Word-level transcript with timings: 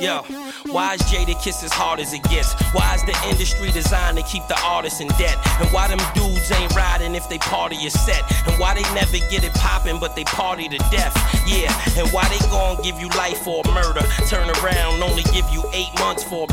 Yo, 0.01 0.23
why 0.71 0.95
is 0.95 1.01
Jadakiss 1.03 1.63
as 1.63 1.71
hard 1.71 1.99
as 1.99 2.13
it 2.13 2.23
gets? 2.23 2.53
Why 2.73 2.95
is 2.95 3.03
the 3.03 3.15
industry 3.29 3.71
designed 3.71 4.17
to 4.17 4.23
keep 4.23 4.47
the 4.47 4.59
artists 4.63 4.99
in 5.01 5.07
debt? 5.19 5.37
And 5.61 5.69
why 5.69 5.87
them 5.87 5.99
dudes 6.15 6.51
ain't 6.51 6.75
riding 6.75 7.15
if 7.15 7.29
they 7.29 7.37
party 7.37 7.75
is 7.77 7.93
set? 7.93 8.23
And 8.47 8.59
why 8.59 8.73
they 8.73 8.81
never 8.93 9.17
get 9.29 9.43
it 9.43 9.53
poppin' 9.53 9.99
but 9.99 10.15
they 10.15 10.23
party 10.25 10.67
to 10.69 10.77
death? 10.89 11.15
Yeah, 11.47 11.71
and 12.01 12.09
why 12.11 12.27
they 12.29 12.39
gon' 12.49 12.81
give 12.81 12.99
you 12.99 13.07
life 13.09 13.37
for 13.39 13.61
a 13.63 13.71
murder? 13.71 14.01
Turn 14.27 14.49
around, 14.63 15.03
only 15.03 15.23
give 15.31 15.47
you 15.51 15.63
eight 15.73 15.93
months 15.99 16.23
for 16.23 16.47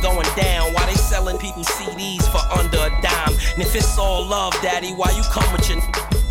going 0.00 0.28
down. 0.36 0.72
Why 0.72 0.86
they 0.86 0.94
selling 0.94 1.38
people 1.38 1.64
CDs 1.64 2.22
for 2.30 2.38
under 2.56 2.78
a 2.78 2.90
dime? 3.02 3.34
And 3.54 3.62
if 3.62 3.74
it's 3.74 3.98
all 3.98 4.24
love, 4.24 4.52
daddy, 4.62 4.92
why 4.92 5.10
you 5.10 5.22
come 5.32 5.50
with 5.52 5.68
your 5.68 5.80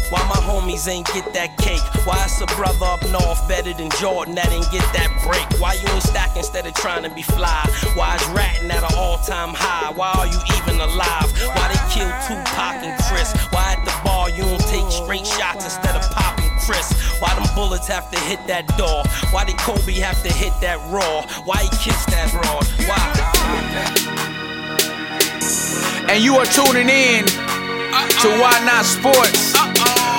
why 0.09 0.23
my 0.29 0.39
homies 0.39 0.87
ain't 0.87 1.05
get 1.07 1.33
that 1.33 1.57
cake? 1.57 1.83
Why 2.05 2.23
it's 2.23 2.39
a 2.39 2.45
brother 2.55 2.85
up 2.85 3.03
north 3.11 3.47
better 3.47 3.73
than 3.73 3.89
Jordan 3.99 4.35
that 4.35 4.51
ain't 4.51 4.69
get 4.71 4.85
that 4.95 5.11
break? 5.23 5.43
Why 5.59 5.73
you 5.73 5.87
ain't 5.89 6.03
stack 6.03 6.35
instead 6.37 6.65
of 6.65 6.73
trying 6.75 7.03
to 7.03 7.09
be 7.09 7.21
fly? 7.21 7.67
Why 7.95 8.15
is 8.15 8.23
ratting 8.29 8.71
at 8.71 8.83
an 8.83 8.95
all 8.95 9.17
time 9.19 9.51
high? 9.51 9.91
Why 9.91 10.11
are 10.15 10.27
you 10.27 10.39
even 10.55 10.79
alive? 10.79 11.27
Why 11.43 11.67
they 11.67 11.81
kill 11.91 12.07
Tupac 12.23 12.83
and 12.87 12.95
Chris? 13.11 13.35
Why 13.51 13.75
at 13.75 13.83
the 13.83 13.91
bar 14.03 14.29
you 14.29 14.43
don't 14.43 14.63
take 14.71 14.87
straight 14.91 15.27
shots 15.27 15.65
instead 15.65 15.95
of 15.95 16.03
popping 16.11 16.51
Chris? 16.63 16.87
Why 17.19 17.35
them 17.35 17.47
bullets 17.55 17.87
have 17.87 18.09
to 18.11 18.19
hit 18.31 18.39
that 18.47 18.67
door? 18.77 19.03
Why 19.35 19.43
did 19.43 19.57
Kobe 19.57 19.99
have 19.99 20.23
to 20.23 20.31
hit 20.31 20.53
that 20.61 20.79
raw? 20.87 21.27
Why 21.43 21.63
he 21.63 21.69
kissed 21.83 22.07
that 22.15 22.31
broad? 22.31 22.63
Why? 22.87 23.03
And 26.07 26.23
you 26.23 26.35
are 26.37 26.45
tuning 26.45 26.87
in 26.87 27.25
to 28.23 28.29
Why 28.39 28.55
Not 28.63 28.85
Sports 28.85 29.53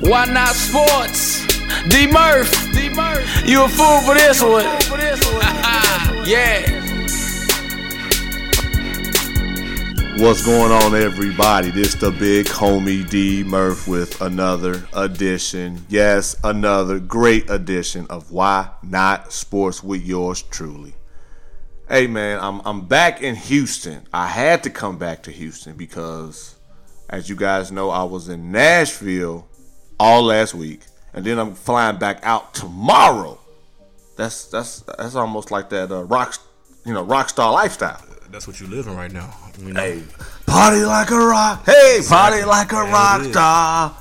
Why 0.00 0.26
not 0.26 0.54
sports? 0.54 1.46
D 1.88 2.06
Murph. 2.06 2.50
D 2.72 2.90
Murph. 2.90 3.48
You 3.48 3.64
a 3.64 3.68
fool 3.68 4.00
for 4.02 4.14
this 4.14 4.42
one. 4.42 4.64
yeah. 6.26 6.82
What's 10.18 10.44
going 10.44 10.70
on, 10.70 10.94
everybody? 10.94 11.70
This 11.70 11.94
the 11.94 12.10
big 12.10 12.46
homie 12.46 13.08
D 13.08 13.42
Murph 13.42 13.88
with 13.88 14.20
another 14.20 14.86
edition. 14.94 15.84
Yes, 15.88 16.36
another 16.44 16.98
great 16.98 17.48
edition 17.48 18.06
of 18.08 18.30
Why 18.30 18.68
Not 18.82 19.32
Sports 19.32 19.82
with 19.82 20.02
yours 20.04 20.42
truly. 20.42 20.94
Hey 21.88 22.06
man, 22.06 22.38
I'm 22.40 22.60
I'm 22.64 22.86
back 22.86 23.22
in 23.22 23.34
Houston. 23.34 24.06
I 24.12 24.26
had 24.26 24.62
to 24.64 24.70
come 24.70 24.98
back 24.98 25.22
to 25.24 25.30
Houston 25.30 25.76
because, 25.76 26.56
as 27.08 27.28
you 27.30 27.36
guys 27.36 27.72
know, 27.72 27.90
I 27.90 28.02
was 28.04 28.28
in 28.28 28.52
Nashville 28.52 29.48
all 29.98 30.22
last 30.24 30.54
week, 30.54 30.80
and 31.14 31.24
then 31.24 31.38
I'm 31.38 31.54
flying 31.54 31.96
back 31.98 32.20
out 32.22 32.54
tomorrow. 32.54 33.38
That's 34.16 34.44
that's 34.46 34.80
that's 34.98 35.14
almost 35.14 35.50
like 35.50 35.68
that 35.70 35.90
uh, 35.92 36.04
rock, 36.04 36.34
you 36.84 36.92
know, 36.94 37.02
rock 37.02 37.28
star 37.28 37.52
lifestyle. 37.52 38.02
That's 38.30 38.46
what 38.46 38.58
you're 38.60 38.68
living 38.68 38.96
right 38.96 39.12
now. 39.12 39.32
You 39.58 39.72
know? 39.72 39.80
Hey, 39.80 40.02
party 40.46 40.84
like 40.84 41.10
a 41.10 41.16
rock. 41.18 41.64
Hey, 41.64 42.00
party 42.08 42.44
like 42.44 42.72
a 42.72 42.82
rock 42.82 43.22
star. 43.24 43.96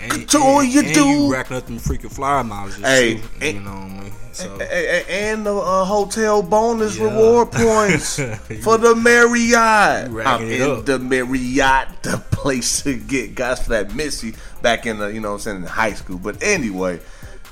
And, 0.00 0.12
and- 0.12 0.72
you 0.72 0.82
do. 0.94 1.04
You 1.06 1.32
racking 1.32 1.56
up 1.56 1.66
them 1.66 1.78
freaking 1.78 2.10
flyer 2.12 2.42
miles. 2.44 2.76
Hey, 2.76 3.20
you 3.40 3.60
know 3.60 3.70
what 3.70 3.82
I 3.82 3.88
mean? 3.88 4.12
So, 4.32 4.60
And 4.60 5.44
the 5.44 5.54
uh, 5.54 5.84
hotel 5.84 6.42
bonus 6.42 6.96
Yeah. 6.96 7.04
reward 7.04 7.50
points 7.52 8.16
for 8.62 8.78
the 8.78 8.94
Marriott. 8.94 10.10
I'm 10.26 10.42
in 10.48 10.62
up. 10.70 10.84
the 10.86 10.98
Marriott, 11.00 11.88
the 12.02 12.18
place 12.38 12.82
to 12.82 12.96
get 12.96 13.34
guys 13.34 13.62
for 13.64 13.70
that 13.70 13.94
Missy 13.94 14.32
back 14.62 14.86
in 14.86 14.98
the, 14.98 15.08
you 15.08 15.20
know 15.20 15.30
what 15.30 15.34
I'm 15.34 15.40
saying, 15.40 15.56
in 15.58 15.62
high 15.64 15.92
school. 15.92 16.18
But 16.18 16.40
anyway, 16.42 17.00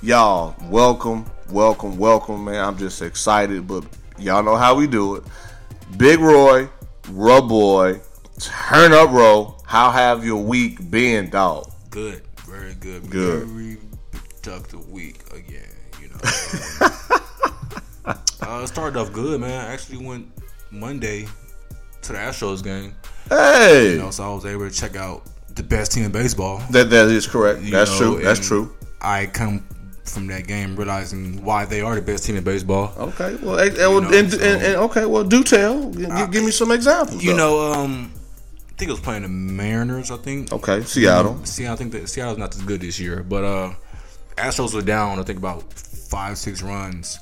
y'all, 0.00 0.54
welcome, 0.70 1.26
welcome, 1.50 1.98
welcome, 1.98 2.44
man. 2.44 2.64
I'm 2.64 2.78
just 2.78 3.02
excited, 3.02 3.66
but 3.66 3.84
y'all 4.16 4.44
know 4.44 4.54
how 4.56 4.76
we 4.76 4.86
do 4.86 5.16
it. 5.16 5.24
Big 5.96 6.20
Roy, 6.20 6.68
Rub 7.10 7.48
Boy, 7.48 8.00
Turn 8.38 8.92
Up 8.92 9.10
Row. 9.10 9.56
How 9.66 9.90
have 9.90 10.24
your 10.24 10.42
week 10.42 10.88
been, 10.90 11.30
dog? 11.30 11.72
good, 11.90 12.22
very 12.44 12.74
good, 12.74 13.10
Good. 13.10 13.48
very 13.48 13.78
productive 14.12 14.88
week 14.90 15.20
again. 15.32 15.68
You 16.00 16.08
know, 16.10 16.16
uh, 18.04 18.60
it 18.62 18.68
started 18.68 18.98
off 19.00 19.12
good, 19.12 19.40
man. 19.40 19.50
I 19.66 19.72
actually 19.72 20.04
went 20.06 20.28
Monday 20.70 21.26
to 22.02 22.12
the 22.12 22.18
Astros 22.18 22.62
game. 22.62 22.94
Hey, 23.28 23.92
You 23.92 23.98
know, 23.98 24.10
so 24.10 24.24
I 24.24 24.34
was 24.34 24.44
able 24.46 24.68
to 24.68 24.74
check 24.74 24.96
out 24.96 25.22
the 25.54 25.62
best 25.62 25.92
team 25.92 26.04
in 26.04 26.12
baseball. 26.12 26.58
that 26.70 26.90
that 26.90 27.08
is 27.08 27.26
correct. 27.26 27.62
you 27.62 27.70
That's 27.70 27.90
know, 28.00 28.14
true. 28.14 28.22
That's 28.24 28.46
true. 28.46 28.74
I 29.00 29.26
come 29.26 29.64
from 30.04 30.26
that 30.28 30.46
game 30.46 30.76
realizing 30.76 31.42
why 31.44 31.64
they 31.64 31.80
are 31.80 31.94
the 31.94 32.02
best 32.02 32.24
team 32.24 32.36
in 32.36 32.44
baseball. 32.44 32.92
Okay, 32.96 33.34
well, 33.42 33.58
eh, 33.58 33.70
know, 33.70 33.98
and, 33.98 34.30
so- 34.32 34.38
and, 34.40 34.62
and 34.62 34.76
okay, 34.76 35.04
well, 35.06 35.24
do 35.24 35.42
tell. 35.42 35.90
G- 35.92 36.06
give 36.30 36.44
me 36.44 36.50
some 36.50 36.70
examples. 36.70 37.22
You 37.24 37.32
though. 37.32 37.36
know, 37.72 37.72
um, 37.72 38.12
I 38.14 38.72
think 38.78 38.90
it 38.90 38.92
was 38.92 39.00
playing 39.00 39.22
the 39.22 39.28
Mariners. 39.28 40.10
I 40.10 40.16
think. 40.18 40.52
okay, 40.52 40.82
Seattle. 40.82 41.44
Seattle. 41.44 41.74
I 41.74 41.76
think 41.76 41.92
that 41.92 42.08
Seattle's 42.08 42.38
not 42.38 42.54
as 42.54 42.62
good 42.62 42.80
this 42.82 43.00
year, 43.00 43.22
but 43.22 43.42
uh, 43.44 43.72
Astros 44.36 44.74
were 44.74 44.82
down. 44.82 45.18
I 45.18 45.22
think 45.22 45.38
about 45.38 45.72
five, 45.72 46.38
six 46.38 46.62
runs. 46.62 47.18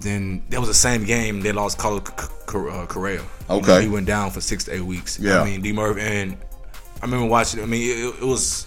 Then 0.00 0.42
that 0.50 0.60
was 0.60 0.68
the 0.68 0.74
same 0.74 1.04
game. 1.04 1.40
They 1.40 1.52
lost 1.52 1.78
Carlos 1.78 2.02
uh, 2.08 2.86
Correa. 2.86 3.20
You 3.20 3.24
Okay. 3.48 3.66
know, 3.66 3.80
he 3.80 3.88
went 3.88 4.06
down 4.06 4.30
for 4.30 4.40
six 4.40 4.64
to 4.64 4.74
eight 4.74 4.80
weeks. 4.82 5.18
Yeah. 5.18 5.40
I 5.40 5.44
mean, 5.44 5.62
D. 5.62 5.72
Murph 5.72 5.98
and 5.98 6.36
I 7.00 7.04
remember 7.04 7.26
watching. 7.26 7.62
I 7.62 7.66
mean, 7.66 7.82
it, 7.82 8.22
it 8.22 8.26
was. 8.26 8.66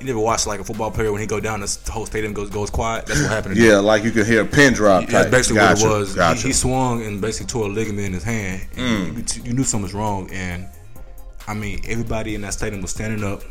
You 0.00 0.06
never 0.06 0.18
watched 0.18 0.46
like 0.46 0.60
a 0.60 0.64
football 0.64 0.90
player 0.90 1.12
when 1.12 1.20
he 1.20 1.26
go 1.26 1.40
down, 1.40 1.60
the 1.60 1.90
whole 1.92 2.06
stadium 2.06 2.32
goes 2.32 2.48
goes 2.48 2.70
quiet. 2.70 3.04
That's 3.04 3.20
what 3.20 3.28
happened. 3.30 3.58
Yeah, 3.58 3.76
like 3.80 4.02
you 4.02 4.10
could 4.10 4.26
hear 4.26 4.40
a 4.40 4.46
pin 4.46 4.72
drop. 4.72 5.02
that's 5.02 5.24
type. 5.24 5.30
basically 5.30 5.58
Gotcha, 5.60 5.86
what 5.86 5.94
it 5.96 5.98
was. 5.98 6.14
Gotcha. 6.14 6.40
He, 6.40 6.48
he 6.48 6.52
swung 6.54 7.04
and 7.04 7.20
basically 7.20 7.48
tore 7.48 7.66
a 7.66 7.68
ligament 7.68 8.06
in 8.06 8.12
his 8.14 8.22
hand. 8.22 8.62
And 8.78 9.36
you, 9.36 9.42
you 9.42 9.52
knew 9.52 9.62
something 9.62 9.82
was 9.82 9.92
wrong. 9.92 10.30
And 10.32 10.66
I 11.46 11.52
mean, 11.52 11.80
everybody 11.86 12.34
in 12.34 12.40
that 12.42 12.54
stadium 12.54 12.80
was 12.80 12.92
standing 12.92 13.22
up, 13.30 13.42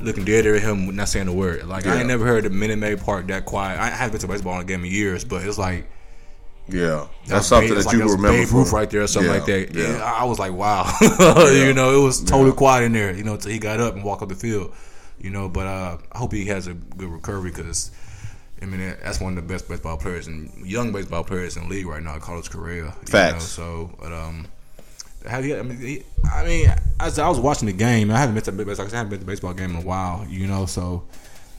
looking 0.00 0.24
dead 0.24 0.46
at 0.46 0.60
him, 0.62 0.94
not 0.96 1.08
saying 1.08 1.28
a 1.28 1.32
word. 1.32 1.64
Like 1.66 1.86
I 1.86 1.98
ain't 1.98 2.08
never 2.08 2.26
heard 2.26 2.44
the 2.44 2.50
Minute 2.50 2.78
Maid 2.78 3.00
Park 3.00 3.26
that 3.28 3.44
quiet. 3.44 3.78
I 3.80 3.88
haven't 3.90 4.12
been 4.12 4.20
to 4.22 4.28
baseball 4.28 4.56
in 4.56 4.62
a 4.62 4.64
game 4.64 4.84
in 4.84 4.90
years, 4.90 5.24
but 5.24 5.44
it's 5.46 5.58
like 5.58 5.86
yeah, 6.68 7.06
that's 7.26 7.30
was 7.40 7.46
something 7.48 7.68
Babe- 7.68 7.78
that 7.78 7.86
like 7.86 7.96
you 7.96 8.02
was 8.04 8.12
remember. 8.16 8.38
Babe 8.38 8.52
Ruth 8.52 8.72
right 8.72 8.88
there 8.88 9.02
or 9.02 9.06
something 9.06 9.30
Yeah, 9.30 9.36
like 9.38 9.46
that. 9.46 9.74
Yeah, 9.74 9.96
Yeah, 9.98 10.02
I 10.02 10.24
was 10.24 10.38
like, 10.38 10.52
wow, 10.52 10.90
you 11.00 11.74
know, 11.74 12.00
it 12.00 12.02
was 12.02 12.24
totally 12.24 12.52
quiet 12.52 12.84
in 12.84 12.92
there. 12.92 13.12
You 13.14 13.22
know, 13.22 13.34
until 13.34 13.50
he 13.52 13.58
got 13.58 13.80
up 13.80 13.94
and 13.94 14.02
walked 14.04 14.22
up 14.22 14.28
the 14.30 14.34
field. 14.34 14.72
You 15.20 15.30
know, 15.30 15.48
but 15.48 15.66
uh, 15.66 15.98
I 16.12 16.18
hope 16.18 16.32
he 16.32 16.46
has 16.46 16.66
a 16.66 16.74
good 16.74 17.08
recovery 17.08 17.50
because. 17.50 17.90
I 18.62 18.66
mean, 18.66 18.78
that's 19.02 19.20
one 19.20 19.36
of 19.36 19.46
the 19.46 19.52
best 19.52 19.68
baseball 19.68 19.98
players 19.98 20.26
and 20.26 20.50
young 20.66 20.90
baseball 20.90 21.22
players 21.22 21.58
in 21.58 21.64
the 21.64 21.68
league 21.68 21.86
right 21.86 22.02
now, 22.02 22.18
Carlos 22.18 22.48
Correa. 22.48 22.84
you 22.84 22.92
Facts. 23.10 23.34
know, 23.34 23.40
so, 23.88 23.90
but 24.00 24.10
um, 24.10 24.46
have 25.26 25.44
you? 25.44 25.58
I 25.58 25.62
mean, 25.62 25.78
he, 25.78 26.02
I 26.32 26.44
mean, 26.44 26.74
as 27.00 27.18
I 27.18 27.28
was 27.28 27.40
watching 27.40 27.66
the 27.66 27.72
game, 27.72 28.10
I 28.10 28.18
haven't 28.18 28.34
been 28.34 28.44
to 28.44 28.52
baseball. 28.52 28.86
I 28.86 28.96
haven't 28.96 29.10
been 29.10 29.20
to 29.20 29.26
baseball 29.26 29.54
game 29.54 29.70
in 29.70 29.76
a 29.76 29.80
while. 29.84 30.26
You 30.28 30.46
know, 30.46 30.66
so 30.66 31.04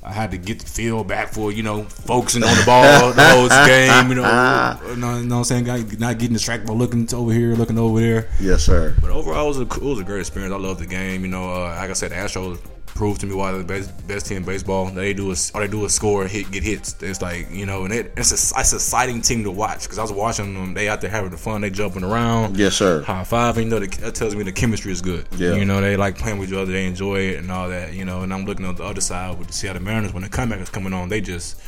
I 0.04 0.12
had 0.12 0.32
to 0.32 0.38
get 0.38 0.60
the 0.60 0.66
feel 0.68 1.04
back 1.04 1.34
for 1.34 1.52
you 1.52 1.64
know 1.64 1.84
focusing 1.84 2.44
on 2.44 2.56
the 2.56 2.64
ball 2.66 3.12
the 3.14 3.24
whole 3.30 3.50
game. 3.68 4.10
You 4.10 4.16
know, 4.16 4.80
you 4.90 4.96
know, 4.98 5.18
you 5.18 5.26
know 5.26 5.36
what 5.36 5.38
I'm 5.40 5.44
saying? 5.44 5.66
Not- 5.66 6.00
Not 6.00 6.20
getting 6.20 6.34
distracted 6.34 6.68
by 6.68 6.74
looking 6.74 7.12
over 7.14 7.32
here, 7.34 7.56
looking 7.56 7.78
over 7.80 8.00
there. 8.00 8.30
yes, 8.40 8.64
sir. 8.64 8.96
But 9.02 9.12
overall, 9.12 9.46
it 9.46 9.48
was 9.48 9.58
a, 9.60 9.62
it 9.64 9.82
was 9.82 10.00
a 10.00 10.04
great 10.04 10.20
experience. 10.22 10.54
I 10.54 10.58
love 10.58 10.80
the 10.80 10.86
game. 10.86 11.22
You 11.24 11.30
know, 11.30 11.50
uh, 11.50 11.76
like 11.78 11.90
I 11.90 11.94
said, 11.94 12.12
the 12.12 12.16
Astros 12.16 12.60
proved 12.96 13.20
to 13.22 13.28
me 13.28 13.36
why 13.36 13.52
they're 13.52 13.62
the 13.62 13.68
best, 13.68 14.08
best 14.08 14.26
team 14.26 14.38
in 14.38 14.44
baseball. 14.44 14.86
They 14.88 15.14
do 15.14 15.30
is 15.30 15.52
all 15.54 15.62
they 15.62 15.68
do 15.68 15.86
is 15.86 15.94
score 15.94 16.24
and 16.24 16.32
hit, 16.32 16.50
get 16.50 16.64
hits. 16.64 16.96
It's 17.04 17.22
like 17.22 17.52
you 17.52 17.68
know, 17.68 17.84
and 17.86 17.94
it, 17.94 18.14
it's 18.18 18.32
a 18.32 18.60
it's 18.60 18.74
a 18.74 18.78
exciting 18.78 19.22
team 19.22 19.44
to 19.44 19.52
watch 19.52 19.84
because 19.84 20.00
I 20.00 20.02
was 20.02 20.12
watching 20.12 20.54
them. 20.56 20.74
They 20.74 20.90
out 20.90 21.02
there 21.02 21.12
having 21.12 21.30
the 21.30 21.38
fun. 21.38 21.62
They 21.62 21.70
jumping 21.70 22.04
around. 22.04 22.58
Yes, 22.58 22.74
sir. 22.76 23.04
High 23.04 23.24
five. 23.24 23.58
You 23.58 23.66
know, 23.66 23.80
the, 23.80 23.88
that 23.98 24.16
tells 24.16 24.36
me 24.36 24.44
the 24.44 24.52
chemistry 24.52 24.92
is 24.92 25.02
good. 25.02 25.28
Yeah. 25.38 25.56
You 25.56 25.66
know, 25.66 25.82
they 25.82 25.98
like 25.98 26.18
playing 26.18 26.40
with 26.40 26.50
each 26.50 26.56
other. 26.56 26.72
They 26.72 26.88
enjoy 26.88 27.20
it 27.20 27.40
and 27.40 27.52
all 27.52 27.70
that. 27.70 27.94
You 27.94 28.06
know, 28.06 28.22
and 28.22 28.34
I'm 28.34 28.46
looking 28.46 28.66
on 28.66 28.76
the 28.76 28.84
other 28.84 29.02
side 29.02 29.38
with 29.38 29.48
the 29.48 29.54
Seattle 29.54 29.84
Mariners 29.84 30.14
when 30.14 30.24
the 30.24 30.30
comeback 30.30 30.62
is 30.62 30.70
coming 30.70 30.94
on. 30.94 31.10
They 31.10 31.22
just. 31.22 31.62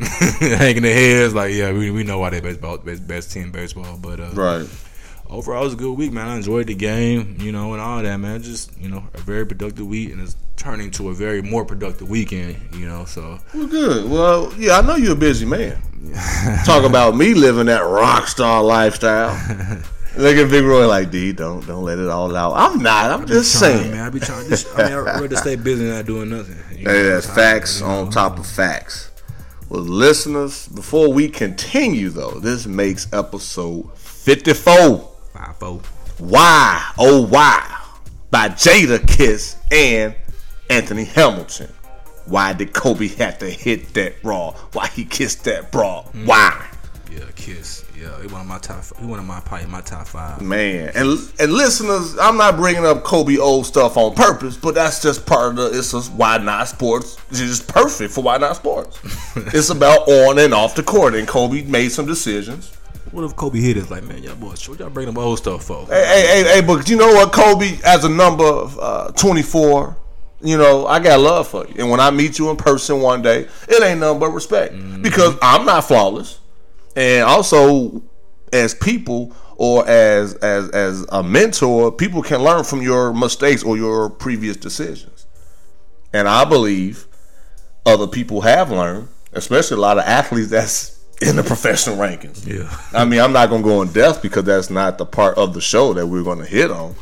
hanging 0.40 0.82
their 0.82 0.94
heads 0.94 1.34
like 1.34 1.52
yeah 1.52 1.70
we, 1.72 1.90
we 1.90 2.02
know 2.02 2.18
why 2.18 2.30
they 2.30 2.40
baseball 2.40 2.78
best, 2.78 3.06
best 3.06 3.32
team 3.32 3.44
in 3.44 3.50
baseball 3.50 3.98
but 4.00 4.18
uh, 4.18 4.30
Right. 4.32 4.66
Overall, 5.30 5.62
it 5.62 5.64
was 5.64 5.74
a 5.74 5.76
good 5.76 5.92
week, 5.96 6.12
man. 6.12 6.28
I 6.28 6.36
enjoyed 6.36 6.66
the 6.66 6.74
game, 6.74 7.36
you 7.40 7.52
know, 7.52 7.72
and 7.72 7.80
all 7.80 8.02
that, 8.02 8.16
man. 8.18 8.42
Just 8.42 8.76
you 8.78 8.88
know, 8.88 9.04
a 9.14 9.18
very 9.18 9.46
productive 9.46 9.86
week, 9.86 10.12
and 10.12 10.20
it's 10.20 10.36
turning 10.56 10.90
to 10.92 11.08
a 11.08 11.14
very 11.14 11.40
more 11.42 11.64
productive 11.64 12.08
weekend, 12.10 12.56
you 12.74 12.86
know. 12.86 13.04
So 13.06 13.38
Well, 13.54 13.66
good. 13.66 14.10
Well, 14.10 14.52
yeah, 14.58 14.78
I 14.78 14.82
know 14.82 14.96
you're 14.96 15.12
a 15.12 15.16
busy 15.16 15.46
man. 15.46 15.80
Talk 16.64 16.84
about 16.84 17.16
me 17.16 17.34
living 17.34 17.66
that 17.66 17.80
rock 17.80 18.26
star 18.28 18.62
lifestyle. 18.62 19.30
Look 20.18 20.36
at 20.36 20.50
Big 20.50 20.64
Roy 20.64 20.88
like, 20.88 21.10
D, 21.12 21.32
don't 21.32 21.64
don't 21.66 21.84
let 21.84 21.98
it 21.98 22.08
all 22.08 22.34
out. 22.34 22.54
I'm 22.56 22.82
not. 22.82 23.10
I'm 23.10 23.26
just 23.26 23.58
trying, 23.58 23.78
saying. 23.78 23.90
man. 23.92 24.06
I 24.06 24.10
be 24.10 24.18
trying. 24.20 24.48
Just, 24.48 24.66
I 24.76 24.82
mean, 24.84 24.92
I'd 24.92 24.98
rather 24.98 25.36
stay 25.36 25.54
busy 25.56 25.84
than 25.86 25.94
not 25.94 26.06
doing 26.06 26.28
nothing. 26.30 26.58
you 26.78 26.84
know, 26.84 26.90
Hey, 26.92 27.02
that's 27.04 27.26
facts 27.26 27.80
you 27.80 27.86
know. 27.86 27.92
on 28.00 28.10
top 28.10 28.38
of 28.38 28.46
facts. 28.46 29.10
Well, 29.68 29.82
listeners, 29.82 30.66
before 30.66 31.12
we 31.12 31.28
continue 31.28 32.08
though, 32.10 32.40
this 32.40 32.66
makes 32.66 33.06
episode 33.12 33.96
54. 33.96 35.08
Five 35.40 35.56
four. 35.56 35.80
Why, 36.18 36.92
oh 36.98 37.26
why, 37.26 37.82
by 38.30 38.50
Jadakiss 38.50 39.56
and 39.72 40.14
Anthony 40.68 41.04
Hamilton. 41.04 41.72
Why 42.26 42.52
did 42.52 42.74
Kobe 42.74 43.08
have 43.08 43.38
to 43.38 43.48
hit 43.48 43.94
that 43.94 44.22
bra? 44.22 44.52
Why 44.72 44.88
he 44.88 45.04
kissed 45.06 45.44
that 45.44 45.72
bra? 45.72 46.04
Mm. 46.12 46.26
Why? 46.26 46.68
Yeah, 47.10 47.24
Kiss. 47.34 47.84
Yeah, 47.98 48.20
he 48.20 48.28
one 48.28 48.42
of 48.42 48.46
my 48.46 48.58
top. 48.58 48.84
He 48.98 49.06
one 49.06 49.18
of 49.18 49.24
my 49.24 49.40
probably 49.40 49.66
my 49.66 49.80
top 49.80 50.06
five. 50.06 50.40
Man, 50.42 50.92
and 50.94 51.18
and 51.40 51.52
listeners, 51.52 52.16
I'm 52.18 52.36
not 52.36 52.56
bringing 52.56 52.84
up 52.84 53.02
Kobe 53.02 53.38
old 53.38 53.66
stuff 53.66 53.96
on 53.96 54.14
purpose, 54.14 54.56
but 54.56 54.74
that's 54.74 55.02
just 55.02 55.26
part 55.26 55.50
of 55.50 55.56
the. 55.56 55.78
It's 55.78 55.92
just 55.92 56.12
why 56.12 56.36
not 56.38 56.68
sports. 56.68 57.16
It's 57.30 57.40
just 57.40 57.66
perfect 57.66 58.12
for 58.12 58.22
why 58.22 58.36
not 58.36 58.56
sports. 58.56 59.00
it's 59.36 59.70
about 59.70 60.06
on 60.06 60.38
and 60.38 60.52
off 60.52 60.74
the 60.74 60.82
court, 60.82 61.14
and 61.14 61.26
Kobe 61.26 61.62
made 61.62 61.90
some 61.90 62.06
decisions. 62.06 62.70
What 63.12 63.24
if 63.24 63.34
Kobe 63.34 63.58
hit 63.58 63.76
us 63.76 63.90
like, 63.90 64.04
man, 64.04 64.22
y'all 64.22 64.36
boys, 64.36 64.68
what 64.68 64.78
y'all 64.78 64.88
bring 64.88 65.06
them 65.06 65.18
old 65.18 65.38
stuff 65.38 65.64
for? 65.64 65.86
Hey, 65.86 66.04
hey, 66.06 66.26
hey, 66.26 66.54
hey, 66.54 66.60
but 66.60 66.88
you 66.88 66.96
know 66.96 67.08
what, 67.08 67.32
Kobe, 67.32 67.76
as 67.84 68.04
a 68.04 68.08
number 68.08 68.44
uh, 68.44 69.10
24, 69.12 69.96
you 70.42 70.56
know, 70.56 70.86
I 70.86 71.00
got 71.00 71.18
love 71.18 71.48
for 71.48 71.66
you. 71.66 71.74
And 71.78 71.90
when 71.90 71.98
I 71.98 72.10
meet 72.10 72.38
you 72.38 72.50
in 72.50 72.56
person 72.56 73.00
one 73.00 73.20
day, 73.20 73.48
it 73.68 73.82
ain't 73.82 73.98
nothing 73.98 74.20
but 74.20 74.30
respect 74.30 74.74
because 75.02 75.36
I'm 75.42 75.66
not 75.66 75.84
flawless. 75.84 76.38
And 76.94 77.24
also, 77.24 78.02
as 78.52 78.74
people 78.74 79.34
or 79.56 79.86
as 79.86 80.34
as 80.36 80.70
as 80.70 81.04
a 81.10 81.22
mentor, 81.22 81.92
people 81.92 82.22
can 82.22 82.42
learn 82.42 82.64
from 82.64 82.80
your 82.80 83.12
mistakes 83.12 83.62
or 83.62 83.76
your 83.76 84.08
previous 84.08 84.56
decisions. 84.56 85.26
And 86.12 86.26
I 86.26 86.44
believe 86.44 87.06
other 87.84 88.06
people 88.06 88.40
have 88.40 88.70
learned, 88.70 89.08
especially 89.32 89.76
a 89.76 89.80
lot 89.80 89.98
of 89.98 90.04
athletes 90.04 90.50
that's 90.50 90.99
in 91.20 91.36
the 91.36 91.42
professional 91.42 91.96
rankings. 91.96 92.46
Yeah. 92.46 92.74
I 92.98 93.04
mean, 93.04 93.20
I'm 93.20 93.32
not 93.32 93.50
going 93.50 93.62
to 93.62 93.68
go 93.68 93.82
in 93.82 93.92
depth 93.92 94.22
because 94.22 94.44
that's 94.44 94.70
not 94.70 94.98
the 94.98 95.06
part 95.06 95.36
of 95.36 95.52
the 95.52 95.60
show 95.60 95.92
that 95.94 96.06
we're 96.06 96.22
going 96.22 96.38
to 96.38 96.46
hit 96.46 96.70
on. 96.70 96.94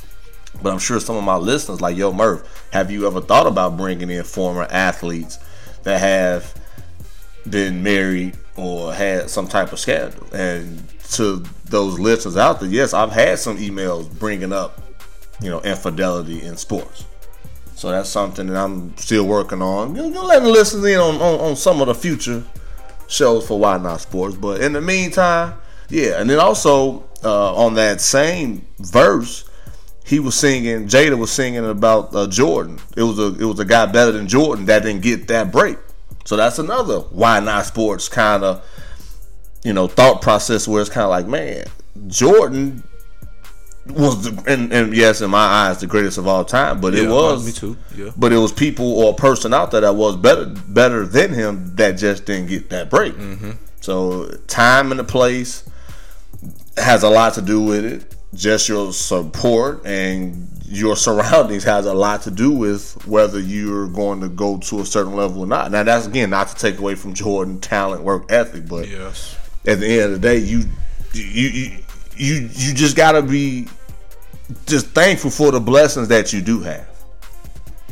But 0.60 0.72
I'm 0.72 0.80
sure 0.80 0.98
some 0.98 1.16
of 1.16 1.24
my 1.24 1.36
listeners, 1.36 1.80
like 1.80 1.96
Yo 1.96 2.12
Murph, 2.12 2.66
have 2.72 2.90
you 2.90 3.06
ever 3.06 3.20
thought 3.20 3.46
about 3.46 3.76
bringing 3.76 4.10
in 4.10 4.24
former 4.24 4.66
athletes 4.70 5.38
that 5.84 6.00
have 6.00 6.52
been 7.48 7.82
married 7.82 8.36
or 8.56 8.92
had 8.92 9.30
some 9.30 9.46
type 9.46 9.72
of 9.72 9.78
scandal? 9.78 10.26
And 10.32 10.82
to 11.12 11.44
those 11.66 12.00
listeners 12.00 12.36
out 12.36 12.58
there, 12.58 12.68
yes, 12.68 12.92
I've 12.92 13.12
had 13.12 13.38
some 13.38 13.56
emails 13.58 14.10
bringing 14.18 14.52
up, 14.52 14.82
you 15.40 15.48
know, 15.48 15.60
infidelity 15.60 16.42
in 16.42 16.56
sports. 16.56 17.04
So 17.76 17.92
that's 17.92 18.08
something 18.08 18.48
that 18.48 18.56
I'm 18.56 18.96
still 18.96 19.24
working 19.24 19.62
on. 19.62 19.94
You 19.94 20.10
know, 20.10 20.24
letting 20.24 20.48
listeners 20.48 20.84
in 20.84 20.98
on, 20.98 21.14
on, 21.16 21.40
on 21.40 21.56
some 21.56 21.80
of 21.80 21.86
the 21.86 21.94
future 21.94 22.42
shows 23.08 23.46
for 23.46 23.58
Why 23.58 23.78
Not 23.78 24.00
Sports. 24.00 24.36
But 24.36 24.60
in 24.60 24.72
the 24.72 24.80
meantime, 24.80 25.54
yeah. 25.88 26.20
And 26.20 26.30
then 26.30 26.38
also 26.38 27.04
uh, 27.24 27.54
on 27.54 27.74
that 27.74 28.00
same 28.00 28.66
verse, 28.78 29.48
he 30.04 30.20
was 30.20 30.34
singing. 30.34 30.86
Jada 30.86 31.18
was 31.18 31.30
singing 31.32 31.66
about 31.66 32.14
uh, 32.14 32.26
Jordan. 32.28 32.78
It 32.96 33.02
was 33.02 33.18
a 33.18 33.34
it 33.34 33.44
was 33.44 33.58
a 33.58 33.64
guy 33.64 33.86
better 33.86 34.12
than 34.12 34.28
Jordan 34.28 34.66
that 34.66 34.82
didn't 34.82 35.02
get 35.02 35.28
that 35.28 35.50
break. 35.50 35.78
So 36.24 36.36
that's 36.36 36.58
another 36.58 37.00
Why 37.00 37.40
Not 37.40 37.66
Sports 37.66 38.08
kind 38.08 38.44
of 38.44 38.64
you 39.64 39.72
know 39.72 39.88
thought 39.88 40.22
process 40.22 40.68
where 40.68 40.80
it's 40.80 40.90
kind 40.90 41.04
of 41.04 41.10
like, 41.10 41.26
man, 41.26 41.66
Jordan 42.06 42.84
was 43.86 44.24
the 44.24 44.50
and, 44.52 44.72
and 44.72 44.94
yes, 44.94 45.20
in 45.20 45.30
my 45.30 45.38
eyes, 45.38 45.80
the 45.80 45.86
greatest 45.86 46.18
of 46.18 46.26
all 46.26 46.44
time. 46.44 46.80
But 46.80 46.94
it 46.94 47.08
was 47.08 47.46
me 47.46 47.52
too. 47.52 47.76
Yeah. 47.96 48.10
but 48.16 48.32
it 48.32 48.36
was 48.38 48.52
people 48.52 48.92
or 48.98 49.12
a 49.12 49.14
person 49.16 49.54
out 49.54 49.70
there 49.70 49.80
that 49.80 49.94
was 49.94 50.16
better 50.16 50.46
better 50.46 51.06
than 51.06 51.32
him 51.32 51.74
that 51.76 51.92
just 51.92 52.24
didn't 52.26 52.48
get 52.48 52.70
that 52.70 52.90
break. 52.90 53.14
Mm-hmm. 53.14 53.52
So 53.80 54.28
time 54.46 54.90
and 54.90 54.98
the 55.00 55.04
place 55.04 55.68
has 56.76 57.02
a 57.02 57.08
lot 57.10 57.34
to 57.34 57.42
do 57.42 57.62
with 57.62 57.84
it. 57.84 58.14
Just 58.34 58.68
your 58.68 58.92
support 58.92 59.86
and 59.86 60.50
your 60.66 60.96
surroundings 60.96 61.64
has 61.64 61.86
a 61.86 61.94
lot 61.94 62.22
to 62.22 62.30
do 62.30 62.50
with 62.52 63.06
whether 63.06 63.40
you're 63.40 63.88
going 63.88 64.20
to 64.20 64.28
go 64.28 64.58
to 64.58 64.80
a 64.80 64.84
certain 64.84 65.14
level 65.14 65.40
or 65.40 65.46
not. 65.46 65.70
Now 65.70 65.82
that's 65.82 66.06
again 66.06 66.28
not 66.30 66.48
to 66.48 66.54
take 66.54 66.78
away 66.78 66.94
from 66.94 67.14
Jordan 67.14 67.58
talent, 67.58 68.02
work 68.02 68.30
ethic, 68.30 68.68
but 68.68 68.86
Yes. 68.86 69.34
at 69.66 69.80
the 69.80 69.86
end 69.88 70.12
of 70.12 70.20
the 70.20 70.28
day, 70.28 70.36
you 70.38 70.64
you 71.14 71.48
you 71.48 71.78
you, 72.18 72.48
you 72.52 72.74
just 72.74 72.96
gotta 72.96 73.22
be 73.22 73.68
just 74.66 74.88
thankful 74.88 75.30
for 75.30 75.50
the 75.50 75.60
blessings 75.60 76.08
that 76.08 76.32
you 76.32 76.40
do 76.40 76.60
have. 76.60 76.88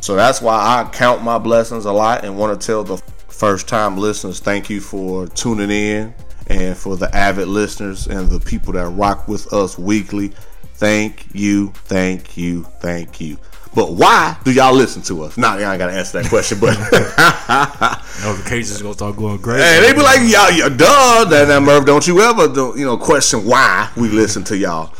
So 0.00 0.14
that's 0.14 0.40
why 0.40 0.54
I 0.54 0.88
count 0.92 1.22
my 1.22 1.38
blessings 1.38 1.84
a 1.84 1.92
lot 1.92 2.24
and 2.24 2.38
want 2.38 2.60
to 2.60 2.66
tell 2.66 2.84
the 2.84 2.96
first 3.28 3.68
time 3.68 3.98
listeners 3.98 4.40
thank 4.40 4.70
you 4.70 4.80
for 4.80 5.26
tuning 5.28 5.70
in 5.70 6.14
and 6.46 6.76
for 6.76 6.96
the 6.96 7.14
avid 7.14 7.48
listeners 7.48 8.06
and 8.06 8.30
the 8.30 8.40
people 8.40 8.72
that 8.74 8.88
rock 8.90 9.28
with 9.28 9.52
us 9.52 9.78
weekly. 9.78 10.28
Thank 10.74 11.26
you, 11.34 11.68
thank 11.86 12.36
you, 12.36 12.64
thank 12.80 13.20
you. 13.20 13.36
But 13.76 13.92
why 13.92 14.38
do 14.42 14.52
y'all 14.52 14.72
listen 14.72 15.02
to 15.02 15.24
us? 15.24 15.36
Nah, 15.36 15.58
y'all 15.58 15.70
ain't 15.70 15.78
gotta 15.78 15.92
answer 15.92 16.22
that 16.22 16.30
question, 16.30 16.58
but 16.58 16.74
the 16.76 18.02
Notifications 18.24 18.80
gonna 18.80 18.94
start 18.94 19.16
going 19.16 19.38
crazy. 19.38 19.62
Hey, 19.62 19.82
they 19.82 19.92
be 19.92 20.00
like, 20.00 20.20
y'all, 20.20 20.50
you 20.50 20.74
duh, 20.74 21.26
that, 21.26 21.44
that 21.44 21.60
Murph, 21.60 21.84
don't 21.84 22.06
you 22.06 22.22
ever, 22.22 22.48
do, 22.48 22.72
you 22.74 22.86
know, 22.86 22.96
question 22.96 23.44
why 23.44 23.90
we 23.94 24.08
listen 24.08 24.44
to 24.44 24.56
y'all. 24.56 24.94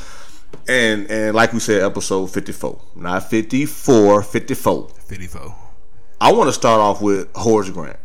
And 0.68 1.10
and 1.10 1.34
like 1.34 1.54
we 1.54 1.58
said, 1.58 1.84
episode 1.84 2.26
54, 2.26 2.78
not 2.96 3.30
54, 3.30 4.22
54. 4.22 4.88
54. 4.88 5.56
I 6.20 6.32
want 6.32 6.48
to 6.48 6.52
start 6.52 6.78
off 6.78 7.00
with 7.00 7.34
Horace 7.34 7.70
Grant, 7.70 7.98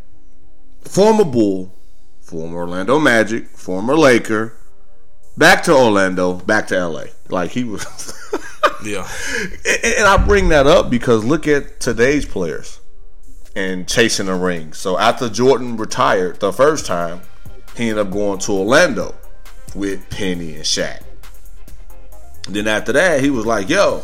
former 0.85 1.25
Bull, 1.25 1.75
former 2.21 2.59
Orlando 2.59 2.97
Magic, 2.97 3.45
former 3.47 3.97
Laker, 3.97 4.53
back 5.35 5.63
to 5.63 5.73
Orlando, 5.73 6.35
back 6.35 6.67
to 6.67 6.87
LA. 6.87 7.07
Like 7.27 7.51
he 7.51 7.65
was. 7.65 8.17
Yeah. 8.83 9.07
And- 9.65 9.93
and 9.97 10.07
I 10.07 10.17
bring 10.17 10.49
that 10.49 10.67
up 10.67 10.89
because 10.89 11.23
look 11.23 11.47
at 11.47 11.79
today's 11.79 12.25
players 12.25 12.79
and 13.55 13.87
chasing 13.87 14.27
a 14.27 14.35
ring. 14.35 14.73
So 14.73 14.97
after 14.97 15.29
Jordan 15.29 15.77
retired 15.77 16.39
the 16.39 16.51
first 16.53 16.85
time, 16.85 17.21
he 17.75 17.89
ended 17.89 18.05
up 18.07 18.11
going 18.11 18.39
to 18.39 18.51
Orlando 18.53 19.15
with 19.75 20.09
Penny 20.09 20.55
and 20.55 20.63
Shaq. 20.63 21.01
Then 22.49 22.67
after 22.67 22.91
that, 22.93 23.21
he 23.21 23.29
was 23.29 23.45
like, 23.45 23.69
"Yo, 23.69 24.03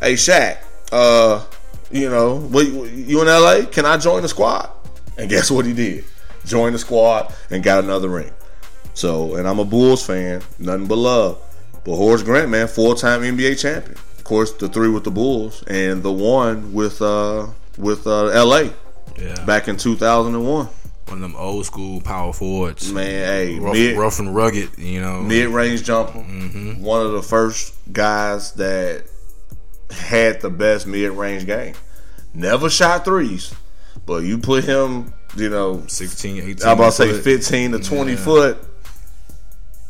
hey 0.00 0.14
Shaq, 0.14 0.58
uh, 0.90 1.44
you 1.90 2.08
know, 2.08 2.36
what, 2.40 2.66
you 2.66 3.20
in 3.20 3.28
LA? 3.28 3.64
Can 3.70 3.84
I 3.86 3.96
join 3.98 4.22
the 4.22 4.28
squad?" 4.28 4.70
And 5.18 5.28
guess 5.30 5.50
what 5.50 5.64
he 5.66 5.72
did? 5.72 6.04
Joined 6.44 6.74
the 6.74 6.78
squad 6.78 7.32
and 7.50 7.62
got 7.62 7.84
another 7.84 8.08
ring. 8.08 8.30
So, 8.94 9.34
and 9.36 9.46
I'm 9.46 9.58
a 9.58 9.64
Bulls 9.64 10.04
fan, 10.06 10.42
nothing 10.58 10.86
but 10.86 10.96
love. 10.96 11.38
But 11.86 11.94
Horace 11.96 12.22
Grant, 12.24 12.50
man, 12.50 12.66
four-time 12.66 13.22
NBA 13.22 13.58
champion. 13.60 13.94
Of 14.18 14.24
course, 14.24 14.52
the 14.52 14.68
three 14.68 14.88
with 14.88 15.04
the 15.04 15.10
Bulls 15.12 15.62
and 15.68 16.02
the 16.02 16.12
one 16.12 16.72
with 16.74 17.00
uh 17.00 17.46
with 17.78 18.06
uh 18.08 18.44
LA 18.44 18.70
Yeah. 19.16 19.44
back 19.46 19.68
in 19.68 19.76
2001. 19.76 20.66
One 20.66 20.70
of 21.08 21.20
them 21.20 21.36
old 21.36 21.64
school 21.64 22.00
power 22.00 22.32
forwards. 22.32 22.90
Man, 22.92 23.04
hey, 23.06 23.58
rough, 23.60 23.74
mid 23.74 23.96
rough 23.96 24.18
and 24.18 24.34
rugged, 24.34 24.76
you 24.76 25.00
know. 25.00 25.22
mid-range 25.22 25.84
jumper. 25.84 26.18
Mm-hmm. 26.18 26.82
One 26.82 27.06
of 27.06 27.12
the 27.12 27.22
first 27.22 27.72
guys 27.92 28.50
that 28.54 29.04
had 29.92 30.40
the 30.40 30.50
best 30.50 30.88
mid-range 30.88 31.46
game. 31.46 31.74
Never 32.34 32.68
shot 32.68 33.04
threes, 33.04 33.54
but 34.04 34.24
you 34.24 34.38
put 34.38 34.64
him, 34.64 35.14
you 35.36 35.48
know, 35.48 35.84
16, 35.86 36.38
18. 36.42 36.66
I'm 36.66 36.72
about 36.76 36.86
to 36.86 36.92
say 36.92 37.12
15 37.20 37.70
to 37.72 37.78
20 37.78 38.10
Yeah. 38.10 38.16
foot, 38.18 38.58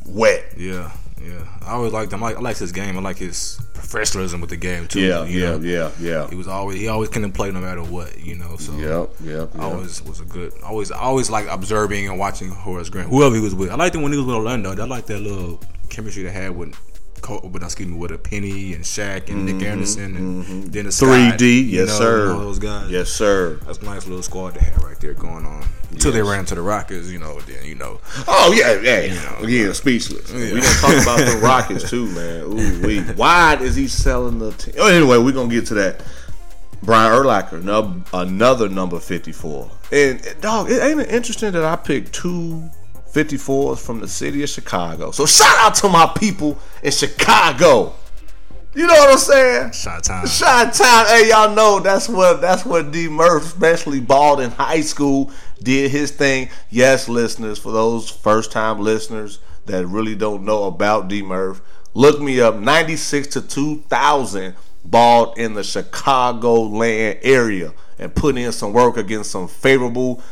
wet. 0.05 0.45
Yeah, 0.57 0.93
yeah. 1.19 1.56
I 1.67 1.73
always 1.73 1.93
liked 1.93 2.13
him. 2.13 2.23
I 2.23 2.33
like, 2.33 2.57
I 2.57 2.59
his 2.59 2.73
game. 2.73 2.97
I 2.97 3.01
like 3.01 3.19
his 3.19 3.59
professionalism 3.75 4.41
with 4.41 4.51
the 4.51 4.57
game 4.57 4.87
too. 4.89 5.01
Yeah, 5.01 5.25
yeah, 5.25 5.51
know? 5.51 5.59
yeah, 5.59 5.91
yeah. 6.01 6.29
He 6.29 6.37
was 6.37 6.49
always 6.49 6.79
he 6.79 6.89
always 6.89 7.09
couldn't 7.09 7.33
play 7.33 7.51
no 7.51 7.61
matter 7.61 7.83
what, 7.83 8.19
you 8.19 8.37
know. 8.37 8.57
So 8.57 8.73
Yep, 8.77 9.11
yep, 9.25 9.51
yep. 9.55 9.63
always 9.63 10.03
was 10.03 10.21
a 10.21 10.25
good. 10.25 10.53
Always, 10.63 10.91
I 10.91 10.99
always 11.01 11.31
like 11.31 11.47
observing 11.49 12.09
and 12.09 12.19
watching 12.19 12.51
Horace 12.51 12.89
Grant, 12.89 13.11
whoever 13.11 13.35
he 13.35 13.41
was 13.41 13.55
with. 13.55 13.71
I 13.71 13.75
liked 13.75 13.95
him 13.95 14.03
when 14.03 14.13
he 14.13 14.19
was 14.19 14.27
with 14.27 14.37
Orlando. 14.37 14.71
I 14.71 14.87
liked 14.87 15.09
that 15.09 15.21
little 15.21 15.61
chemistry 15.89 16.23
they 16.23 16.31
had 16.31 16.57
with 16.57 16.75
with 17.43 17.63
excuse 17.63 17.89
me 17.89 17.97
with 17.97 18.13
a 18.13 18.19
Penny 18.19 18.73
and 18.75 18.85
Shaq 18.85 19.29
and 19.31 19.45
Nick 19.47 19.63
Anderson 19.67 20.17
and 20.17 20.73
Dennis 20.73 21.01
Mm-hmm. 21.01 21.31
Three 21.31 21.37
D, 21.37 21.63
yes 21.63 21.89
know, 21.89 21.95
sir. 21.99 22.33
all 22.33 22.41
those 22.41 22.59
guys. 22.59 22.91
yes 22.91 23.09
sir. 23.11 23.59
That's 23.67 23.79
a 23.79 23.85
nice 23.85 24.07
little 24.07 24.23
squad 24.23 24.55
they 24.55 24.61
had 24.65 24.83
right 24.83 24.99
there 25.01 25.15
going 25.15 25.45
on 25.47 25.65
until 25.91 26.13
they 26.13 26.23
ran 26.23 26.45
to 26.47 26.55
the 26.55 26.63
Rockets. 26.63 27.09
You 27.11 27.19
know, 27.19 27.41
then 27.41 27.65
you 27.65 27.75
know. 27.75 28.01
Oh 28.29 28.53
yeah, 28.57 28.81
yeah, 28.81 29.41
yeah. 29.47 29.73
Speechless. 29.73 30.33
We 30.33 30.51
gonna 30.51 30.63
talk 30.63 31.03
about 31.03 31.19
the 31.19 31.41
Rockets 31.43 31.91
too, 31.91 32.07
man. 32.13 32.43
Ooh, 32.43 32.87
we. 32.87 33.01
Why 33.15 33.57
is 33.61 33.75
he 33.77 33.89
selling 33.89 34.39
the 34.39 34.53
team? 34.53 34.75
Oh, 34.79 34.89
anyway, 34.89 35.19
we 35.19 35.31
are 35.33 35.35
gonna 35.35 35.49
get 35.53 35.67
to 35.67 35.75
that. 35.75 36.03
Brian 36.83 37.11
Urlacher, 37.13 37.63
nub, 37.63 38.07
another 38.13 38.69
number 38.69 39.01
fifty-four. 39.01 39.71
And 39.91 40.23
dog, 40.41 40.71
it 40.71 40.81
ain't 40.83 41.01
it 41.01 41.11
interesting 41.11 41.53
that 41.53 41.65
I 41.65 41.75
picked 41.77 42.13
two 42.13 42.69
54s 43.17 43.79
from 43.79 44.01
the 44.01 44.09
city 44.09 44.43
of 44.43 44.51
Chicago. 44.51 45.11
So 45.11 45.25
shout 45.25 45.57
out 45.61 45.75
to 45.77 45.89
my 45.89 46.13
people 46.19 46.59
in 46.83 46.93
Chicago. 46.93 47.95
You 48.75 48.87
know 48.87 48.93
what 48.93 49.13
I'm 49.13 49.19
saying? 49.19 49.73
Shot 49.73 50.05
time. 50.05 50.27
Shot 50.27 50.75
Town, 50.75 51.07
hey 51.07 51.31
y'all 51.31 51.55
know 51.55 51.81
that's 51.81 52.11
what 52.11 52.43
that's 52.43 52.67
what 52.67 52.93
D 52.93 53.09
Murph, 53.09 53.45
especially 53.45 54.01
balled 54.01 54.41
in 54.41 54.51
high 54.51 54.83
school, 54.83 55.31
did 55.63 55.91
his 55.91 56.11
thing. 56.11 56.51
Yes, 56.69 57.09
listeners, 57.09 57.59
for 57.59 57.73
those 57.73 58.11
first 58.11 58.53
time 58.53 58.81
listeners 58.81 59.39
that 59.65 59.87
really 59.87 60.15
don't 60.15 60.45
know 60.45 60.65
about 60.65 61.09
D 61.09 61.23
Murph, 61.23 61.63
look 61.95 62.21
me 62.21 62.39
up. 62.43 62.57
Ninety 62.57 62.97
six 62.97 63.29
to 63.29 63.41
two 63.41 63.79
thousand 63.89 64.57
balled 64.85 65.39
in 65.39 65.55
the 65.55 65.65
Chicago 65.65 66.61
land 66.61 67.21
area 67.23 67.73
and 67.99 68.15
put 68.15 68.37
in 68.37 68.53
some 68.53 68.75
work 68.75 68.99
against 68.99 69.31
some 69.31 69.49
favorable 69.49 70.23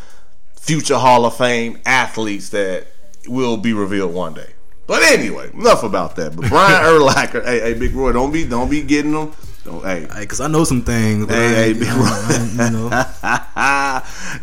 future 0.64 0.97
Hall 0.99 1.25
of 1.26 1.37
Fame 1.37 1.78
athletes 1.87 2.49
that 2.50 2.87
will 3.28 3.56
be 3.56 3.73
revealed 3.73 4.12
one 4.14 4.35
day. 4.35 4.50
But 4.87 5.02
anyway, 5.02 5.50
enough 5.54 5.83
about 5.83 6.16
that. 6.16 6.37
But 6.37 6.49
Brian 6.49 6.83
Urlacher, 7.00 7.44
hey, 7.44 7.61
hey, 7.61 7.75
Big 7.75 7.94
Roy, 7.94 8.12
don't 8.12 8.33
be, 8.33 8.44
don't 8.44 8.71
be 8.71 8.83
getting 8.83 9.12
them. 9.12 9.33
Don't, 9.64 9.83
hey, 9.83 10.06
Hey, 10.12 10.26
cause 10.26 10.42
I 10.42 10.47
know 10.49 10.64
some 10.64 10.83
things. 10.83 11.26
Hey, 11.26 11.54
hey, 11.54 11.73
big 11.73 11.88
I- 11.90 12.49
you 12.52 12.71
know, 12.71 12.88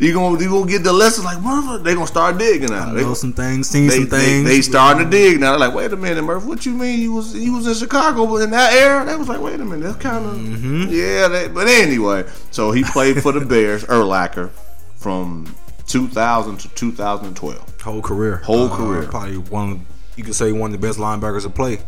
you 0.00 0.12
gonna 0.12 0.42
you 0.42 0.50
gonna 0.50 0.66
get 0.70 0.82
the 0.82 0.92
lesson 0.92 1.22
like 1.24 1.40
Murph? 1.40 1.84
They 1.84 1.94
gonna 1.94 2.08
start 2.08 2.38
digging 2.38 2.70
now. 2.70 2.90
I 2.90 2.92
They, 2.94 3.02
know 3.02 3.14
some 3.14 3.32
things, 3.32 3.68
seen 3.68 3.86
they, 3.86 3.94
some 4.00 4.08
they, 4.08 4.18
things. 4.18 4.48
they 4.48 4.60
starting 4.62 5.04
to 5.04 5.10
dig 5.10 5.38
now. 5.38 5.50
They're 5.56 5.60
like, 5.68 5.74
wait 5.76 5.92
a 5.92 5.96
minute, 5.96 6.22
Murph. 6.22 6.44
What 6.44 6.66
you 6.66 6.72
mean? 6.72 6.98
You 7.00 7.12
was 7.12 7.36
you 7.36 7.52
was 7.54 7.68
in 7.68 7.74
Chicago, 7.74 8.26
but 8.26 8.42
in 8.42 8.50
that 8.50 8.72
era, 8.72 9.04
they 9.04 9.14
was 9.14 9.28
like, 9.28 9.40
wait 9.40 9.60
a 9.60 9.64
minute, 9.64 9.84
that's 9.84 9.96
kind 10.02 10.26
of 10.26 10.32
Mm-hmm. 10.32 10.86
yeah. 10.90 11.28
They, 11.28 11.46
but 11.48 11.68
anyway, 11.68 12.24
so 12.50 12.72
he 12.72 12.82
played 12.82 13.22
for 13.22 13.30
the 13.30 13.40
Bears, 13.46 13.84
Urlacher, 13.96 14.50
from 14.96 15.54
2000 15.92 16.56
to 16.58 16.68
2012. 16.70 17.80
whole 17.82 18.02
career, 18.02 18.36
Whole 18.38 18.72
Uh, 18.72 18.76
career. 18.76 19.02
Probably 19.08 19.36
one. 19.38 19.86
You 20.16 20.24
could 20.24 20.34
say 20.34 20.52
one 20.52 20.74
of 20.74 20.80
the 20.80 20.86
best 20.86 20.98
linebackers 20.98 21.42
to 21.42 21.50
play 21.50 21.78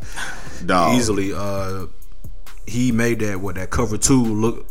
Dog. 0.65 0.97
easily. 0.97 1.33
Uh, 1.35 1.87
he 2.67 2.93
made 2.93 3.21
that 3.21 3.41
what 3.41 3.57
that 3.57 3.71
cover 3.71 3.99
two 3.99 4.23
look 4.25 4.67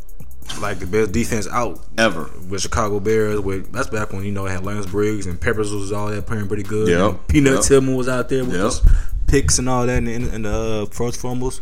like 0.62 0.80
the 0.80 0.86
best 0.88 1.12
defense 1.12 1.48
out 1.48 1.80
ever. 1.98 2.30
with 2.50 2.62
Chicago 2.62 3.00
Bears. 3.00 3.40
With 3.40 3.72
that's 3.72 3.90
back 3.90 4.12
when 4.12 4.24
you 4.24 4.32
know 4.32 4.46
they 4.46 4.52
had 4.52 4.66
Lance 4.66 4.86
Briggs 4.88 5.26
and 5.26 5.40
Peppers 5.40 5.72
was 5.72 5.92
all 5.92 6.08
that 6.08 6.26
playing 6.26 6.48
pretty 6.48 6.64
good. 6.64 6.88
Yep. 6.90 7.10
And 7.10 7.28
Peanut 7.28 7.54
Yep. 7.54 7.64
Tillman 7.64 7.96
was 7.96 8.08
out 8.08 8.30
there 8.30 8.44
with 8.44 8.54
Yep. 8.56 8.64
his 8.66 8.82
picks 9.28 9.60
and 9.60 9.70
all 9.70 9.86
that 9.86 9.98
and, 10.00 10.08
in, 10.10 10.28
in 10.34 10.42
the 10.44 10.84
uh, 10.84 10.86
first 10.88 11.20
fumbles. 11.22 11.62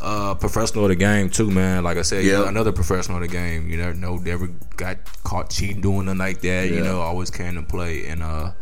Uh, 0.00 0.34
professional 0.34 0.84
of 0.84 0.90
the 0.90 0.94
game 0.96 1.28
too, 1.28 1.50
man. 1.50 1.82
Like 1.82 1.96
I 1.98 2.02
said, 2.02 2.24
Yep. 2.24 2.46
another 2.46 2.70
professional 2.72 3.16
of 3.16 3.22
the 3.22 3.28
game. 3.28 3.68
You 3.68 3.76
never 3.78 3.94
know, 3.94 4.16
never 4.16 4.46
got 4.76 4.98
caught 5.24 5.50
cheating, 5.50 5.80
doing 5.80 6.04
nothing 6.06 6.18
like 6.18 6.40
that. 6.42 6.68
Yeah. 6.70 6.76
You 6.76 6.84
know, 6.84 7.00
always 7.00 7.30
came 7.30 7.56
to 7.56 7.62
play. 7.62 8.06
And 8.06 8.22
uh, 8.22 8.52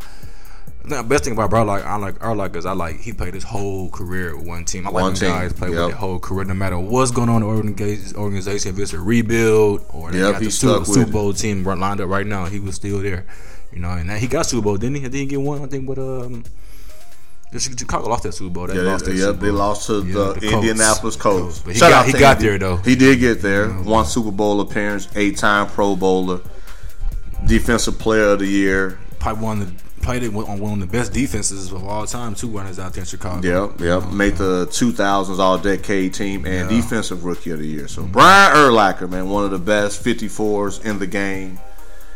the 0.85 1.03
best 1.03 1.25
thing 1.25 1.33
about 1.33 1.51
bro, 1.51 1.63
like 1.63 1.83
I 1.85 1.95
like 1.97 2.17
Arlock 2.19 2.55
is 2.55 2.65
I 2.65 2.71
like 2.71 3.01
he 3.01 3.13
played 3.13 3.35
his 3.35 3.43
whole 3.43 3.89
career 3.91 4.35
with 4.35 4.47
one 4.47 4.65
team. 4.65 4.87
I 4.87 4.89
like 4.89 4.93
One 5.03 5.03
when 5.11 5.15
team. 5.15 5.29
guys 5.29 5.53
play 5.53 5.67
Yep. 5.69 5.77
with 5.77 5.87
their 5.89 5.95
whole 5.97 6.17
career, 6.17 6.45
no 6.45 6.53
matter 6.55 6.79
what's 6.79 7.11
going 7.11 7.29
on 7.29 7.43
in 7.43 7.75
the 7.75 8.13
organization. 8.17 8.73
If 8.73 8.79
it's 8.79 8.93
a 8.93 8.99
rebuild 8.99 9.85
or 9.89 10.11
they 10.11 10.19
Yep, 10.19 10.31
got 10.33 10.41
he 10.41 10.45
the 10.47 10.51
Super, 10.51 10.85
stuck 10.85 10.97
with 10.97 11.07
it. 11.09 11.11
Bowl 11.11 11.33
team 11.33 11.63
lined 11.63 12.01
up 12.01 12.09
right 12.09 12.25
now, 12.25 12.45
he 12.45 12.59
was 12.59 12.73
still 12.75 12.99
there. 13.01 13.25
You 13.71 13.79
know, 13.79 13.89
and 13.89 14.09
he 14.09 14.27
got 14.27 14.45
Super 14.47 14.63
Bowl, 14.63 14.77
didn't 14.77 14.95
he? 14.95 15.01
Didn't 15.01 15.13
he 15.19 15.25
get 15.27 15.41
one? 15.41 15.61
I 15.61 15.67
think 15.67 15.87
with 15.87 15.99
um, 15.99 16.45
Chicago 17.57 18.09
lost 18.09 18.23
that 18.23 18.33
Super 18.33 18.49
Bowl. 18.53 18.67
They 18.67 18.75
Yeah, 18.75 18.81
lost 18.91 19.05
they, 19.05 19.13
that 19.13 19.17
yeah, 19.25 19.31
they 19.31 19.49
lost 19.51 19.87
to 19.87 20.03
Yeah, 20.05 20.13
the, 20.13 20.33
the 20.33 20.49
Colts. 20.49 20.67
Indianapolis 20.67 21.15
Colts. 21.15 21.59
But 21.59 21.73
he 21.73 21.79
Shout 21.79 21.91
got- 21.91 21.99
out 21.99 22.05
he 22.07 22.11
got 22.19 22.35
Andy. 22.37 22.47
there, 22.49 22.57
though. 22.59 22.77
He 22.77 22.95
did 22.95 23.19
get 23.19 23.41
there. 23.41 23.69
One 23.69 24.05
Super 24.05 24.31
Bowl 24.31 24.59
appearance, 24.61 25.07
eight-time 25.15 25.67
Pro 25.67 25.95
Bowler, 25.95 26.41
Defensive 27.45 27.97
Player 27.99 28.29
of 28.29 28.39
the 28.39 28.47
Year. 28.47 28.99
Probably 29.19 29.43
one 29.43 29.61
of 29.61 29.77
the 29.77 29.87
played 30.01 30.23
it 30.23 30.33
on 30.33 30.59
one 30.59 30.73
of 30.73 30.79
the 30.79 30.85
best 30.85 31.11
defenses 31.11 31.69
of 31.71 31.83
all 31.83 32.05
time. 32.05 32.33
Two 32.33 32.47
runners 32.47 32.79
out 32.79 32.93
there 32.93 33.01
in 33.01 33.05
Chicago. 33.07 33.67
Yep, 33.69 33.81
yep. 33.81 34.11
Made 34.13 34.35
the 34.37 34.65
2000s 34.67 35.37
All-Decade 35.39 36.13
Team 36.13 36.45
and 36.45 36.69
Defensive 36.69 37.25
Rookie 37.25 37.49
of 37.51 37.59
the 37.59 37.67
Year. 37.67 37.87
So 37.89 38.03
Brian 38.03 38.55
Urlacher, 38.55 39.09
man, 39.09 39.27
one 39.29 39.43
of 39.43 39.51
the 39.51 39.59
best 39.59 40.01
54s 40.05 40.85
in 40.85 40.99
the 40.99 41.07
game, 41.07 41.59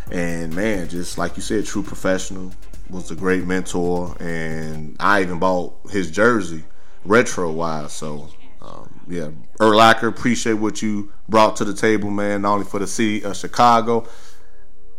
and 0.09 0.55
man, 0.55 0.88
just 0.88 1.17
like 1.17 1.35
you 1.35 1.41
said, 1.41 1.65
true 1.65 1.83
professional. 1.83 2.53
Was 2.91 3.10
a 3.10 3.15
great 3.15 3.45
mentor, 3.48 4.17
and 4.19 4.98
I 5.00 5.21
even 5.21 5.39
bought 5.39 5.79
his 5.89 6.12
jersey 6.12 6.65
retro 7.05 7.50
wise. 7.50 7.93
So 7.93 8.27
um, 8.62 9.01
yeah, 9.07 9.29
Urlacher, 9.60 10.10
appreciate 10.10 10.53
what 10.53 10.81
you 10.81 11.12
brought 11.29 11.55
to 11.57 11.65
the 11.65 11.74
table, 11.74 12.12
man. 12.12 12.41
Not 12.41 12.53
only 12.53 12.65
for 12.65 12.79
the 12.79 12.88
city 12.88 13.24
of 13.24 13.38
Chicago, 13.38 14.07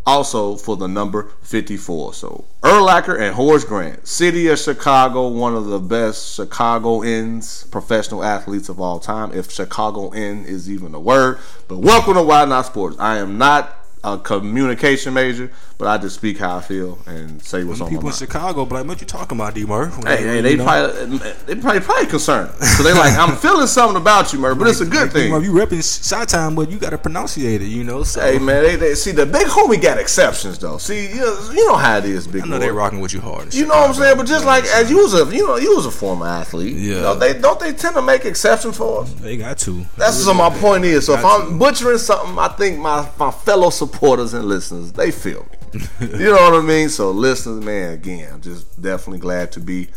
also 0.07 0.57
for 0.57 0.77
the 0.77 0.89
number 0.89 1.33
54. 1.43 2.15
So 2.15 2.45
Urlacher 2.63 3.21
and 3.21 3.35
Horace 3.35 3.65
Grant, 3.65 4.07
City 4.07 4.49
of 4.49 4.59
Chicago, 4.59 5.29
one 5.29 5.55
of 5.55 5.67
the 5.67 5.79
best 5.79 6.35
Chicago 6.35 7.03
Chicagoans, 7.03 7.65
professional 7.65 8.25
athletes 8.25 8.69
of 8.69 8.81
all 8.81 8.99
time, 9.01 9.33
if 9.33 9.51
Chicago 9.51 10.11
Chicagoan 10.11 10.45
is 10.45 10.71
even 10.71 10.95
a 10.95 11.01
word. 11.01 11.39
But 11.69 11.79
welcome 11.79 12.15
to 12.15 12.23
Why 12.23 12.45
Not 12.45 12.67
Sports. 12.67 12.97
I 12.99 13.19
am 13.19 13.39
not 13.39 13.82
a 14.05 14.19
communication 14.19 15.15
major, 15.15 15.51
but 15.79 15.87
I 15.89 15.97
just 15.99 16.17
speak 16.17 16.39
how 16.39 16.57
I 16.57 16.61
feel 16.61 16.99
and 17.07 17.41
say 17.43 17.63
what's 17.65 17.81
on 17.81 17.87
my 17.87 17.91
mind. 17.91 17.97
People 17.99 18.09
in. 18.09 18.15
Chicago, 18.15 18.65
but 18.65 18.75
like, 18.77 18.87
what 18.89 19.01
you 19.01 19.07
talking 19.07 19.39
about, 19.39 19.55
D. 19.55 19.65
Murph? 19.65 19.95
Hey, 20.05 20.17
hey, 20.17 20.37
you 20.37 20.43
they 20.43 20.57
probably 20.57 21.19
they 21.47 21.55
probably 21.57 21.81
probably 21.81 22.07
concerned. 22.07 22.51
So 22.65 22.83
they 22.83 22.93
like, 22.95 23.17
I'm 23.17 23.37
feeling 23.37 23.67
something 23.69 23.97
about 24.01 24.33
you, 24.33 24.39
Murph, 24.41 24.59
but 24.59 24.69
it's 24.69 24.81
a 24.81 24.87
good 24.87 25.03
Like, 25.03 25.13
thing. 25.13 25.33
you 25.45 25.53
repping 25.53 26.09
Shot 26.09 26.29
Time, 26.29 26.55
but 26.57 26.69
you 26.71 26.79
got 26.79 26.91
to 26.91 26.99
pronunciate 26.99 27.61
it, 27.61 27.67
you 27.69 27.85
know. 27.85 28.03
So 28.03 28.21
Hey 28.21 28.39
man, 28.39 28.63
they, 28.65 28.77
they 28.77 28.95
see 28.97 29.13
the 29.13 29.25
big 29.27 29.47
homie 29.47 29.81
got 29.81 29.99
exceptions 29.99 30.59
though. 30.59 30.79
See, 30.79 31.09
you 31.09 31.17
know, 31.21 31.51
you 31.53 31.67
know 31.69 31.77
how 31.77 31.99
it 31.99 32.05
is, 32.05 32.27
big 32.27 32.43
homie. 32.43 32.47
I 32.47 32.49
know 32.49 32.59
boy. 32.59 32.65
they 32.67 32.71
rocking 32.73 33.01
with 33.01 33.13
you 33.13 33.21
hard. 33.21 33.55
You 33.55 33.67
know 33.67 33.77
what 33.77 33.89
I'm 33.91 33.95
saying? 33.95 34.17
But 34.17 34.27
just 34.27 34.45
like 34.45 34.65
as 34.65 34.91
you 34.91 34.99
was 34.99 35.15
a 35.15 35.35
you 35.35 35.47
know 35.47 35.57
you 35.57 35.77
was 35.77 35.87
a 35.87 35.91
former 35.93 36.27
athlete. 36.27 36.75
You 36.77 36.95
Yeah. 36.97 37.01
know, 37.03 37.15
they 37.15 37.39
don't 37.39 37.61
they 37.61 37.73
tend 37.73 37.95
to 37.95 38.03
make 38.03 38.25
exceptions 38.25 38.77
for 38.77 39.03
us. 39.03 39.13
they 39.15 39.37
got 39.37 39.59
to. 39.59 39.87
That's 39.97 40.27
what 40.27 40.35
my 40.37 40.51
point 40.59 40.85
is. 40.85 41.07
So 41.07 41.15
if 41.15 41.25
I'm 41.25 41.59
butchering 41.59 41.99
something, 41.99 42.37
I 42.39 42.49
think 42.49 42.79
my, 42.81 43.09
my 43.19 43.31
fellow 43.31 43.71
supporters 43.71 43.92
and 44.01 44.45
listeners, 44.45 44.93
they 44.93 45.11
feel 45.11 45.47
me. 45.73 45.81
you 46.01 46.27
know 46.27 46.33
what 46.33 46.55
I 46.55 46.61
mean? 46.61 46.89
So 46.89 47.11
listeners, 47.11 47.65
man, 47.65 47.93
again, 47.93 48.35
I'm 48.35 48.41
just 48.41 48.81
definitely 48.81 49.21
glad 49.21 49.53
to 49.53 49.61
be 49.61 49.89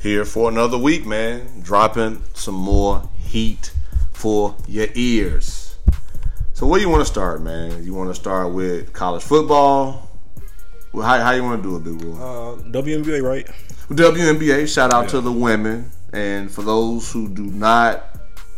here 0.00 0.24
for 0.24 0.50
another 0.50 0.78
week, 0.78 1.06
man. 1.06 1.60
Dropping 1.60 2.22
some 2.34 2.54
more 2.54 3.08
heat 3.18 3.72
for 4.12 4.54
your 4.66 4.88
ears. 4.94 5.76
So 6.52 6.66
where 6.66 6.78
do 6.78 6.86
you 6.86 6.90
want 6.90 7.02
to 7.02 7.10
start, 7.10 7.42
man? 7.42 7.84
You 7.84 7.94
want 7.94 8.10
to 8.10 8.14
start 8.14 8.52
with 8.52 8.92
college 8.92 9.22
football? 9.22 10.08
Well, 10.92 11.06
how, 11.06 11.18
how 11.20 11.32
you 11.32 11.42
want 11.42 11.62
to 11.62 11.68
do 11.68 11.76
it, 11.76 11.84
Big 11.84 12.04
Will? 12.04 12.14
Uh, 12.16 12.56
WNBA, 12.70 13.22
right? 13.22 13.46
WNBA, 13.88 14.72
shout 14.72 14.92
out 14.92 15.08
to 15.08 15.20
the 15.20 15.32
women. 15.32 15.90
And 16.12 16.50
for 16.50 16.62
those 16.62 17.10
who 17.10 17.28
do 17.28 17.44
not 17.44 18.04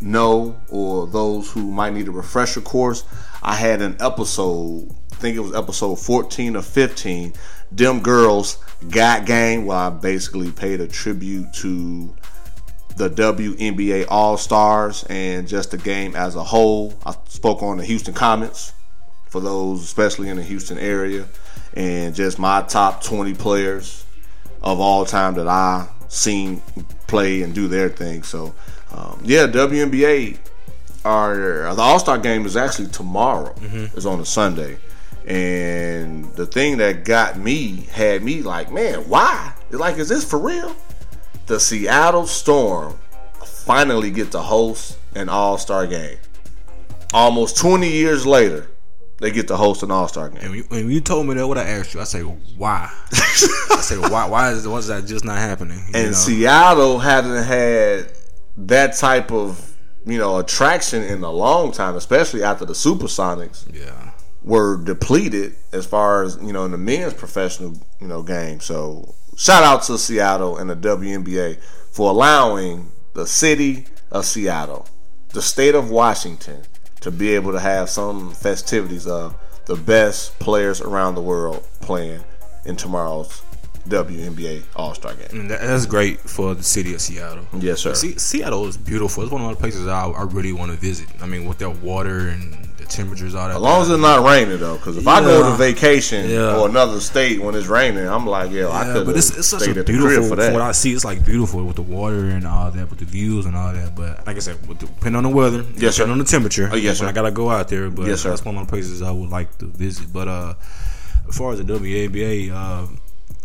know 0.00 0.61
or 0.68 1.06
those 1.06 1.50
who 1.50 1.71
might 1.71 1.95
need 1.95 2.09
a 2.09 2.11
refresher 2.11 2.61
course, 2.61 3.04
I 3.47 3.55
had 3.55 3.81
an 3.81 3.97
episode, 4.00 4.91
I 5.12 5.15
think 5.15 5.37
it 5.37 5.41
was 5.41 5.55
episode 5.55 6.00
14 6.00 6.57
or 6.57 6.62
15, 6.62 7.33
Them 7.71 8.00
Girls 8.00 8.59
Got 8.91 9.25
Game, 9.25 9.67
where 9.67 9.76
I 9.79 9.91
basically 9.91 10.50
paid 10.50 10.81
a 10.81 10.88
tribute 10.88 11.53
to 11.55 12.12
the 12.97 13.09
WNBA 13.09 14.07
All 14.09 14.37
Stars 14.37 15.05
and 15.09 15.47
just 15.47 15.71
the 15.71 15.79
game 15.79 16.17
as 16.17 16.35
a 16.35 16.43
whole. 16.43 16.93
I 17.07 17.15
spoke 17.29 17.62
on 17.62 17.76
the 17.76 17.85
Houston 17.85 18.15
Comets 18.15 18.73
for 19.29 19.41
those, 19.41 19.85
especially 19.85 20.29
in 20.29 20.38
the 20.38 20.43
Houston 20.43 20.76
area, 20.76 21.29
and 21.75 22.17
just 22.17 22.41
my 22.41 22.62
top 22.62 23.05
20 23.05 23.35
players 23.35 24.05
of 24.61 24.81
all 24.81 25.05
time 25.05 25.35
that 25.35 25.47
I 25.47 25.87
seen 26.09 26.62
play 27.07 27.43
and 27.43 27.55
do 27.55 27.69
their 27.69 27.91
thing. 27.91 28.25
So, 28.25 28.57
um, 28.93 29.21
yeah, 29.23 29.47
WNBA, 29.47 30.37
our 31.06 31.75
the 31.75 31.82
All 31.82 31.98
Star 31.98 32.18
game 32.18 32.44
is 32.44 32.56
actually 32.56 32.88
tomorrow. 32.88 33.54
Mm-hmm. 33.54 33.96
It's 33.96 34.06
on 34.06 34.20
a 34.20 34.25
Sunday, 34.25 34.78
and 35.26 36.26
the 36.34 36.46
thing 36.46 36.78
that 36.78 37.04
got 37.04 37.38
me 37.38 37.86
had 37.92 38.22
me 38.22 38.42
like, 38.42 38.72
man, 38.72 39.08
why? 39.08 39.54
It's 39.70 39.78
like, 39.78 39.96
is 39.98 40.08
this 40.08 40.28
for 40.28 40.38
real? 40.38 40.75
The 41.46 41.60
Seattle 41.60 42.26
Storm 42.26 42.98
finally 43.44 44.10
get 44.10 44.32
to 44.32 44.40
host 44.40 44.98
an 45.14 45.28
All 45.28 45.58
Star 45.58 45.86
game. 45.86 46.18
Almost 47.14 47.56
20 47.58 47.88
years 47.88 48.26
later, 48.26 48.68
they 49.18 49.30
get 49.30 49.48
to 49.48 49.56
host 49.56 49.82
an 49.82 49.90
All 49.90 50.08
Star 50.08 50.28
game. 50.28 50.40
And 50.42 50.50
when 50.50 50.58
you, 50.58 50.64
when 50.68 50.90
you 50.90 51.00
told 51.00 51.26
me 51.26 51.34
that, 51.34 51.46
what 51.46 51.56
I 51.56 51.64
asked 51.64 51.94
you, 51.94 52.00
I 52.00 52.04
say, 52.04 52.20
why? 52.22 52.92
I 53.12 53.80
say, 53.80 53.96
why? 53.98 54.28
Why 54.28 54.50
is 54.50 54.66
why 54.66 54.78
is 54.78 54.88
that 54.88 55.06
just 55.06 55.25
not 55.25 55.38
happening? 55.38 55.78
You 55.78 55.94
And 55.94 56.06
know? 56.08 56.12
Seattle 56.12 56.98
hadn't 56.98 57.44
had 57.44 58.12
that 58.58 58.96
type 58.96 59.30
of 59.30 59.75
you 60.06 60.18
know 60.18 60.38
attraction 60.38 61.02
in 61.02 61.22
a 61.22 61.30
long 61.30 61.72
time, 61.72 61.96
especially 61.96 62.42
after 62.42 62.64
the 62.64 62.72
Supersonics 62.75 63.64
Yeah. 63.75 64.12
were 64.42 64.76
depleted 64.82 65.56
as 65.72 65.84
far 65.86 66.22
as 66.22 66.38
you 66.40 66.52
know 66.52 66.64
in 66.64 66.70
the 66.70 66.78
men's 66.78 67.14
professional 67.14 67.75
you 68.00 68.06
know 68.06 68.22
game. 68.22 68.60
So 68.60 69.14
shout 69.36 69.64
out 69.64 69.82
to 69.84 69.98
Seattle 69.98 70.56
and 70.58 70.70
the 70.70 70.76
WNBA 70.76 71.58
for 71.90 72.10
allowing 72.10 72.90
the 73.14 73.26
city 73.26 73.86
of 74.10 74.25
Seattle, 74.25 74.86
the 75.30 75.42
state 75.42 75.75
of 75.75 75.90
Washington, 75.90 76.62
to 77.00 77.10
be 77.10 77.34
able 77.34 77.52
to 77.52 77.60
have 77.60 77.90
some 77.90 78.32
festivities 78.32 79.06
of 79.06 79.34
the 79.66 79.75
best 79.76 80.38
players 80.38 80.80
around 80.80 81.14
the 81.16 81.22
world 81.22 81.66
playing 81.80 82.22
in 82.64 82.76
tomorrow's 82.76 83.42
WNBA 83.88 84.62
All 84.75 84.95
Star 84.95 85.14
game. 85.14 85.28
And 85.40 85.50
that, 85.50 85.61
that's 85.61 85.87
great 85.87 86.21
for 86.21 86.55
the 86.55 86.62
city 86.62 86.95
of 86.95 87.00
Seattle. 87.00 87.47
Yes, 87.59 87.81
sir. 87.81 87.95
Se- 87.95 88.16
Seattle 88.19 88.66
is 88.66 88.76
beautiful. 88.76 89.23
It's 89.23 89.33
one 89.33 89.43
of 89.43 89.50
the 89.50 89.57
places 89.57 89.87
I, 89.87 90.07
I 90.09 90.23
really 90.25 90.52
want 90.52 90.71
to 90.73 90.76
visit. 90.76 91.09
I 91.21 91.26
mean, 91.26 91.47
with 91.47 91.59
their 91.59 91.71
water 91.71 92.28
and 92.28 92.55
the 92.76 92.85
temperatures, 92.85 93.35
all 93.35 93.49
that. 93.49 93.57
As 93.57 93.61
long 93.62 93.83
as 93.83 93.90
it's 93.90 94.00
not 94.00 94.25
raining 94.25 94.59
though, 94.59 94.76
because 94.76 94.97
if 94.97 95.07
I 95.09 95.21
go 95.21 95.50
to 95.50 95.57
vacation 95.57 96.28
Yeah. 96.28 96.57
or 96.59 96.69
another 96.69 97.00
state 97.00 97.40
when 97.40 97.55
it's 97.55 97.66
raining, 97.69 98.07
I'm 98.07 98.26
like, 98.26 98.50
yo, 98.50 98.71
I 98.71 98.87
Yeah, 98.87 98.93
could. 98.93 99.07
but 99.07 99.16
it's, 99.16 99.37
it's 99.37 99.49
such 99.49 99.66
a 99.66 99.83
beautiful. 99.85 100.28
for 100.28 100.37
that. 100.37 100.47
From 100.47 100.55
what 100.55 100.62
I 100.62 100.73
see, 100.73 100.93
it's 100.93 101.05
like 101.05 101.25
beautiful 101.25 101.64
with 101.64 101.76
the 101.76 101.83
water 101.83 102.26
and 102.28 102.47
all 102.47 102.71
that, 102.71 102.90
with 102.90 102.99
the 102.99 103.05
views 103.07 103.47
and 103.47 103.57
all 103.57 103.73
that. 103.73 103.95
But 103.95 104.26
like 104.26 104.37
I 104.37 104.40
said, 104.40 104.66
with 104.69 104.78
the, 104.81 104.87
depending 104.87 105.16
on 105.16 105.23
the 105.25 105.28
weather, 105.37 105.64
Yes, 105.76 105.97
sir. 105.97 106.02
depending 106.05 106.12
on 106.12 106.19
the 106.19 106.25
temperature, 106.25 106.69
Oh, 106.73 106.76
yes, 106.76 106.99
sir. 106.99 107.07
I 107.07 107.12
gotta 107.12 107.31
go 107.31 107.50
out 107.50 107.69
there. 107.69 107.88
But 107.90 108.07
Yes, 108.09 108.21
sir. 108.23 108.31
that's 108.31 108.45
one 108.45 108.57
of 108.57 108.66
the 108.66 108.71
places 108.71 109.00
I 109.02 109.11
would 109.11 109.31
like 109.31 109.57
to 109.59 109.66
visit. 109.66 110.12
But 110.12 110.28
uh, 110.28 110.55
as 111.28 111.37
far 111.37 111.52
as 111.52 111.59
the 111.59 111.64
WNBA, 111.64 112.50
uh, 112.52 112.87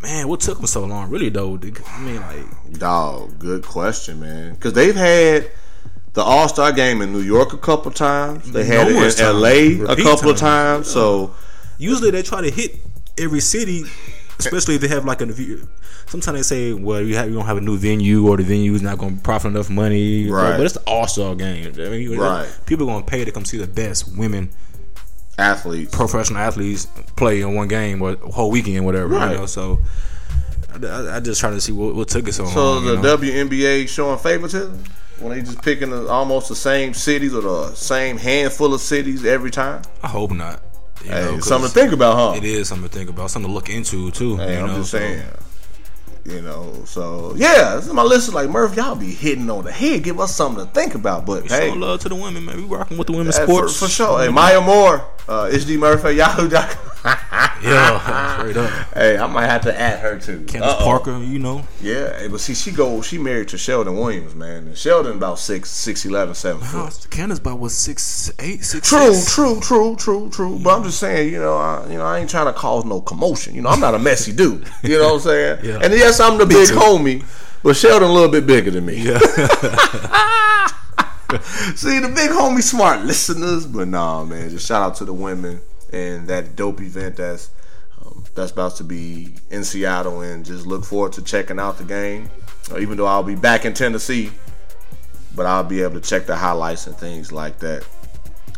man, 0.01 0.27
what 0.27 0.39
took 0.39 0.57
them 0.57 0.67
so 0.67 0.85
long? 0.85 1.09
Really 1.09 1.29
though, 1.29 1.59
I 1.87 1.99
mean, 2.01 2.21
like 2.21 2.79
Dog, 2.79 3.39
good 3.39 3.63
question, 3.63 4.19
man. 4.19 4.53
Because 4.53 4.73
they've 4.73 4.95
had 4.95 5.51
the 6.13 6.21
All 6.21 6.47
Star 6.49 6.71
game 6.71 7.01
in 7.01 7.11
New 7.11 7.21
York 7.21 7.53
a 7.53 7.57
couple 7.57 7.91
times. 7.91 8.51
They 8.51 8.65
had 8.65 8.87
Numerous 8.87 9.19
it 9.19 9.27
in. 9.29 9.39
LA 9.39 9.91
a 9.91 9.95
couple 9.95 10.29
of 10.29 10.37
times. 10.37 10.87
times. 10.87 10.91
So 10.91 11.33
usually 11.77 12.11
they 12.11 12.21
try 12.21 12.41
to 12.41 12.51
hit 12.51 12.75
every 13.17 13.39
city, 13.39 13.83
especially 14.39 14.75
if 14.75 14.81
they 14.81 14.87
have 14.89 15.05
like 15.05 15.21
a. 15.21 15.25
view. 15.27 15.67
Sometimes 16.07 16.37
they 16.37 16.43
say, 16.43 16.73
"Well, 16.73 17.01
you 17.01 17.15
have 17.15 17.29
you 17.29 17.35
don't 17.35 17.45
have 17.45 17.57
a 17.57 17.61
new 17.61 17.77
venue, 17.77 18.27
or 18.27 18.35
the 18.35 18.43
venue 18.43 18.73
is 18.73 18.81
not 18.81 18.97
going 18.97 19.15
to 19.17 19.21
profit 19.23 19.51
enough 19.51 19.69
money." 19.69 20.29
Right. 20.29 20.57
But 20.57 20.65
it's 20.65 20.73
the 20.73 20.81
All 20.81 21.07
Star 21.07 21.35
game. 21.35 21.73
I 21.73 21.89
mean, 21.89 22.17
Right. 22.17 22.49
People 22.65 22.89
are 22.89 22.93
going 22.93 23.05
to 23.05 23.09
pay 23.09 23.23
to 23.23 23.31
come 23.31 23.45
see 23.45 23.57
the 23.57 23.67
best 23.67 24.17
women 24.17 24.49
athletes, 25.41 25.95
professional 25.95 26.39
athletes 26.39 26.85
play 27.15 27.41
in 27.41 27.55
one 27.55 27.67
game 27.67 28.01
or 28.01 28.11
a 28.11 28.31
whole 28.31 28.51
weekend, 28.51 28.85
whatever. 28.85 29.07
Right. 29.07 29.31
You 29.31 29.37
know, 29.39 29.45
so. 29.45 29.79
I, 30.73 31.17
I- 31.17 31.19
just 31.19 31.41
try 31.41 31.49
to 31.49 31.59
see 31.59 31.73
what, 31.73 31.95
what 31.95 32.07
took 32.07 32.27
it 32.27 32.33
so, 32.33 32.45
so 32.45 32.73
long. 32.73 32.85
the 32.85 32.91
you 32.93 33.01
know? 33.01 33.17
WNBA 33.17 33.89
showing 33.89 34.17
favoritism 34.17 34.81
when 35.19 35.33
they 35.37 35.41
just 35.43 35.61
picking 35.61 35.89
the, 35.89 36.07
almost 36.07 36.47
the 36.49 36.55
same 36.55 36.93
cities 36.93 37.35
or 37.35 37.41
the 37.41 37.73
same 37.75 38.17
handful 38.17 38.73
of 38.73 38.79
cities 38.81 39.25
every 39.25 39.51
time. 39.51 39.81
I 40.01 40.07
hope 40.07 40.31
not. 40.31 40.63
You 41.03 41.11
Hey, 41.11 41.21
know, 41.25 41.39
something 41.41 41.67
to 41.69 41.73
think 41.73 41.91
about, 41.93 42.15
huh? 42.15 42.37
It 42.37 42.43
is 42.45 42.69
something 42.69 42.87
to 42.87 42.95
think 42.95 43.09
about, 43.09 43.29
something 43.31 43.49
to 43.49 43.53
look 43.53 43.69
into 43.69 44.11
too. 44.11 44.37
Hey, 44.37 44.53
you 44.53 44.59
I'm 44.61 44.67
know, 44.67 44.75
just 44.77 44.91
so- 44.91 44.97
saying. 44.99 45.23
You 46.23 46.41
know, 46.41 46.71
so 46.85 47.33
yeah, 47.35 47.75
this 47.75 47.87
is 47.87 47.93
my 47.93 48.03
list. 48.03 48.31
Like 48.33 48.49
Murph, 48.49 48.75
y'all 48.75 48.95
be 48.95 49.11
hitting 49.11 49.49
on 49.49 49.63
the 49.63 49.71
head. 49.71 50.03
Give 50.03 50.19
us 50.19 50.35
something 50.35 50.65
to 50.65 50.71
think 50.71 50.93
about. 50.93 51.25
But 51.25 51.49
hey, 51.49 51.69
Show 51.71 51.75
love 51.75 51.99
to 52.01 52.09
the 52.09 52.15
women, 52.15 52.45
man. 52.45 52.57
We 52.57 52.63
rocking 52.63 52.97
with 52.99 53.07
the 53.07 53.13
women's 53.13 53.37
Hey, 53.37 53.45
sports 53.45 53.79
for, 53.79 53.85
for 53.85 53.91
sure. 53.91 54.19
Hey, 54.19 54.29
Maya 54.29 54.61
Moore, 54.61 55.03
uh, 55.27 55.49
HD 55.51 55.79
Murphy 55.79 56.09
at 56.09 56.15
yahoo.com. 56.15 56.87
Yeah, 57.61 58.39
straight 58.39 58.57
up. 58.57 58.69
Hey, 58.95 59.19
I 59.19 59.27
might 59.27 59.45
have 59.45 59.61
to 59.63 59.79
add 59.79 59.99
her 59.99 60.17
too. 60.17 60.45
Candace 60.45 60.71
Uh-oh. 60.71 60.83
Parker, 60.83 61.19
you 61.19 61.37
know. 61.37 61.63
Yeah, 61.79 62.17
hey, 62.17 62.27
but 62.27 62.39
see, 62.39 62.55
she 62.55 62.71
go, 62.71 63.03
she 63.03 63.19
married 63.19 63.49
to 63.49 63.57
Sheldon 63.59 63.97
Williams, 63.97 64.33
man. 64.33 64.65
And 64.67 64.75
Sheldon 64.77 65.17
about 65.17 65.37
six, 65.37 65.69
six, 65.69 66.03
eleven, 66.03 66.33
seven 66.33 66.61
foot. 66.61 67.07
Candace 67.11 67.37
about 67.37 67.59
was 67.59 67.75
six 67.75 68.31
eight, 68.39 68.63
six 68.63 68.89
True, 68.89 69.13
six. 69.13 69.33
true, 69.35 69.59
true, 69.61 69.95
true, 69.95 70.29
true. 70.31 70.59
But 70.63 70.75
I'm 70.77 70.83
just 70.83 70.99
saying, 70.99 71.31
you 71.31 71.39
know, 71.39 71.55
I, 71.57 71.87
you 71.87 71.99
know, 71.99 72.05
I 72.05 72.17
ain't 72.17 72.31
trying 72.31 72.47
to 72.47 72.53
cause 72.53 72.83
no 72.83 72.99
commotion. 72.99 73.53
You 73.53 73.61
know, 73.61 73.69
I'm 73.69 73.79
not 73.79 73.93
a 73.93 73.99
messy 73.99 74.31
dude. 74.31 74.67
You 74.81 74.97
know 74.97 75.09
what 75.09 75.13
I'm 75.13 75.19
saying? 75.19 75.59
Yeah. 75.71 75.79
And 75.83 75.93
yes, 76.11 76.19
I'm 76.19 76.37
the 76.37 76.45
big 76.45 76.67
too. 76.67 76.75
homie, 76.75 77.23
but 77.63 77.75
Sheldon 77.75 78.09
a 78.09 78.13
little 78.13 78.29
bit 78.29 78.45
bigger 78.45 78.71
than 78.71 78.85
me. 78.85 78.95
Yeah. 78.95 79.19
See, 81.75 81.99
the 81.99 82.09
big 82.09 82.31
homie 82.31 82.61
smart 82.61 83.05
listeners, 83.05 83.65
but 83.65 83.87
nah, 83.87 84.25
man. 84.25 84.49
Just 84.49 84.67
shout 84.67 84.81
out 84.81 84.95
to 84.95 85.05
the 85.05 85.13
women 85.13 85.61
and 85.93 86.27
that 86.27 86.55
dope 86.55 86.81
event 86.81 87.17
that's 87.17 87.49
um, 88.01 88.23
that's 88.35 88.51
about 88.51 88.75
to 88.77 88.83
be 88.83 89.33
in 89.49 89.63
Seattle, 89.63 90.21
and 90.21 90.45
just 90.45 90.65
look 90.65 90.83
forward 90.83 91.13
to 91.13 91.21
checking 91.21 91.59
out 91.59 91.77
the 91.77 91.83
game. 91.83 92.29
Uh, 92.71 92.79
even 92.79 92.97
though 92.97 93.05
I'll 93.05 93.23
be 93.23 93.35
back 93.35 93.65
in 93.65 93.73
Tennessee, 93.73 94.31
but 95.35 95.45
I'll 95.45 95.63
be 95.63 95.81
able 95.81 95.99
to 95.99 96.01
check 96.01 96.25
the 96.25 96.35
highlights 96.35 96.87
and 96.87 96.95
things 96.95 97.31
like 97.31 97.59
that. 97.59 97.85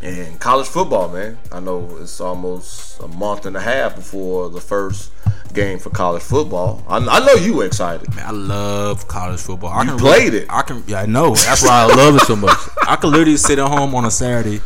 And 0.01 0.39
college 0.39 0.67
football, 0.67 1.09
man. 1.09 1.37
I 1.51 1.59
know 1.59 1.97
it's 2.01 2.19
almost 2.19 2.99
a 3.01 3.07
month 3.07 3.45
and 3.45 3.55
a 3.55 3.61
half 3.61 3.95
before 3.95 4.49
the 4.49 4.59
first 4.59 5.11
game 5.53 5.79
for 5.79 5.89
college 5.89 6.23
football. 6.23 6.83
I, 6.87 6.97
I 6.97 7.25
know 7.25 7.33
you 7.33 7.55
were 7.55 7.65
excited. 7.65 8.13
Man, 8.15 8.25
I 8.25 8.31
love 8.31 9.07
college 9.07 9.39
football. 9.39 9.69
I 9.71 9.83
You 9.83 9.89
can 9.89 9.97
played 9.99 10.33
really- 10.33 10.45
it. 10.45 10.49
I 10.49 10.61
can. 10.63 10.83
Yeah, 10.87 11.01
I 11.01 11.05
know. 11.05 11.35
That's 11.35 11.63
why 11.63 11.83
I 11.89 11.95
love 11.95 12.15
it 12.15 12.21
so 12.21 12.35
much. 12.35 12.57
I 12.87 12.95
could 12.95 13.09
literally 13.11 13.37
sit 13.37 13.59
at 13.59 13.67
home 13.67 13.93
on 13.95 14.05
a 14.05 14.11
Saturday 14.11 14.61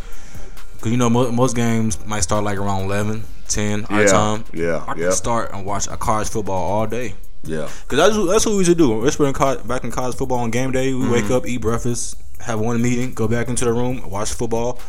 because 0.76 0.92
you 0.92 0.98
know 0.98 1.10
mo- 1.10 1.32
most 1.32 1.56
games 1.56 2.04
might 2.06 2.22
start 2.22 2.44
like 2.44 2.58
around 2.58 2.84
11, 2.86 3.24
10 3.48 3.86
our 3.86 4.02
Yeah, 4.02 4.08
time. 4.08 4.44
yeah, 4.54 4.84
I 4.88 4.94
can 4.94 5.04
yeah. 5.04 5.10
start 5.12 5.52
and 5.54 5.66
watch 5.66 5.88
a 5.88 5.98
college 5.98 6.30
football 6.30 6.62
all 6.72 6.88
day. 6.88 7.16
Yeah. 7.44 7.70
Cause 7.88 7.98
that's, 7.98 8.16
that's 8.28 8.46
what 8.46 8.54
we 8.54 8.58
used 8.60 8.70
to 8.72 8.76
do. 8.76 9.06
In 9.06 9.34
co- 9.34 9.58
back 9.64 9.84
in 9.84 9.92
college 9.92 10.16
football 10.16 10.40
on 10.40 10.52
game 10.52 10.72
day, 10.72 10.94
we 10.94 11.02
Mm-hmm. 11.02 11.12
wake 11.14 11.30
up, 11.32 11.48
eat 11.48 11.62
breakfast, 11.62 12.16
have 12.42 12.60
one 12.60 12.82
meeting, 12.82 13.14
go 13.14 13.28
back 13.28 13.48
into 13.48 13.64
the 13.66 13.72
room, 13.74 14.10
watch 14.10 14.34
football 14.34 14.80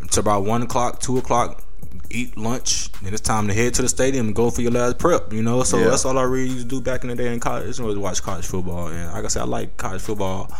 until 0.00 0.20
about 0.20 0.44
one 0.44 0.62
o'clock, 0.62 1.00
two 1.00 1.18
o'clock, 1.18 1.62
eat 2.10 2.36
lunch. 2.36 2.90
Then 3.02 3.12
it's 3.12 3.22
time 3.22 3.46
to 3.48 3.54
head 3.54 3.74
to 3.74 3.82
the 3.82 3.88
stadium 3.88 4.26
and 4.28 4.34
go 4.36 4.50
for 4.50 4.62
your 4.62 4.70
last 4.72 4.98
prep. 4.98 5.32
You 5.32 5.42
know, 5.42 5.62
so 5.62 5.78
Yeah. 5.78 5.88
that's 5.90 6.04
all 6.04 6.18
I 6.18 6.22
really 6.22 6.48
used 6.50 6.68
to 6.70 6.76
do 6.76 6.80
back 6.80 7.02
in 7.02 7.08
the 7.08 7.14
day 7.16 7.32
in 7.32 7.40
college. 7.40 7.78
Was 7.78 7.96
watch 7.98 8.22
college 8.22 8.46
football, 8.46 8.88
and 8.88 9.12
like 9.12 9.24
I 9.24 9.28
said, 9.28 9.42
I 9.42 9.46
like 9.46 9.76
college 9.76 10.02
football 10.02 10.50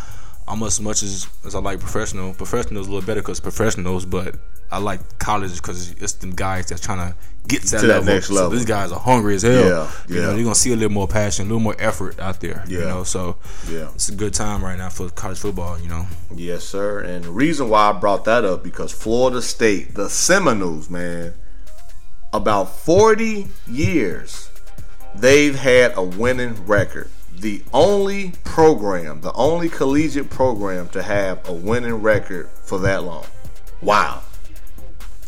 almost 0.49 0.79
as 0.79 0.85
much 0.85 1.03
as, 1.03 1.27
as 1.45 1.55
I 1.55 1.59
like 1.59 1.81
professional. 1.81 2.33
Professionals 2.35 2.87
a 2.87 2.91
little 2.91 3.07
better 3.07 3.21
because 3.21 3.41
professionals, 3.41 4.05
but 4.07 4.37
I 4.71 4.79
like 4.79 5.19
college 5.19 5.57
because 5.57 5.93
it's 5.93 6.13
them 6.15 6.31
guys 6.33 6.67
that's 6.67 6.81
trying 6.81 7.11
to 7.13 7.17
get 7.47 7.63
to 7.63 7.71
that, 7.73 7.81
To 7.83 7.87
that 7.87 8.05
level. 8.05 8.21
So 8.23 8.49
these 8.49 8.65
guys 8.65 8.91
are 8.91 8.99
hungry 8.99 9.37
as 9.37 9.43
hell. 9.43 9.53
Yeah, 9.55 9.91
You 10.09 10.17
yeah. 10.17 10.23
know, 10.23 10.35
you're 10.35 10.43
gonna 10.45 10.55
see 10.57 10.73
a 10.73 10.77
little 10.77 10.91
more 10.93 11.07
passion, 11.07 11.45
a 11.47 11.49
little 11.49 11.61
more 11.61 11.77
effort 11.79 12.19
out 12.19 12.41
there. 12.41 12.65
Yeah. 12.67 12.79
You 12.81 12.85
know, 12.87 13.05
so 13.05 13.37
Yeah. 13.71 13.89
it's 13.95 14.09
a 14.09 14.15
good 14.15 14.35
time 14.35 14.65
right 14.65 14.77
now 14.77 14.89
for 14.89 15.09
college 15.11 15.39
football. 15.39 15.79
You 15.79 15.89
know, 15.89 16.07
Yes, 16.35 16.65
sir. 16.65 16.99
And 17.01 17.25
the 17.25 17.31
reason 17.31 17.69
why 17.69 17.91
I 17.91 17.93
brought 17.93 18.25
that 18.25 18.45
up 18.45 18.65
because 18.65 18.91
Florida 18.93 19.41
State, 19.43 19.95
the 19.95 20.11
Seminoles, 20.11 20.91
man, 20.91 21.35
about 22.33 22.77
40 22.77 23.49
years, 23.71 24.51
they've 25.15 25.55
had 25.55 25.93
a 25.97 26.03
winning 26.03 26.67
record. 26.67 27.09
The 27.39 27.63
only 27.73 28.33
program, 28.45 29.21
the 29.21 29.33
only 29.35 29.69
collegiate 29.69 30.31
program 30.31 30.89
to 30.89 31.03
have 31.03 31.47
a 31.49 31.53
winning 31.53 31.95
record 32.03 32.49
for 32.65 32.79
that 32.81 33.05
long. 33.05 33.25
Wow. 33.83 34.23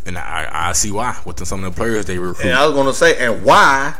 And 0.08 0.18
I, 0.18 0.48
I 0.50 0.72
see 0.72 0.90
why 0.90 1.16
with 1.24 1.44
some 1.46 1.62
of 1.62 1.72
the 1.72 1.76
players 1.76 2.06
they 2.06 2.18
recruit. 2.18 2.46
And 2.46 2.58
I 2.58 2.66
was 2.66 2.74
gonna 2.74 2.94
say, 2.94 3.16
and 3.18 3.44
why 3.44 3.94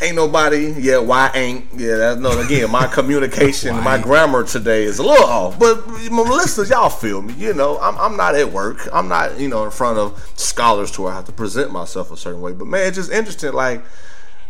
ain't 0.00 0.16
nobody? 0.16 0.74
Yeah, 0.78 0.98
why 0.98 1.30
ain't? 1.34 1.66
Yeah, 1.76 1.96
that's 1.96 2.20
no. 2.20 2.40
Again, 2.40 2.70
my 2.70 2.86
communication, 2.92 3.76
my 3.84 3.96
ain't? 3.96 4.04
grammar 4.04 4.44
today 4.44 4.84
is 4.84 4.98
a 4.98 5.02
little 5.02 5.26
off. 5.26 5.58
But 5.58 5.86
my 6.10 6.22
listeners, 6.22 6.70
y'all 6.70 6.88
feel 6.88 7.22
me? 7.22 7.34
You 7.34 7.54
know, 7.54 7.78
I'm, 7.78 7.96
I'm 7.98 8.16
not 8.16 8.34
at 8.34 8.50
work. 8.50 8.88
I'm 8.92 9.08
not, 9.08 9.38
you 9.38 9.48
know, 9.48 9.64
in 9.64 9.70
front 9.70 9.98
of 9.98 10.32
scholars 10.36 10.90
to 10.92 11.02
where 11.02 11.12
I 11.12 11.16
have 11.16 11.26
to 11.26 11.32
present 11.32 11.70
myself 11.70 12.10
a 12.10 12.16
certain 12.16 12.40
way. 12.40 12.52
But 12.52 12.66
man, 12.66 12.86
it's 12.88 12.96
just 12.96 13.12
interesting. 13.12 13.52
Like, 13.52 13.84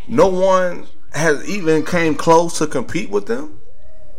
no 0.07 0.29
one 0.29 0.87
has 1.13 1.47
even 1.49 1.85
came 1.85 2.15
close 2.15 2.59
to 2.59 2.67
compete 2.67 3.11
with 3.11 3.27
them 3.27 3.59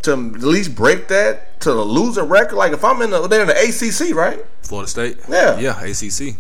to 0.03 0.11
at 0.11 0.41
least 0.41 0.75
break 0.75 1.07
that 1.07 1.50
to 1.61 1.71
the 1.71 1.83
losing 1.83 2.25
record. 2.25 2.55
Like, 2.55 2.73
if 2.73 2.83
I'm 2.83 3.01
in 3.01 3.09
the, 3.09 3.27
they're 3.27 3.41
in 3.41 3.47
the 3.47 3.53
ACC, 3.53 4.15
right? 4.15 4.43
Florida 4.61 4.89
State. 4.89 5.17
Yeah. 5.29 5.59
yeah, 5.59 5.79
ACC. 5.81 6.35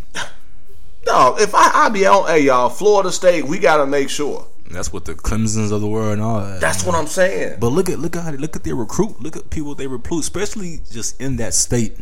No, 1.07 1.35
if 1.39 1.55
I, 1.55 1.71
I 1.73 1.89
be 1.89 2.05
on, 2.05 2.27
hey 2.27 2.41
y'all, 2.41 2.69
Florida 2.69 3.11
State, 3.11 3.45
we 3.45 3.59
gotta 3.59 3.85
make 3.87 4.09
sure. 4.09 4.47
That's 4.69 4.93
what 4.93 5.05
the 5.05 5.13
Clemson's 5.15 5.71
of 5.71 5.81
the 5.81 5.87
world 5.87 6.13
and 6.13 6.21
all 6.21 6.39
that. 6.39 6.61
That's 6.61 6.85
what 6.85 6.95
I'm 6.95 7.07
saying. 7.07 7.57
But 7.59 7.69
look 7.69 7.89
at 7.89 7.99
look 7.99 8.15
at 8.15 8.39
look 8.39 8.55
at 8.55 8.63
their 8.63 8.75
recruit. 8.75 9.21
Look 9.21 9.35
at 9.35 9.49
people 9.49 9.75
they 9.75 9.87
recruit, 9.87 10.19
especially 10.19 10.79
just 10.91 11.19
in 11.19 11.37
that 11.37 11.53
state. 11.53 11.97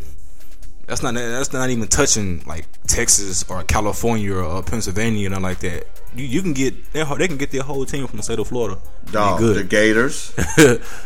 That's 0.85 1.01
not 1.01 1.13
that's 1.13 1.53
not 1.53 1.69
even 1.69 1.87
touching 1.87 2.43
like 2.45 2.67
Texas 2.87 3.43
or 3.49 3.63
California 3.63 4.35
or 4.35 4.61
Pennsylvania 4.63 5.31
and 5.31 5.41
like 5.41 5.59
that. 5.59 5.87
You, 6.15 6.25
you 6.25 6.41
can 6.41 6.53
get 6.53 6.91
they 6.93 7.03
they 7.03 7.27
can 7.27 7.37
get 7.37 7.51
their 7.51 7.63
whole 7.63 7.85
team 7.85 8.05
from 8.07 8.17
the 8.17 8.23
state 8.23 8.39
of 8.39 8.47
Florida. 8.47 8.79
Dog, 9.11 9.39
the. 9.39 9.63
Gators, 9.63 10.31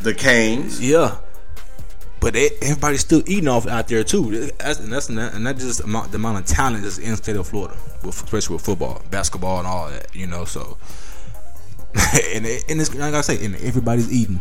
the 0.01 0.15
Canes. 0.17 0.81
yeah. 0.81 1.17
But 2.23 2.37
everybody's 2.37 3.01
still 3.01 3.21
eating 3.27 3.49
off 3.49 3.67
out 3.67 3.89
there 3.89 4.01
too. 4.01 4.49
That's, 4.57 4.79
and 4.79 4.93
that's 4.93 5.09
not, 5.09 5.33
and 5.33 5.45
that's 5.45 5.61
just 5.61 5.81
amount, 5.81 6.11
the 6.11 6.15
amount 6.15 6.39
of 6.39 6.45
talent 6.45 6.83
that's 6.83 6.97
in 6.97 7.11
the 7.11 7.17
state 7.17 7.35
of 7.35 7.45
Florida, 7.45 7.75
with, 8.01 8.23
especially 8.23 8.55
with 8.55 8.63
football, 8.63 9.01
basketball, 9.11 9.59
and 9.59 9.67
all 9.67 9.89
that. 9.89 10.15
You 10.15 10.27
know, 10.27 10.45
so 10.45 10.77
and 12.33 12.45
it, 12.45 12.63
and 12.69 12.79
it's 12.79 12.95
like 12.95 13.13
I 13.13 13.19
say, 13.19 13.43
and 13.43 13.55
everybody's 13.57 14.09
eating. 14.09 14.39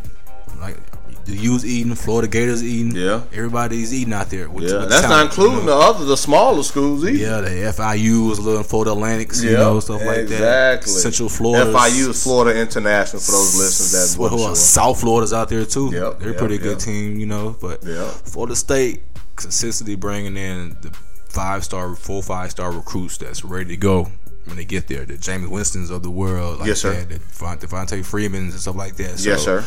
Like 0.60 0.76
the 1.24 1.36
U's 1.36 1.64
eating, 1.64 1.94
Florida 1.94 2.26
Gators 2.28 2.62
eating. 2.64 2.94
Yeah. 2.96 3.22
everybody's 3.32 3.92
eating 3.94 4.12
out 4.12 4.28
there. 4.30 4.48
With, 4.50 4.64
Yeah, 4.70 4.80
with 4.80 4.88
that's 4.90 5.08
not 5.08 5.26
including 5.26 5.58
you 5.60 5.64
know? 5.66 5.78
the 5.78 5.84
other, 5.86 6.04
the 6.04 6.16
smaller 6.16 6.62
schools 6.62 7.04
either. 7.04 7.16
Yeah, 7.16 7.40
the 7.40 7.50
FIU's, 7.72 8.38
a 8.38 8.42
little 8.42 8.62
Florida 8.62 8.92
Atlantics, 8.92 9.42
you 9.42 9.52
know, 9.52 9.78
stuff 9.80 10.00
like 10.04 10.26
that. 10.28 10.74
exactly. 10.82 10.92
Central 10.92 11.28
Florida, 11.28 11.72
FIU 11.72 12.08
is 12.10 12.22
Florida 12.22 12.58
International 12.60 13.20
for 13.22 13.32
those 13.32 13.56
listeners 13.58 14.14
that 14.14 14.20
Well, 14.20 14.36
sure. 14.38 14.56
South 14.56 15.00
Florida's 15.00 15.32
out 15.32 15.48
there 15.48 15.64
too. 15.64 15.90
Yep, 15.92 16.18
they're 16.18 16.28
a 16.28 16.30
yep, 16.32 16.38
pretty 16.38 16.58
good 16.58 16.80
team, 16.80 17.18
you 17.18 17.26
know. 17.26 17.56
But 17.60 17.82
Yep. 17.84 18.06
Florida 18.24 18.56
State 18.56 19.02
consistently 19.36 19.94
bringing 19.96 20.36
in 20.36 20.76
the 20.82 20.90
five 21.28 21.64
star, 21.64 21.94
full 21.94 22.22
five 22.22 22.50
star 22.50 22.70
recruits 22.72 23.16
that's 23.16 23.44
ready 23.44 23.70
to 23.70 23.76
go 23.76 24.08
when 24.44 24.56
they 24.56 24.64
get 24.64 24.88
there. 24.88 25.04
The 25.04 25.14
Jameis 25.14 25.48
Winston's 25.48 25.88
of 25.90 26.02
the 26.02 26.10
world, 26.10 26.58
like 26.58 26.68
Yes, 26.68 26.80
sir. 26.80 26.92
that. 26.94 27.08
The 27.08 27.14
Devont- 27.18 27.60
Devonta 27.60 28.04
Freeman's 28.04 28.52
and 28.52 28.60
stuff 28.60 28.76
like 28.76 28.96
that. 28.96 29.18
So, 29.20 29.30
Yes, 29.30 29.42
sir. 29.44 29.64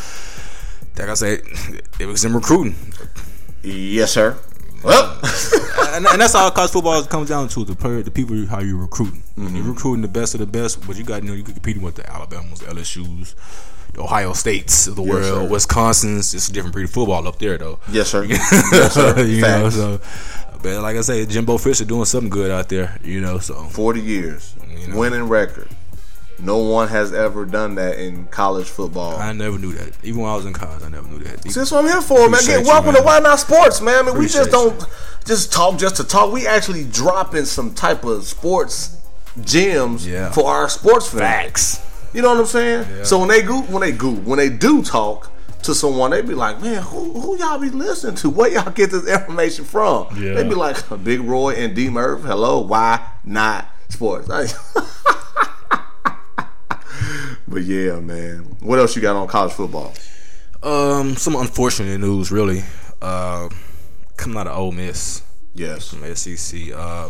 Like 0.97 1.10
I 1.10 1.13
said, 1.13 1.41
it 1.99 2.05
was 2.05 2.23
in 2.25 2.34
recruiting, 2.34 2.75
Yes, 3.63 4.12
sir. 4.12 4.38
Well, 4.84 5.19
and, 5.95 6.05
and 6.05 6.21
that's 6.21 6.36
all 6.36 6.51
college 6.51 6.71
football 6.71 7.03
comes 7.05 7.29
down 7.29 7.47
to 7.49 7.65
the 7.65 7.75
player, 7.75 8.03
the 8.03 8.12
people, 8.12 8.45
how 8.45 8.60
you 8.60 8.77
recruiting. 8.77 9.23
When 9.36 9.47
Mm-hmm. 9.47 9.55
you're 9.58 9.65
recruiting 9.73 10.01
the 10.03 10.08
best 10.08 10.34
of 10.36 10.39
the 10.39 10.45
best, 10.45 10.86
but 10.88 10.95
you 10.97 11.03
got 11.03 11.23
you 11.23 11.29
know 11.29 11.36
you 11.36 11.43
could 11.43 11.55
competing 11.55 11.81
with 11.81 11.95
the 11.95 12.10
Alabamas, 12.10 12.60
the 12.60 12.67
LSU's. 12.67 13.36
The 13.93 14.01
Ohio 14.01 14.34
States 14.34 14.88
of 14.88 14.97
the 14.97 15.01
world, 15.01 15.23
sir. 15.23 15.47
Wisconsin's, 15.47 16.34
it's 16.34 16.49
a 16.49 16.51
different 16.51 16.73
breed 16.73 16.84
of 16.84 16.89
football 16.91 17.25
up 17.29 17.39
there, 17.39 17.58
though. 17.58 17.79
yes, 17.89 18.10
sir. 18.10 18.23
yes, 18.29 18.93
sir. 18.93 19.23
you 19.25 19.39
know, 19.41 19.69
Facts. 19.69 19.75
so 19.75 20.01
but 20.62 20.81
like 20.81 20.97
I 20.97 21.01
say, 21.01 21.25
Jimbo 21.25 21.58
Fisher 21.58 21.86
doing 21.86 22.03
something 22.03 22.29
good 22.29 22.51
out 22.51 22.67
there, 22.67 22.97
you 23.03 23.21
know. 23.21 23.39
So 23.39 23.53
40 23.55 24.01
years, 24.01 24.53
You 24.69 24.89
know. 24.89 24.97
winning 24.97 25.29
record. 25.29 25.69
No 26.39 26.58
one 26.58 26.89
has 26.89 27.13
ever 27.13 27.45
done 27.45 27.76
that 27.76 27.98
in 27.98 28.26
college 28.28 28.67
football. 28.67 29.15
I 29.17 29.32
never 29.32 29.58
knew 29.58 29.71
that. 29.74 29.93
Even 30.04 30.21
when 30.21 30.30
I 30.32 30.36
was 30.36 30.45
in 30.45 30.54
college, 30.54 30.84
I 30.84 30.89
never 30.89 31.08
knew 31.08 31.19
that. 31.19 31.41
See, 31.43 31.58
that's 31.60 31.71
what 31.71 31.86
I'm 31.86 31.89
here 31.91 32.02
for, 32.02 32.30
man. 32.30 32.41
Get 32.45 32.62
you, 32.62 32.67
welcome 32.67 32.93
man. 32.93 33.02
to 33.02 33.06
Why 33.06 33.19
Not 33.19 33.39
Sports, 33.39 33.80
man. 33.82 34.00
I 34.00 34.12
mean, 34.12 34.17
we 34.19 34.28
just 34.28 34.52
don't 34.52 34.84
just 35.26 35.52
talk 35.54 35.78
just 35.80 35.95
to 35.98 36.04
talk. 36.04 36.32
We 36.34 36.45
actually 36.45 36.84
dropping 36.86 37.45
some 37.45 37.74
type 37.74 38.04
of 38.04 38.26
sports 38.26 38.98
gems 39.41 40.06
Yeah. 40.08 40.32
for 40.32 40.48
our 40.50 40.67
sports 40.69 41.08
fans. 41.08 41.21
Facts. 41.21 41.82
You 42.13 42.21
know 42.21 42.30
what 42.32 42.39
I'm 42.39 42.45
saying? 42.45 42.88
Yeah. 42.98 43.04
So 43.04 43.19
when 43.19 43.30
they 43.30 43.41
go, 43.41 43.62
when 43.63 43.82
they 43.82 43.91
go, 43.91 44.12
when 44.12 44.38
they 44.38 44.50
do 44.50 44.82
talk 44.84 45.32
to 45.63 45.74
someone, 45.74 46.12
they 46.12 46.21
be 46.21 46.34
like, 46.36 46.62
"Man, 46.62 46.82
who, 46.84 47.19
who 47.19 47.38
y'all 47.39 47.58
be 47.60 47.69
listening 47.69 48.15
to? 48.17 48.30
Where 48.38 48.50
y'all 48.52 48.71
get 48.71 48.91
this 48.91 49.08
information 49.08 49.65
from?" 49.65 50.08
Yeah. 50.21 50.34
They 50.36 50.43
be 50.43 50.56
like, 50.56 50.78
"Big 51.04 51.21
Roy 51.21 51.56
and 51.56 51.76
D 51.76 51.89
Murph. 51.89 52.21
Hello, 52.24 52.60
why 52.60 53.06
not 53.24 53.67
sports?" 53.89 54.30
but 57.47 57.63
yeah, 57.63 57.99
man. 57.99 58.55
What 58.60 58.79
else 58.79 58.95
you 58.95 59.01
got 59.01 59.15
on 59.15 59.27
college 59.27 59.53
football? 59.53 59.93
Um, 60.63 61.15
some 61.15 61.36
unfortunate 61.36 61.99
news, 61.99 62.31
really. 62.31 62.63
Uh, 63.01 63.49
coming 64.17 64.38
out 64.38 64.47
of 64.47 64.58
Ole 64.58 64.71
Miss, 64.71 65.21
Yes. 65.53 65.89
from 65.89 66.03
SEC. 66.15 66.71
Uh, 66.75 67.10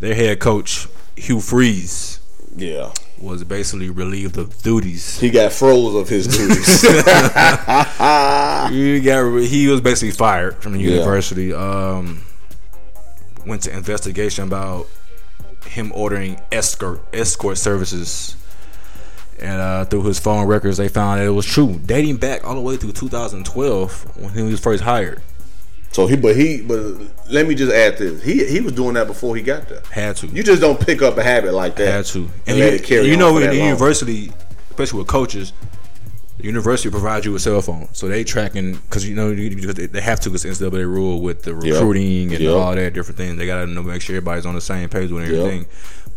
their 0.00 0.14
head 0.14 0.38
coach 0.40 0.88
Hugh 1.16 1.40
Freeze 1.40 2.18
Yeah. 2.56 2.92
was 3.20 3.44
basically 3.44 3.90
relieved 3.90 4.36
of 4.38 4.62
duties. 4.62 5.18
He 5.18 5.30
got 5.30 5.52
froze 5.52 5.94
of 5.94 6.08
his 6.08 6.26
duties. 6.26 6.82
He 8.70 9.00
got 9.00 9.36
he 9.42 9.68
was 9.68 9.80
basically 9.80 10.10
fired 10.12 10.56
from 10.62 10.72
the 10.72 10.80
Yeah. 10.80 10.90
university. 10.96 11.52
Um, 11.52 12.22
went 13.46 13.62
to 13.62 13.76
investigation 13.76 14.44
about 14.44 14.88
him 15.66 15.92
ordering 15.94 16.40
escort 16.50 17.00
escort 17.12 17.58
services, 17.58 18.34
and 19.38 19.60
uh, 19.60 19.84
through 19.84 20.04
his 20.04 20.18
phone 20.18 20.46
records, 20.46 20.76
they 20.78 20.88
found 20.88 21.20
that 21.20 21.26
it 21.26 21.30
was 21.30 21.46
true, 21.46 21.80
dating 21.84 22.16
back 22.16 22.44
all 22.44 22.54
the 22.54 22.60
way 22.60 22.76
through 22.76 22.92
2012 22.92 24.16
when 24.16 24.32
he 24.34 24.42
was 24.42 24.60
first 24.60 24.82
hired. 24.82 25.20
so 25.92 26.06
he, 26.06 26.16
but 26.16 26.36
he, 26.36 26.62
but 26.62 26.78
let 27.30 27.46
me 27.46 27.54
just 27.54 27.72
add 27.72 27.98
this: 27.98 28.22
he 28.22 28.44
he 28.46 28.60
was 28.60 28.72
doing 28.72 28.94
that 28.94 29.06
before 29.06 29.36
he 29.36 29.42
got 29.42 29.68
there. 29.68 29.82
Had 29.90 30.16
to, 30.16 30.26
You 30.28 30.42
just 30.42 30.60
don't 30.60 30.78
pick 30.80 31.02
up 31.02 31.16
a 31.18 31.22
habit 31.22 31.52
like 31.54 31.76
that. 31.76 31.86
had 31.92 32.04
to, 32.06 32.18
and, 32.20 32.30
and 32.46 32.58
let 32.58 32.70
you, 32.72 32.76
it 32.76 32.84
carry 32.84 33.06
you 33.08 33.16
know, 33.16 33.36
in 33.36 33.42
the 33.50 33.58
long. 33.58 33.66
university, 33.68 34.32
especially 34.70 34.98
with 35.00 35.08
coaches. 35.08 35.52
The 36.38 36.44
university 36.44 36.90
provides 36.90 37.24
you 37.24 37.34
a 37.34 37.38
cell 37.38 37.62
phone, 37.62 37.88
so 37.94 38.08
they 38.08 38.22
tracking 38.22 38.74
because 38.74 39.08
you 39.08 39.14
know 39.14 39.34
they 39.34 40.00
have 40.02 40.20
to 40.20 40.28
because 40.30 40.44
NCAA 40.44 40.84
rule 40.84 41.22
with 41.22 41.42
the 41.44 41.54
recruiting 41.54 42.30
and 42.34 42.40
Yep. 42.42 42.54
all 42.54 42.74
that 42.74 42.92
different 42.92 43.16
things. 43.16 43.38
They 43.38 43.46
got 43.46 43.60
to 43.64 43.66
know 43.66 43.82
make 43.82 44.02
sure 44.02 44.16
everybody's 44.16 44.44
on 44.44 44.54
the 44.54 44.60
same 44.60 44.90
page 44.90 45.10
with 45.10 45.22
everything. 45.24 45.64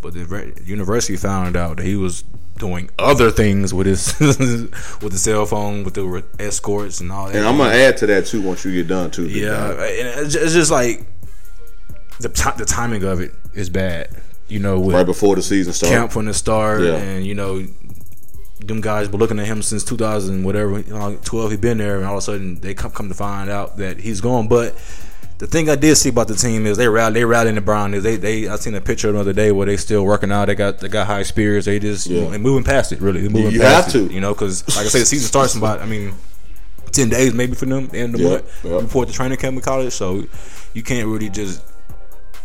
But 0.01 0.13
the 0.13 0.53
university 0.65 1.15
found 1.15 1.55
out 1.55 1.77
that 1.77 1.85
he 1.85 1.95
was 1.95 2.25
doing 2.59 2.89
other 2.99 3.31
things 3.31 3.73
with 3.73 3.87
his 3.87 4.19
with 4.19 5.11
the 5.11 5.17
cell 5.17 5.45
phone, 5.47 5.83
with 5.83 5.95
the 5.95 6.23
escorts 6.39 6.99
and 7.01 7.11
all 7.11 7.25
that. 7.27 7.35
And 7.35 7.47
I'm 7.47 7.57
gonna 7.57 7.73
add 7.73 7.97
to 7.97 8.05
that 8.07 8.27
too 8.27 8.41
once 8.43 8.63
you 8.63 8.71
get 8.73 8.87
done 8.87 9.09
too. 9.09 9.27
yeah, 9.27 9.71
and 9.71 10.07
it's 10.25 10.33
ju- 10.33 10.39
it's 10.43 10.53
just 10.53 10.69
like 10.71 11.07
the 12.19 12.29
ti 12.29 12.49
the 12.57 12.65
timing 12.65 13.03
of 13.03 13.19
it 13.21 13.31
is 13.55 13.69
bad. 13.69 14.09
You 14.47 14.59
know, 14.59 14.79
with 14.79 14.95
right 14.95 15.05
before 15.05 15.35
the 15.35 15.41
season 15.41 15.73
starts. 15.73 15.93
camp 15.93 16.11
from 16.11 16.25
the 16.25 16.33
start, 16.33 16.81
Yeah. 16.81 16.95
and 16.97 17.25
you 17.25 17.35
know, 17.35 17.65
them 18.65 18.81
guys 18.81 19.07
were 19.09 19.17
looking 19.19 19.39
at 19.39 19.45
him 19.45 19.61
since 19.61 19.83
2000, 19.83 20.43
whatever, 20.43 20.79
you 20.79 20.91
know, 20.93 21.17
12. 21.23 21.51
He 21.51 21.57
been 21.57 21.77
there, 21.77 21.97
and 21.97 22.05
all 22.05 22.13
of 22.15 22.19
a 22.19 22.21
sudden 22.21 22.59
they 22.59 22.73
come 22.73 22.91
come 22.91 23.07
to 23.09 23.13
find 23.15 23.49
out 23.49 23.77
that 23.77 23.99
he's 23.99 24.21
gone. 24.21 24.47
But 24.47 24.75
the 25.39 25.47
thing 25.47 25.69
I 25.69 25.75
did 25.75 25.95
see 25.95 26.09
about 26.09 26.27
the 26.27 26.35
team 26.35 26.65
is 26.65 26.77
they 26.77 26.87
rally, 26.87 27.13
they 27.15 27.25
rallying 27.25 27.55
the 27.55 27.61
Brown. 27.61 27.91
They 27.91 28.15
they 28.17 28.47
I 28.47 28.55
seen 28.57 28.75
a 28.75 28.81
picture 28.81 29.11
the 29.11 29.19
other 29.19 29.33
day 29.33 29.51
where 29.51 29.65
they 29.65 29.77
still 29.77 30.05
working 30.05 30.31
out. 30.31 30.45
They 30.45 30.55
got 30.55 30.79
they 30.79 30.87
got 30.89 31.07
high 31.07 31.23
spirits. 31.23 31.65
They 31.65 31.79
just 31.79 32.07
Yeah. 32.07 32.29
they 32.29 32.37
moving 32.37 32.63
past 32.63 32.91
it. 32.91 33.01
Really, 33.01 33.21
moving 33.27 33.51
You 33.51 33.61
past 33.61 33.93
have 33.93 34.03
it, 34.03 34.07
to. 34.09 34.13
you 34.13 34.21
know, 34.21 34.33
because 34.33 34.67
like 34.75 34.85
I 34.85 34.89
say, 34.89 34.99
the 34.99 35.05
season 35.05 35.27
starts 35.27 35.55
in 35.55 35.59
about 35.61 35.81
I 35.81 35.85
mean. 35.85 36.13
Ten 36.91 37.07
days 37.09 37.35
maybe 37.35 37.53
for 37.53 37.67
them, 37.67 37.87
end 37.93 38.15
of 38.15 38.19
the 38.21 38.27
Yep, 38.27 38.31
month. 38.31 38.65
yep. 38.65 38.81
Report 38.81 39.07
to 39.07 39.13
training 39.13 39.37
camp 39.37 39.55
in 39.55 39.61
college, 39.61 39.93
so 39.93 40.23
you 40.73 40.81
can't 40.81 41.07
really 41.07 41.29
just 41.29 41.61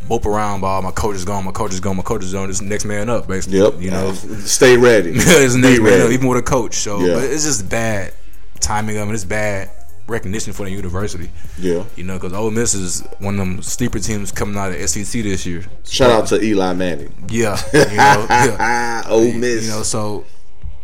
mope 0.07 0.26
around. 0.26 0.61
Ball, 0.61 0.80
oh, 0.80 0.83
my 0.83 0.90
coach 0.90 1.16
is 1.16 1.24
gone. 1.24 1.46
My 1.46 1.50
coach 1.50 1.72
is 1.72 1.80
gone. 1.80 1.96
My 1.96 2.02
coach 2.02 2.22
is 2.22 2.35
gone 2.35 2.48
This 2.48 2.61
next 2.61 2.85
man 2.85 3.09
up, 3.09 3.26
basically. 3.26 3.61
Yep. 3.61 3.80
You 3.80 3.90
know, 3.90 4.09
uh, 4.09 4.12
stay 4.40 4.76
ready. 4.76 5.11
it's 5.14 5.54
next 5.54 5.80
man 5.80 6.02
up, 6.02 6.11
even 6.11 6.28
with 6.28 6.37
a 6.38 6.42
coach. 6.42 6.74
So 6.74 7.00
Yeah. 7.00 7.14
but 7.14 7.24
it's 7.24 7.44
just 7.44 7.70
bad 7.70 8.12
timing 8.61 8.98
of 8.98 9.09
it. 9.09 9.14
It's 9.14 9.24
bad 9.24 9.70
recognition 10.06 10.52
for 10.52 10.64
the 10.64 10.70
university. 10.70 11.30
Yeah. 11.58 11.84
You 11.96 12.04
know, 12.04 12.14
because 12.14 12.32
Ole 12.32 12.50
Miss 12.50 12.74
is 12.74 13.02
one 13.18 13.34
of 13.34 13.38
them 13.38 13.62
sleeper 13.62 13.98
teams 13.98 14.32
coming 14.32 14.56
out 14.56 14.72
of 14.72 14.88
SEC 14.88 15.22
this 15.22 15.46
year. 15.46 15.64
Shout 15.84 16.10
out 16.10 16.26
to 16.28 16.42
Eli 16.42 16.72
Manning. 16.74 17.12
Yeah, 17.28 17.58
you 17.72 17.80
know, 17.80 18.26
yeah. 18.28 18.56
Ah, 18.58 19.04
Ole 19.08 19.32
Miss. 19.32 19.64
You 19.64 19.70
know, 19.70 19.82
so 19.82 20.24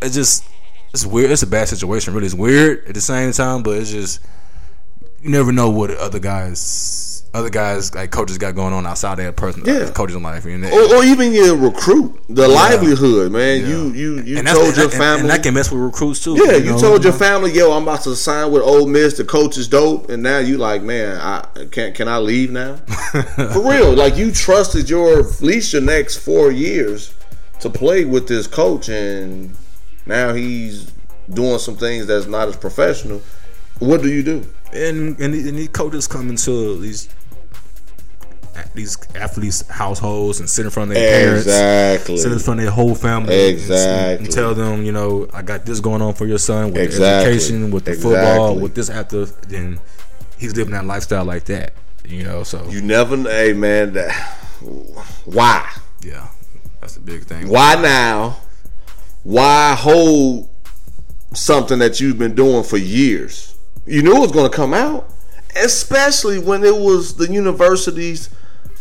it's 0.03 0.15
just 0.15 0.45
it's 0.93 1.07
weird. 1.07 1.31
It's 1.31 1.43
a 1.43 1.47
bad 1.47 1.69
situation. 1.69 2.15
Really, 2.15 2.27
it's 2.27 2.35
weird 2.35 2.87
at 2.87 2.95
the 2.95 3.01
same 3.01 3.33
time, 3.33 3.63
but 3.63 3.79
it's 3.79 3.91
just 3.91 4.21
you 5.23 5.31
never 5.31 5.53
know 5.53 5.71
what 5.71 5.91
other 5.91 6.19
guys, 6.19 6.59
other 7.33 7.51
guys 7.51 7.95
like 7.95 8.11
coaches 8.11 8.39
got 8.39 8.55
going 8.57 8.73
on 8.73 8.85
outside 8.87 9.15
their 9.17 9.31
personal 9.33 9.69
Yeah. 9.69 9.85
Uh, 9.87 9.93
coaching 9.93 10.21
life. 10.23 10.45
And, 10.47 10.65
or, 10.65 10.97
or 10.97 11.05
even 11.05 11.33
your 11.33 11.57
recruit, 11.57 12.19
the 12.29 12.49
livelihood, 12.49 13.31
man. 13.31 13.69
You 13.69 13.93
you 13.93 14.21
you 14.23 14.39
and 14.39 14.49
told 14.49 14.75
your 14.77 14.87
and- 14.87 14.93
family. 14.93 15.21
and 15.21 15.31
that 15.31 15.43
can 15.43 15.55
mess 15.55 15.71
with 15.71 15.81
recruits 15.81 16.25
too. 16.25 16.35
yeah, 16.37 16.57
you 16.57 16.73
know? 16.73 16.79
told 16.79 17.05
your 17.05 17.13
family, 17.13 17.53
yo, 17.53 17.73
I'm 17.73 17.85
about 17.85 18.03
to 18.03 18.17
sign 18.17 18.51
with 18.51 18.63
Ole 18.63 18.87
Miss. 18.87 19.17
The 19.17 19.25
coach 19.25 19.57
is 19.59 19.69
dope, 19.69 20.11
and 20.11 20.23
now 20.23 20.39
you 20.39 20.59
like, 20.59 20.83
man, 20.83 21.19
I 21.21 21.47
can 21.71 21.93
can 21.95 22.09
I 22.09 22.19
leave 22.19 22.51
now? 22.51 22.77
For 23.53 23.69
real, 23.71 23.93
like 23.95 24.17
you 24.17 24.33
trusted 24.33 24.91
your 24.91 25.21
at 25.21 25.41
least 25.41 25.73
your 25.73 25.83
next 25.83 26.17
four 26.17 26.51
years 26.51 27.15
to 27.61 27.71
play 27.71 28.05
with 28.05 28.27
this 28.27 28.47
coach, 28.49 28.89
and 28.89 29.55
now 30.07 30.33
he's 30.35 30.91
doing 31.33 31.59
some 31.59 31.77
things 31.77 32.07
that's 32.07 32.27
not 32.27 32.49
as 32.49 32.57
professional. 32.57 33.23
What 33.79 34.03
do 34.03 34.11
you 34.11 34.23
do? 34.25 34.45
and 34.73 35.19
and, 35.19 35.35
and 35.35 35.59
these 35.59 35.69
coaches 35.69 36.07
come 36.07 36.29
into 36.29 36.79
these 36.79 37.09
these 38.75 38.97
athletes' 39.15 39.67
households 39.69 40.41
and 40.41 40.49
sit 40.49 40.65
in 40.65 40.71
front 40.71 40.91
of 40.91 40.95
their 40.95 41.23
parents, 41.23 41.43
Exactly. 41.47 42.17
sit 42.19 42.33
in 42.33 42.39
front 42.39 42.61
of 42.61 42.65
their 42.65 42.73
whole 42.73 42.95
family, 42.95 43.35
and- 43.35 43.49
Exactly. 43.59 44.25
and, 44.27 44.35
tell 44.35 44.55
them, 44.55 44.85
you 44.85 44.93
know, 44.93 45.29
I 45.33 45.43
got 45.43 45.65
this 45.67 45.81
going 45.81 46.03
on 46.03 46.15
for 46.15 46.27
your 46.27 46.39
son 46.39 46.73
with 46.73 46.83
Exactly. 46.83 47.01
the 47.01 47.31
education, 47.37 47.71
with 47.71 47.85
the 47.85 47.95
football, 47.95 48.57
with 48.57 48.75
this 48.75 48.89
after. 48.91 49.25
Then 49.27 49.79
he's 50.39 50.57
living 50.57 50.73
that 50.73 50.87
lifestyle 50.87 51.25
like 51.25 51.45
that, 51.47 51.73
you 52.05 52.25
know. 52.25 52.43
So 52.43 52.67
You 52.71 52.81
never, 52.83 53.17
hey 53.17 53.53
man, 53.53 53.93
that, 53.95 54.13
why? 55.25 55.69
yeah, 56.03 56.29
that's 56.81 56.95
the 56.95 57.01
big 57.01 57.25
thing. 57.25 57.49
Why 57.49 57.75
now? 57.75 58.37
Why 59.23 59.75
hold 59.75 60.49
something 61.35 61.79
that 61.81 62.01
you've 62.01 62.19
been 62.19 62.35
doing 62.35 62.63
for 62.65 62.77
years? 62.79 63.55
You 63.87 64.03
knew 64.03 64.17
it 64.17 64.21
was 64.21 64.33
going 64.33 64.51
to 64.51 64.57
come 64.57 64.73
out, 64.75 65.09
especially 65.57 66.39
when 66.39 66.65
it 66.65 66.75
was 66.77 67.15
the 67.17 67.31
university's 67.31 68.31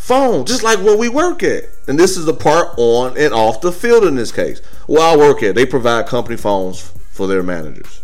phone, 0.10 0.44
just 0.44 0.64
like 0.64 0.80
where 0.80 0.98
we 0.98 1.08
work 1.08 1.44
at. 1.44 1.66
And 1.88 1.98
this 1.98 2.18
is 2.18 2.26
the 2.26 2.34
part 2.34 2.70
on 2.78 3.16
and 3.16 3.32
off 3.32 3.62
the 3.62 3.72
field 3.72 4.04
in 4.06 4.16
this 4.16 4.32
case. 4.32 4.60
Where 4.88 5.04
I 5.04 5.16
work 5.16 5.44
at, 5.44 5.54
they 5.54 5.68
provide 5.68 6.08
company 6.08 6.36
phones 6.36 6.92
for 7.12 7.28
their 7.28 7.44
managers. 7.44 8.02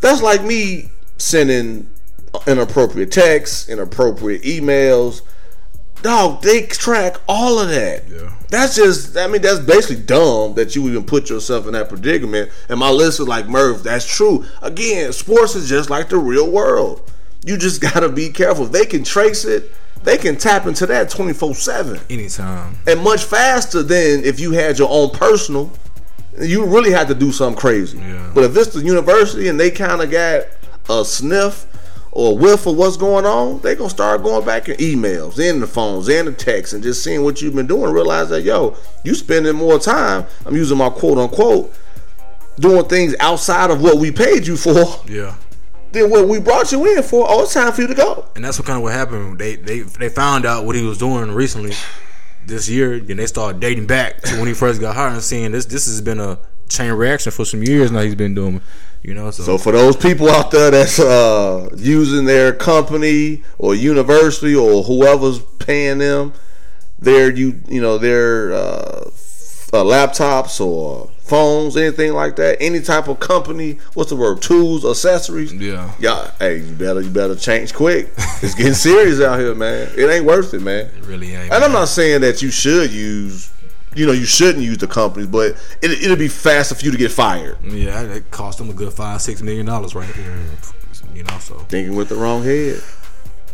That's 0.00 0.22
like 0.22 0.44
me 0.44 0.90
sending 1.18 1.90
inappropriate 2.46 3.10
texts, 3.10 3.68
inappropriate 3.68 4.42
emails, 4.42 5.22
dog, 6.02 6.42
they 6.42 6.62
track 6.62 7.16
all 7.28 7.58
of 7.58 7.68
that. 7.68 8.08
Yeah. 8.08 8.32
That's 8.48 8.76
just, 8.76 9.16
I 9.16 9.26
mean, 9.26 9.42
that's 9.42 9.60
basically 9.60 10.04
dumb 10.04 10.54
that 10.54 10.74
you 10.76 10.88
even 10.88 11.04
put 11.04 11.28
yourself 11.28 11.66
in 11.66 11.72
that 11.72 11.88
predicament. 11.88 12.50
And 12.68 12.78
my 12.78 12.90
list 12.90 13.20
is 13.20 13.28
like, 13.28 13.48
Murph, 13.48 13.82
that's 13.82 14.06
true. 14.06 14.44
Again, 14.62 15.12
sports 15.12 15.54
is 15.54 15.68
just 15.68 15.90
like 15.90 16.08
the 16.08 16.18
real 16.18 16.50
world. 16.50 17.10
You 17.44 17.56
just 17.56 17.80
got 17.92 18.00
to 18.00 18.08
be 18.08 18.30
careful. 18.30 18.66
They 18.66 18.86
can 18.86 19.04
trace 19.04 19.44
it, 19.44 19.72
they 20.02 20.16
can 20.16 20.36
tap 20.36 20.66
into 20.66 20.86
that 20.86 21.10
24 21.10 21.54
7 21.54 22.00
Anytime. 22.08 22.76
and 22.86 23.00
much 23.02 23.24
faster 23.24 23.82
than 23.82 24.24
if 24.24 24.40
you 24.40 24.52
had 24.52 24.78
your 24.78 24.88
own 24.90 25.10
personal. 25.10 25.70
You 26.40 26.64
really 26.64 26.90
had 26.92 27.08
to 27.08 27.14
do 27.14 27.32
something 27.32 27.58
crazy. 27.60 27.98
Yeah. 27.98 28.30
But 28.34 28.44
if 28.44 28.56
it's 28.56 28.72
the 28.72 28.80
university 28.82 29.48
and 29.48 29.58
they 29.60 29.70
kind 29.70 30.00
of 30.00 30.10
got 30.10 30.44
a 30.88 31.04
sniff 31.04 31.66
or 32.12 32.30
a 32.32 32.34
whiff 32.34 32.66
of 32.66 32.76
what's 32.76 32.96
going 32.96 33.26
on, 33.26 33.60
they 33.60 33.74
gonna 33.74 33.90
start 33.90 34.22
going 34.22 34.44
back 34.46 34.68
in 34.68 34.76
emails, 34.76 35.38
in 35.38 35.60
the 35.60 35.66
phones, 35.66 36.08
and 36.08 36.28
the 36.28 36.32
texts, 36.32 36.72
and 36.72 36.82
just 36.82 37.04
seeing 37.04 37.24
what 37.24 37.42
you've 37.42 37.54
been 37.54 37.66
doing. 37.66 37.92
Realize 37.92 38.30
that 38.30 38.42
yo, 38.42 38.76
you 39.04 39.14
spending 39.14 39.54
more 39.56 39.78
time. 39.78 40.24
I'm 40.46 40.56
using 40.56 40.78
my 40.78 40.88
quote 40.88 41.18
unquote 41.18 41.74
doing 42.58 42.84
things 42.86 43.14
outside 43.20 43.70
of 43.70 43.82
what 43.82 43.98
we 43.98 44.10
paid 44.10 44.46
you 44.46 44.56
for 44.56 45.00
Yeah. 45.06 45.34
Than 45.92 46.10
what 46.10 46.28
we 46.28 46.40
brought 46.40 46.72
you 46.72 46.96
in 46.96 47.02
for. 47.02 47.26
Oh, 47.28 47.42
it's 47.42 47.54
time 47.54 47.72
for 47.72 47.82
you 47.82 47.88
to 47.88 47.94
go. 47.94 48.26
And 48.34 48.44
that's 48.44 48.58
what 48.58 48.66
kind 48.66 48.76
of 48.76 48.82
what 48.82 48.92
happened. 48.92 49.38
They 49.38 49.56
they 49.56 49.80
they 49.80 50.08
found 50.08 50.46
out 50.46 50.64
what 50.64 50.76
he 50.76 50.84
was 50.84 50.98
doing 50.98 51.30
recently 51.32 51.72
this 52.46 52.68
year, 52.68 52.94
and 52.94 53.18
they 53.18 53.26
started 53.26 53.60
dating 53.60 53.86
back 53.86 54.20
to 54.22 54.38
when 54.38 54.48
he 54.48 54.54
first 54.54 54.80
got 54.80 54.96
hired 54.96 55.14
and 55.14 55.22
seeing 55.22 55.52
this. 55.52 55.66
This 55.66 55.86
has 55.86 56.00
been 56.00 56.20
a 56.20 56.38
chain 56.68 56.92
reaction 56.92 57.32
for 57.32 57.44
some 57.44 57.62
years 57.62 57.90
now. 57.90 58.00
He's 58.00 58.14
been 58.14 58.34
doing, 58.34 58.60
you 59.02 59.14
know. 59.14 59.30
So, 59.30 59.42
So 59.42 59.58
for 59.58 59.72
those 59.72 59.96
people 59.96 60.28
out 60.30 60.50
there 60.50 60.70
that's 60.70 60.98
uh, 60.98 61.68
using 61.76 62.24
their 62.24 62.52
company 62.52 63.42
or 63.58 63.74
university 63.74 64.54
or 64.54 64.82
whoever's 64.82 65.40
paying 65.58 65.98
them 65.98 66.32
their 67.00 67.34
you 67.34 67.60
you 67.68 67.80
know 67.80 67.98
their 67.98 68.52
uh, 68.52 69.10
uh, 69.72 69.84
laptops 69.84 70.60
or 70.60 71.10
phones, 71.30 71.76
anything 71.76 72.12
like 72.12 72.34
that, 72.36 72.60
any 72.60 72.80
type 72.80 73.06
of 73.06 73.20
company, 73.20 73.78
what's 73.94 74.10
the 74.10 74.16
word? 74.16 74.42
Tools, 74.42 74.84
accessories. 74.84 75.54
Yeah. 75.54 75.94
yeah. 76.00 76.32
Hey, 76.40 76.58
you 76.58 76.74
better 76.74 77.00
you 77.00 77.08
better 77.08 77.36
change 77.36 77.72
quick. 77.72 78.10
It's 78.42 78.54
getting 78.54 78.74
serious 78.74 79.20
out 79.20 79.38
here, 79.38 79.54
man. 79.54 79.88
It 79.96 80.10
ain't 80.10 80.24
worth 80.24 80.54
it, 80.54 80.60
man. 80.60 80.86
it 80.86 81.04
really 81.04 81.34
ain't. 81.34 81.52
And 81.52 81.62
I'm 81.62 81.72
not 81.72 81.88
saying 81.88 82.22
that 82.22 82.42
you 82.42 82.50
should 82.50 82.90
use, 82.90 83.52
you 83.94 84.06
know, 84.06 84.12
you 84.12 84.24
shouldn't 84.24 84.64
use 84.64 84.78
the 84.78 84.88
companies, 84.88 85.28
but 85.28 85.52
it, 85.82 86.02
it'll 86.02 86.16
be 86.16 86.26
faster 86.26 86.74
for 86.74 86.84
you 86.84 86.90
to 86.90 86.98
get 86.98 87.12
fired. 87.12 87.58
Yeah, 87.62 88.02
that 88.02 88.30
cost 88.30 88.58
them 88.58 88.68
a 88.68 88.72
good 88.72 88.92
five 88.92 89.22
six 89.22 89.40
million 89.40 89.66
dollars 89.66 89.94
right 89.94 90.12
here. 90.14 90.36
You 91.14 91.22
know, 91.22 91.38
so 91.38 91.58
thinking 91.68 91.94
with 91.94 92.08
the 92.08 92.16
wrong 92.16 92.42
head. 92.42 92.82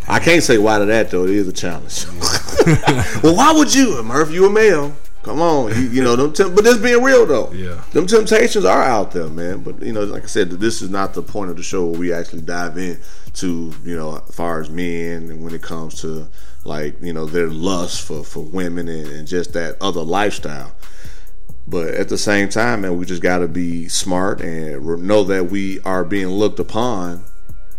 I 0.08 0.20
can't 0.20 0.42
say 0.42 0.56
why 0.56 0.78
to 0.78 0.84
that 0.86 1.10
though. 1.10 1.24
It 1.24 1.30
is 1.30 1.48
a 1.48 1.52
challenge. 1.52 2.06
well, 3.22 3.36
why 3.36 3.52
would 3.52 3.74
you, 3.74 4.02
Murph? 4.02 4.30
You 4.30 4.46
a 4.46 4.50
male? 4.50 4.94
Come 5.26 5.40
on, 5.42 5.70
you, 5.74 5.88
you 5.88 6.02
know 6.04 6.14
them. 6.16 6.32
Temp- 6.32 6.54
but 6.54 6.62
this 6.64 6.78
being 6.78 7.02
real 7.02 7.26
though, 7.26 7.52
Yeah. 7.52 7.82
them 7.92 8.06
temptations 8.06 8.64
are 8.64 8.82
out 8.82 9.10
there, 9.10 9.28
man. 9.28 9.60
But 9.62 9.82
you 9.82 9.92
know, 9.92 10.04
like 10.04 10.22
I 10.22 10.26
said, 10.26 10.50
this 10.50 10.80
is 10.82 10.88
not 10.88 11.14
the 11.14 11.22
point 11.22 11.50
of 11.50 11.56
the 11.56 11.62
show 11.62 11.84
where 11.86 11.98
we 11.98 12.12
actually 12.12 12.42
dive 12.42 12.78
in 12.78 12.98
to 13.34 13.72
you 13.84 13.96
know, 13.96 14.22
as 14.28 14.34
far 14.34 14.60
as 14.60 14.70
men 14.70 15.28
and 15.30 15.42
when 15.44 15.52
it 15.52 15.62
comes 15.62 16.00
to 16.02 16.28
like 16.64 16.94
you 17.02 17.12
know 17.12 17.26
their 17.26 17.48
lust 17.48 18.02
for 18.06 18.22
for 18.24 18.40
women 18.44 18.88
and, 18.88 19.06
and 19.08 19.26
just 19.28 19.52
that 19.52 19.76
other 19.82 20.00
lifestyle. 20.02 20.72
But 21.68 21.88
at 21.94 22.08
the 22.08 22.18
same 22.18 22.48
time, 22.48 22.82
man, 22.82 22.96
we 22.96 23.04
just 23.04 23.22
got 23.22 23.38
to 23.38 23.48
be 23.48 23.88
smart 23.88 24.40
and 24.40 24.84
know 25.02 25.24
that 25.24 25.46
we 25.50 25.80
are 25.80 26.04
being 26.04 26.28
looked 26.28 26.60
upon 26.60 27.24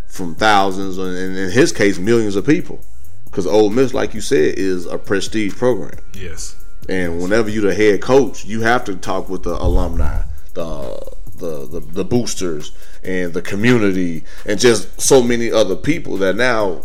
from 0.06 0.34
thousands 0.34 0.98
and 0.98 1.16
in 1.16 1.50
his 1.50 1.72
case 1.72 1.98
millions 1.98 2.36
of 2.36 2.44
people 2.44 2.84
because 3.26 3.46
Ole 3.46 3.70
Miss 3.70 3.92
like 3.94 4.14
you 4.14 4.20
said 4.22 4.54
is 4.58 4.86
a 4.86 4.96
prestige 4.98 5.54
program 5.54 5.98
yes, 6.14 6.56
and 6.88 7.20
whenever 7.20 7.48
you're 7.48 7.70
the 7.70 7.74
head 7.74 8.00
coach 8.00 8.44
you 8.44 8.60
have 8.60 8.84
to 8.84 8.96
talk 8.96 9.28
with 9.28 9.42
the 9.42 9.54
alumni 9.62 10.22
the 10.54 11.18
the, 11.36 11.66
the, 11.66 11.80
the 11.80 12.04
boosters 12.04 12.72
and 13.04 13.32
the 13.32 13.40
community 13.42 14.24
and 14.44 14.58
just 14.58 15.00
so 15.00 15.22
many 15.22 15.52
other 15.52 15.76
people 15.76 16.16
that 16.16 16.34
now 16.34 16.84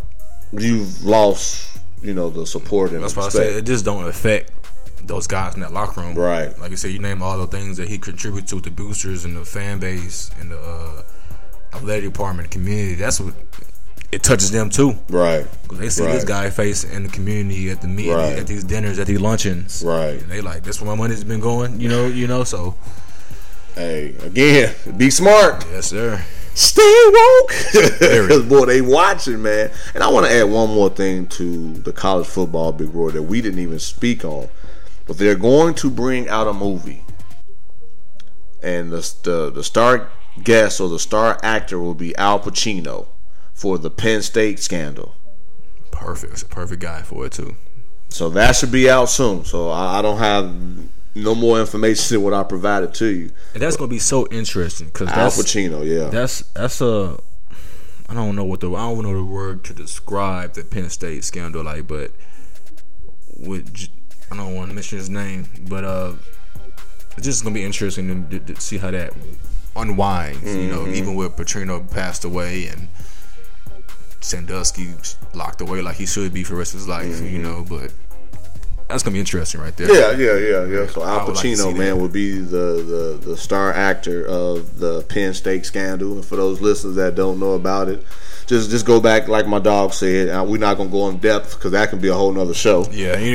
you've 0.51 1.03
lost 1.03 1.79
you 2.03 2.13
know 2.13 2.29
the 2.29 2.45
support 2.45 2.91
and 2.91 3.03
that's 3.03 3.15
why 3.15 3.23
I 3.23 3.25
respect. 3.27 3.49
said 3.49 3.57
it 3.57 3.65
just 3.65 3.83
don't 3.83 4.07
affect 4.07 4.51
those 5.07 5.27
guys 5.27 5.55
in 5.55 5.61
that 5.61 5.73
locker 5.73 6.01
room. 6.01 6.15
Right. 6.15 6.57
Like 6.59 6.71
I 6.71 6.75
said, 6.75 6.91
you 6.91 6.99
name 6.99 7.21
all 7.21 7.37
the 7.37 7.47
things 7.47 7.77
that 7.77 7.89
he 7.89 7.97
contributes 7.97 8.49
to 8.49 8.55
with 8.55 8.63
the 8.63 8.71
boosters 8.71 9.25
and 9.25 9.35
the 9.35 9.45
fan 9.45 9.79
base 9.79 10.31
and 10.39 10.51
the 10.51 10.59
uh, 10.59 11.03
athletic 11.73 12.05
department, 12.05 12.51
community. 12.51 12.95
That's 12.95 13.19
what 13.19 13.33
it 14.13 14.23
touches 14.23 14.51
them 14.51 14.69
too. 14.69 14.95
right 15.09 15.45
Cause 15.67 15.79
they 15.79 15.89
see 15.89 16.03
Right. 16.03 16.13
this 16.13 16.23
guy 16.23 16.49
face 16.49 16.83
in 16.83 17.03
the 17.03 17.09
community 17.09 17.69
at 17.69 17.81
the 17.81 17.87
meet, 17.87 18.11
Right. 18.11 18.37
at 18.37 18.47
these 18.47 18.63
dinners, 18.63 18.99
at 18.99 19.07
these 19.07 19.19
luncheons. 19.19 19.83
Right. 19.85 20.21
And 20.21 20.29
they 20.31 20.41
like, 20.41 20.63
that's 20.63 20.79
where 20.81 20.89
my 20.89 20.95
money's 20.95 21.23
been 21.23 21.39
going. 21.39 21.79
You 21.79 21.89
know, 21.89 22.07
you 22.07 22.27
know. 22.27 22.43
So 22.43 22.75
hey 23.75 24.13
again 24.21 24.71
be 24.97 25.09
smart 25.09 25.65
yes, 25.71 25.87
sir. 25.87 26.23
Stay 26.55 27.03
woke. 27.11 27.51
Because, 27.71 28.43
boy, 28.47 28.65
they 28.67 28.79
watching, 28.81 29.41
man. 29.41 29.71
And 29.95 30.03
I 30.03 30.09
want 30.11 30.27
to 30.27 30.31
add 30.31 30.43
one 30.43 30.69
more 30.69 30.91
thing 30.91 31.25
to 31.29 31.73
the 31.73 31.91
college 31.91 32.27
football 32.27 32.71
big 32.71 32.93
roar 32.93 33.11
that 33.11 33.23
we 33.23 33.41
didn't 33.41 33.57
even 33.57 33.79
speak 33.79 34.23
on. 34.23 34.49
But 35.07 35.17
they're 35.17 35.33
going 35.33 35.73
to 35.73 35.89
bring 35.89 36.29
out 36.29 36.47
a 36.47 36.53
movie. 36.53 37.01
And 38.61 38.91
the, 38.91 39.13
the, 39.23 39.51
the 39.51 39.63
star 39.63 40.09
guest 40.43 40.79
or 40.79 40.89
the 40.89 40.99
star 40.99 41.39
actor 41.41 41.79
will 41.79 41.95
be 41.95 42.15
Al 42.17 42.39
Pacino 42.39 43.07
for 43.63 43.77
the 43.77 43.89
Penn 43.89 44.21
State 44.21 44.59
scandal. 44.59 45.15
Perfect. 45.89 46.33
It's 46.33 46.41
a 46.41 46.47
perfect 46.47 46.81
guy 46.81 47.01
for 47.01 47.25
it 47.25 47.31
too. 47.31 47.55
So 48.09 48.27
that 48.31 48.57
should 48.57 48.73
be 48.73 48.89
out 48.89 49.05
soon. 49.05 49.45
So 49.45 49.69
I, 49.69 49.99
I 49.99 50.01
don't 50.01 50.17
have 50.17 50.53
no 51.15 51.33
more 51.33 51.61
information 51.61 52.13
than 52.13 52.23
what 52.25 52.33
I 52.33 52.43
provided 52.43 52.93
to 52.95 53.05
you. 53.05 53.31
And 53.53 53.63
that's 53.63 53.77
gonna 53.77 53.87
be 53.87 53.99
so 53.99 54.27
interesting 54.27 54.87
because 54.87 55.07
Al 55.07 55.15
that's 55.15 55.41
Pacino, 55.41 55.87
yeah. 55.87 56.09
that's 56.09 56.41
that's 56.51 56.81
a 56.81 57.17
I 58.09 58.13
don't 58.13 58.35
know 58.35 58.43
what 58.43 58.59
the 58.59 58.69
I 58.69 58.81
don't 58.81 59.01
know 59.01 59.15
the 59.15 59.23
word 59.23 59.63
to 59.63 59.73
describe 59.73 60.55
the 60.55 60.65
Penn 60.65 60.89
State 60.89 61.23
scandal 61.23 61.63
like, 61.63 61.87
but 61.87 62.11
with 63.37 63.87
I 64.29 64.35
don't 64.35 64.55
want 64.55 64.71
to 64.71 64.75
mention 64.75 64.97
his 64.97 65.09
name, 65.09 65.47
but 65.69 65.85
uh, 65.85 66.15
it's 67.15 67.25
just 67.25 67.43
gonna 67.43 67.55
be 67.55 67.63
interesting 67.63 68.27
to, 68.27 68.39
to, 68.39 68.53
to 68.55 68.59
see 68.59 68.77
how 68.77 68.91
that 68.91 69.13
unwinds. 69.73 70.53
You 70.53 70.67
know, 70.67 70.85
even 70.85 71.15
with 71.15 71.37
Paterno 71.37 71.79
passed 71.79 72.25
away 72.25 72.67
and 72.67 72.89
Sandusky 74.23 74.93
locked 75.33 75.61
away 75.61 75.81
like 75.81 75.95
he 75.97 76.05
should 76.05 76.33
be 76.33 76.43
for 76.43 76.53
the 76.53 76.59
rest 76.59 76.73
of 76.73 76.79
his 76.79 76.87
life. 76.87 77.21
You 77.21 77.39
know, 77.39 77.65
but 77.67 77.91
that's 78.89 79.03
gonna 79.03 79.13
be 79.13 79.19
interesting 79.19 79.61
right 79.61 79.75
there. 79.77 79.87
Yeah, 79.91 80.11
yeah, 80.17 80.37
yeah, 80.37 80.79
yeah. 80.81 80.87
So 80.87 81.03
Al 81.03 81.25
would 81.27 81.35
like 81.35 81.45
Pacino, 81.45 81.75
man, 81.77 81.99
would 82.01 82.13
be 82.13 82.39
the, 82.39 83.17
the 83.19 83.29
the 83.29 83.37
star 83.37 83.71
actor 83.73 84.25
of 84.27 84.79
the 84.79 85.01
Penn 85.03 85.33
State 85.33 85.65
scandal. 85.65 86.13
And 86.13 86.25
for 86.25 86.35
those 86.35 86.61
listeners 86.61 86.95
that 86.95 87.15
don't 87.15 87.39
know 87.39 87.53
about 87.53 87.87
it, 87.89 88.03
just 88.45 88.69
just 88.69 88.85
go 88.85 88.99
back, 88.99 89.27
like 89.27 89.47
my 89.47 89.59
dog 89.59 89.93
said. 89.93 90.29
Uh, 90.29 90.43
we're 90.47 90.57
not 90.57 90.77
gonna 90.77 90.89
go 90.89 91.07
in 91.09 91.17
depth 91.17 91.55
because 91.55 91.71
that 91.71 91.89
can 91.89 91.99
be 91.99 92.09
a 92.09 92.13
whole 92.13 92.31
nother 92.31 92.53
show. 92.53 92.85
Yeah, 92.91 93.17
you, 93.17 93.31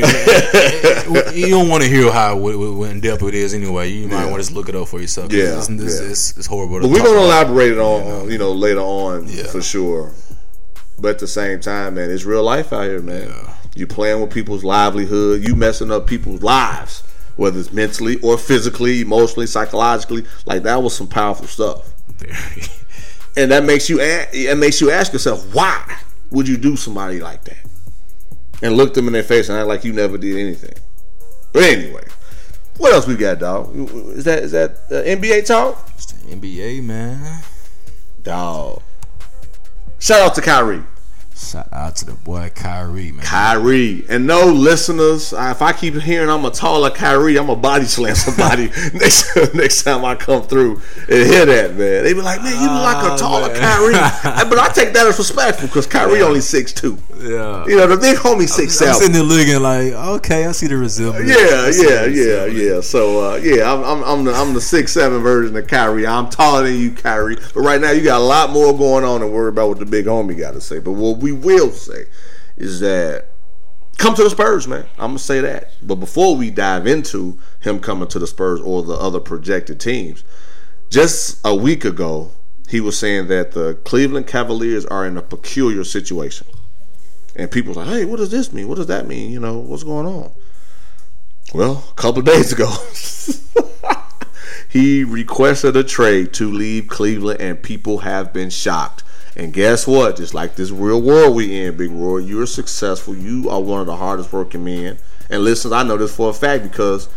you 1.35 1.49
don't 1.51 1.69
want 1.69 1.83
to 1.83 1.89
hear 1.89 2.13
how 2.13 2.39
in 2.49 3.01
depth 3.01 3.23
it 3.23 3.35
is 3.35 3.55
anyway. 3.55 3.89
You 3.89 4.09
might 4.09 4.25
Yeah. 4.25 4.31
want 4.31 4.37
to 4.37 4.41
just 4.43 4.53
look 4.53 4.69
it 4.69 4.75
up 4.75 4.89
for 4.89 5.01
yourself. 5.01 5.33
Yeah, 5.33 5.59
it's, 5.59 5.69
it's, 5.69 6.01
yeah. 6.01 6.11
it's, 6.11 6.37
it's 6.37 6.47
horrible. 6.47 6.81
But 6.81 6.91
we're 6.91 6.99
gonna 7.03 7.11
about. 7.19 7.47
elaborate 7.47 7.73
it 7.73 7.79
on, 7.79 8.03
on, 8.23 8.31
you 8.31 8.39
know, 8.39 8.53
later 8.53 8.81
on 8.81 9.27
Yeah. 9.29 9.45
for 9.45 9.63
sure. 9.63 10.13
But 11.01 11.11
at 11.11 11.19
the 11.21 11.29
same 11.29 11.61
time, 11.61 11.95
man, 11.95 12.11
it's 12.11 12.25
real 12.25 12.43
life 12.43 12.73
out 12.73 12.85
here, 12.85 13.01
man. 13.01 13.29
Yeah. 13.29 13.55
You 13.75 13.87
playing 13.87 14.21
with 14.21 14.33
people's 14.33 14.65
livelihood, 14.65 15.47
you 15.47 15.55
messing 15.55 15.93
up 15.93 16.07
people's 16.07 16.43
lives, 16.43 17.03
whether 17.37 17.59
it's 17.61 17.73
mentally 17.73 18.19
or 18.21 18.37
physically, 18.37 19.01
emotionally, 19.03 19.47
psychologically. 19.47 20.25
Like 20.47 20.65
that 20.65 20.83
was 20.83 20.97
some 20.97 21.07
powerful 21.07 21.47
stuff. 21.47 21.93
and 23.37 23.53
that 23.53 23.65
makes 23.65 23.89
you 23.89 23.99
it 24.01 24.59
makes 24.59 24.81
you 24.81 24.91
ask 24.91 25.13
yourself 25.13 25.55
why 25.55 25.99
would 26.31 26.49
you 26.49 26.57
do 26.57 26.75
somebody 26.77 27.21
like 27.21 27.45
that 27.45 27.59
and 28.63 28.77
look 28.77 28.95
them 28.95 29.07
in 29.07 29.13
their 29.13 29.23
face 29.23 29.49
and 29.49 29.57
act 29.57 29.69
like 29.69 29.85
you 29.85 29.93
never 29.93 30.19
did 30.19 30.37
anything 30.37 30.75
but 31.53 31.63
anyway 31.63 32.03
what 32.79 32.93
else 32.93 33.07
we 33.07 33.15
got 33.15 33.39
dog 33.39 33.71
is 34.17 34.25
that 34.25 34.43
is 34.43 34.51
that 34.53 34.73
uh, 34.91 34.95
nba 35.05 35.47
talk 35.47 35.89
It's 35.95 36.07
the 36.07 36.35
NBA 36.35 36.83
man. 36.83 37.43
dog 38.23 38.83
shout 39.99 40.21
out 40.21 40.35
to 40.35 40.41
Kyrie 40.41 40.83
Shout 41.39 41.69
out 41.73 41.95
to 41.97 42.05
the 42.05 42.15
boy 42.15 42.51
Kyrie 42.53 43.13
man. 43.13 43.25
Kyrie 43.25 44.05
and 44.09 44.27
no 44.27 44.47
listeners 44.47 45.33
if 45.33 45.63
I 45.63 45.73
keep 45.73 45.95
hearing 45.95 46.29
I'm 46.29 46.45
a 46.45 46.51
taller 46.51 46.91
Kyrie 46.91 47.39
I'm 47.39 47.49
a 47.49 47.55
body 47.55 47.85
slam 47.85 48.15
somebody 48.17 48.67
next 48.93 49.35
next 49.55 49.85
time 49.85 50.05
I 50.05 50.17
come 50.17 50.43
through 50.43 50.81
and 51.09 51.27
hear 51.31 51.47
that 51.47 51.77
man 51.77 52.03
they 52.05 52.13
be 52.13 52.21
like 52.23 52.43
man 52.43 52.55
you 52.55 52.67
look 52.69 52.83
like 52.83 53.05
a 53.05 53.13
Ah, 53.13 53.17
taller. 53.17 53.55
Kyrie 53.55 53.93
but 54.51 54.59
I 54.59 54.69
take 54.75 54.93
that 54.95 55.07
as 55.07 55.17
respectful 55.17 55.69
because 55.69 55.87
Kyrie 55.87 56.23
only 56.23 56.41
six 56.41 56.73
two 56.73 56.99
Yeah. 57.17 57.65
You 57.67 57.77
know, 57.77 57.87
the 57.87 57.97
big 57.97 58.17
homie 58.17 58.49
six 58.49 58.81
I'm 58.83 58.89
seven. 58.89 58.95
sitting 58.95 59.13
there 59.13 59.23
looking 59.23 59.63
like, 59.63 59.93
okay, 60.19 60.45
I 60.45 60.53
see 60.53 60.67
the 60.67 60.77
resemblance. 60.77 61.29
Yeah, 61.29 61.71
yeah, 61.71 62.05
yeah, 62.07 62.45
yeah. 62.47 62.81
So 62.81 63.33
uh, 63.33 63.37
yeah, 63.37 63.73
I'm, 63.73 63.83
I'm 63.85 64.03
I'm 64.05 64.25
the 64.25 64.33
I'm 64.33 64.55
the 64.55 64.61
six 64.61 64.93
seven 64.93 65.21
version 65.23 65.57
of 65.57 65.67
Kyrie. 65.69 66.07
I'm 66.07 66.31
taller 66.31 66.65
than 66.65 66.79
you, 66.81 66.91
Kyrie. 66.93 67.37
But 67.55 67.61
right 67.61 67.81
now 67.81 67.91
you 67.93 68.03
got 68.03 68.21
a 68.21 68.25
lot 68.25 68.51
more 68.51 68.77
going 68.77 69.05
on 69.05 69.23
and 69.23 69.33
worry 69.33 69.49
about 69.51 69.69
what 69.69 69.79
the 69.79 69.87
big 69.87 70.07
homie 70.07 70.37
got 70.39 70.53
to 70.55 70.61
say. 70.61 70.79
But 70.79 70.93
what 70.93 71.19
we 71.19 71.28
will 71.33 71.71
say 71.71 72.07
is 72.57 72.81
that 72.81 73.27
come 73.99 74.15
to 74.15 74.25
the 74.25 74.31
Spurs, 74.31 74.67
man. 74.67 74.87
I'm 74.99 75.11
gonna 75.11 75.19
say 75.19 75.41
that. 75.41 75.73
But 75.83 75.97
before 75.97 76.37
we 76.37 76.51
dive 76.51 76.87
into 76.87 77.39
him 77.61 77.81
coming 77.81 78.09
to 78.09 78.19
the 78.19 78.27
Spurs 78.27 78.61
or 78.61 78.83
the 78.83 78.95
other 78.95 79.21
projected 79.21 79.81
teams, 79.81 80.25
just 80.91 81.41
a 81.45 81.55
week 81.55 81.85
ago, 81.85 82.31
he 82.69 82.81
was 82.81 82.99
saying 82.99 83.29
that 83.29 83.53
the 83.53 83.75
Cleveland 83.85 84.27
Cavaliers 84.27 84.87
are 84.87 85.07
in 85.07 85.17
a 85.17 85.23
peculiar 85.23 85.85
situation. 85.85 86.47
And 87.35 87.51
people 87.51 87.75
like, 87.75 87.89
hey, 87.89 88.05
what 88.05 88.17
does 88.17 88.31
this 88.31 88.53
mean? 88.53 88.69
What 88.69 88.77
does 88.77 88.89
that 88.89 89.07
mean? 89.07 89.31
You 89.31 89.41
know, 89.41 89.59
what's 89.59 89.85
going 89.85 90.07
on? 90.07 90.33
Well, 91.55 91.85
a 91.91 91.95
couple 91.95 92.21
days 92.23 92.53
ago, 92.53 92.69
he 94.69 95.05
requested 95.05 95.77
a 95.77 95.85
trade 95.85 96.33
to 96.35 96.51
leave 96.51 96.89
Cleveland, 96.89 97.41
and 97.41 97.63
people 97.63 97.99
have 97.99 98.33
been 98.33 98.51
shocked. 98.51 99.03
And 99.39 99.53
guess 99.53 99.87
what? 99.87 100.17
Just 100.17 100.35
like 100.35 100.57
this 100.57 100.73
real 100.73 101.01
world 101.01 101.37
we 101.37 101.61
in, 101.63 101.77
Big 101.77 101.93
Roy, 101.93 102.19
you're 102.19 102.45
successful. 102.45 103.15
You 103.15 103.49
are 103.49 103.61
one 103.61 103.81
of 103.81 103.87
the 103.87 103.95
hardest 103.95 104.33
working 104.33 104.65
men. 104.65 104.99
And 105.31 105.45
listen, 105.45 105.73
I 105.73 105.85
know 105.85 105.97
this 105.97 106.15
for 106.15 106.31
a 106.31 106.35
fact 106.35 106.65
because 106.65 107.09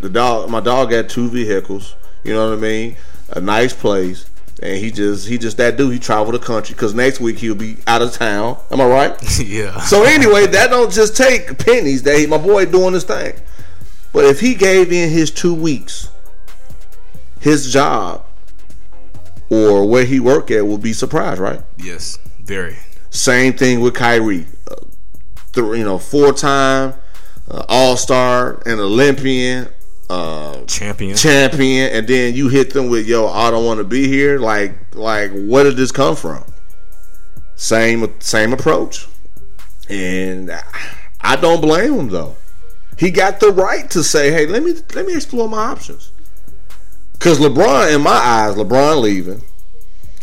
the 0.00 0.08
dog, 0.08 0.50
my 0.50 0.58
dog, 0.58 0.90
had 0.90 1.08
two 1.08 1.28
vehicles. 1.28 1.94
You 2.24 2.34
know 2.34 2.50
what 2.50 2.58
I 2.58 2.60
mean? 2.60 2.96
A 3.30 3.40
nice 3.40 3.72
place, 3.72 4.28
and 4.62 4.76
he 4.78 4.90
just 4.90 5.28
he 5.28 5.38
just 5.38 5.56
that 5.58 5.76
dude. 5.76 5.92
He 5.92 5.98
traveled 5.98 6.34
the 6.34 6.44
country 6.44 6.74
because 6.74 6.92
next 6.92 7.20
week 7.20 7.38
he'll 7.38 7.54
be 7.54 7.76
out 7.86 8.02
of 8.02 8.12
town. 8.12 8.58
Am 8.70 8.80
I 8.80 8.86
right? 8.86 9.38
yeah. 9.44 9.80
So 9.82 10.02
anyway, 10.02 10.46
that 10.46 10.70
don't 10.70 10.92
just 10.92 11.16
take 11.16 11.58
pennies. 11.58 12.02
That 12.02 12.18
he, 12.18 12.26
my 12.26 12.38
boy 12.38 12.66
doing 12.66 12.94
his 12.94 13.04
thing. 13.04 13.34
But 14.12 14.24
if 14.24 14.40
he 14.40 14.54
gave 14.54 14.92
in 14.92 15.10
his 15.10 15.30
two 15.30 15.54
weeks, 15.54 16.08
his 17.40 17.72
job 17.72 18.23
or 19.50 19.88
where 19.88 20.04
he 20.04 20.20
work 20.20 20.50
at 20.50 20.66
will 20.66 20.78
be 20.78 20.92
surprised, 20.92 21.40
right? 21.40 21.60
Yes, 21.76 22.18
very. 22.42 22.76
Same 23.10 23.52
thing 23.52 23.80
with 23.80 23.94
Kyrie. 23.94 24.46
Uh, 24.70 24.76
th- 25.52 25.78
you 25.78 25.84
know, 25.84 25.98
four 25.98 26.32
time 26.32 26.94
uh, 27.50 27.64
All 27.68 27.96
Star 27.96 28.62
and 28.66 28.80
Olympian. 28.80 29.68
Uh, 30.10 30.62
Champion. 30.66 31.16
champion, 31.16 31.90
and 31.90 32.06
then 32.06 32.34
you 32.34 32.48
hit 32.48 32.74
them 32.74 32.90
with 32.90 33.06
"Yo, 33.06 33.26
I 33.26 33.50
don't 33.50 33.64
want 33.64 33.78
to 33.78 33.84
be 33.84 34.06
here." 34.06 34.38
Like, 34.38 34.94
like, 34.94 35.30
where 35.32 35.64
did 35.64 35.76
this 35.76 35.90
come 35.92 36.14
from? 36.14 36.44
Same, 37.56 38.12
same 38.20 38.52
approach, 38.52 39.06
and 39.88 40.50
I 41.20 41.36
don't 41.36 41.60
blame 41.62 41.94
him 41.94 42.08
though. 42.08 42.36
He 42.98 43.10
got 43.10 43.40
the 43.40 43.50
right 43.50 43.88
to 43.92 44.04
say, 44.04 44.30
"Hey, 44.30 44.46
let 44.46 44.62
me 44.62 44.74
let 44.94 45.06
me 45.06 45.14
explore 45.14 45.48
my 45.48 45.58
options." 45.58 46.10
Because 47.14 47.38
LeBron, 47.38 47.94
in 47.94 48.02
my 48.02 48.10
eyes, 48.10 48.54
LeBron 48.54 49.00
leaving, 49.00 49.42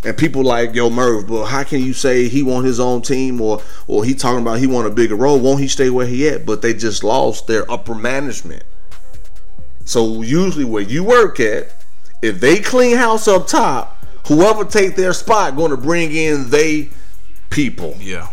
and 0.03 0.17
people 0.17 0.43
like 0.43 0.73
Yo 0.75 0.89
Merv, 0.89 1.27
but 1.27 1.45
how 1.45 1.63
can 1.63 1.81
you 1.83 1.93
say 1.93 2.27
he 2.27 2.43
want 2.43 2.65
his 2.65 2.79
own 2.79 3.01
team 3.01 3.39
or 3.41 3.61
or 3.87 4.03
he 4.03 4.13
talking 4.13 4.41
about 4.41 4.59
he 4.59 4.67
want 4.67 4.87
a 4.87 4.91
bigger 4.91 5.15
role? 5.15 5.39
Won't 5.39 5.59
he 5.61 5.67
stay 5.67 5.89
where 5.89 6.07
he 6.07 6.27
at? 6.27 6.45
But 6.45 6.61
they 6.61 6.73
just 6.73 7.03
lost 7.03 7.47
their 7.47 7.69
upper 7.71 7.95
management. 7.95 8.63
So 9.85 10.21
usually 10.21 10.65
where 10.65 10.83
you 10.83 11.03
work 11.03 11.39
at, 11.39 11.73
if 12.21 12.39
they 12.39 12.59
clean 12.59 12.97
house 12.97 13.27
up 13.27 13.47
top, 13.47 14.05
whoever 14.27 14.63
take 14.63 14.95
their 14.95 15.13
spot 15.13 15.55
going 15.55 15.71
to 15.71 15.77
bring 15.77 16.11
in 16.13 16.49
they 16.49 16.89
people 17.49 17.95
Yeah. 17.99 18.29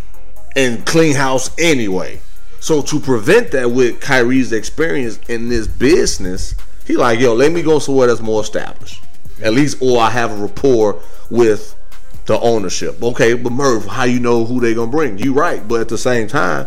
and 0.57 0.85
clean 0.87 1.17
house 1.17 1.51
anyway. 1.59 2.21
So 2.61 2.83
to 2.83 3.01
prevent 3.01 3.51
that 3.53 3.71
with 3.71 4.01
Kyrie's 4.01 4.53
experience 4.53 5.19
in 5.29 5.49
this 5.49 5.67
business, 5.67 6.55
he 6.89 6.97
like, 6.97 7.21
yo, 7.21 7.35
let 7.35 7.53
me 7.53 7.63
go 7.63 7.79
somewhere 7.79 8.09
that's 8.09 8.21
more 8.21 8.41
established. 8.41 9.05
At 9.43 9.53
least 9.53 9.77
or 9.81 10.01
I 10.01 10.11
have 10.11 10.33
a 10.33 10.37
rapport 10.37 11.01
with 11.31 11.77
the 12.25 12.41
ownership. 12.41 13.01
Okay, 13.03 13.35
but 13.35 13.53
Merv, 13.53 13.85
how 13.87 14.05
you 14.05 14.19
know 14.19 14.45
who 14.45 14.59
they 14.59 14.75
gonna 14.75 14.91
bring? 14.91 15.19
You 15.19 15.35
right, 15.35 15.67
but 15.69 15.81
at 15.83 15.89
the 15.89 15.99
same 15.99 16.27
time, 16.29 16.67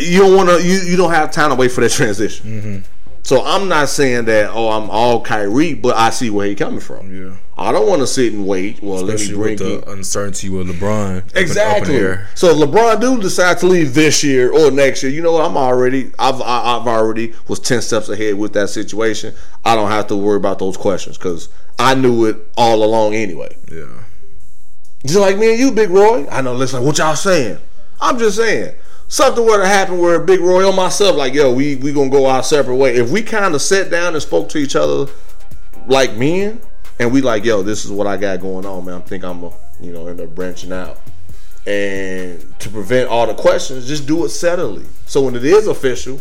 you 0.00 0.18
don't 0.18 0.34
wanna 0.34 0.58
you, 0.58 0.80
you 0.80 0.96
don't 0.96 1.12
have 1.12 1.30
time 1.30 1.50
to 1.50 1.54
wait 1.54 1.70
for 1.70 1.82
that 1.82 1.92
transition. 1.92 2.46
Mm-hmm. 2.46 2.78
So 3.26 3.44
I'm 3.44 3.68
not 3.68 3.88
saying 3.88 4.26
that 4.26 4.50
oh 4.50 4.68
I'm 4.70 4.88
all 4.88 5.20
Kyrie, 5.20 5.74
but 5.74 5.96
I 5.96 6.10
see 6.10 6.30
where 6.30 6.46
he 6.46 6.54
coming 6.54 6.78
from. 6.78 7.12
Yeah. 7.12 7.34
I 7.58 7.72
don't 7.72 7.88
want 7.88 8.00
to 8.02 8.06
sit 8.06 8.32
and 8.32 8.46
wait. 8.46 8.80
Well, 8.80 9.04
Especially 9.10 9.34
let 9.34 9.42
me 9.44 9.50
with 9.50 9.58
bring 9.58 9.70
you 9.70 9.80
the 9.80 9.90
uncertainty 9.90 10.48
with 10.48 10.68
LeBron. 10.68 11.10
in- 11.10 11.16
Up 11.30 11.36
Exactly. 11.36 11.98
So 12.36 12.50
if 12.50 12.56
LeBron 12.58 13.00
do 13.00 13.20
decide 13.20 13.58
to 13.58 13.66
leave 13.66 13.94
this 13.94 14.22
year 14.22 14.52
or 14.52 14.70
next 14.70 15.02
year, 15.02 15.10
you 15.10 15.22
know 15.22 15.32
what? 15.32 15.44
I'm 15.44 15.56
already, 15.56 16.12
I've, 16.20 16.40
I- 16.40 16.76
I've 16.78 16.86
already 16.86 17.34
was 17.48 17.58
ten 17.58 17.82
steps 17.82 18.08
ahead 18.08 18.36
with 18.36 18.52
that 18.52 18.68
situation. 18.70 19.34
I 19.64 19.74
don't 19.74 19.90
have 19.90 20.06
to 20.06 20.16
worry 20.16 20.36
about 20.36 20.60
those 20.60 20.76
questions 20.76 21.18
because 21.18 21.48
I 21.80 21.96
knew 21.96 22.26
it 22.26 22.36
all 22.56 22.84
along 22.84 23.14
anyway. 23.14 23.56
Yeah. 23.72 23.86
Just 25.04 25.18
like 25.18 25.36
me 25.36 25.50
and 25.50 25.58
you, 25.58 25.72
Big 25.72 25.90
Roy. 25.90 26.28
I 26.30 26.42
know. 26.42 26.54
Listen, 26.54 26.84
what 26.84 26.98
y'all 26.98 27.16
saying? 27.16 27.58
I'm 28.00 28.18
just 28.20 28.36
saying 28.36 28.74
something 29.08 29.44
were 29.44 29.58
to 29.58 29.66
happen 29.66 29.98
where 29.98 30.20
Big 30.20 30.40
Roy 30.40 30.66
or 30.66 30.72
myself, 30.72 31.16
like, 31.16 31.34
yo, 31.34 31.52
we 31.52 31.76
we 31.76 31.92
gonna 31.92 32.10
go 32.10 32.26
our 32.26 32.42
separate 32.42 32.76
way. 32.76 32.96
If 32.96 33.10
we 33.10 33.22
kind 33.22 33.54
of 33.54 33.62
sat 33.62 33.90
down 33.90 34.14
and 34.14 34.22
spoke 34.22 34.48
to 34.50 34.58
each 34.58 34.76
other 34.76 35.10
like 35.86 36.16
men, 36.16 36.60
and 36.98 37.12
we 37.12 37.20
like, 37.20 37.44
yo, 37.44 37.62
this 37.62 37.84
is 37.84 37.90
what 37.90 38.06
I 38.06 38.16
got 38.16 38.40
going 38.40 38.66
on, 38.66 38.84
man. 38.84 38.94
I 38.96 39.00
think 39.00 39.24
I'm 39.24 39.40
gonna, 39.40 39.54
you 39.80 39.92
know, 39.92 40.06
end 40.06 40.20
up 40.20 40.34
branching 40.34 40.72
out. 40.72 40.98
And 41.66 42.40
to 42.60 42.68
prevent 42.70 43.10
all 43.10 43.26
the 43.26 43.34
questions, 43.34 43.88
just 43.88 44.06
do 44.06 44.24
it 44.24 44.28
steadily. 44.28 44.86
So 45.06 45.22
when 45.22 45.34
it 45.34 45.44
is 45.44 45.66
official, 45.66 46.20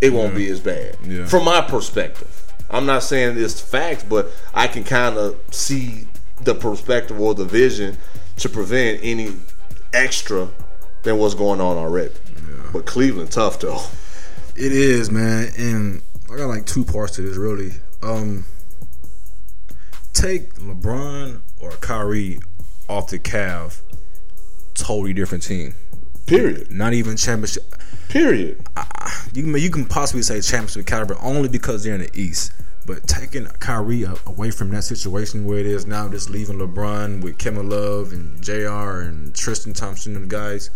it 0.00 0.12
won't 0.12 0.34
be 0.34 0.48
as 0.48 0.60
bad. 0.60 0.96
Yeah. 1.04 1.26
From 1.26 1.44
my 1.44 1.62
perspective, 1.62 2.42
I'm 2.68 2.86
not 2.86 3.02
saying 3.02 3.38
it's 3.38 3.60
facts, 3.60 4.04
but 4.04 4.30
I 4.52 4.66
can 4.66 4.84
kind 4.84 5.16
of 5.16 5.38
see 5.50 6.06
the 6.42 6.54
perspective 6.54 7.20
or 7.20 7.34
the 7.34 7.44
vision 7.44 7.96
to 8.36 8.48
prevent 8.48 9.00
any 9.02 9.32
extra 9.92 10.48
than 11.02 11.18
what's 11.18 11.34
going 11.34 11.60
on 11.60 11.76
already. 11.76 12.14
But 12.72 12.86
Cleveland, 12.86 13.32
tough 13.32 13.60
though. 13.60 13.80
It 14.56 14.72
is, 14.72 15.10
man, 15.10 15.52
and 15.56 16.02
I 16.32 16.36
got 16.36 16.46
like 16.46 16.66
two 16.66 16.84
parts 16.84 17.16
to 17.16 17.22
this 17.22 17.36
really. 17.36 17.72
Um 18.02 18.44
take 20.12 20.54
LeBron 20.54 21.40
or 21.60 21.70
Kyrie 21.72 22.40
off 22.88 23.08
the 23.08 23.18
Cav, 23.18 23.80
totally 24.74 25.12
different 25.12 25.42
team. 25.42 25.74
Period. 26.26 26.70
Not 26.70 26.92
even 26.92 27.16
championship. 27.16 27.64
Period. 28.08 28.64
You 29.32 29.42
can 29.42 29.54
you 29.54 29.70
can 29.70 29.86
possibly 29.86 30.22
say 30.22 30.40
championship 30.40 30.86
caliber 30.86 31.16
only 31.20 31.48
because 31.48 31.84
they're 31.84 31.94
in 31.94 32.02
the 32.02 32.10
East. 32.14 32.52
But 32.84 33.06
taking 33.06 33.46
Kyrie 33.46 34.04
away 34.26 34.50
from 34.50 34.70
that 34.70 34.82
situation 34.82 35.44
where 35.44 35.58
it 35.58 35.66
is 35.66 35.86
now, 35.86 36.08
just 36.08 36.30
leaving 36.30 36.58
LeBron 36.58 37.22
with 37.22 37.38
Kevin 37.38 37.68
Love 37.68 38.12
and 38.12 38.42
J.R. 38.42 39.02
and 39.02 39.32
Tristan 39.34 39.72
Thompson 39.72 40.16
and 40.16 40.24
the 40.24 40.28
guys, 40.28 40.70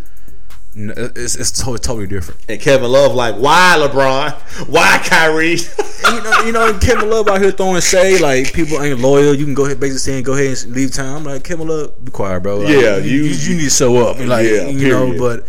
it's 0.79 1.37
it's 1.37 1.51
totally, 1.53 1.79
totally 1.79 2.07
different. 2.07 2.41
And 2.49 2.61
Kevin 2.61 2.91
Love 2.93 3.15
like, 3.15 3.37
why 3.37 3.77
LeBron? 3.79 4.69
Why 4.69 4.99
Kyrie? 5.05 5.59
You 6.07 6.23
know, 6.23 6.41
you 6.43 6.53
know, 6.53 6.79
Kevin 6.79 7.11
Love 7.11 7.27
out 7.27 7.41
here 7.41 7.51
throwing 7.51 7.81
shade 7.81 8.21
like 8.21 8.53
people 8.53 8.81
ain't 8.81 9.01
loyal. 9.01 9.35
You 9.35 9.45
can 9.45 9.55
go 9.55 9.65
ahead, 9.65 9.81
basically 9.81 9.99
saying, 9.99 10.23
go 10.23 10.35
ahead 10.35 10.57
and 10.63 10.73
leave 10.73 10.93
town. 10.93 11.17
I'm 11.17 11.25
like 11.25 11.43
Kevin 11.43 11.67
Love, 11.67 12.05
be 12.05 12.13
quiet, 12.13 12.45
bro. 12.45 12.59
Like, 12.59 12.69
Yeah, 12.69 12.99
you, 12.99 13.25
you- 13.25 13.35
you, 13.35 13.57
need 13.57 13.65
to 13.65 13.71
show 13.71 13.97
up. 14.07 14.17
Like, 14.19 14.47
Yeah, 14.47 14.69
you 14.69 14.89
know, 14.89 15.19
but 15.19 15.45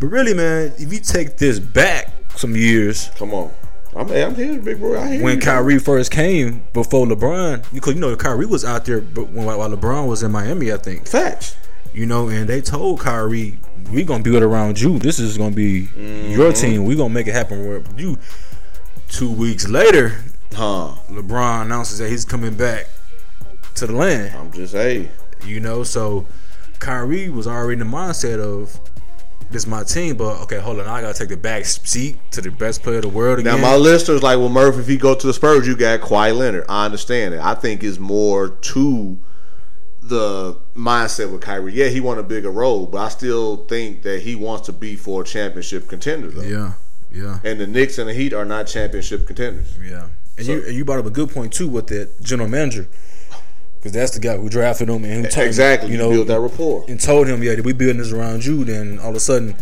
but 0.00 0.06
really, 0.06 0.32
man, 0.32 0.72
if 0.78 0.90
you 0.92 1.00
take 1.00 1.36
this 1.36 1.58
back 1.58 2.10
some 2.36 2.56
years, 2.56 3.10
Come 3.16 3.34
on. 3.34 3.52
I'm, 3.94 4.10
I'm 4.10 4.34
here, 4.34 4.58
big 4.60 4.78
bro. 4.78 4.98
I 4.98 5.08
hear 5.14 5.22
when 5.22 5.34
you. 5.36 5.40
Kyrie 5.42 5.78
first 5.78 6.10
came 6.10 6.62
before 6.72 7.06
LeBron, 7.06 7.64
because 7.74 7.94
you 7.94 8.00
know 8.00 8.14
Kyrie 8.16 8.46
was 8.46 8.64
out 8.64 8.86
there, 8.86 9.00
but 9.02 9.28
when 9.30 9.44
while 9.44 9.58
LeBron 9.70 10.08
was 10.08 10.22
in 10.22 10.30
Miami, 10.32 10.72
I 10.72 10.78
think 10.78 11.06
Facts. 11.06 11.54
you 11.92 12.06
know, 12.06 12.28
and 12.28 12.48
they 12.48 12.62
told 12.62 13.00
Kyrie, 13.00 13.58
"We 13.90 14.04
gonna 14.04 14.22
build 14.22 14.42
around 14.42 14.80
you. 14.80 14.98
This 14.98 15.18
is 15.18 15.38
gonna 15.38 15.54
be 15.54 15.88
your 16.28 16.52
mm-hmm. 16.52 16.60
team. 16.60 16.84
We 16.84 16.96
gonna 16.96 17.14
make 17.14 17.26
it 17.26 17.34
happen 17.34 17.68
with 17.68 17.98
you." 17.98 18.18
Two 19.08 19.30
weeks 19.30 19.66
later, 19.66 20.18
Huh. 20.54 20.94
LeBron 21.08 21.62
announces 21.62 21.98
that 21.98 22.08
he's 22.10 22.24
coming 22.24 22.54
back 22.54 22.88
to 23.76 23.86
the 23.86 23.92
land. 23.92 24.34
I'm 24.36 24.52
just, 24.52 24.74
hey. 24.74 25.10
You 25.44 25.60
know, 25.60 25.82
so 25.84 26.26
Kyrie 26.78 27.28
was 27.28 27.46
already 27.46 27.74
in 27.74 27.78
the 27.78 27.96
mindset 27.96 28.40
of 28.40 28.78
this 29.50 29.66
my 29.66 29.82
team, 29.84 30.16
but 30.16 30.40
okay, 30.42 30.58
hold 30.58 30.80
on, 30.80 30.86
I 30.86 31.00
gotta 31.00 31.16
take 31.16 31.28
the 31.28 31.36
back 31.36 31.64
seat 31.64 32.18
to 32.32 32.40
the 32.42 32.50
best 32.50 32.82
player 32.82 32.96
of 32.96 33.02
the 33.02 33.08
world 33.08 33.42
Now 33.44 33.52
again. 33.52 33.62
my 33.62 33.76
listeners 33.76 34.22
like, 34.22 34.38
well, 34.38 34.48
Murph, 34.48 34.78
if 34.78 34.86
he 34.86 34.96
go 34.96 35.14
to 35.14 35.26
the 35.26 35.32
Spurs, 35.32 35.66
you 35.66 35.76
got 35.76 36.00
Kawhi 36.00 36.36
Leonard. 36.36 36.66
I 36.68 36.84
understand 36.84 37.34
it. 37.34 37.40
I 37.40 37.54
think 37.54 37.82
it's 37.82 37.98
more 37.98 38.48
to 38.48 39.18
the 40.08 40.56
mindset 40.74 41.30
with 41.30 41.40
Kyrie. 41.42 41.72
Yeah, 41.74 41.88
he 41.88 42.00
won 42.00 42.18
a 42.18 42.22
bigger 42.22 42.50
role, 42.50 42.86
but 42.86 42.98
I 42.98 43.08
still 43.08 43.64
think 43.66 44.02
that 44.02 44.22
he 44.22 44.34
wants 44.34 44.66
to 44.66 44.72
be 44.72 44.96
for 44.96 45.22
a 45.22 45.24
championship 45.24 45.88
contender 45.88 46.28
though. 46.28 46.42
yeah, 46.42 46.72
yeah. 47.12 47.38
And 47.44 47.60
the 47.60 47.66
Knicks 47.66 47.98
and 47.98 48.08
the 48.08 48.14
Heat 48.14 48.32
are 48.32 48.44
not 48.44 48.66
championship 48.66 49.26
contenders. 49.26 49.74
Yeah, 49.82 50.06
and 50.36 50.46
So- 50.46 50.52
you 50.52 50.62
and 50.66 50.74
you 50.74 50.84
brought 50.84 50.98
up 50.98 51.06
a 51.06 51.10
good 51.10 51.30
point 51.30 51.52
too 51.52 51.68
with 51.68 51.86
that 51.88 52.20
general 52.22 52.48
manager, 52.48 52.88
because 53.78 53.92
that's 53.92 54.12
the 54.12 54.20
guy 54.20 54.36
who 54.36 54.48
drafted 54.48 54.88
him 54.88 55.04
and 55.04 55.12
who 55.14 55.22
told 55.30 55.34
him, 55.36 55.46
Exactly. 55.46 55.90
you 55.92 55.98
know, 55.98 56.10
build 56.10 56.28
that 56.28 56.40
rapport. 56.40 56.84
and 56.88 57.00
told 57.00 57.26
him, 57.28 57.42
yeah, 57.42 57.54
we 57.62 57.72
building 57.72 57.98
this 57.98 58.12
around 58.12 58.44
you. 58.44 58.64
Then 58.64 58.98
all 58.98 59.10
of 59.10 59.16
a 59.16 59.20
sudden, 59.20 59.54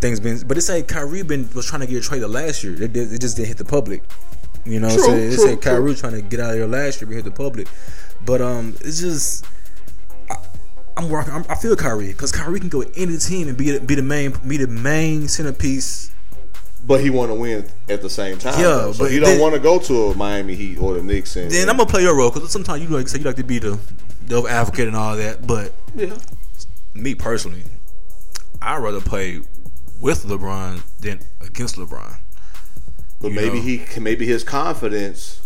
things 0.00 0.20
been. 0.20 0.40
But 0.46 0.56
it's 0.58 0.68
like 0.68 0.88
Kyrie 0.88 1.22
been 1.22 1.48
was 1.54 1.66
trying 1.66 1.80
to 1.82 1.86
get 1.86 2.02
traded 2.02 2.28
last 2.30 2.62
year. 2.64 2.74
It, 2.82 2.96
it 2.96 3.20
just 3.20 3.36
didn't 3.36 3.48
hit 3.48 3.58
the 3.58 3.64
public. 3.64 4.02
You 4.66 4.78
know, 4.78 4.90
True, 4.90 4.98
so 5.04 5.12
it 5.14 5.34
true, 5.34 5.46
said 5.46 5.62
Kyrie 5.62 5.92
true. 5.94 6.00
trying 6.00 6.12
to 6.14 6.22
get 6.22 6.38
out 6.40 6.50
of 6.50 6.56
there 6.58 6.66
last 6.66 7.00
year, 7.00 7.06
but 7.08 7.14
hit 7.14 7.24
the 7.24 7.30
public. 7.30 7.66
But 8.26 8.42
um, 8.42 8.76
it's 8.80 9.00
just. 9.00 9.46
I, 11.00 11.04
I'm 11.04 11.10
working. 11.10 11.32
I'm, 11.32 11.44
I 11.48 11.54
feel 11.54 11.74
Kyrie 11.76 12.08
because 12.08 12.32
Kyrie 12.32 12.60
can 12.60 12.68
go 12.68 12.82
any 12.96 13.16
team 13.18 13.48
and 13.48 13.56
be 13.56 13.72
the, 13.72 13.80
be 13.80 13.94
the 13.94 14.02
main 14.02 14.32
be 14.46 14.56
the 14.56 14.66
main 14.66 15.28
centerpiece. 15.28 16.12
But 16.86 17.00
he 17.00 17.10
want 17.10 17.30
to 17.30 17.34
win 17.34 17.66
at 17.88 18.00
the 18.00 18.08
same 18.08 18.38
time. 18.38 18.58
Yeah, 18.58 18.68
though. 18.68 18.92
so 18.92 19.04
but 19.04 19.12
he 19.12 19.20
don't 19.20 19.38
want 19.38 19.54
to 19.54 19.60
go 19.60 19.78
to 19.78 20.04
a 20.06 20.14
Miami 20.16 20.54
Heat 20.54 20.78
or 20.78 20.94
the 20.94 21.02
Knicks. 21.02 21.36
And, 21.36 21.50
Then 21.50 21.68
I'm 21.68 21.76
gonna 21.76 21.88
play 21.88 22.02
your 22.02 22.16
role 22.16 22.30
because 22.30 22.50
sometimes 22.50 22.82
you 22.82 22.88
like 22.88 23.08
say 23.08 23.18
you 23.18 23.24
like 23.24 23.36
to 23.36 23.44
be 23.44 23.58
the 23.58 23.78
devil 24.26 24.48
advocate 24.48 24.88
and 24.88 24.96
all 24.96 25.16
that. 25.16 25.46
But 25.46 25.72
yeah. 25.94 26.16
me 26.94 27.14
personally, 27.14 27.64
I'd 28.62 28.78
rather 28.78 29.00
play 29.00 29.40
with 30.00 30.24
LeBron 30.24 30.82
than 31.00 31.20
against 31.40 31.76
LeBron. 31.76 32.16
But 33.20 33.28
You 33.28 33.34
maybe 33.34 33.58
know. 33.58 33.84
he 33.84 34.00
maybe 34.00 34.26
his 34.26 34.42
confidence 34.42 35.39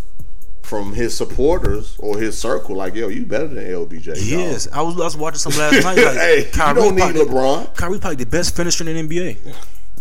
from 0.64 0.92
his 0.92 1.16
supporters 1.16 1.96
or 1.98 2.18
his 2.18 2.36
circle, 2.38 2.76
like 2.76 2.94
yo, 2.94 3.08
you 3.08 3.26
better 3.26 3.48
than 3.48 3.64
LBJ. 3.64 4.08
Is. 4.16 4.68
I 4.68 4.80
was 4.82 4.94
I 4.94 5.04
was 5.04 5.16
watching 5.16 5.38
some 5.38 5.52
last 5.58 5.84
night. 5.84 5.98
Like, 5.98 6.14
Hey, 6.16 6.46
you 6.46 6.74
don't 6.74 6.94
need 6.96 7.14
LeBron. 7.14 7.74
Kyrie 7.76 7.98
probably 7.98 8.16
the 8.16 8.26
best 8.26 8.56
finisher 8.56 8.88
in 8.88 9.08
the 9.08 9.16
NBA. 9.16 9.54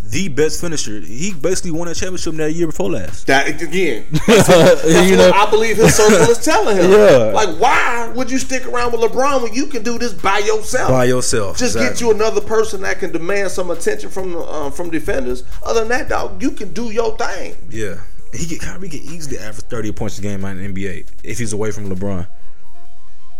The 0.05 0.28
best 0.28 0.59
finisher. 0.61 0.99
He 0.99 1.34
basically 1.34 1.72
won 1.72 1.88
a 1.88 1.95
championship 1.95 2.36
that 2.36 2.51
year 2.51 2.68
before 2.68 2.91
last. 2.91 3.26
That 3.28 3.47
again, 3.61 4.05
that's 4.28 4.84
you 4.84 5.18
what 5.18 5.18
know, 5.18 5.32
I 5.34 5.49
believe 5.49 5.78
his 5.78 5.95
circle 5.95 6.30
is 6.30 6.43
telling 6.43 6.78
him. 6.78 6.91
Yeah. 6.91 7.32
Like, 7.34 7.57
why 7.57 8.11
would 8.14 8.30
you 8.30 8.38
stick 8.38 8.66
around 8.68 8.91
with 8.91 9.01
LeBron 9.01 9.41
when 9.41 9.53
you 9.53 9.68
can 9.68 9.82
do 9.82 9.97
this 9.97 10.14
by 10.14 10.39
yourself? 10.39 10.89
by 10.89 11.05
yourself. 11.05 11.57
Just 11.57 11.78
get 11.78 12.01
you 12.01 12.11
another 12.11 12.41
person 12.41 12.82
that 12.82 12.99
can 12.99 13.11
demand 13.11 13.51
some 13.51 13.72
attention 13.72 14.09
from 14.09 14.36
uh, 14.36 14.70
from 14.72 14.91
defenders. 14.91 15.43
Other 15.64 15.80
than 15.80 15.89
that, 15.89 16.09
dog, 16.09 16.41
you 16.41 16.51
can 16.51 16.74
do 16.74 16.91
your 16.91 17.18
thing. 17.18 17.55
Yeah, 17.70 18.01
he 18.34 18.45
get 18.47 18.61
Kyrie 18.61 18.89
get 18.89 19.01
easily 19.01 19.38
average 19.38 19.65
thirty 19.65 19.91
points 19.91 20.17
a 20.17 20.21
game 20.21 20.43
in 20.45 20.73
the 20.73 20.81
NBA 20.81 21.07
if 21.23 21.39
he's 21.39 21.53
away 21.53 21.71
from 21.71 21.89
LeBron. 21.89 22.27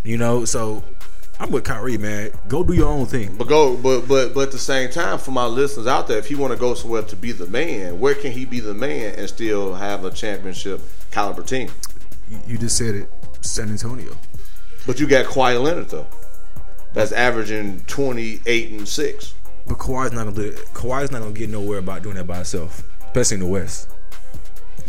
You 0.04 0.18
know, 0.18 0.46
so 0.46 0.84
I'm 1.40 1.52
with 1.52 1.64
Kyrie, 1.64 1.98
man. 1.98 2.32
Go 2.48 2.64
do 2.64 2.74
your 2.74 2.88
own 2.88 3.06
thing. 3.06 3.36
But 3.36 3.48
go, 3.48 3.76
but 3.76 4.08
but 4.08 4.34
but 4.34 4.42
at 4.42 4.52
the 4.52 4.60
same 4.60 4.90
time, 4.90 5.18
for 5.18 5.32
my 5.32 5.46
listeners 5.46 5.88
out 5.88 6.08
there, 6.08 6.18
if 6.18 6.28
he 6.28 6.36
want 6.36 6.54
to 6.54 6.60
go 6.60 6.74
somewhere 6.74 7.02
to 7.04 7.16
be 7.16 7.32
the 7.32 7.48
man, 7.48 8.00
where 8.00 8.14
can 8.16 8.32
he 8.32 8.46
be 8.46 8.60
the 8.60 8.74
man 8.74 9.16
and 9.16 9.28
still 9.28 9.74
have 9.74 10.06
a 10.06 10.12
championship 10.12 10.82
caliber 11.12 11.42
team? 11.42 11.70
You, 12.30 12.40
you 12.48 12.58
just 12.58 12.78
said 12.78 12.96
it, 12.96 13.10
San 13.42 13.70
Antonio. 13.70 14.16
But 14.86 15.00
you 15.00 15.08
got 15.08 15.26
Kawhi 15.26 15.62
Leonard 15.62 15.90
though, 15.90 16.08
that's 16.94 17.12
averaging 17.12 17.82
twenty 17.88 18.42
eight 18.46 18.72
and 18.72 18.88
six. 18.88 19.34
But 19.66 19.78
Kawhi's 19.78 20.12
not 20.12 20.26
gonna 20.26 20.36
do 20.36 20.50
it. 20.50 20.58
Kawhi's 20.74 21.12
not 21.12 21.22
gonna 21.22 21.34
get 21.34 21.50
nowhere 21.50 21.80
about 21.80 22.04
doing 22.04 22.16
that 22.16 22.28
by 22.28 22.36
himself, 22.36 22.84
especially 23.08 23.36
in 23.36 23.42
the 23.42 23.48
West. 23.48 23.90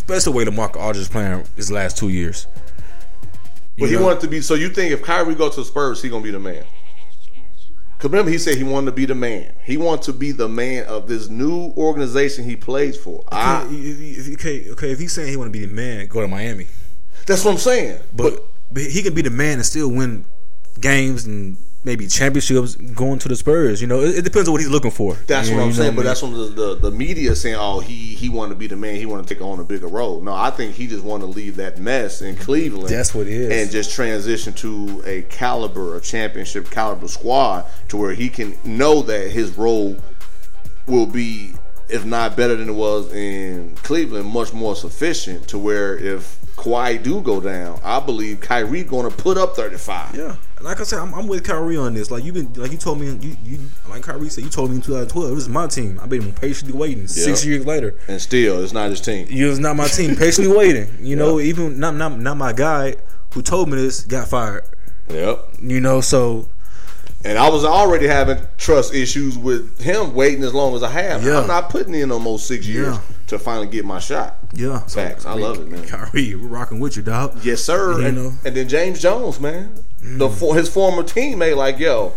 Especially 0.09 0.33
the 0.33 0.37
way 0.39 0.45
LaMarcus 0.45 0.77
Aldridge 0.77 1.11
playing 1.11 1.45
his 1.57 1.71
last 1.71 1.97
two 1.97 2.09
years. 2.09 2.47
But 3.79 3.87
You 3.87 3.91
he 3.91 3.95
know? 3.97 4.03
wanted 4.07 4.21
to 4.21 4.29
be. 4.29 4.41
So 4.41 4.55
you 4.55 4.69
think 4.69 4.93
if 4.93 5.03
Kyrie 5.03 5.35
goes 5.35 5.55
to 5.55 5.61
the 5.63 5.65
Spurs, 5.67 6.03
he 6.03 6.09
gonna 6.09 6.23
be 6.23 6.31
the 6.31 6.39
man? 6.39 6.65
Cause 7.99 8.11
remember 8.11 8.31
he 8.31 8.39
said 8.39 8.57
he 8.57 8.65
wanted 8.65 8.87
to 8.87 8.93
be 8.93 9.07
the 9.07 9.15
man. 9.15 9.55
He 9.65 9.77
wants 9.79 10.07
to 10.07 10.13
be 10.13 10.31
the 10.33 10.49
man 10.49 10.85
of 10.87 11.09
this 11.09 11.29
new 11.31 11.73
organization 11.77 12.45
he 12.45 12.55
plays 12.55 12.97
for. 12.99 13.25
I, 13.33 13.63
Okay, 13.63 13.75
if, 13.77 14.29
if, 14.29 14.35
okay, 14.35 14.71
okay. 14.73 14.91
If 14.93 14.99
he's 14.99 15.13
saying 15.13 15.29
he 15.31 15.37
want 15.37 15.53
to 15.53 15.59
be 15.59 15.65
the 15.65 15.73
man, 15.73 16.07
go 16.09 16.21
to 16.21 16.29
Miami. 16.29 16.67
that's 17.27 17.45
what 17.45 17.53
I'm 17.53 17.59
saying. 17.59 17.99
But, 18.15 18.41
but 18.71 18.83
he 18.83 19.03
can 19.03 19.15
be 19.15 19.23
the 19.23 19.31
man 19.31 19.55
and 19.55 19.65
still 19.67 19.89
win 19.91 20.27
games 20.81 21.25
and 21.25 21.57
maybe 21.85 22.07
championships 22.07 22.75
going 22.77 23.19
to 23.21 23.29
the 23.29 23.37
Spurs. 23.37 23.81
You 23.81 23.87
know, 23.87 24.01
it, 24.01 24.19
it 24.19 24.23
depends 24.23 24.49
on 24.49 24.53
what 24.53 24.61
he's 24.61 24.71
looking 24.71 24.91
for. 24.91 25.15
That's 25.27 25.49
You 25.49 25.55
what 25.57 25.61
know- 25.61 25.67
I'm 25.69 25.73
saying. 25.75 25.91
But 25.95 26.01
I 26.01 26.05
mean? 26.05 26.07
that's 26.07 26.23
when 26.23 26.33
the, 26.33 26.45
the, 26.47 26.75
the 26.77 26.91
media 26.91 27.35
saying, 27.35 27.57
"Oh, 27.59 27.81
he 27.81 27.95
he 28.15 28.29
wanted 28.29 28.51
to 28.55 28.59
be 28.59 28.67
the 28.67 28.77
man. 28.77 28.97
He 28.97 29.07
wanted 29.07 29.27
to 29.29 29.35
take 29.35 29.43
on 29.43 29.61
a 29.61 29.65
bigger 29.65 29.87
role." 29.89 30.21
No, 30.21 30.33
I 30.35 30.51
think 30.51 30.75
he 30.75 30.87
just 30.87 31.05
wanted 31.05 31.27
to 31.27 31.31
leave 31.31 31.57
that 31.57 31.79
mess 31.79 32.23
in 32.23 32.37
Cleveland. 32.37 32.89
That's 32.89 33.15
what 33.15 33.27
it 33.27 33.33
is. 33.33 33.51
and 33.53 33.71
just 33.71 33.95
transition 33.95 34.53
to 34.55 35.03
a 35.07 35.23
caliber, 35.23 35.97
a 35.97 36.01
championship 36.01 36.71
caliber 36.71 37.09
squad, 37.09 37.67
to 37.89 37.97
where 37.97 38.15
he 38.15 38.29
can 38.29 38.57
know 38.65 39.03
that 39.03 39.31
his 39.31 39.57
role 39.57 39.97
will 40.87 41.07
be, 41.07 41.55
if 41.89 42.05
not 42.05 42.37
better 42.37 42.57
than 42.57 42.69
it 42.69 42.75
was 42.75 43.13
in 43.13 43.75
Cleveland, 43.77 44.27
much 44.29 44.53
more 44.53 44.75
sufficient. 44.77 45.49
To 45.49 45.59
where 45.59 45.97
if 45.97 46.39
Kawhi 46.57 47.03
do 47.03 47.21
go 47.21 47.41
down, 47.41 47.81
I 47.83 48.01
believe 48.01 48.41
Kyrie 48.41 48.85
going 48.85 49.11
to 49.11 49.17
put 49.17 49.37
up 49.37 49.57
35. 49.57 50.15
Yeah, 50.15 50.37
like 50.61 50.81
I 50.81 50.85
said, 50.85 51.01
I'm, 51.01 51.13
I'm 51.15 51.27
with 51.27 51.45
Kyrie 51.45 51.77
on 51.77 51.95
this. 51.95 52.11
Like 52.11 52.25
you've 52.25 52.35
been, 52.35 52.53
like 52.55 52.71
you 52.73 52.79
told 52.79 53.01
me, 53.01 53.07
you, 53.21 53.37
you 53.45 53.59
like 53.89 54.03
Kyrie 54.03 54.29
said, 54.29 54.45
you 54.45 54.51
told 54.51 54.71
me 54.71 54.77
in 54.77 54.83
2012, 54.83 55.31
this 55.35 55.39
is 55.45 55.49
my 55.49 55.67
team. 55.67 55.99
I've 56.03 56.09
been 56.09 56.33
patiently 56.33 56.77
waiting. 56.79 57.07
Six 57.09 57.45
years 57.45 57.67
later, 57.67 57.97
And 58.09 58.21
still, 58.21 58.63
it's 58.63 58.73
not 58.73 58.91
his 58.91 59.01
team. 59.01 59.27
you 59.29 59.47
was 59.47 59.59
not 59.59 59.77
my 59.77 59.89
team. 59.89 60.17
Patiently 60.17 60.57
waiting. 60.57 60.89
You 61.01 61.17
know, 61.17 61.41
even 61.41 61.79
not 61.81 61.95
not 61.97 62.19
not 62.21 62.37
my 62.37 62.53
guy 62.53 62.97
who 63.33 63.43
told 63.43 63.69
me 63.69 63.77
this 63.77 64.03
got 64.03 64.29
fired. 64.29 64.65
Yep. 65.09 65.45
You 65.61 65.81
know, 65.81 66.01
so 66.01 66.49
And 67.25 67.37
I 67.37 67.51
was 67.51 67.65
already 67.65 68.07
having 68.07 68.39
trust 68.59 68.95
issues 68.95 69.37
with 69.37 69.81
him 69.81 70.15
waiting 70.15 70.45
as 70.45 70.55
long 70.55 70.75
as 70.75 70.83
I 70.83 70.89
have. 70.91 71.25
Yeah. 71.25 71.41
I'm 71.41 71.47
not 71.49 71.69
putting 71.69 71.95
in 71.95 72.11
almost 72.13 72.47
six 72.47 72.67
years 72.67 72.95
Yeah. 72.95 73.01
To 73.35 73.45
finally 73.45 73.67
get 73.67 73.85
my 73.85 73.99
shot. 73.99 74.37
yeah, 74.55 74.85
so, 74.87 75.01
Facts. 75.01 75.27
I 75.27 75.35
love 75.35 75.59
it, 75.61 75.69
man. 75.69 75.87
Kyrie, 75.87 76.35
we're 76.35 76.49
rocking 76.49 76.81
with 76.81 76.97
you, 76.97 77.03
dog. 77.03 77.45
Yes, 77.45 77.63
sir. 77.63 78.01
You 78.01 78.07
and, 78.07 78.17
know. 78.17 78.33
and 78.45 78.57
then 78.57 78.69
James 78.69 79.01
Jones, 79.01 79.39
man, 79.41 79.75
the 80.03 80.29
Mm. 80.29 80.39
for, 80.39 80.55
his 80.55 80.69
former 80.69 81.03
teammate, 81.03 81.57
like, 81.57 81.79
yo, 81.79 82.13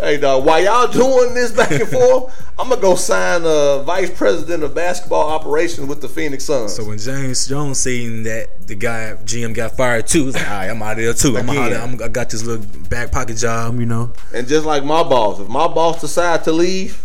hey, 0.00 0.16
dog, 0.18 0.44
while 0.46 0.62
y'all 0.62 0.86
doing 0.90 1.34
this 1.34 1.52
back 1.52 1.70
and 1.70 1.88
forth, 1.88 2.32
I'm 2.58 2.68
gonna 2.68 2.80
go 2.80 2.94
sign 2.94 3.42
a 3.44 3.82
vice 3.84 4.10
president 4.10 4.62
of 4.62 4.74
basketball 4.74 5.28
operations 5.30 5.86
with 5.88 6.00
the 6.00 6.08
Phoenix 6.08 6.44
Suns. 6.44 6.74
So 6.74 6.84
when 6.84 6.98
James 6.98 7.46
Jones 7.46 7.78
seen 7.80 8.22
that 8.24 8.66
the 8.66 8.74
guy 8.74 9.16
GM 9.24 9.54
got 9.54 9.76
fired 9.76 10.06
too, 10.06 10.26
he's 10.26 10.34
like, 10.34 10.48
all 10.48 10.56
right, 10.56 10.68
I'm 10.70 10.82
out 10.82 10.92
of 10.98 11.04
there 11.04 11.12
too. 11.14 11.36
I'm 11.36 11.50
out 11.50 11.72
of, 11.72 12.00
I 12.02 12.08
got 12.08 12.30
this 12.30 12.42
little 12.44 12.64
back 12.88 13.10
pocket 13.12 13.36
job, 13.36 13.78
you 13.80 13.86
know. 13.86 14.12
and 14.34 14.46
just 14.48 14.64
like 14.64 14.84
my 14.84 15.02
boss, 15.02 15.38
if 15.40 15.48
my 15.48 15.66
boss 15.68 16.00
decide 16.00 16.44
to 16.44 16.52
leave, 16.52 17.02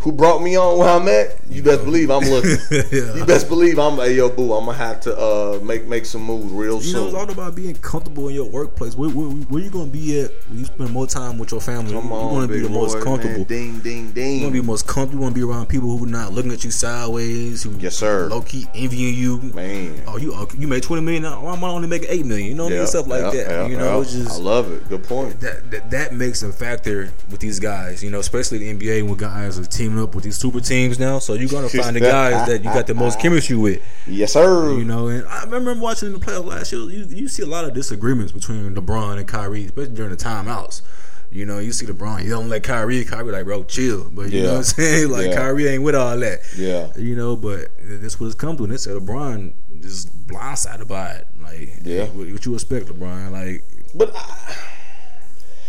who 0.00 0.12
brought 0.12 0.42
me 0.42 0.56
on 0.56 0.78
where 0.78 0.88
I'm 0.88 1.08
at, 1.08 1.36
you 1.50 1.62
best 1.62 1.84
believe 1.84 2.10
I'm 2.10 2.22
looking. 2.24 2.56
Yeah. 2.92 3.14
You 3.16 3.24
best 3.24 3.48
believe 3.48 3.78
I'm 3.78 3.96
hey 3.96 4.14
yo 4.14 4.28
boo. 4.30 4.52
I'm 4.52 4.66
gonna 4.66 4.76
have 4.78 5.00
to 5.02 5.16
uh, 5.16 5.60
make 5.62 5.86
make 5.86 6.06
some 6.06 6.22
moves 6.22 6.52
real 6.52 6.80
You 6.80 6.92
know, 6.92 6.98
soon. 7.00 7.06
it's 7.06 7.14
all 7.14 7.30
about 7.30 7.54
being 7.54 7.74
comfortable 7.76 8.28
in 8.28 8.34
your 8.34 8.48
workplace. 8.48 8.94
Where, 8.94 9.10
where, 9.10 9.26
where 9.28 9.62
you 9.62 9.70
gonna 9.70 9.90
be 9.90 10.20
at 10.20 10.30
when 10.48 10.60
you 10.60 10.64
spend 10.64 10.90
more 10.90 11.06
time 11.06 11.38
with 11.38 11.50
your 11.50 11.60
family? 11.60 11.92
Come 11.92 12.06
you 12.06 12.12
on, 12.12 12.32
want 12.32 12.48
to 12.48 12.54
be 12.54 12.60
the 12.60 12.68
most 12.68 13.00
comfortable. 13.02 13.38
Man. 13.38 13.44
Ding 13.44 13.80
ding 13.80 14.12
ding. 14.12 14.36
You 14.36 14.42
want 14.44 14.54
to 14.54 14.62
be 14.62 14.66
most 14.66 14.86
comfortable. 14.86 15.18
You 15.18 15.22
want 15.22 15.34
to 15.34 15.40
be 15.40 15.46
around 15.46 15.66
people 15.66 15.96
who 15.96 16.04
are 16.04 16.08
not 16.08 16.32
looking 16.32 16.52
at 16.52 16.64
you 16.64 16.70
sideways. 16.70 17.64
Who 17.64 17.72
Yes, 17.78 17.96
sir. 17.96 18.28
Low 18.28 18.42
key 18.42 18.66
envying 18.74 19.14
you. 19.14 19.38
Man. 19.54 20.02
Oh, 20.06 20.16
you 20.18 20.32
oh, 20.34 20.48
you 20.56 20.68
made 20.68 20.82
twenty 20.82 21.02
million. 21.02 21.22
Now 21.24 21.46
I'm 21.46 21.62
only 21.64 21.88
making 21.88 22.08
eight 22.10 22.24
million. 22.24 22.48
You 22.48 22.54
know 22.54 22.64
what 22.64 22.72
I 22.72 22.76
mean? 22.76 22.86
Stuff 22.86 23.06
like 23.06 23.32
that. 23.32 23.70
you 23.70 23.76
know, 23.76 24.04
just 24.04 24.40
I 24.40 24.42
love 24.42 24.70
it. 24.72 24.88
Good 24.88 25.04
point. 25.04 25.40
that, 25.40 25.70
that 25.70 25.90
that 25.90 26.12
makes 26.14 26.42
a 26.42 26.52
factor 26.52 27.10
with 27.30 27.40
these 27.40 27.58
guys, 27.58 28.02
you 28.02 28.10
know, 28.10 28.20
especially 28.20 28.58
the 28.58 28.74
NBA 28.74 29.02
when 29.06 29.16
guys 29.16 29.58
are 29.58 29.64
teaming 29.88 30.02
up 30.04 30.14
with 30.14 30.24
these 30.24 30.36
super 30.36 30.60
teams 30.60 30.98
now. 30.98 31.18
So 31.18 31.34
you're 31.34 31.48
gonna 31.48 31.68
find 31.68 31.96
the 31.96 32.00
guys 32.00 32.46
that 32.48 32.58
you 32.58 32.64
got 32.72 32.86
the 32.86 32.94
most 32.94 33.18
chemistry 33.20 33.56
with, 33.56 33.82
Yes, 34.06 34.32
sir. 34.32 34.72
you 34.72 34.84
know. 34.84 35.08
And 35.08 35.26
I 35.26 35.44
remember 35.44 35.74
watching 35.74 36.12
the 36.12 36.18
playoffs 36.18 36.44
last 36.44 36.72
year. 36.72 36.82
You 36.82 37.04
you 37.04 37.28
see 37.28 37.42
a 37.42 37.46
lot 37.46 37.64
of 37.64 37.74
disagreements 37.74 38.32
between 38.32 38.74
LeBron 38.74 39.18
and 39.18 39.26
Kyrie, 39.26 39.64
especially 39.66 39.94
during 39.94 40.10
the 40.10 40.16
timeouts. 40.16 40.82
You 41.30 41.44
know, 41.44 41.58
you 41.58 41.72
see 41.72 41.84
LeBron 41.84 42.24
yelling 42.26 42.50
at 42.52 42.62
Kyrie, 42.62 43.04
Kyrie 43.04 43.32
like, 43.32 43.44
bro, 43.44 43.62
chill. 43.64 44.08
But 44.10 44.32
you 44.32 44.42
know 44.44 44.52
what 44.52 44.56
I'm 44.58 44.62
saying? 44.64 45.10
Like 45.12 45.26
Yeah. 45.26 45.34
Kyrie 45.36 45.68
ain't 45.68 45.82
with 45.82 45.94
all 45.94 46.18
that. 46.18 46.40
Yeah. 46.56 46.88
You 46.96 47.14
know, 47.16 47.36
but 47.36 47.68
this 47.82 48.18
what 48.18 48.26
it's 48.26 48.34
come 48.34 48.56
to. 48.56 48.62
And 48.64 48.72
they 48.72 48.78
said 48.78 48.94
LeBron 48.96 49.52
just 49.82 50.26
blindsided 50.26 50.88
by 50.88 51.10
it. 51.10 51.26
Like, 51.42 51.80
Yeah. 51.84 52.04
what, 52.06 52.30
what 52.32 52.46
you 52.46 52.54
expect, 52.54 52.86
LeBron? 52.86 53.30
Like, 53.32 53.62
But 53.94 54.12
I, 54.16 54.56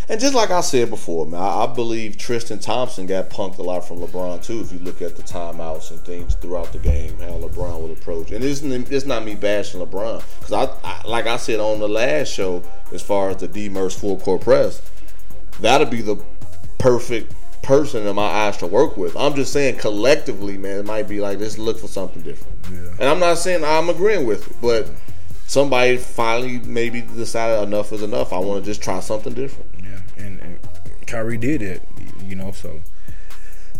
and 0.10 0.20
just 0.20 0.34
like 0.34 0.50
I 0.50 0.62
said 0.62 0.90
before, 0.90 1.26
man, 1.26 1.42
I, 1.42 1.64
I 1.64 1.68
believe 1.68 2.18
Tristan 2.18 2.60
Thompson 2.60 3.06
got 3.06 3.30
punked 3.30 3.60
a 3.60 3.62
lot 3.62 3.88
from 3.88 4.00
LeBron 4.00 4.44
too. 4.44 4.62
If 4.62 4.72
you 4.74 4.80
look 4.80 5.02
at 5.02 5.16
the 5.16 5.24
timeouts 5.24 5.92
and 5.92 6.00
things 6.02 6.36
throughout 6.36 6.74
the 6.74 6.80
game, 6.80 7.18
how 7.20 7.38
LeBron 7.38 7.82
would 7.82 7.98
approach, 7.98 8.32
and 8.32 8.44
it's, 8.44 8.62
it's 8.62 9.06
not 9.06 9.24
me 9.24 9.36
bashing 9.36 9.80
LeBron 9.80 10.24
because 10.40 10.52
I, 10.52 10.74
I, 10.84 11.08
like 11.08 11.28
I 11.28 11.38
said 11.38 11.60
on 11.60 11.80
the 11.80 11.88
last 11.88 12.34
show, 12.34 12.64
as 12.92 13.02
far 13.02 13.30
as 13.30 13.38
the 13.38 13.48
D-Murph's 13.48 14.00
full 14.00 14.20
court 14.20 14.42
press, 14.42 14.82
that'll 15.62 15.88
be 15.88 16.02
the 16.02 16.18
perfect 16.80 17.34
person 17.62 18.08
in 18.08 18.16
my 18.16 18.24
eyes 18.24 18.58
to 18.58 18.66
work 18.68 18.98
with. 18.98 19.16
I'm 19.16 19.36
just 19.36 19.54
saying 19.54 19.78
collectively, 19.78 20.58
man, 20.58 20.80
it 20.80 20.86
might 20.86 21.08
be 21.08 21.22
like 21.22 21.40
let's 21.40 21.60
look 21.60 21.78
for 21.78 21.88
something 21.88 22.24
different. 22.24 22.56
Yeah. 22.72 22.92
And 23.00 23.04
I'm 23.04 23.20
not 23.20 23.38
saying 23.38 23.64
I'm 23.64 23.90
agreeing 23.90 24.26
with 24.26 24.50
it, 24.50 24.56
but 24.60 24.90
somebody 25.46 25.98
finally 25.98 26.60
maybe 26.60 27.02
decided 27.02 27.62
enough 27.64 27.92
is 27.92 28.02
enough. 28.02 28.34
I 28.34 28.40
want 28.40 28.64
to 28.64 28.70
just 28.70 28.82
try 28.82 29.00
something 29.00 29.34
different. 29.34 29.70
Yeah, 31.12 31.18
and, 31.18 31.28
and 31.28 31.30
Kyrie 31.30 31.38
did 31.38 31.62
it, 31.62 31.82
you 32.24 32.36
know. 32.36 32.52
So, 32.52 32.80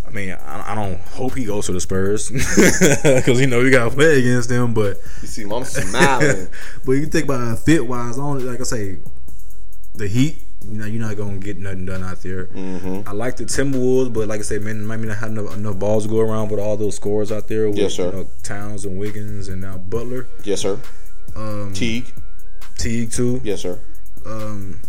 I 0.08 0.12
mean, 0.12 0.32
I, 0.32 0.72
I 0.72 0.76
don't 0.76 1.00
hope 1.02 1.36
he 1.36 1.46
goes 1.46 1.66
to 1.68 1.72
the 1.74 1.80
Spurs 1.82 2.30
because 3.04 3.40
you 3.40 3.48
know 3.48 3.62
you 3.62 3.72
got 3.72 3.90
to 3.90 3.96
play 3.96 4.20
against 4.20 4.50
them. 4.50 4.74
But 4.74 4.98
You 5.22 5.28
see, 5.28 5.44
I'm 5.44 5.64
smiling. 5.64 6.48
but 6.86 6.92
you 6.94 7.06
think 7.06 7.26
about 7.26 7.60
fit 7.60 7.86
wise, 7.86 8.18
only 8.18 8.44
like 8.44 8.60
I 8.60 8.64
say, 8.64 8.98
the 9.96 10.08
Heat. 10.08 10.38
You 10.68 10.78
know, 10.78 10.86
you're 10.86 11.02
not 11.02 11.16
gonna 11.16 11.38
get 11.38 11.58
nothing 11.58 11.86
done 11.86 12.04
out 12.04 12.22
there. 12.22 12.48
Mm-hmm. 12.48 13.08
I 13.08 13.14
like 13.14 13.38
the 13.38 13.46
Timberwolves, 13.46 14.12
but 14.14 14.28
like 14.28 14.40
I 14.40 14.44
said, 14.44 14.62
man, 14.62 14.86
might 14.86 15.00
not 15.00 15.18
have 15.18 15.32
enough, 15.32 15.56
enough 15.56 15.80
balls 15.80 16.04
to 16.04 16.10
go 16.10 16.20
around 16.20 16.50
with 16.50 16.60
all 16.60 16.76
those 16.76 16.96
scores 16.98 17.32
out 17.32 17.48
there. 17.48 17.70
With, 17.70 17.78
Yes, 17.78 17.94
sir. 17.94 18.08
You 18.08 18.12
know, 18.12 18.30
Towns 18.44 18.84
and 18.84 19.00
Wiggins 19.00 19.48
and 19.48 19.62
now 19.62 19.78
Butler, 19.78 20.28
yes, 20.44 20.60
sir. 20.62 20.78
um, 21.38 21.72
Teague. 21.74 22.12
Teague 22.78 23.12
too. 23.12 23.40
Yes, 23.42 23.62
sir. 23.62 23.80
Um, 24.26 24.80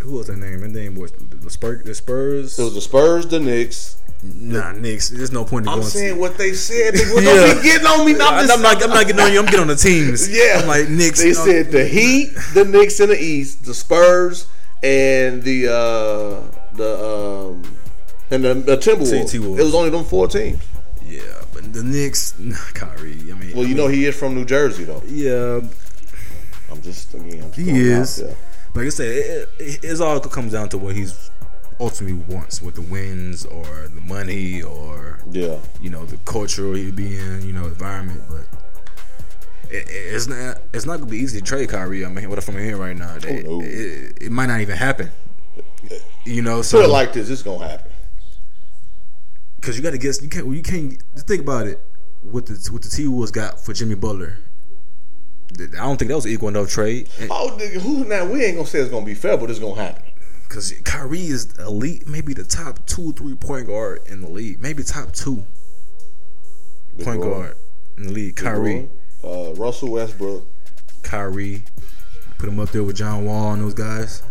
who 0.00 0.12
was 0.12 0.26
that 0.28 0.36
name? 0.36 0.60
That 0.60 0.68
name 0.68 0.94
was 0.94 1.12
the 1.12 1.50
Spurs. 1.50 1.82
The 1.84 1.94
Spurs. 1.94 2.58
It 2.58 2.62
was 2.62 2.74
the 2.74 2.80
Spurs, 2.80 3.26
the 3.26 3.40
Knicks. 3.40 3.96
nah, 4.22 4.72
Knicks. 4.72 5.10
There's 5.10 5.32
no 5.32 5.44
point 5.44 5.66
in 5.66 5.68
I'm 5.72 5.78
going. 5.80 5.90
saying 5.90 6.18
what 6.18 6.36
they 6.38 6.52
said. 6.52 6.94
They 6.94 7.00
Yeah. 7.22 7.22
don't 7.46 7.56
be 7.56 7.62
getting 7.62 7.86
on 7.86 8.06
me. 8.06 8.12
I'm, 8.14 8.50
I'm, 8.50 8.62
not. 8.62 8.82
I'm 8.82 8.90
not 8.90 9.06
getting 9.06 9.20
on 9.20 9.32
you. 9.32 9.38
I'm 9.38 9.44
getting 9.46 9.60
on 9.60 9.66
the 9.68 9.76
teams. 9.76 10.28
Yeah, 10.36 10.60
I'm 10.60 10.66
like 10.68 10.88
Knicks. 10.88 11.20
They 11.20 11.28
you 11.28 11.34
know, 11.34 11.44
said 11.44 11.70
the 11.70 11.84
Heat, 11.86 12.30
the 12.54 12.64
Knicks 12.64 13.00
in 13.00 13.08
the 13.10 13.18
East, 13.20 13.64
the 13.64 13.74
Spurs, 13.74 14.46
and 14.82 15.42
the 15.42 15.68
uh 15.68 16.76
the 16.76 17.04
um 17.04 17.62
and 18.30 18.44
the, 18.44 18.54
the 18.54 18.76
Timberwolves. 18.76 19.30
T-Wolves. 19.30 19.58
It 19.60 19.64
was 19.64 19.74
only 19.74 19.90
them 19.90 20.04
four 20.04 20.28
teams. 20.28 20.62
Yeah, 21.04 21.22
but 21.54 21.72
the 21.72 21.82
Knicks. 21.82 22.38
Nah, 22.38 22.56
Kyrie. 22.74 23.18
I 23.32 23.34
mean, 23.36 23.56
Well, 23.56 23.66
you 23.66 23.74
know 23.74 23.86
he 23.88 24.04
is 24.04 24.14
from 24.18 24.34
New 24.34 24.44
Jersey 24.44 24.84
though. 24.84 25.02
yeah, 25.06 25.60
I'm 26.70 26.82
just 26.82 27.14
again. 27.14 27.44
I'm 27.44 27.52
he 27.52 27.70
is. 27.70 28.22
Like 28.74 28.86
I 28.86 28.88
said, 28.90 29.08
it, 29.08 29.48
it, 29.58 29.80
it's 29.82 30.00
all 30.00 30.20
comes 30.20 30.52
down 30.52 30.68
to 30.70 30.78
what 30.78 30.94
he's 30.94 31.30
ultimately 31.80 32.34
wants 32.34 32.60
with 32.60 32.74
the 32.74 32.82
wins 32.82 33.46
or 33.46 33.88
the 33.94 34.00
money 34.02 34.62
or 34.62 35.20
Yeah. 35.30 35.58
you 35.80 35.90
know 35.90 36.04
the 36.04 36.16
culture 36.18 36.72
he'd 36.74 36.96
be 36.96 37.16
in, 37.18 37.46
you 37.46 37.52
know, 37.52 37.64
environment. 37.66 38.22
But 38.28 38.46
it, 39.70 39.88
it- 39.88 40.14
it's 40.14 40.26
not 40.26 40.60
it's 40.72 40.86
not 40.86 40.98
gonna 40.98 41.10
be 41.10 41.18
easy 41.18 41.38
to 41.40 41.44
trade 41.44 41.68
Kyrie. 41.70 42.04
I 42.04 42.08
mean, 42.08 42.28
what 42.28 42.38
if 42.38 42.48
I'm 42.48 42.54
hearing 42.56 42.78
right 42.78 42.96
now? 42.96 43.14
It, 43.16 43.44
no. 43.46 43.60
it, 43.62 44.18
it 44.22 44.32
might 44.32 44.46
not 44.46 44.60
even 44.60 44.76
happen. 44.76 45.10
You 46.24 46.42
know, 46.42 46.56
Put 46.58 46.64
so 46.66 46.80
it 46.82 46.88
like 46.90 47.12
this, 47.12 47.30
it's 47.30 47.42
gonna 47.42 47.66
happen. 47.68 47.90
because 49.56 49.76
you 49.76 49.82
got 49.82 49.90
to 49.90 49.98
guess 49.98 50.22
you 50.22 50.28
can't 50.28 50.46
well, 50.46 50.54
you 50.56 50.62
can't 50.62 51.02
just 51.14 51.26
think 51.26 51.42
about 51.42 51.66
it. 51.66 51.80
What 52.22 52.46
the 52.46 52.54
what 52.72 52.82
the 52.82 52.88
T 52.88 53.06
Wolves 53.06 53.30
got 53.30 53.60
for 53.64 53.72
Jimmy 53.72 53.94
Butler, 53.94 54.38
I 55.60 55.66
don't 55.84 55.96
think 55.96 56.08
that 56.10 56.16
was 56.16 56.26
equal 56.26 56.48
enough 56.48 56.68
trade. 56.68 57.08
Oh, 57.30 57.56
nigga, 57.58 57.80
who 57.80 58.04
now? 58.04 58.24
We 58.26 58.44
ain't 58.44 58.56
gonna 58.56 58.66
say 58.68 58.80
it's 58.80 58.90
gonna 58.90 59.06
be 59.06 59.14
fair, 59.14 59.36
but 59.36 59.50
it's 59.50 59.58
gonna 59.58 59.80
happen. 59.80 60.02
Because 60.48 60.72
Kyrie 60.84 61.26
is 61.26 61.58
elite, 61.58 62.06
maybe 62.06 62.32
the 62.34 62.44
top 62.44 62.86
two, 62.86 63.10
or 63.10 63.12
three 63.12 63.34
point 63.34 63.66
guard 63.66 64.00
in 64.06 64.20
the 64.22 64.28
league, 64.28 64.60
maybe 64.60 64.82
top 64.82 65.12
two 65.12 65.44
Big 66.96 67.06
point 67.06 67.20
Roy. 67.20 67.30
guard 67.30 67.56
in 67.96 68.04
the 68.06 68.12
league. 68.12 68.36
Kyrie, 68.36 68.88
uh, 69.24 69.54
Russell 69.54 69.90
Westbrook. 69.92 70.46
Kyrie, 71.02 71.64
put 72.38 72.48
him 72.48 72.58
up 72.60 72.70
there 72.70 72.82
with 72.82 72.96
John 72.96 73.24
Wall 73.24 73.52
and 73.52 73.62
those 73.62 73.74
guys. 73.74 74.22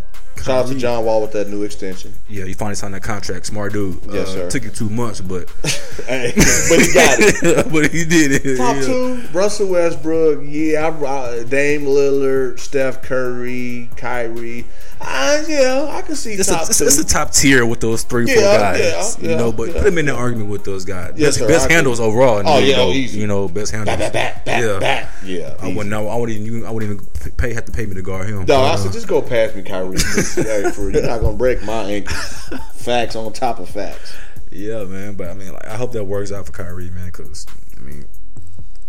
Shout 0.42 0.64
out 0.64 0.68
to 0.68 0.74
John 0.74 1.04
Wall 1.04 1.20
with 1.20 1.32
that 1.32 1.48
new 1.48 1.62
extension. 1.62 2.14
Yeah, 2.28 2.44
he 2.44 2.54
finally 2.54 2.74
signed 2.76 2.94
that 2.94 3.02
contract. 3.02 3.46
Smart 3.46 3.72
dude. 3.72 3.98
Yes, 4.10 4.28
Uh, 4.28 4.32
sir. 4.32 4.50
Took 4.50 4.64
you 4.64 4.70
two 4.70 4.88
months, 4.90 5.20
but 5.20 5.48
Hey, 6.06 6.32
but 6.34 6.80
he 6.80 6.92
got 6.92 7.18
it. 7.20 7.66
but 7.72 7.90
he 7.90 8.04
did 8.04 8.44
it. 8.44 8.56
Top 8.56 8.76
yeah. 8.76 8.82
two, 8.82 9.22
Russell 9.32 9.68
Westbrook. 9.68 10.40
Yeah, 10.44 10.88
I, 10.88 11.44
Dame 11.44 11.82
Lillard, 11.84 12.58
Steph 12.58 13.02
Curry, 13.02 13.90
Kyrie. 13.96 14.64
Uh, 15.00 15.44
yeah, 15.46 15.86
I 15.90 16.02
can 16.02 16.16
see 16.16 16.32
It's 16.32 16.48
a, 16.48 16.54
top 16.54 16.68
it's, 16.68 16.78
two. 16.78 16.84
it's 16.84 16.98
a 16.98 17.06
top 17.06 17.30
tier 17.32 17.64
with 17.64 17.78
those 17.78 18.02
three, 18.02 18.26
four 18.26 18.42
guys. 18.42 18.80
yeah, 18.80 19.22
you 19.24 19.30
yeah, 19.30 19.36
know, 19.36 19.52
but 19.52 19.68
yeah. 19.68 19.74
put 19.74 19.86
him 19.86 19.98
in 19.98 20.06
the 20.06 20.14
argument 20.14 20.50
with 20.50 20.64
those 20.64 20.84
guys. 20.84 21.12
Yes, 21.16 21.36
best 21.36 21.38
sir, 21.38 21.46
best 21.48 21.70
handles 21.70 22.00
overall. 22.00 22.42
Oh, 22.44 22.58
yeah, 22.58 22.76
though. 22.76 22.90
easy. 22.90 23.20
You 23.20 23.28
know, 23.28 23.46
best 23.48 23.70
handles. 23.70 23.96
Bat, 23.96 24.12
bat, 24.12 24.44
bat, 24.44 24.62
yeah. 24.62 24.78
bat. 24.80 25.08
Yeah, 25.24 25.54
I 25.60 25.68
wouldn't 25.68 25.88
know. 25.88 26.08
I 26.08 26.16
wouldn't 26.16 26.38
even. 26.44 26.66
I 26.66 26.70
wouldn't 26.72 26.92
even 26.92 27.06
pay. 27.36 27.52
Have 27.54 27.64
to 27.66 27.72
pay 27.72 27.86
me 27.86 27.94
to 27.94 28.02
guard 28.02 28.28
him. 28.28 28.44
No, 28.44 28.60
I 28.60 28.70
uh, 28.70 28.76
said 28.76 28.92
just 28.92 29.08
go 29.08 29.22
past 29.22 29.56
me, 29.56 29.62
Kyrie. 29.62 29.98
you're 30.92 31.06
not 31.06 31.20
gonna 31.20 31.36
break 31.36 31.62
my 31.62 31.82
ankle. 31.84 32.16
Facts 32.74 33.16
on 33.16 33.32
top 33.32 33.58
of 33.58 33.68
facts. 33.68 34.16
Yeah, 34.50 34.84
man. 34.84 35.14
But 35.14 35.28
I 35.30 35.34
mean, 35.34 35.52
like, 35.52 35.66
I 35.66 35.76
hope 35.76 35.92
that 35.92 36.04
works 36.04 36.32
out 36.32 36.46
for 36.46 36.52
Kyrie, 36.52 36.90
man. 36.90 37.06
Because 37.06 37.46
I 37.76 37.80
mean, 37.80 38.06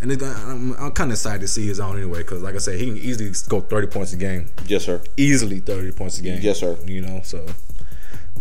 and 0.01 0.11
it, 0.11 0.21
I'm, 0.23 0.73
I'm 0.73 0.91
kind 0.91 1.11
of 1.11 1.15
excited 1.15 1.41
to 1.41 1.47
see 1.47 1.67
his 1.67 1.79
own 1.79 1.97
anyway. 1.97 2.19
Because 2.19 2.41
like 2.41 2.55
I 2.55 2.59
said, 2.59 2.79
he 2.79 2.85
can 2.87 2.97
easily 2.97 3.31
go 3.49 3.59
30 3.59 3.87
points 3.87 4.13
a 4.13 4.17
game. 4.17 4.49
Yes, 4.65 4.85
sir. 4.85 5.01
Easily 5.17 5.59
30 5.59 5.91
points 5.91 6.19
a 6.19 6.21
game. 6.21 6.39
Yes, 6.41 6.59
sir. 6.59 6.77
You 6.85 7.01
know, 7.01 7.21
so 7.23 7.45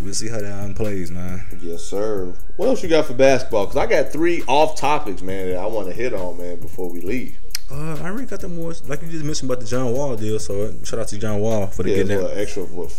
we'll 0.00 0.14
see 0.14 0.28
how 0.28 0.40
that 0.40 0.76
plays, 0.76 1.10
man. 1.10 1.44
Yes, 1.60 1.82
sir. 1.82 2.32
What 2.56 2.68
else 2.68 2.82
you 2.82 2.88
got 2.88 3.06
for 3.06 3.14
basketball? 3.14 3.66
Because 3.66 3.78
I 3.78 3.86
got 3.86 4.12
three 4.12 4.42
off 4.46 4.76
topics, 4.76 5.22
man, 5.22 5.50
that 5.50 5.58
I 5.58 5.66
want 5.66 5.88
to 5.88 5.92
hit 5.92 6.14
on, 6.14 6.38
man, 6.38 6.60
before 6.60 6.90
we 6.90 7.00
leave. 7.00 7.36
Uh, 7.70 7.96
I 8.02 8.08
already 8.08 8.26
got 8.26 8.40
the 8.40 8.48
more 8.48 8.72
like 8.86 9.02
you 9.02 9.08
just 9.08 9.24
mentioned 9.24 9.50
about 9.50 9.60
the 9.60 9.66
John 9.66 9.92
Wall 9.92 10.16
deal. 10.16 10.38
So 10.38 10.62
uh, 10.62 10.84
shout 10.84 11.00
out 11.00 11.08
to 11.08 11.18
John 11.18 11.40
Wall 11.40 11.66
for 11.66 11.82
the 11.82 11.90
Yeah, 11.90 11.96
getting 12.02 12.18
that. 12.22 12.36
extra 12.38 12.64
what, 12.64 12.90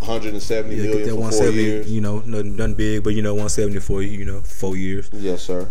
170 0.00 0.74
Yeah, 0.76 0.82
million 0.82 0.98
get 0.98 1.04
that 1.06 1.10
for 1.10 1.16
four 1.16 1.20
170. 1.22 1.62
years. 1.62 1.90
You 1.90 2.00
know, 2.00 2.18
nothing, 2.20 2.56
nothing 2.56 2.74
big, 2.74 3.02
but 3.04 3.14
you 3.14 3.22
know, 3.22 3.32
170 3.34 3.80
for 3.80 4.02
you 4.02 4.24
know 4.24 4.40
four 4.40 4.76
years. 4.76 5.10
Yes, 5.12 5.42
sir. 5.42 5.68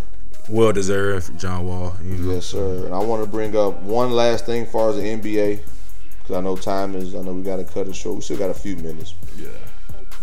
Well 0.49 0.73
deserved, 0.73 1.39
John 1.39 1.65
Wall. 1.65 1.95
You 2.03 2.17
know, 2.17 2.33
Yes, 2.33 2.47
sir. 2.47 2.85
And 2.85 2.93
I 2.93 2.99
want 2.99 3.23
to 3.23 3.29
bring 3.29 3.55
up 3.55 3.79
one 3.83 4.11
last 4.11 4.45
thing 4.45 4.65
as 4.65 4.71
far 4.71 4.89
as 4.89 4.95
the 4.97 5.03
NBA, 5.03 5.61
because 6.19 6.35
I 6.35 6.41
know 6.41 6.55
time 6.57 6.95
is. 6.95 7.15
I 7.15 7.21
know 7.21 7.33
we 7.33 7.43
got 7.43 7.57
to 7.57 7.63
cut 7.63 7.87
it 7.87 7.95
short. 7.95 8.15
We 8.15 8.21
still 8.21 8.37
got 8.37 8.49
a 8.49 8.53
few 8.55 8.75
minutes. 8.75 9.13
yeah. 9.37 9.47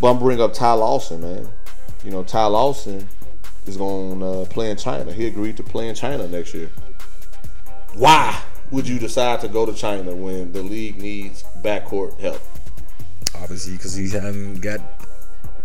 But 0.00 0.10
I'm 0.12 0.18
bring 0.18 0.40
up 0.40 0.52
Ty 0.52 0.72
Lawson, 0.74 1.22
man. 1.22 1.48
You 2.04 2.10
know, 2.10 2.22
Ty 2.24 2.46
Lawson 2.46 3.08
is 3.66 3.76
going 3.76 4.20
to 4.20 4.26
uh, 4.26 4.44
play 4.46 4.70
in 4.70 4.76
China. 4.76 5.12
He 5.12 5.26
agreed 5.26 5.56
to 5.56 5.62
play 5.62 5.88
in 5.88 5.94
China 5.94 6.26
next 6.28 6.52
year. 6.54 6.70
Why 7.94 8.42
would 8.70 8.86
you 8.86 8.98
decide 8.98 9.40
to 9.40 9.48
go 9.48 9.66
to 9.66 9.72
China 9.72 10.14
when 10.14 10.52
the 10.52 10.62
league 10.62 10.98
needs 10.98 11.44
backcourt 11.62 12.18
help? 12.18 12.40
Obviously, 13.34 13.74
because 13.74 13.94
he 13.94 14.08
hadn't 14.10 14.60
got 14.60 14.80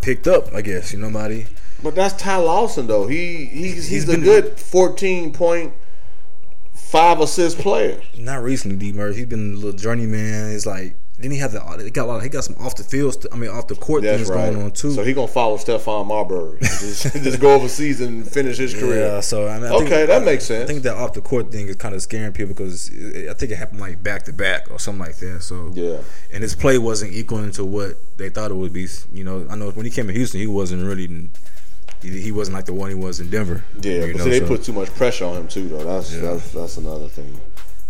picked 0.02 0.28
up. 0.28 0.54
I 0.54 0.62
guess 0.62 0.94
you 0.94 1.00
know, 1.00 1.10
nobody. 1.10 1.46
But 1.82 1.96
that's 1.96 2.14
Ty 2.16 2.38
Lawson, 2.38 2.88
though. 2.88 3.08
He 3.08 3.46
he's 3.46 3.88
he's, 3.88 4.08
He's 4.08 4.10
a 4.10 4.18
good 4.18 4.58
14 4.60 5.34
point 5.34 5.74
five 6.74 7.20
assist 7.20 7.58
player. 7.60 8.02
Not 8.18 8.44
recently, 8.44 8.78
D. 8.78 8.94
Murray. 8.94 9.16
He's 9.16 9.26
been 9.26 9.54
a 9.54 9.56
little 9.56 9.74
journeyman. 9.74 10.54
It's 10.54 10.66
like. 10.66 10.96
Then 11.24 11.32
he 11.32 11.38
had 11.38 11.52
the 11.52 11.62
he 11.82 11.90
got 11.90 12.04
a 12.04 12.08
lot. 12.08 12.22
He 12.22 12.28
got 12.28 12.44
some 12.44 12.58
off 12.60 12.76
the 12.76 12.84
field. 12.84 13.14
st- 13.14 13.34
I 13.34 13.38
mean, 13.38 13.50
off 13.50 13.68
the 13.68 13.76
court 13.76 14.04
That's 14.04 14.18
things 14.18 14.30
right. 14.30 14.52
going 14.52 14.62
on 14.62 14.72
too. 14.72 14.92
So 14.92 15.04
he 15.06 15.14
gonna 15.14 15.28
follow 15.30 15.56
Stephon 15.58 16.06
Marbury. 16.06 16.60
just, 16.62 17.14
just 17.14 17.40
go 17.40 17.56
overseas 17.56 18.02
and 18.02 18.30
finish 18.30 18.58
his 18.58 18.74
career. 18.74 19.08
Yeah, 19.08 19.20
so 19.22 19.48
I 19.48 19.56
mean, 19.56 19.72
I 19.72 19.78
think- 19.78 19.86
Okay, 19.86 20.06
that 20.06 20.24
makes 20.24 20.44
sense. 20.44 20.64
I 20.64 20.68
think 20.68 20.84
that 20.84 20.96
off 20.98 21.14
the 21.14 21.22
court 21.22 21.50
thing 21.50 21.70
is 21.70 21.78
kind 21.78 21.96
of 21.96 22.02
scaring 22.02 22.34
people 22.34 22.54
because 22.54 22.90
I 22.92 23.34
think 23.34 23.54
it 23.54 23.56
happened 23.56 23.80
like 23.80 24.04
back 24.04 24.24
to 24.24 24.34
back 24.34 24.70
or 24.70 24.80
something 24.80 25.00
like 25.06 25.16
that. 25.18 25.42
So 25.44 25.72
Yeah. 25.74 26.00
and 26.34 26.44
his 26.44 26.56
play 26.56 26.78
wasn't 26.78 27.14
equaling 27.14 27.52
to 27.54 27.64
what 27.64 27.96
they 28.18 28.30
thought 28.30 28.52
it 28.52 28.56
would 28.56 28.74
be. 28.74 28.88
You 29.14 29.24
know, 29.24 29.48
I 29.50 29.56
know 29.56 29.72
when 29.72 29.86
he 29.86 29.92
came 29.92 30.08
to 30.08 30.14
Houston, 30.14 30.42
he 30.42 30.48
wasn't 30.48 30.84
really. 30.86 31.30
He 32.02 32.20
he 32.20 32.32
wasn't 32.34 32.56
like 32.56 32.66
the 32.66 32.74
one 32.74 32.90
he 32.90 32.96
was 32.96 33.22
in 33.22 33.30
Denver. 33.30 33.64
Yeah, 33.82 34.08
but 34.08 34.16
know, 34.18 34.24
see, 34.26 34.30
they 34.32 34.40
so- 34.40 34.48
put 34.48 34.64
too 34.64 34.74
much 34.74 34.94
pressure 34.94 35.24
on 35.24 35.38
him 35.38 35.48
too, 35.48 35.70
though. 35.70 35.86
That's 35.86 36.14
Yeah. 36.14 36.20
that's 36.22 36.52
that's 36.52 36.76
another 36.78 37.08
thing. 37.08 37.40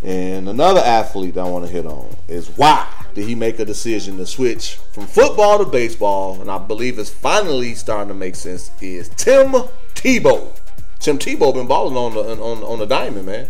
And 0.03 0.49
another 0.49 0.81
athlete 0.81 1.37
I 1.37 1.47
want 1.47 1.65
to 1.65 1.71
hit 1.71 1.85
on 1.85 2.13
is 2.27 2.49
why 2.49 2.87
did 3.13 3.25
he 3.25 3.35
make 3.35 3.59
a 3.59 3.65
decision 3.65 4.17
to 4.17 4.25
switch 4.25 4.75
from 4.91 5.07
football 5.07 5.59
to 5.59 5.65
baseball? 5.65 6.41
And 6.41 6.51
I 6.51 6.57
believe 6.57 6.99
it's 6.99 7.09
finally 7.09 7.73
starting 7.75 8.09
to 8.09 8.13
make 8.13 8.35
sense. 8.35 8.71
Is 8.81 9.09
Tim 9.09 9.51
Tebow? 9.95 10.57
Tim 10.99 11.17
Tebow 11.17 11.53
been 11.53 11.67
balling 11.67 11.95
on 11.95 12.13
the 12.13 12.41
on 12.41 12.63
on 12.63 12.79
the 12.79 12.85
diamond, 12.85 13.25
man. 13.25 13.49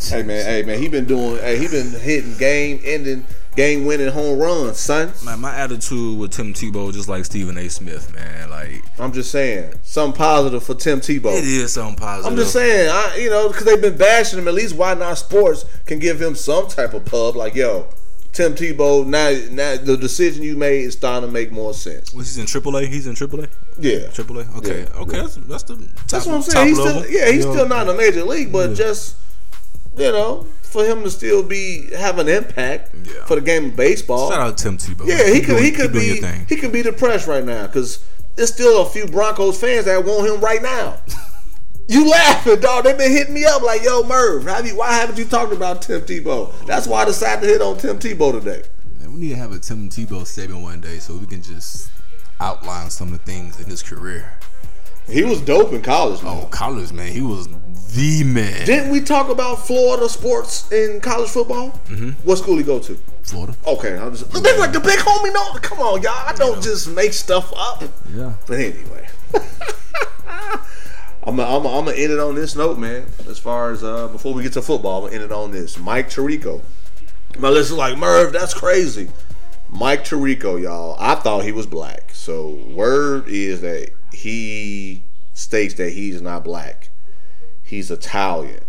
Hey 0.00 0.22
man, 0.22 0.44
hey 0.44 0.62
man, 0.62 0.78
he 0.78 0.88
been 0.88 1.06
doing. 1.06 1.38
Hey, 1.38 1.58
he 1.58 1.68
been 1.68 1.90
hitting 1.90 2.36
game 2.36 2.80
ending, 2.84 3.24
game 3.56 3.86
winning 3.86 4.08
home 4.12 4.38
runs, 4.38 4.78
son. 4.78 5.12
My, 5.24 5.36
my 5.36 5.54
attitude 5.54 6.18
with 6.18 6.32
Tim 6.32 6.52
Tebow 6.52 6.92
just 6.92 7.08
like 7.08 7.24
Stephen 7.24 7.56
A. 7.56 7.68
Smith, 7.68 8.12
man. 8.14 8.50
Like 8.50 8.83
I'm 8.98 9.12
just 9.12 9.30
saying, 9.32 9.74
something 9.82 10.16
positive 10.16 10.62
for 10.62 10.74
Tim 10.74 11.00
Tebow. 11.00 11.36
it 11.36 11.44
is 11.44 11.72
something 11.72 11.96
positive. 11.96 12.30
I'm 12.30 12.36
just 12.38 12.52
saying, 12.52 12.88
I, 12.90 13.16
you 13.16 13.28
know, 13.30 13.48
because 13.48 13.64
they've 13.64 13.80
been 13.80 13.96
bashing 13.96 14.38
him. 14.38 14.46
At 14.48 14.54
least 14.54 14.74
Why 14.76 14.94
Not 14.94 15.18
Sports 15.18 15.64
can 15.86 15.98
give 15.98 16.20
him 16.22 16.34
some 16.34 16.68
type 16.68 16.94
of 16.94 17.04
pub. 17.04 17.34
Like, 17.34 17.54
yo, 17.56 17.88
Tim 18.32 18.54
Tebow, 18.54 19.04
now, 19.06 19.30
now 19.52 19.76
the 19.82 19.96
decision 19.96 20.42
you 20.44 20.56
made 20.56 20.82
is 20.82 20.92
starting 20.94 21.28
to 21.28 21.32
make 21.32 21.50
more 21.50 21.74
sense. 21.74 22.12
Well, 22.14 22.20
he's 22.22 22.38
in 22.38 22.46
AAA. 22.46 22.86
He's 22.88 23.06
in 23.08 23.14
AAA. 23.14 23.48
Yeah, 23.78 23.98
AAA. 24.12 24.56
Okay. 24.58 24.82
Yeah, 24.82 25.00
okay. 25.00 25.16
yeah. 25.16 25.22
That's 25.22 25.36
that's 25.36 25.62
the 25.64 25.74
top, 25.76 26.06
that's 26.08 26.26
what 26.26 26.34
I'm 26.36 26.42
saying. 26.42 26.68
He's 26.68 26.78
level. 26.78 27.02
still, 27.02 27.12
yeah, 27.12 27.26
he's 27.32 27.44
You 27.44 27.46
know? 27.46 27.52
still 27.54 27.68
not 27.68 27.82
in 27.82 27.86
the 27.88 27.94
major 27.94 28.22
league, 28.24 28.52
but 28.52 28.74
just 28.74 29.16
you 29.96 30.10
know, 30.10 30.46
for 30.62 30.84
him 30.84 31.02
to 31.04 31.10
still 31.10 31.42
be 31.42 31.88
have 31.96 32.18
an 32.18 32.28
impact 32.28 32.94
Yeah. 33.04 33.24
for 33.26 33.34
the 33.36 33.40
game 33.40 33.66
of 33.66 33.76
baseball. 33.76 34.30
Shout 34.30 34.40
out 34.40 34.56
to 34.58 34.64
Tim 34.64 34.76
Tebow. 34.78 35.06
Yeah, 35.06 35.32
he 35.32 35.40
could 35.40 35.46
doing- 35.56 35.62
he 35.64 35.70
could 35.72 35.92
be 35.92 36.20
he 36.48 36.56
could 36.56 36.72
be 36.72 36.82
depressed 36.82 37.26
right 37.28 37.44
now 37.44 37.66
because 37.66 38.00
there's 38.36 38.52
still 38.52 38.82
a 38.82 38.88
few 38.88 39.06
Broncos 39.06 39.60
fans 39.60 39.84
that 39.86 40.04
want 40.04 40.28
him 40.28 40.40
right 40.40 40.62
now. 40.62 40.98
You 41.86 42.08
laughing, 42.08 42.60
dog? 42.60 42.84
They've 42.84 42.96
been 42.96 43.12
hitting 43.12 43.34
me 43.34 43.44
up 43.44 43.60
like, 43.60 43.82
"Yo, 43.82 44.02
Merv, 44.04 44.44
have 44.44 44.66
you, 44.66 44.76
why 44.76 44.94
haven't 44.94 45.18
you 45.18 45.26
talked 45.26 45.52
about 45.52 45.82
Tim 45.82 46.00
Tebow?" 46.00 46.50
That's 46.66 46.86
why 46.86 47.02
I 47.02 47.04
decided 47.04 47.42
to 47.42 47.46
hit 47.46 47.60
on 47.60 47.76
Tim 47.76 47.98
Tebow 47.98 48.32
today. 48.32 48.62
Man, 49.00 49.12
we 49.12 49.20
need 49.20 49.28
to 49.30 49.36
have 49.36 49.52
a 49.52 49.58
Tim 49.58 49.90
Tebow 49.90 50.26
segment 50.26 50.62
one 50.62 50.80
day 50.80 50.98
so 50.98 51.14
we 51.14 51.26
can 51.26 51.42
just 51.42 51.90
outline 52.40 52.88
some 52.88 53.12
of 53.12 53.18
the 53.18 53.30
things 53.30 53.60
in 53.60 53.66
his 53.66 53.82
career. 53.82 54.32
He 55.08 55.22
was 55.22 55.40
dope 55.40 55.72
in 55.72 55.82
college. 55.82 56.22
Man. 56.22 56.42
Oh, 56.42 56.46
college 56.46 56.92
man, 56.92 57.12
he 57.12 57.20
was 57.20 57.48
the 57.94 58.24
man. 58.24 58.66
Didn't 58.66 58.90
we 58.90 59.00
talk 59.00 59.28
about 59.28 59.66
Florida 59.66 60.08
sports 60.08 60.70
in 60.72 61.00
college 61.00 61.30
football? 61.30 61.70
Mm-hmm. 61.86 62.10
What 62.26 62.38
school 62.38 62.56
he 62.56 62.62
go 62.62 62.78
to? 62.80 62.98
Florida. 63.22 63.56
Okay, 63.66 63.96
I'm 63.96 64.14
just 64.14 64.32
look 64.34 64.58
like 64.58 64.72
the 64.72 64.80
big 64.80 64.98
homie. 64.98 65.32
No, 65.32 65.54
come 65.60 65.78
on, 65.80 66.02
y'all. 66.02 66.12
I 66.12 66.32
don't 66.34 66.62
just 66.62 66.90
make 66.90 67.12
stuff 67.12 67.52
up. 67.56 67.82
Yeah. 68.14 68.34
But 68.46 68.60
anyway, 68.60 69.08
I'm 71.24 71.36
gonna 71.36 71.92
end 71.92 72.12
it 72.12 72.18
on 72.18 72.34
this 72.34 72.54
note, 72.56 72.78
man. 72.78 73.06
As 73.28 73.38
far 73.38 73.70
as 73.70 73.82
uh, 73.82 74.08
before 74.08 74.34
we 74.34 74.42
get 74.42 74.52
to 74.54 74.62
football, 74.62 75.04
I'm 75.04 75.10
gonna 75.10 75.22
end 75.22 75.30
it 75.30 75.32
on 75.32 75.50
this. 75.52 75.78
Mike 75.78 76.10
Tirico. 76.10 76.60
My 77.38 77.48
listeners 77.48 77.78
like 77.78 77.98
Merv, 77.98 78.32
that's 78.32 78.54
crazy. 78.54 79.08
Mike 79.70 80.04
Tirico, 80.04 80.60
y'all. 80.60 80.96
I 81.00 81.14
thought 81.16 81.44
he 81.44 81.52
was 81.52 81.66
black. 81.66 82.10
So 82.12 82.50
word 82.68 83.26
is 83.28 83.60
that 83.62 83.90
he 84.14 85.02
states 85.34 85.74
that 85.74 85.90
he's 85.90 86.22
not 86.22 86.44
black. 86.44 86.90
He's 87.62 87.90
Italian. 87.90 88.62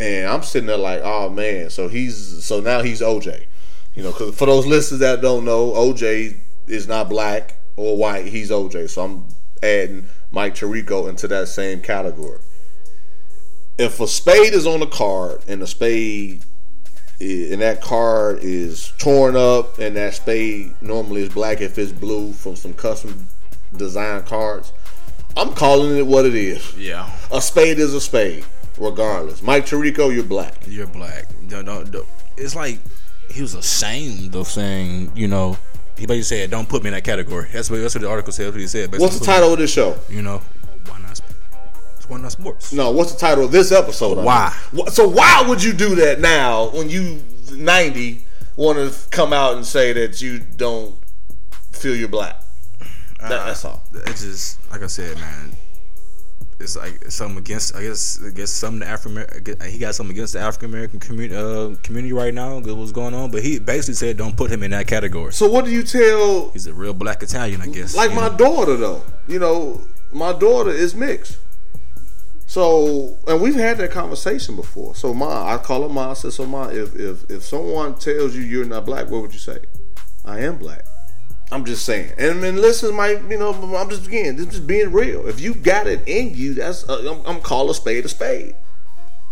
And 0.00 0.28
I'm 0.28 0.42
sitting 0.42 0.66
there 0.66 0.78
like, 0.78 1.02
oh 1.04 1.28
man, 1.28 1.70
so 1.70 1.88
he's 1.88 2.44
so 2.44 2.60
now 2.60 2.82
he's 2.82 3.00
OJ. 3.00 3.46
You 3.94 4.02
know, 4.02 4.12
because 4.12 4.34
for 4.34 4.46
those 4.46 4.66
listeners 4.66 5.00
that 5.00 5.20
don't 5.20 5.44
know, 5.44 5.72
OJ 5.72 6.38
is 6.66 6.88
not 6.88 7.08
black 7.08 7.56
or 7.76 7.96
white. 7.96 8.26
He's 8.26 8.50
OJ. 8.50 8.88
So 8.88 9.02
I'm 9.02 9.24
adding 9.62 10.06
Mike 10.30 10.54
Tirico 10.54 11.08
into 11.08 11.28
that 11.28 11.48
same 11.48 11.82
category. 11.82 12.38
If 13.78 14.00
a 14.00 14.06
spade 14.06 14.54
is 14.54 14.66
on 14.66 14.80
the 14.80 14.86
card 14.86 15.42
and 15.48 15.60
the 15.60 15.66
spade 15.66 16.44
eh, 17.20 17.52
and 17.52 17.60
that 17.60 17.80
card 17.80 18.38
is 18.42 18.92
torn 18.98 19.36
up 19.36 19.78
and 19.78 19.96
that 19.96 20.14
spade 20.14 20.74
normally 20.80 21.22
is 21.22 21.30
black 21.30 21.60
if 21.60 21.78
it's 21.78 21.92
blue 21.92 22.32
from 22.32 22.56
some 22.56 22.74
custom 22.74 23.26
design 23.76 24.22
cards, 24.22 24.72
I'm 25.36 25.52
calling 25.54 25.96
it 25.96 26.06
what 26.06 26.26
it 26.26 26.34
is. 26.34 26.76
Yeah. 26.76 27.10
A 27.32 27.40
spade 27.40 27.78
is 27.78 27.94
a 27.94 28.00
spade, 28.00 28.44
regardless. 28.78 29.42
Mike 29.42 29.66
Tirico, 29.66 30.12
you're 30.14 30.24
black. 30.24 30.54
You're 30.66 30.86
black. 30.86 31.26
No, 31.42 31.62
no, 31.62 31.82
no. 31.84 32.04
It's 32.36 32.54
like 32.56 32.78
he 33.30 33.42
was 33.42 33.54
ashamed 33.54 34.34
of 34.34 34.48
saying, 34.48 35.12
you 35.14 35.28
know, 35.28 35.56
he 35.96 36.06
basically 36.06 36.22
said, 36.22 36.50
"Don't 36.50 36.68
put 36.68 36.82
me 36.82 36.88
in 36.88 36.94
that 36.94 37.04
category." 37.04 37.48
That's 37.52 37.70
what 37.70 37.80
that's 37.80 37.94
what 37.94 38.00
the 38.00 38.08
article 38.08 38.32
said. 38.32 38.46
That's 38.46 38.54
what 38.54 38.60
he 38.60 38.66
said. 38.66 38.98
What's 38.98 39.18
the 39.18 39.24
title 39.26 39.52
of 39.52 39.58
this 39.58 39.70
show? 39.70 39.98
You 40.08 40.22
know, 40.22 40.40
why 40.86 40.98
not? 41.00 41.20
It's 41.96 42.08
why 42.08 42.18
not 42.18 42.32
sports? 42.32 42.72
No, 42.72 42.90
what's 42.90 43.12
the 43.12 43.18
title 43.18 43.44
of 43.44 43.52
this 43.52 43.70
episode? 43.70 44.18
I 44.18 44.24
Why? 44.24 44.58
mean? 44.72 44.86
So 44.86 45.06
why 45.06 45.44
would 45.46 45.62
you 45.62 45.74
do 45.74 45.94
that 45.96 46.18
now 46.20 46.70
when 46.70 46.88
you 46.88 47.22
90 47.52 48.24
want 48.56 48.78
to 48.78 49.08
come 49.10 49.32
out 49.34 49.56
and 49.56 49.66
say 49.66 49.92
that 49.92 50.22
you 50.22 50.38
don't 50.38 50.96
feel 51.72 51.94
you're 51.94 52.08
black? 52.08 52.39
That, 53.20 53.46
that's 53.46 53.64
all. 53.64 53.82
It's 54.06 54.22
just 54.22 54.70
like 54.70 54.82
I 54.82 54.86
said, 54.86 55.16
man. 55.16 55.52
It's 56.58 56.76
like 56.76 57.04
something 57.10 57.38
against. 57.38 57.74
I 57.74 57.82
guess 57.82 58.20
against 58.20 58.56
some 58.56 58.74
of 58.74 58.80
the 58.80 58.86
African. 58.86 59.66
He 59.70 59.78
got 59.78 59.94
something 59.94 60.14
against 60.14 60.34
the 60.34 60.40
African 60.40 60.68
American 60.68 61.00
community 61.00 61.34
uh, 61.34 61.74
community 61.82 62.12
right 62.12 62.34
now. 62.34 62.58
What's 62.60 62.92
going 62.92 63.14
on? 63.14 63.30
But 63.30 63.42
he 63.42 63.58
basically 63.58 63.94
said, 63.94 64.18
"Don't 64.18 64.36
put 64.36 64.50
him 64.50 64.62
in 64.62 64.70
that 64.72 64.86
category." 64.86 65.32
So 65.32 65.48
what 65.50 65.64
do 65.64 65.70
you 65.70 65.82
tell 65.82 66.50
He's 66.50 66.66
a 66.66 66.74
real 66.74 66.92
black 66.92 67.22
Italian, 67.22 67.62
I 67.62 67.68
guess. 67.68 67.96
like 67.96 68.12
my 68.12 68.28
know? 68.28 68.36
daughter 68.36 68.76
though? 68.76 69.02
You 69.26 69.38
know, 69.38 69.80
my 70.12 70.34
daughter 70.34 70.70
is 70.70 70.94
mixed. 70.94 71.38
So, 72.46 73.16
and 73.28 73.40
we've 73.40 73.54
had 73.54 73.78
that 73.78 73.92
conversation 73.92 74.56
before. 74.56 74.96
So, 74.96 75.14
ma, 75.14 75.54
I 75.54 75.56
call 75.56 75.82
her 75.82 75.88
ma. 75.88 76.10
I 76.10 76.14
said, 76.14 76.32
so 76.32 76.44
ma, 76.44 76.64
if 76.68 76.96
if 76.96 77.30
if 77.30 77.42
someone 77.44 77.94
tells 77.94 78.34
you 78.34 78.42
you're 78.42 78.64
not 78.64 78.84
black, 78.84 79.08
what 79.08 79.22
would 79.22 79.32
you 79.32 79.38
say? 79.38 79.60
I 80.24 80.40
am 80.40 80.58
black. 80.58 80.84
I'm 81.52 81.64
just 81.64 81.84
saying. 81.84 82.12
And 82.16 82.42
then 82.42 82.56
listen, 82.56 82.94
my, 82.94 83.10
you 83.10 83.38
know, 83.38 83.52
I'm 83.76 83.90
just 83.90 84.06
again, 84.06 84.36
this 84.36 84.54
is 84.54 84.60
being 84.60 84.92
real. 84.92 85.26
If 85.26 85.40
you 85.40 85.54
got 85.54 85.86
it 85.86 86.06
in 86.06 86.34
you, 86.34 86.54
that's 86.54 86.88
uh, 86.88 87.10
I'm, 87.10 87.26
I'm 87.26 87.42
call 87.42 87.70
a 87.70 87.74
spade 87.74 88.04
a 88.04 88.08
spade. 88.08 88.54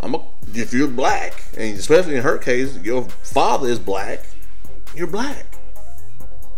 I'm 0.01 0.15
a, 0.15 0.25
if 0.55 0.73
you're 0.73 0.89
black, 0.89 1.45
and 1.57 1.79
especially 1.79 2.17
in 2.17 2.23
her 2.23 2.39
case, 2.39 2.77
your 2.79 3.05
father 3.23 3.69
is 3.69 3.79
black, 3.79 4.21
you're 4.95 5.07
black. 5.07 5.47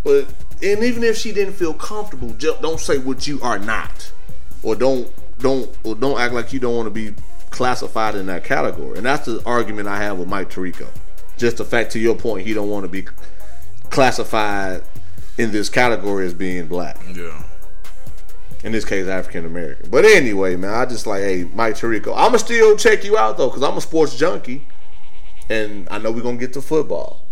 But 0.02 0.32
and 0.62 0.82
even 0.82 1.04
if 1.04 1.16
she 1.16 1.32
didn't 1.32 1.54
feel 1.54 1.74
comfortable, 1.74 2.30
just 2.34 2.62
don't 2.62 2.80
say 2.80 2.98
what 2.98 3.26
you 3.26 3.40
are 3.42 3.58
not, 3.58 4.12
or 4.62 4.74
don't 4.74 5.12
don't 5.38 5.70
or 5.84 5.94
don't 5.94 6.18
act 6.18 6.32
like 6.32 6.52
you 6.54 6.60
don't 6.60 6.76
want 6.76 6.86
to 6.86 6.90
be 6.90 7.14
classified 7.50 8.14
in 8.14 8.26
that 8.26 8.44
category. 8.44 8.96
And 8.96 9.04
that's 9.04 9.26
the 9.26 9.42
argument 9.44 9.88
I 9.88 9.98
have 9.98 10.18
with 10.18 10.28
Mike 10.28 10.50
Tirico. 10.50 10.88
Just 11.36 11.58
the 11.58 11.64
fact, 11.64 11.92
to 11.92 11.98
your 11.98 12.14
point, 12.14 12.46
he 12.46 12.54
don't 12.54 12.68
want 12.68 12.84
to 12.84 12.88
be 12.88 13.06
classified 13.90 14.82
in 15.40 15.52
this 15.52 15.68
category 15.68 16.26
as 16.26 16.34
being 16.34 16.66
black. 16.66 16.98
Yeah. 17.14 17.42
In 18.62 18.72
this 18.72 18.84
case, 18.84 19.06
African 19.06 19.46
American. 19.46 19.88
But 19.90 20.04
anyway, 20.04 20.54
man, 20.56 20.74
I 20.74 20.84
just 20.84 21.06
like, 21.06 21.22
hey, 21.22 21.48
Mike 21.54 21.76
Tirico, 21.76 22.12
I'ma 22.14 22.36
still 22.36 22.76
check 22.76 23.04
you 23.04 23.16
out 23.16 23.38
though, 23.38 23.48
because 23.48 23.62
I'm 23.62 23.76
a 23.76 23.80
sports 23.80 24.16
junkie, 24.16 24.66
and 25.48 25.88
I 25.90 25.96
know 25.98 26.12
we're 26.12 26.22
gonna 26.22 26.36
get 26.36 26.52
to 26.54 26.62
football. 26.62 27.26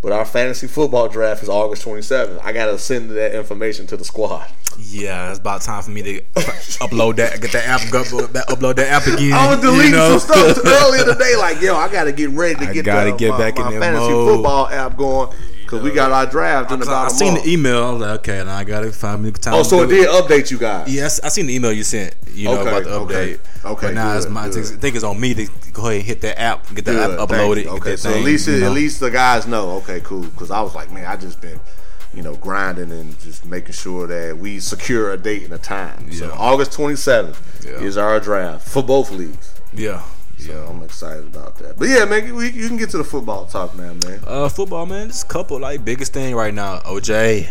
But 0.00 0.12
our 0.12 0.24
fantasy 0.24 0.66
football 0.66 1.08
draft 1.08 1.42
is 1.44 1.48
August 1.48 1.84
27th. 1.84 2.40
I 2.42 2.52
gotta 2.52 2.78
send 2.78 3.10
that 3.10 3.34
information 3.36 3.86
to 3.88 3.96
the 3.96 4.04
squad. 4.04 4.48
Yeah, 4.78 5.30
it's 5.30 5.38
about 5.38 5.62
time 5.62 5.82
for 5.82 5.90
me 5.90 6.02
to 6.02 6.20
upload 6.80 7.16
that, 7.16 7.40
get 7.40 7.52
that 7.52 7.66
app, 7.66 7.80
upload 7.82 8.76
that 8.76 8.88
app 8.88 9.06
again. 9.06 9.32
I 9.32 9.54
was 9.54 9.62
you 9.62 9.70
deleting 9.70 9.92
know? 9.92 10.18
some 10.18 10.54
stuff 10.54 10.64
earlier 10.64 11.04
today. 11.04 11.36
Like, 11.36 11.60
yo, 11.60 11.74
I 11.76 11.90
gotta 11.90 12.12
get 12.12 12.30
ready 12.30 12.54
to 12.64 12.70
I 12.70 12.72
get, 12.72 12.84
gotta 12.84 13.10
the, 13.10 13.16
get 13.16 13.30
my, 13.30 13.38
back 13.38 13.56
in 13.58 13.64
my 13.64 13.72
that 13.72 13.80
fantasy 13.80 14.12
mode. 14.12 14.34
football 14.36 14.68
app 14.68 14.96
going 14.96 15.34
because 15.78 15.84
we 15.90 15.94
got 15.94 16.12
our 16.12 16.26
draft 16.26 16.70
in 16.70 16.80
I, 16.80 16.84
about 16.84 17.04
I 17.04 17.06
a 17.06 17.10
seen 17.10 17.32
month. 17.34 17.44
the 17.44 17.52
email. 17.52 17.84
I 17.84 17.90
was 17.92 18.00
like, 18.00 18.20
okay, 18.20 18.44
now 18.44 18.56
I 18.56 18.64
got 18.64 18.80
to 18.82 18.92
five 18.92 19.20
me 19.20 19.30
time. 19.32 19.54
oh, 19.54 19.62
so 19.62 19.82
it 19.82 19.88
did 19.88 20.08
update 20.08 20.50
you 20.50 20.58
guys. 20.58 20.92
Yes, 20.94 21.18
I 21.20 21.28
seen 21.28 21.46
the 21.46 21.54
email 21.54 21.72
you 21.72 21.84
sent. 21.84 22.14
You 22.32 22.48
know 22.48 22.60
Okay, 22.60 22.68
about 22.68 22.84
the 23.08 23.14
update. 23.14 23.64
Okay, 23.64 23.86
but 23.88 23.94
now 23.94 24.16
it's 24.16 24.26
good, 24.26 24.32
my. 24.34 24.46
I 24.46 24.50
think 24.50 24.94
it's 24.96 25.04
on 25.04 25.18
me 25.20 25.34
to 25.34 25.46
go 25.72 25.82
ahead 25.86 25.96
and 25.96 26.02
hit 26.04 26.20
that 26.22 26.38
app, 26.40 26.66
get 26.74 26.84
that 26.84 26.92
Good, 26.92 27.18
app 27.20 27.28
uploaded. 27.28 27.66
Okay, 27.66 27.96
so 27.96 28.10
thing, 28.10 28.20
at 28.20 28.24
least 28.24 28.48
you 28.48 28.60
know. 28.60 28.66
at 28.66 28.72
least 28.72 29.00
the 29.00 29.10
guys 29.10 29.46
know. 29.46 29.70
Okay, 29.78 30.00
cool. 30.00 30.22
Because 30.22 30.50
I 30.50 30.60
was 30.62 30.74
like, 30.74 30.90
man, 30.92 31.06
I 31.06 31.16
just 31.16 31.40
been, 31.40 31.60
you 32.14 32.22
know, 32.22 32.34
grinding 32.36 32.90
and 32.90 33.18
just 33.20 33.44
making 33.46 33.72
sure 33.72 34.06
that 34.06 34.36
we 34.38 34.60
secure 34.60 35.12
a 35.12 35.16
date 35.16 35.44
and 35.44 35.52
a 35.54 35.58
time. 35.58 36.10
So 36.12 36.26
Yeah. 36.26 36.32
August 36.32 36.72
27th 36.72 37.36
Yeah. 37.64 37.72
is 37.86 37.96
our 37.96 38.18
draft 38.20 38.68
for 38.68 38.82
both 38.82 39.10
leagues. 39.10 39.52
yeah, 39.72 40.02
So 40.42 40.52
yeah. 40.52 40.68
I'm 40.68 40.82
excited 40.82 41.26
about 41.26 41.56
that. 41.58 41.78
But 41.78 41.88
yeah, 41.88 42.04
man, 42.04 42.34
we, 42.34 42.50
you 42.50 42.68
can 42.68 42.76
get 42.76 42.90
to 42.90 42.98
the 42.98 43.04
football 43.04 43.46
talk 43.46 43.76
now, 43.76 43.94
man. 43.94 44.20
Uh, 44.26 44.48
football, 44.48 44.86
man. 44.86 45.08
This 45.08 45.24
couple 45.24 45.58
like 45.60 45.84
biggest 45.84 46.12
thing 46.12 46.34
right 46.34 46.52
now. 46.52 46.78
OJ, 46.80 47.48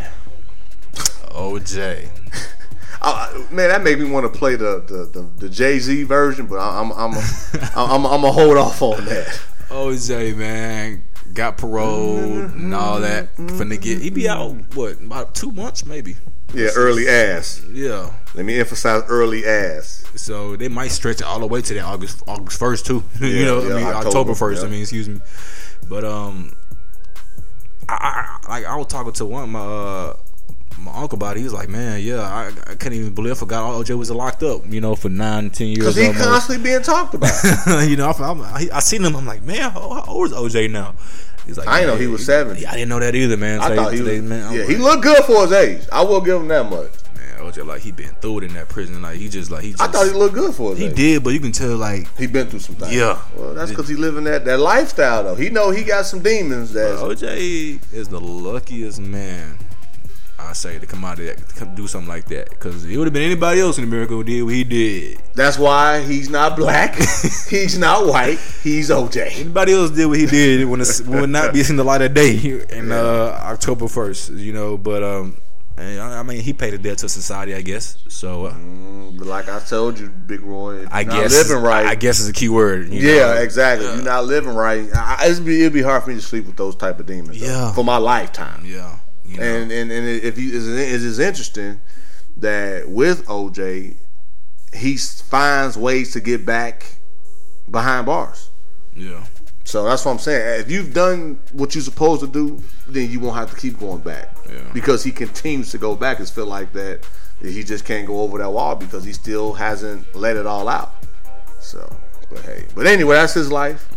OJ. 1.30 2.10
I, 3.02 3.48
man, 3.50 3.70
that 3.70 3.82
made 3.84 3.98
me 3.98 4.10
want 4.10 4.32
to 4.32 4.38
play 4.38 4.56
the 4.56 4.84
the, 4.88 5.22
the, 5.22 5.30
the 5.38 5.50
Jay 5.50 5.80
Z 5.80 6.04
version, 6.04 6.46
but 6.46 6.58
I, 6.58 6.80
I'm 6.80 6.92
I'm 6.92 7.14
I'm 7.76 8.06
I'm 8.06 8.22
gonna 8.22 8.32
hold 8.32 8.58
off 8.58 8.82
on 8.82 9.06
that. 9.06 9.28
OJ, 9.70 10.36
man, 10.36 11.02
got 11.34 11.58
paroled 11.58 12.52
and 12.54 12.74
all 12.76 13.00
that. 13.02 13.36
Finna 13.36 13.80
get 13.80 14.02
he 14.02 14.10
be 14.10 14.28
out 14.30 14.54
what 14.76 15.00
about 15.02 15.36
two 15.36 15.52
months 15.52 15.86
maybe. 15.86 16.16
Yeah, 16.54 16.70
early 16.76 17.08
ass. 17.08 17.62
Yeah. 17.72 18.12
Let 18.36 18.46
me 18.46 18.60
emphasize 18.60 19.04
early 19.08 19.46
ass. 19.46 20.04
So 20.16 20.56
they 20.58 20.68
might 20.68 20.90
stretch 20.92 21.18
it 21.22 21.24
all 21.24 21.40
the 21.40 21.48
way 21.48 21.62
to 21.62 21.74
that 21.76 21.84
August 21.84 22.22
August 22.28 22.60
first 22.60 22.86
too. 22.86 23.04
Yeah, 23.22 23.28
you 23.28 23.46
know, 23.46 23.62
yeah, 23.64 23.74
I 23.74 23.78
mean 23.78 23.88
October, 23.88 24.08
October 24.08 24.36
first. 24.36 24.62
yeah. 24.62 24.68
I 24.68 24.72
mean, 24.72 24.82
excuse 24.82 25.08
me. 25.08 25.22
But 25.88 26.04
um, 26.04 26.54
I, 27.88 27.94
I 27.94 28.38
I- 28.48 28.50
like 28.52 28.66
I 28.66 28.76
was 28.76 28.88
talking 28.88 29.14
to 29.14 29.26
one 29.26 29.44
of 29.44 29.50
my 29.50 29.60
uh, 29.62 30.18
my 30.82 30.94
uncle 30.94 31.16
about 31.16 31.38
it. 31.38 31.40
He 31.40 31.44
was 31.44 31.54
like, 31.54 31.70
man, 31.70 32.02
yeah, 32.02 32.22
I, 32.22 32.48
I 32.48 32.76
couldn't 32.76 32.94
even 32.94 33.14
believe 33.14 33.34
I 33.34 33.36
forgot 33.36 33.74
OJ 33.74 33.98
was 33.98 34.12
locked 34.12 34.44
up. 34.44 34.62
You 34.68 34.82
know, 34.82 34.96
for 34.96 35.10
nine 35.10 35.50
ten 35.50 35.68
years. 35.68 35.80
Because 35.80 35.96
he 35.96 36.08
almost. 36.08 36.24
constantly 36.24 36.64
being 36.64 36.82
talked 36.82 37.14
about. 37.14 37.32
you 37.88 37.96
know, 37.96 38.10
I, 38.10 38.24
I'm, 38.24 38.42
I, 38.42 38.70
I 38.74 38.80
seen 38.80 39.04
him. 39.04 39.16
I'm 39.16 39.26
like, 39.26 39.44
man, 39.44 39.72
how, 39.72 39.80
how 39.80 40.06
old 40.08 40.28
is 40.28 40.34
OJ 40.34 40.72
now? 40.72 40.96
He's 41.46 41.58
like, 41.58 41.68
I 41.68 41.82
didn't 41.82 41.96
know 41.96 42.00
he 42.00 42.08
was 42.08 42.26
70. 42.26 42.66
I 42.66 42.74
didn't 42.74 42.90
know 42.90 43.00
that 43.00 43.16
either, 43.16 43.38
man. 43.38 43.60
I 43.60 43.76
thought 43.76 43.94
he 43.94 44.02
was. 44.02 44.22
man, 44.22 44.54
yeah, 44.54 44.62
like, 44.62 44.70
he 44.70 44.76
looked 44.78 45.04
good 45.04 45.24
for 45.26 45.42
his 45.42 45.52
age. 45.52 45.88
I 45.92 46.04
will 46.04 46.22
give 46.22 46.40
him 46.40 46.48
that 46.50 46.70
much. 46.70 46.92
man, 47.16 47.40
OJ 47.40 47.66
like 47.66 47.82
he 47.82 47.92
been 47.92 48.14
through 48.22 48.40
it 48.40 48.44
in 48.46 48.54
that 48.54 48.70
prison. 48.70 49.02
Like 49.02 49.18
he 49.18 49.28
just 49.28 49.50
like 49.50 49.64
he 49.64 49.72
just 49.72 49.82
I 49.82 49.88
thought 49.88 50.06
he 50.06 50.14
looked 50.14 50.36
good 50.36 50.54
for 50.54 50.72
his 50.72 50.80
he 50.80 50.86
age. 50.86 50.96
did, 50.96 51.24
but 51.24 51.32
you 51.32 51.40
can 51.40 51.52
tell 51.52 51.76
like 51.78 52.16
He 52.18 52.28
been 52.28 52.48
through 52.48 52.60
some 52.60 52.76
things. 52.76 52.96
Yeah. 52.96 53.20
Well, 53.36 53.56
that's 53.56 53.72
because 53.72 53.88
he 53.88 53.96
living 53.96 54.24
that 54.26 54.46
that 54.46 54.60
lifestyle 54.60 55.24
though. 55.24 55.36
He 55.36 55.50
know 55.50 55.72
he 55.72 55.84
got 55.84 56.06
some 56.06 56.22
demons 56.22 56.74
that. 56.74 57.00
OJ 57.00 57.94
is 57.94 58.08
the 58.10 58.20
luckiest 58.20 59.00
man. 59.00 59.58
I 60.50 60.54
say 60.54 60.80
to 60.80 60.86
come 60.86 61.06
out 61.06 61.20
of 61.20 61.26
that, 61.26 61.48
to 61.48 61.56
come 61.56 61.76
do 61.76 61.88
something 61.88 62.10
like 62.10 62.26
that, 62.26 62.50
because 62.50 62.86
it 62.86 62.98
would 62.98 63.06
have 63.06 63.14
been 63.14 63.24
anybody 63.24 63.62
else 63.62 63.78
in 63.78 63.84
America 63.84 64.14
who 64.14 64.24
did 64.24 64.44
what 64.44 64.54
he 64.54 64.64
did. 64.64 65.22
That's 65.34 65.58
why 65.58 66.02
he's 66.02 66.30
not 66.30 66.56
black. 66.56 66.96
he's 67.50 67.78
not 67.78 68.06
white. 68.06 68.40
He's 68.64 68.90
OJ. 68.90 69.40
Anybody 69.40 69.74
else 69.74 69.92
did 69.92 70.06
what 70.06 70.20
he 70.20 70.26
did 70.26 70.66
would, 70.68 70.80
would 71.08 71.30
not 71.30 71.54
be 71.54 71.64
seen 71.64 71.78
the 71.78 71.84
light 71.84 72.02
of 72.02 72.14
day 72.14 72.64
in 72.70 72.92
uh, 72.92 73.40
October 73.44 73.88
first, 73.88 74.32
you 74.32 74.54
know. 74.54 74.78
But 74.78 75.04
um, 75.04 75.38
and 75.78 76.00
I 76.00 76.24
mean, 76.24 76.42
he 76.42 76.54
paid 76.54 76.74
a 76.74 76.78
debt 76.78 77.00
to 77.00 77.10
society, 77.10 77.56
I 77.56 77.62
guess. 77.62 77.98
So 78.08 78.46
uh, 78.46 78.54
But 79.18 79.28
like 79.28 79.50
I 79.50 79.60
told 79.60 80.00
you, 80.00 80.10
Big 80.10 80.42
Roy, 80.42 80.86
I 80.92 81.04
guess 81.04 81.32
not 81.32 81.48
living 81.48 81.64
right. 81.64 81.86
I 81.86 81.96
guess 81.96 82.20
is 82.20 82.30
a 82.30 82.34
key 82.34 82.50
word. 82.50 82.90
yeah, 82.90 83.34
know. 83.34 83.34
exactly. 83.42 83.88
You're 83.88 84.04
not 84.04 84.26
living 84.26 84.54
right. 84.54 84.88
I, 84.94 85.28
it'd 85.30 85.46
be 85.46 85.62
it'd 85.62 85.74
be 85.74 85.82
hard 85.82 86.04
for 86.04 86.10
me 86.10 86.16
to 86.16 86.22
sleep 86.22 86.46
with 86.46 86.58
those 86.58 86.76
type 86.76 87.00
of 87.00 87.06
demons. 87.06 87.40
though, 87.40 87.72
for 87.74 87.84
my 87.84 87.98
lifetime. 87.98 88.64
yeah. 88.66 88.98
You 89.32 89.38
know. 89.38 89.44
And 89.44 89.72
and 89.72 89.92
and 89.92 90.08
if 90.08 90.38
you 90.38 90.50
it's, 90.54 91.04
it's 91.04 91.20
interesting 91.20 91.80
that 92.38 92.90
with 92.90 93.26
OJ, 93.28 93.96
he 94.74 94.98
finds 94.98 95.78
ways 95.78 96.14
to 96.14 96.20
get 96.20 96.46
back 96.46 96.98
behind 97.70 98.06
bars. 98.06 98.50
yeah. 98.96 99.26
So 99.64 99.86
that's 99.86 100.04
what 100.04 100.12
I'm 100.12 100.20
saying. 100.20 100.60
If 100.60 100.72
you've 100.72 100.94
done 100.94 101.40
what 101.54 101.76
you're 101.76 101.84
supposed 101.84 102.22
to 102.22 102.28
do, 102.28 102.62
then 102.88 103.10
you 103.10 103.20
won't 103.20 103.36
have 103.38 103.52
to 103.52 103.56
keep 103.56 103.80
going 103.80 104.02
back. 104.02 104.36
Yeah. 104.50 104.60
Because 104.74 105.04
he 105.04 105.12
continues 105.12 105.72
to 105.72 105.78
go 105.78 105.96
back. 105.96 106.20
It's 106.20 106.32
feel 106.32 106.48
like 106.48 106.74
that 106.74 107.08
he 107.42 107.64
just 107.64 107.86
can't 107.86 108.06
go 108.08 108.22
over 108.22 108.38
that 108.40 108.50
wall 108.50 108.76
because 108.76 109.06
he 109.06 109.14
still 109.14 109.54
hasn't 109.54 110.14
let 110.16 110.36
it 110.36 110.46
all 110.46 110.68
out. 110.68 110.94
So, 111.60 111.96
but 112.30 112.40
hey, 112.42 112.66
but 112.76 112.88
anyway, 112.88 113.16
that's 113.16 113.34
his 113.34 113.52
life. 113.52 113.88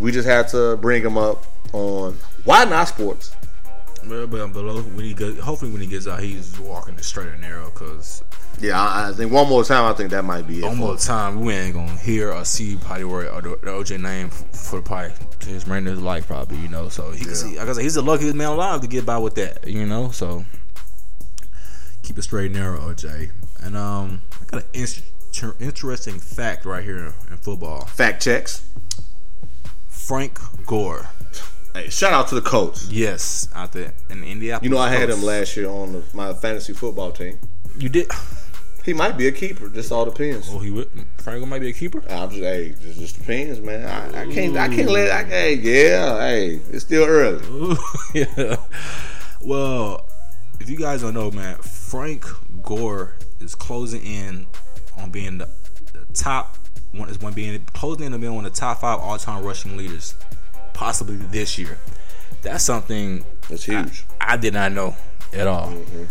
We 0.00 0.12
just 0.12 0.28
had 0.28 0.48
to 0.48 0.76
bring 0.76 1.02
him 1.02 1.16
up 1.16 1.46
on 1.72 2.18
Why 2.44 2.64
not 2.64 2.88
sports? 2.88 3.34
But, 4.06 4.26
but 4.30 4.52
below 4.52 4.82
when 4.82 5.04
he 5.04 5.14
get, 5.14 5.38
hopefully 5.38 5.70
when 5.70 5.80
he 5.80 5.86
gets 5.86 6.06
out, 6.06 6.20
he's 6.20 6.58
walking 6.58 6.96
the 6.96 7.02
straight 7.02 7.28
and 7.28 7.40
narrow. 7.40 7.70
Cause 7.70 8.22
Yeah, 8.60 8.80
I, 8.80 9.10
I 9.10 9.12
think 9.12 9.32
one 9.32 9.48
more 9.48 9.64
time. 9.64 9.90
I 9.90 9.94
think 9.94 10.10
that 10.10 10.24
might 10.24 10.46
be 10.46 10.60
it. 10.60 10.64
one 10.64 10.78
more 10.78 10.96
time, 10.96 11.40
we 11.40 11.54
ain't 11.54 11.74
gonna 11.74 11.96
hear 11.98 12.32
or 12.32 12.44
see 12.44 12.76
probably 12.76 13.04
where 13.04 13.32
or 13.32 13.42
the, 13.42 13.50
the 13.62 13.70
OJ 13.70 14.00
name 14.00 14.30
for 14.30 14.80
probably 14.82 15.12
his 15.46 15.66
remainder 15.66 15.90
of 15.90 15.96
his 15.96 16.04
life, 16.04 16.26
probably. 16.26 16.58
You 16.58 16.68
know, 16.68 16.88
so 16.88 17.10
he 17.10 17.24
can 17.24 17.34
see. 17.34 17.58
Like 17.58 17.68
I 17.68 17.72
said, 17.74 17.82
he's 17.82 17.94
the 17.94 18.02
luckiest 18.02 18.34
man 18.34 18.48
alive 18.48 18.80
to 18.80 18.88
get 18.88 19.04
by 19.04 19.18
with 19.18 19.34
that. 19.36 19.66
You 19.66 19.86
know, 19.86 20.10
so 20.10 20.44
keep 22.02 22.16
it 22.18 22.22
straight 22.22 22.46
and 22.46 22.54
narrow, 22.54 22.80
OJ. 22.80 23.30
And 23.62 23.76
um, 23.76 24.22
I 24.40 24.44
got 24.46 24.62
an 24.64 24.68
inter- 24.72 25.56
interesting 25.60 26.18
fact 26.18 26.64
right 26.64 26.82
here 26.82 27.14
in 27.30 27.36
football. 27.36 27.84
Fact 27.84 28.22
checks. 28.22 28.66
Frank 29.88 30.38
Gore, 30.66 31.08
Hey, 31.74 31.88
shout 31.88 32.12
out 32.12 32.28
to 32.28 32.34
the 32.34 32.40
coach. 32.40 32.84
yes, 32.86 33.48
out 33.54 33.72
there 33.72 33.92
in 34.08 34.24
Indianapolis. 34.24 34.64
You 34.64 34.74
know, 34.74 34.78
I 34.78 34.90
had 34.90 35.08
him 35.08 35.22
last 35.22 35.56
year 35.56 35.68
on 35.68 35.92
the, 35.92 36.02
my 36.12 36.34
fantasy 36.34 36.72
football 36.72 37.12
team. 37.12 37.38
You 37.78 37.88
did. 37.88 38.10
He 38.84 38.92
might 38.92 39.16
be 39.16 39.28
a 39.28 39.32
keeper. 39.32 39.68
Just 39.68 39.92
all 39.92 40.04
depends. 40.04 40.48
Oh, 40.50 40.58
he 40.58 40.70
would. 40.70 40.88
Frank 41.18 41.40
Gore 41.40 41.46
might 41.46 41.60
be 41.60 41.68
a 41.68 41.72
keeper. 41.72 42.02
I'm 42.08 42.30
just, 42.30 42.42
hey, 42.42 42.74
just, 42.80 42.98
just 42.98 43.18
depends, 43.18 43.60
man. 43.60 43.86
I, 43.86 44.22
I 44.22 44.26
can't, 44.32 44.56
I 44.56 44.68
can't 44.68 44.90
let. 44.90 45.10
I, 45.10 45.24
hey, 45.24 45.54
yeah, 45.54 46.18
hey, 46.18 46.60
it's 46.70 46.84
still 46.84 47.04
early. 47.04 47.76
yeah. 48.14 48.56
Well, 49.42 50.08
if 50.58 50.68
you 50.68 50.76
guys 50.76 51.02
don't 51.02 51.14
know, 51.14 51.30
man, 51.30 51.56
Frank 51.58 52.24
Gore 52.62 53.14
is 53.38 53.54
closing 53.54 54.02
in 54.02 54.46
on 54.98 55.10
being 55.10 55.38
the, 55.38 55.48
the 55.92 56.04
top 56.14 56.56
one 56.92 57.08
is 57.08 57.20
one 57.20 57.32
being 57.32 57.64
closing 57.72 58.06
in 58.06 58.14
on 58.14 58.20
being 58.20 58.34
one 58.34 58.44
of 58.44 58.52
the 58.52 58.58
top 58.58 58.80
five 58.80 58.98
all 58.98 59.18
time 59.18 59.44
rushing 59.44 59.76
leaders, 59.76 60.14
possibly 60.80 61.16
this 61.16 61.58
year. 61.58 61.76
That's 62.40 62.64
something 62.64 63.22
That's 63.50 63.64
huge. 63.64 64.04
I 64.18 64.38
did 64.38 64.54
not 64.54 64.72
know 64.72 64.96
at 65.34 65.46
all. 65.46 65.68
Mm-hmm. 65.68 66.04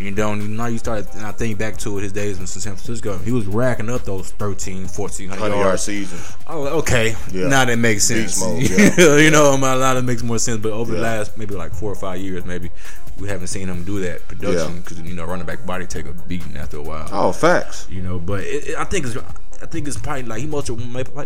You 0.00 0.10
don't 0.12 0.56
now 0.56 0.66
you 0.66 0.78
start 0.78 1.12
and 1.14 1.26
I 1.26 1.32
think 1.32 1.58
back 1.58 1.76
to 1.78 1.98
it 1.98 2.02
his 2.02 2.12
days 2.12 2.38
in 2.38 2.46
San 2.46 2.76
Francisco. 2.76 3.18
He 3.18 3.32
was 3.32 3.46
racking 3.46 3.90
up 3.90 4.04
those 4.04 4.30
13, 4.30 4.86
1400 4.86 5.38
Hundred 5.40 5.54
yard 5.56 5.66
yards. 5.66 5.82
season. 5.82 6.18
Oh, 6.46 6.78
okay. 6.78 7.14
Yeah. 7.32 7.48
Now 7.48 7.64
that 7.64 7.78
makes 7.78 8.04
sense. 8.04 8.40
Mode, 8.40 8.62
yeah. 8.70 9.16
you 9.16 9.30
know, 9.32 9.54
a 9.54 9.58
lot 9.58 9.96
of 9.96 10.04
makes 10.04 10.22
more 10.22 10.38
sense. 10.38 10.60
But 10.60 10.72
over 10.72 10.94
the 10.94 11.00
last 11.00 11.36
maybe 11.36 11.54
like 11.56 11.74
four 11.74 11.90
or 11.90 11.96
five 11.96 12.20
years, 12.20 12.44
maybe 12.44 12.70
we 13.18 13.28
haven't 13.28 13.48
seen 13.48 13.68
him 13.68 13.82
do 13.84 14.00
that 14.00 14.26
production 14.28 14.74
Yeah. 14.74 14.80
because 14.82 15.00
you 15.02 15.14
know 15.14 15.24
running 15.24 15.46
back 15.46 15.66
body 15.66 15.86
take 15.86 16.06
a 16.06 16.12
beating 16.12 16.56
after 16.56 16.76
a 16.78 16.82
while. 16.82 17.08
Oh, 17.12 17.32
facts. 17.32 17.86
You 17.90 18.02
know, 18.02 18.18
but 18.20 18.40
it, 18.44 18.68
it- 18.68 18.76
I 18.78 18.84
think 18.84 19.04
it's 19.06 19.16
I 19.62 19.66
think 19.66 19.86
it's 19.88 19.98
probably 19.98 20.22
like 20.22 20.40
he 20.40 20.46
most 20.46 20.70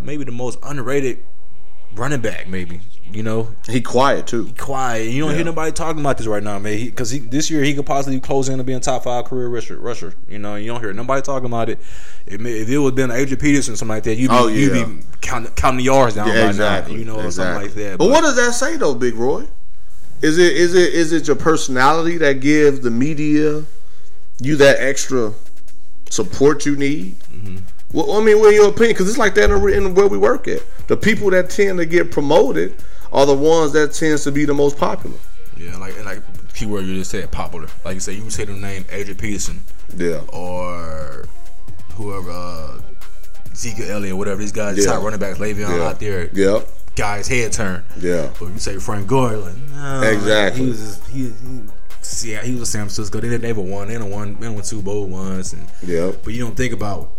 maybe 0.02 0.24
the 0.24 0.32
most 0.32 0.58
underrated 0.62 1.18
running 1.96 2.20
back. 2.20 2.46
Maybe 2.48 2.80
you 3.12 3.22
know 3.22 3.54
He 3.68 3.80
quiet 3.80 4.26
too. 4.26 4.52
quiet. 4.58 5.10
You 5.10 5.24
don't 5.24 5.34
hear 5.34 5.44
nobody 5.44 5.70
talking 5.72 6.00
about 6.00 6.18
this 6.18 6.26
right 6.26 6.42
now, 6.42 6.58
man. 6.58 6.84
Because 6.84 7.10
he, 7.10 7.18
this 7.20 7.50
year 7.50 7.62
he 7.62 7.74
could 7.74 7.86
possibly 7.86 8.18
close 8.20 8.48
in 8.48 8.58
to 8.58 8.64
being 8.64 8.80
top 8.80 9.04
five 9.04 9.24
career 9.26 9.48
rusher. 9.48 9.76
Rusher, 9.78 10.14
you 10.28 10.38
know, 10.38 10.56
you 10.56 10.66
don't 10.66 10.80
hear 10.80 10.92
nobody 10.92 11.22
talking 11.22 11.46
about 11.46 11.68
it. 11.68 11.78
It 12.26 12.40
may, 12.40 12.52
if 12.52 12.68
it 12.68 12.78
would 12.78 12.94
been 12.94 13.10
Adrian 13.10 13.40
Peterson, 13.40 13.74
or 13.74 13.76
something 13.76 13.94
like 13.96 14.02
that, 14.04 14.16
you'd 14.16 14.30
be, 14.30 14.36
Oh, 14.36 14.48
you'd 14.48 14.72
be 14.72 15.02
counting, 15.20 15.52
counting 15.54 15.78
the 15.78 15.84
yards 15.84 16.14
down 16.16 16.28
Yeah, 16.28 16.42
by 16.44 16.48
exactly. 16.48 16.94
now, 16.94 16.98
you 16.98 17.04
know, 17.04 17.16
or 17.20 17.26
exactly. 17.26 17.68
something 17.70 17.82
like 17.84 17.90
that. 17.92 17.98
But, 17.98 18.10
what 18.10 18.22
does 18.22 18.36
that 18.36 18.52
say 18.54 18.76
though, 18.76 18.94
Big 18.94 19.14
Roy? 19.14 19.44
Is 20.22 20.38
it 20.38 20.52
is 20.56 20.74
it 20.74 20.94
is 20.94 21.12
it 21.12 21.26
your 21.26 21.36
personality 21.36 22.16
that 22.18 22.40
gives 22.40 22.80
the 22.80 22.90
media 22.90 23.64
you 24.40 24.56
that 24.56 24.80
extra 24.80 25.32
support 26.10 26.64
you 26.66 26.74
need? 26.76 27.18
Mm-hmm. 27.20 27.58
Well, 27.92 28.12
I 28.12 28.20
mean, 28.24 28.40
what 28.40 28.52
your 28.54 28.68
opinion? 28.68 28.94
Because 28.94 29.08
it's 29.08 29.18
like 29.18 29.34
that 29.36 29.50
in, 29.50 29.68
in 29.72 29.94
where 29.94 30.08
we 30.08 30.18
work 30.18 30.48
at. 30.48 30.62
The 30.88 30.96
people 30.96 31.30
that 31.30 31.50
tend 31.50 31.78
to 31.78 31.86
get 31.86 32.10
promoted 32.10 32.74
are 33.12 33.24
the 33.26 33.34
ones 33.34 33.72
that 33.72 33.92
tends 33.92 34.24
to 34.24 34.32
be 34.32 34.44
the 34.44 34.54
most 34.54 34.76
popular. 34.76 35.16
yeah, 35.56 35.76
like 35.78 36.04
like 36.04 36.20
keyword 36.54 36.84
you 36.84 36.96
just 36.96 37.10
said, 37.10 37.30
popular. 37.30 37.68
Like 37.84 37.94
you 37.94 38.00
said, 38.00 38.14
you 38.16 38.28
say 38.30 38.44
the 38.44 38.52
name 38.52 38.84
Adrian 38.90 39.16
Peterson 39.18 39.60
Yeah. 39.96 40.20
or 40.32 41.24
whoever. 41.94 42.30
Uh, 42.30 42.80
Zeke 43.54 43.80
Elliott, 43.88 44.16
whatever 44.16 44.40
these 44.40 44.52
guys, 44.52 44.76
Yeah. 44.78 44.92
top 44.92 45.02
running 45.02 45.18
backs, 45.18 45.38
Le'Veon 45.38 45.78
Yeah. 45.78 45.86
out 45.88 45.98
there, 46.00 46.28
Yep. 46.32 46.68
guy's 46.96 47.26
head 47.28 47.52
turn. 47.52 47.84
Yeah. 47.98 48.28
But 48.38 48.46
you 48.48 48.58
say 48.58 48.76
Frank 48.78 49.06
Gore, 49.06 49.36
like 49.36 49.54
no, 49.74 50.02
Exactly. 50.02 50.62
He 50.64 50.68
was 50.68 50.78
just, 50.80 51.06
he, 51.06 51.22
he 51.28 51.60
see 52.02 52.34
he 52.34 52.52
was 52.52 52.62
a 52.62 52.66
San 52.66 52.82
Francisco. 52.82 53.18
They 53.20 53.36
never 53.38 53.60
won. 53.62 53.88
They 53.88 53.94
done 53.94 54.10
won. 54.10 54.34
They 54.34 54.46
done 54.46 54.54
won 54.56 54.64
Super 54.64 54.82
Bowl 54.82 55.06
once, 55.06 55.54
and 55.54 55.66
Yep. 55.86 56.20
but 56.24 56.34
you 56.34 56.44
don't 56.44 56.56
think 56.56 56.72
about 56.74 57.15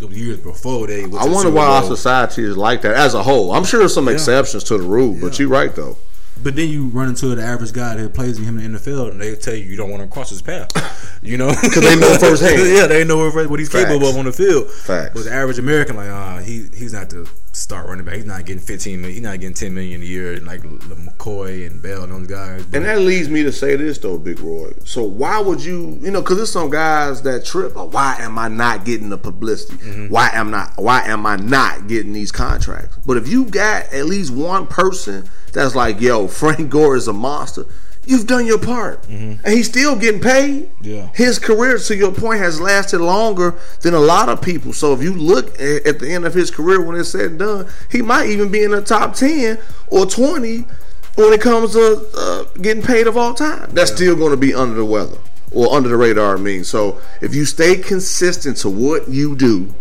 the 0.00 0.08
years 0.08 0.38
before 0.38 0.86
they. 0.86 1.04
I 1.04 1.26
wonder 1.26 1.50
why 1.50 1.66
our 1.66 1.82
society 1.82 2.42
is 2.42 2.56
like 2.56 2.82
that 2.82 2.94
as 2.94 3.14
a 3.14 3.22
whole. 3.22 3.52
I'm 3.52 3.64
sure 3.64 3.80
there's 3.80 3.94
some 3.94 4.08
exceptions 4.08 4.64
to 4.64 4.78
the 4.78 4.84
rule, 4.84 5.16
but 5.20 5.38
you're 5.38 5.48
right 5.48 5.74
though. 5.74 5.96
But 6.42 6.56
then 6.56 6.70
you 6.70 6.86
run 6.86 7.10
into 7.10 7.34
the 7.34 7.42
average 7.42 7.74
guy 7.74 7.96
that 7.96 8.14
plays 8.14 8.38
him 8.38 8.58
in 8.58 8.72
the 8.72 8.78
NFL, 8.78 9.10
and 9.10 9.20
they 9.20 9.34
tell 9.34 9.54
you 9.54 9.64
you 9.64 9.76
don't 9.76 9.90
want 9.90 10.02
to 10.02 10.08
cross 10.08 10.30
his 10.30 10.42
path. 10.42 10.70
You 11.22 11.36
know, 11.36 11.48
because 11.50 11.82
they 11.82 11.96
know 11.96 12.16
firsthand. 12.16 12.66
yeah, 12.74 12.86
they 12.86 13.04
know 13.04 13.30
what 13.30 13.58
he's 13.58 13.68
capable 13.68 14.08
of 14.08 14.16
on 14.16 14.24
the 14.24 14.32
field. 14.32 14.70
Facts. 14.70 15.12
But 15.12 15.24
the 15.24 15.30
average 15.30 15.58
American, 15.58 15.96
like, 15.96 16.08
ah, 16.08 16.38
he 16.38 16.64
he's 16.74 16.94
not 16.94 17.10
the 17.10 17.30
start 17.52 17.86
running 17.88 18.04
back. 18.04 18.14
He's 18.14 18.24
not 18.26 18.44
getting 18.44 18.62
15 18.62 19.00
million. 19.00 19.14
He's 19.14 19.22
not 19.22 19.40
getting 19.40 19.54
10 19.54 19.74
million 19.74 20.00
a 20.00 20.04
year 20.04 20.38
like 20.40 20.60
McCoy 20.62 21.66
and 21.66 21.82
Bell 21.82 22.04
and 22.04 22.12
those 22.12 22.26
guys. 22.26 22.64
But 22.64 22.78
And 22.78 22.86
that 22.86 23.00
leads 23.00 23.28
me 23.28 23.42
to 23.42 23.52
say 23.52 23.76
this 23.76 23.98
though, 23.98 24.18
Big 24.18 24.40
Roy. 24.40 24.72
So 24.84 25.02
why 25.02 25.40
would 25.40 25.62
you, 25.62 25.98
you 26.00 26.10
know, 26.10 26.20
because 26.20 26.36
there's 26.36 26.52
some 26.52 26.70
guys 26.70 27.22
that 27.22 27.44
trip. 27.44 27.72
Oh, 27.76 27.86
why 27.86 28.16
am 28.20 28.38
I 28.38 28.48
not 28.48 28.84
getting 28.84 29.08
the 29.08 29.18
publicity? 29.18 29.78
Mm-hmm. 29.78 30.08
Why 30.08 30.30
am 30.32 30.50
not? 30.50 30.72
Why 30.76 31.02
am 31.02 31.26
I 31.26 31.36
not 31.36 31.88
getting 31.88 32.12
these 32.12 32.32
contracts? 32.32 32.98
But 33.04 33.16
if 33.16 33.28
you 33.28 33.46
got 33.46 33.92
at 33.92 34.06
least 34.06 34.32
one 34.32 34.66
person 34.66 35.28
that's 35.52 35.74
like, 35.74 36.00
yo, 36.00 36.28
Frank 36.40 36.70
Gore 36.70 36.96
is 36.96 37.08
a 37.08 37.12
monster. 37.12 37.64
You've 38.06 38.26
done 38.26 38.46
your 38.46 38.58
part, 38.58 39.06
and 39.08 39.38
he's 39.46 39.68
still 39.68 39.94
getting 39.94 40.20
paid. 40.22 40.70
Yeah. 40.80 41.08
his 41.14 41.38
career, 41.38 41.78
to 41.78 41.96
your 41.96 42.12
point, 42.12 42.40
has 42.40 42.60
lasted 42.60 42.98
longer 43.00 43.58
than 43.82 43.94
a 43.94 44.00
lot 44.00 44.28
of 44.28 44.40
people. 44.42 44.72
So 44.72 44.92
if 44.94 45.02
you 45.02 45.12
look 45.14 45.60
at, 45.60 45.86
at 45.86 45.98
the 46.00 46.10
end 46.10 46.24
of 46.24 46.32
his 46.34 46.50
career, 46.50 46.80
when 46.80 46.96
it's 46.96 47.10
said 47.10 47.32
and 47.32 47.38
done, 47.38 47.68
he 47.90 48.00
might 48.02 48.28
even 48.30 48.50
be 48.50 48.62
in 48.64 48.70
the 48.70 48.82
top 48.82 49.14
ten 49.14 49.58
or 49.88 50.06
twenty 50.06 50.64
when 51.16 51.32
it 51.32 51.40
comes 51.42 51.72
to 51.74 52.08
uh, 52.16 52.44
getting 52.60 52.82
paid 52.82 53.06
of 53.06 53.16
all 53.16 53.34
time. 53.34 53.70
That's 53.72 53.92
still 53.92 54.16
going 54.16 54.30
to 54.30 54.36
be 54.36 54.54
under 54.54 54.74
the 54.74 54.84
weather 54.84 55.18
or 55.52 55.72
under 55.74 55.88
the 55.90 55.96
radar. 55.96 56.36
I 56.36 56.40
mean, 56.40 56.64
so 56.64 57.00
if 57.20 57.34
you 57.34 57.44
stay 57.44 57.76
consistent 57.76 58.56
to 58.58 58.70
what 58.70 59.08
you 59.08 59.36
do, 59.36 59.74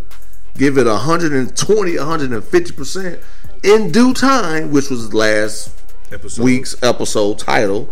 give 0.57 0.77
it 0.77 0.85
120, 0.87 1.97
150 1.97 2.73
percent 2.73 3.19
in 3.63 3.91
due 3.91 4.13
time, 4.13 4.71
which 4.71 4.89
was 4.89 5.13
last 5.13 5.71
episode. 6.11 6.43
week's 6.43 6.75
episode 6.83 7.39
title, 7.39 7.89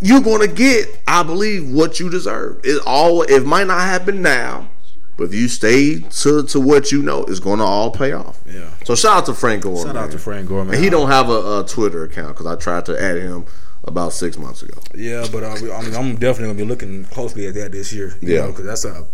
you're 0.00 0.20
going 0.20 0.46
to 0.46 0.54
get, 0.54 0.86
I 1.06 1.22
believe, 1.22 1.70
what 1.70 1.98
you 2.00 2.10
deserve. 2.10 2.60
It 2.64 2.82
all 2.86 3.22
it 3.22 3.44
might 3.46 3.66
not 3.66 3.80
happen 3.80 4.22
now, 4.22 4.68
but 5.16 5.24
if 5.24 5.34
you 5.34 5.48
stay 5.48 6.00
to 6.00 6.42
to 6.44 6.60
what 6.60 6.92
you 6.92 7.02
know, 7.02 7.24
it's 7.24 7.40
going 7.40 7.58
to 7.58 7.64
all 7.64 7.90
pay 7.90 8.12
off. 8.12 8.38
Yeah. 8.46 8.70
So 8.84 8.94
shout 8.94 9.18
out 9.18 9.26
to 9.26 9.34
Frank 9.34 9.62
Gore. 9.62 9.84
Shout 9.84 9.96
out 9.96 10.10
to 10.12 10.18
Frank 10.18 10.48
Gore, 10.48 10.64
man. 10.64 10.74
And 10.74 10.84
he 10.84 10.90
don't 10.90 11.08
have 11.10 11.28
a, 11.30 11.60
a 11.60 11.64
Twitter 11.66 12.04
account 12.04 12.28
because 12.36 12.46
I 12.46 12.56
tried 12.56 12.86
to 12.86 13.02
add 13.02 13.16
him 13.16 13.46
about 13.84 14.12
six 14.12 14.36
months 14.36 14.62
ago. 14.62 14.80
Yeah, 14.94 15.26
but 15.30 15.44
uh, 15.44 15.50
I 15.72 15.82
mean, 15.82 15.94
I'm 15.94 16.16
definitely 16.16 16.46
gonna 16.48 16.54
be 16.54 16.64
looking 16.64 17.04
closely 17.04 17.46
at 17.46 17.54
that 17.54 17.72
this 17.72 17.92
year. 17.92 18.12
You 18.20 18.34
Yeah. 18.34 18.46
because 18.48 18.64
that's 18.64 18.84
a 18.84 19.06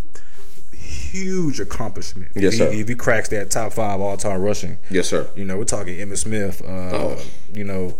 huge 0.72 1.61
accomplishment. 1.61 2.30
Yes, 2.35 2.55
if 2.55 2.59
sir. 2.59 2.70
He, 2.72 2.80
if 2.80 2.89
he 2.89 2.95
cracks 2.95 3.28
that 3.30 3.51
top 3.51 3.72
five 3.72 4.01
all 4.01 4.16
time 4.16 4.41
rushing, 4.41 4.78
Yes, 4.91 5.09
sir. 5.09 5.28
you 5.37 5.45
know, 5.45 5.57
we're 5.59 5.64
talking 5.64 5.97
Emmitt 5.99 6.18
Smith. 6.18 6.62
Uh, 6.62 6.68
Oh. 6.93 7.22
You 7.53 7.64
know, 7.64 7.97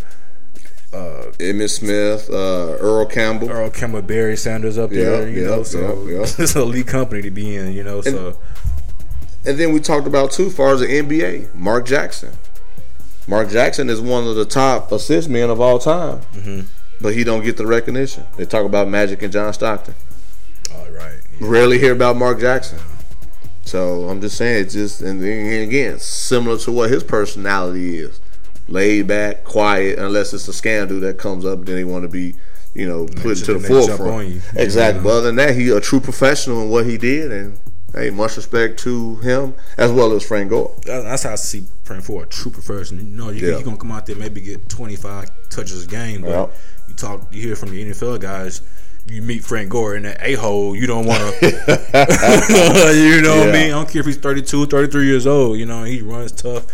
Emmitt 0.93 1.70
Smith, 1.70 2.28
uh, 2.30 2.76
Earl 2.78 3.07
Campbell. 3.07 3.51
Earl 3.51 3.70
Campbell, 3.70 4.03
Barry 4.03 4.36
Sanders 4.36 4.76
up 4.78 4.90
there. 4.90 5.22
Yeah, 5.22 5.34
you 5.34 5.43
yeah, 5.43 5.49
know, 5.49 5.62
so 5.62 6.05
yeah, 6.07 6.12
yeah. 6.16 6.22
it's 6.38 6.55
a 6.57 6.61
elite 6.61 6.86
company 6.86 7.22
to 7.22 7.30
be 7.30 7.57
in. 7.57 7.72
You 7.72 7.82
know, 7.82 8.01
so 8.03 8.36
And 9.47 9.59
then 9.59 9.72
we 9.72 9.80
talked 9.80 10.07
about 10.07 10.30
too, 10.30 10.51
far 10.51 10.74
as 10.74 10.80
the 10.80 10.86
NBA, 10.86 11.55
Mark 11.55 11.86
Jackson. 11.86 12.32
Mark 13.26 13.49
Jackson 13.51 13.88
is 13.88 14.01
one 14.01 14.26
of 14.26 14.34
the 14.36 14.45
top 14.45 14.90
assist 14.93 15.28
men 15.28 15.49
of 15.49 15.61
all 15.61 15.78
time, 15.78 16.20
Mm-hmm. 16.34 16.61
but 17.01 17.14
he 17.14 17.24
don't 17.24 17.43
get 17.45 17.57
the 17.57 17.66
recognition. 17.66 18.24
They 18.36 18.45
talk 18.45 18.66
about 18.66 18.88
Magic 18.88 19.22
and 19.22 19.32
John 19.32 19.53
Stockton. 19.53 19.95
all 20.74 20.90
right. 20.90 21.20
Rarely 21.40 21.78
hear 21.78 21.93
about 21.93 22.16
Mark 22.16 22.40
Jackson. 22.40 22.78
So 23.64 24.09
I'm 24.09 24.20
just 24.20 24.36
saying, 24.36 24.64
it's 24.64 24.74
just 24.74 25.01
and 25.01 25.22
then 25.22 25.62
again 25.62 25.99
similar 26.01 26.59
to 26.59 26.72
what 26.72 26.90
his 26.90 27.05
personality 27.05 27.99
is, 27.99 28.20
laid 28.68 29.06
back, 29.06 29.44
quiet, 29.44 29.98
unless 29.98 30.32
it's 30.32 30.48
a 30.48 30.52
scandal 30.52 31.00
that 31.00 31.18
comes 31.18 31.44
up, 31.44 31.64
then 31.64 31.76
they 31.76 31.84
want 31.84 32.02
to 32.04 32.08
be, 32.08 32.34
you 32.74 32.86
know, 32.88 33.06
put 33.06 33.36
to 33.38 33.54
the 33.54 33.60
forefront. 33.60 34.40
Exactly. 34.54 34.98
Yeah. 34.98 35.02
But 35.04 35.10
other 35.10 35.20
than 35.26 35.36
that, 35.36 35.54
he 35.56 35.68
a 35.70 35.80
true 35.80 36.00
professional 36.00 36.62
in 36.62 36.70
what 36.70 36.86
he 36.86 36.96
did, 36.98 37.30
and 37.32 37.58
hey, 37.94 38.10
much 38.10 38.36
respect 38.36 38.78
to 38.80 39.16
him 39.16 39.54
as 39.76 39.90
well 39.90 40.12
as 40.12 40.26
Frank 40.26 40.50
Gore. 40.50 40.74
That's 40.86 41.24
how 41.24 41.32
I 41.32 41.34
see 41.36 41.64
praying 41.84 42.02
for 42.02 42.22
a 42.22 42.26
true 42.26 42.50
professional. 42.50 43.04
You 43.04 43.10
know, 43.10 43.30
you 43.30 43.48
Yeah. 43.48 43.56
are 43.58 43.62
gonna 43.62 43.76
come 43.76 43.92
out 43.92 44.06
there 44.06 44.16
maybe 44.16 44.40
get 44.40 44.68
25 44.68 45.28
touches 45.50 45.84
a 45.84 45.86
game, 45.88 46.22
but 46.22 46.30
Yeah. 46.30 46.46
you 46.88 46.94
talk, 46.94 47.28
you 47.30 47.42
hear 47.42 47.56
from 47.56 47.70
the 47.70 47.82
NFL 47.82 48.18
guys. 48.18 48.62
You 49.04 49.20
meet 49.20 49.44
Frank 49.44 49.68
Gore 49.68 49.96
in 49.96 50.04
that 50.04 50.18
a 50.22 50.34
hole. 50.34 50.76
You 50.76 50.86
don't 50.86 51.04
want 51.04 51.18
to, 51.40 51.46
you 52.94 53.20
know 53.20 53.38
what 53.40 53.48
I 53.48 53.52
mean. 53.52 53.66
I 53.66 53.70
don't 53.70 53.88
care 53.88 54.00
if 54.00 54.06
he's 54.06 54.16
32, 54.16 54.66
33 54.66 55.06
years 55.06 55.26
old. 55.26 55.58
You 55.58 55.66
know, 55.66 55.82
he 55.82 56.02
runs 56.02 56.30
tough. 56.32 56.64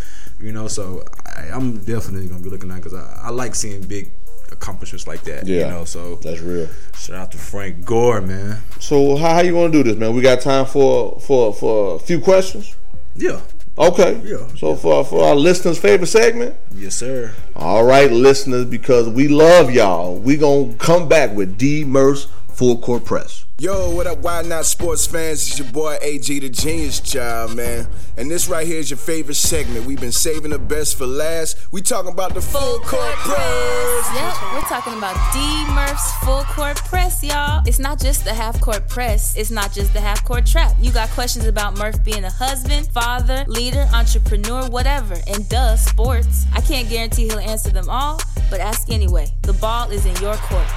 You 0.41 0.53
know, 0.53 0.67
so 0.67 1.03
I, 1.25 1.49
I'm 1.51 1.79
definitely 1.79 2.27
gonna 2.27 2.41
be 2.41 2.49
looking 2.49 2.71
at 2.71 2.77
because 2.77 2.93
I, 2.93 3.21
I 3.23 3.29
like 3.29 3.55
seeing 3.55 3.81
big 3.81 4.11
accomplishments 4.51 5.07
like 5.07 5.21
that. 5.23 5.45
Yeah. 5.45 5.65
You 5.65 5.71
know, 5.71 5.85
so 5.85 6.15
That's 6.15 6.39
real. 6.41 6.67
shout 6.95 7.15
out 7.17 7.31
to 7.31 7.37
Frank 7.37 7.85
Gore, 7.85 8.21
man. 8.21 8.61
So 8.79 9.15
how, 9.15 9.35
how 9.35 9.41
you 9.41 9.51
to 9.53 9.71
do 9.71 9.83
this, 9.83 9.97
man? 9.97 10.13
We 10.13 10.21
got 10.21 10.41
time 10.41 10.65
for 10.65 11.19
for 11.19 11.53
for 11.53 11.95
a 11.95 11.99
few 11.99 12.19
questions. 12.19 12.75
Yeah. 13.15 13.41
Okay. 13.77 14.21
Yeah. 14.23 14.47
So 14.55 14.75
for 14.75 15.03
for 15.05 15.23
our 15.25 15.35
listeners' 15.35 15.77
favorite 15.77 16.07
segment. 16.07 16.55
Yes, 16.73 16.95
sir. 16.95 17.33
All 17.55 17.83
right, 17.83 18.11
listeners, 18.11 18.65
because 18.65 19.07
we 19.09 19.27
love 19.27 19.71
y'all, 19.71 20.17
we 20.17 20.37
gonna 20.37 20.73
come 20.75 21.07
back 21.07 21.35
with 21.35 21.57
D 21.57 21.83
Murph's 21.85 22.27
Full 22.49 22.77
Court 22.79 23.05
Press. 23.05 23.45
Yo, 23.59 23.93
what 23.93 24.07
up, 24.07 24.19
Why 24.19 24.41
Not 24.41 24.65
Sports 24.65 25.05
fans? 25.05 25.45
It's 25.45 25.59
your 25.59 25.69
boy 25.73 25.97
AG, 26.01 26.39
the 26.39 26.47
Genius 26.47 27.01
Child, 27.01 27.57
man. 27.57 27.89
And 28.15 28.31
this 28.31 28.47
right 28.47 28.65
here 28.65 28.79
is 28.79 28.89
your 28.89 28.97
favorite 28.97 29.35
segment. 29.35 29.85
We've 29.85 29.99
been 29.99 30.13
saving 30.13 30.51
the 30.51 30.59
best 30.59 30.97
for 30.97 31.05
last. 31.05 31.57
We 31.73 31.81
talking 31.81 32.09
about 32.09 32.33
the 32.33 32.39
full 32.39 32.79
court 32.79 33.15
press. 33.15 34.11
Yep, 34.15 34.53
we're 34.53 34.61
talking 34.61 34.93
about 34.97 35.13
D 35.33 35.73
Murph's 35.73 36.09
full 36.23 36.45
court 36.45 36.77
press, 36.85 37.21
y'all. 37.21 37.61
It's 37.67 37.79
not 37.79 37.99
just 37.99 38.23
the 38.23 38.33
half 38.33 38.61
court 38.61 38.87
press, 38.87 39.35
it's 39.35 39.51
not 39.51 39.73
just 39.73 39.91
the 39.91 39.99
half 39.99 40.23
court 40.23 40.45
trap. 40.45 40.73
You 40.79 40.93
got 40.93 41.09
questions 41.09 41.45
about 41.45 41.77
Murph 41.77 42.01
being 42.05 42.23
a 42.23 42.31
husband, 42.31 42.87
father, 42.87 43.43
leader, 43.47 43.89
entrepreneur, 43.93 44.69
whatever, 44.69 45.15
and 45.27 45.49
duh, 45.49 45.75
sports. 45.75 46.45
I 46.53 46.61
can't 46.61 46.87
guarantee 46.89 47.23
he'll 47.23 47.39
answer 47.39 47.71
them 47.71 47.89
all, 47.89 48.21
but 48.49 48.61
ask 48.61 48.89
anyway. 48.89 49.33
The 49.41 49.51
ball 49.51 49.91
is 49.91 50.05
in 50.05 50.15
your 50.21 50.35
court. 50.35 50.67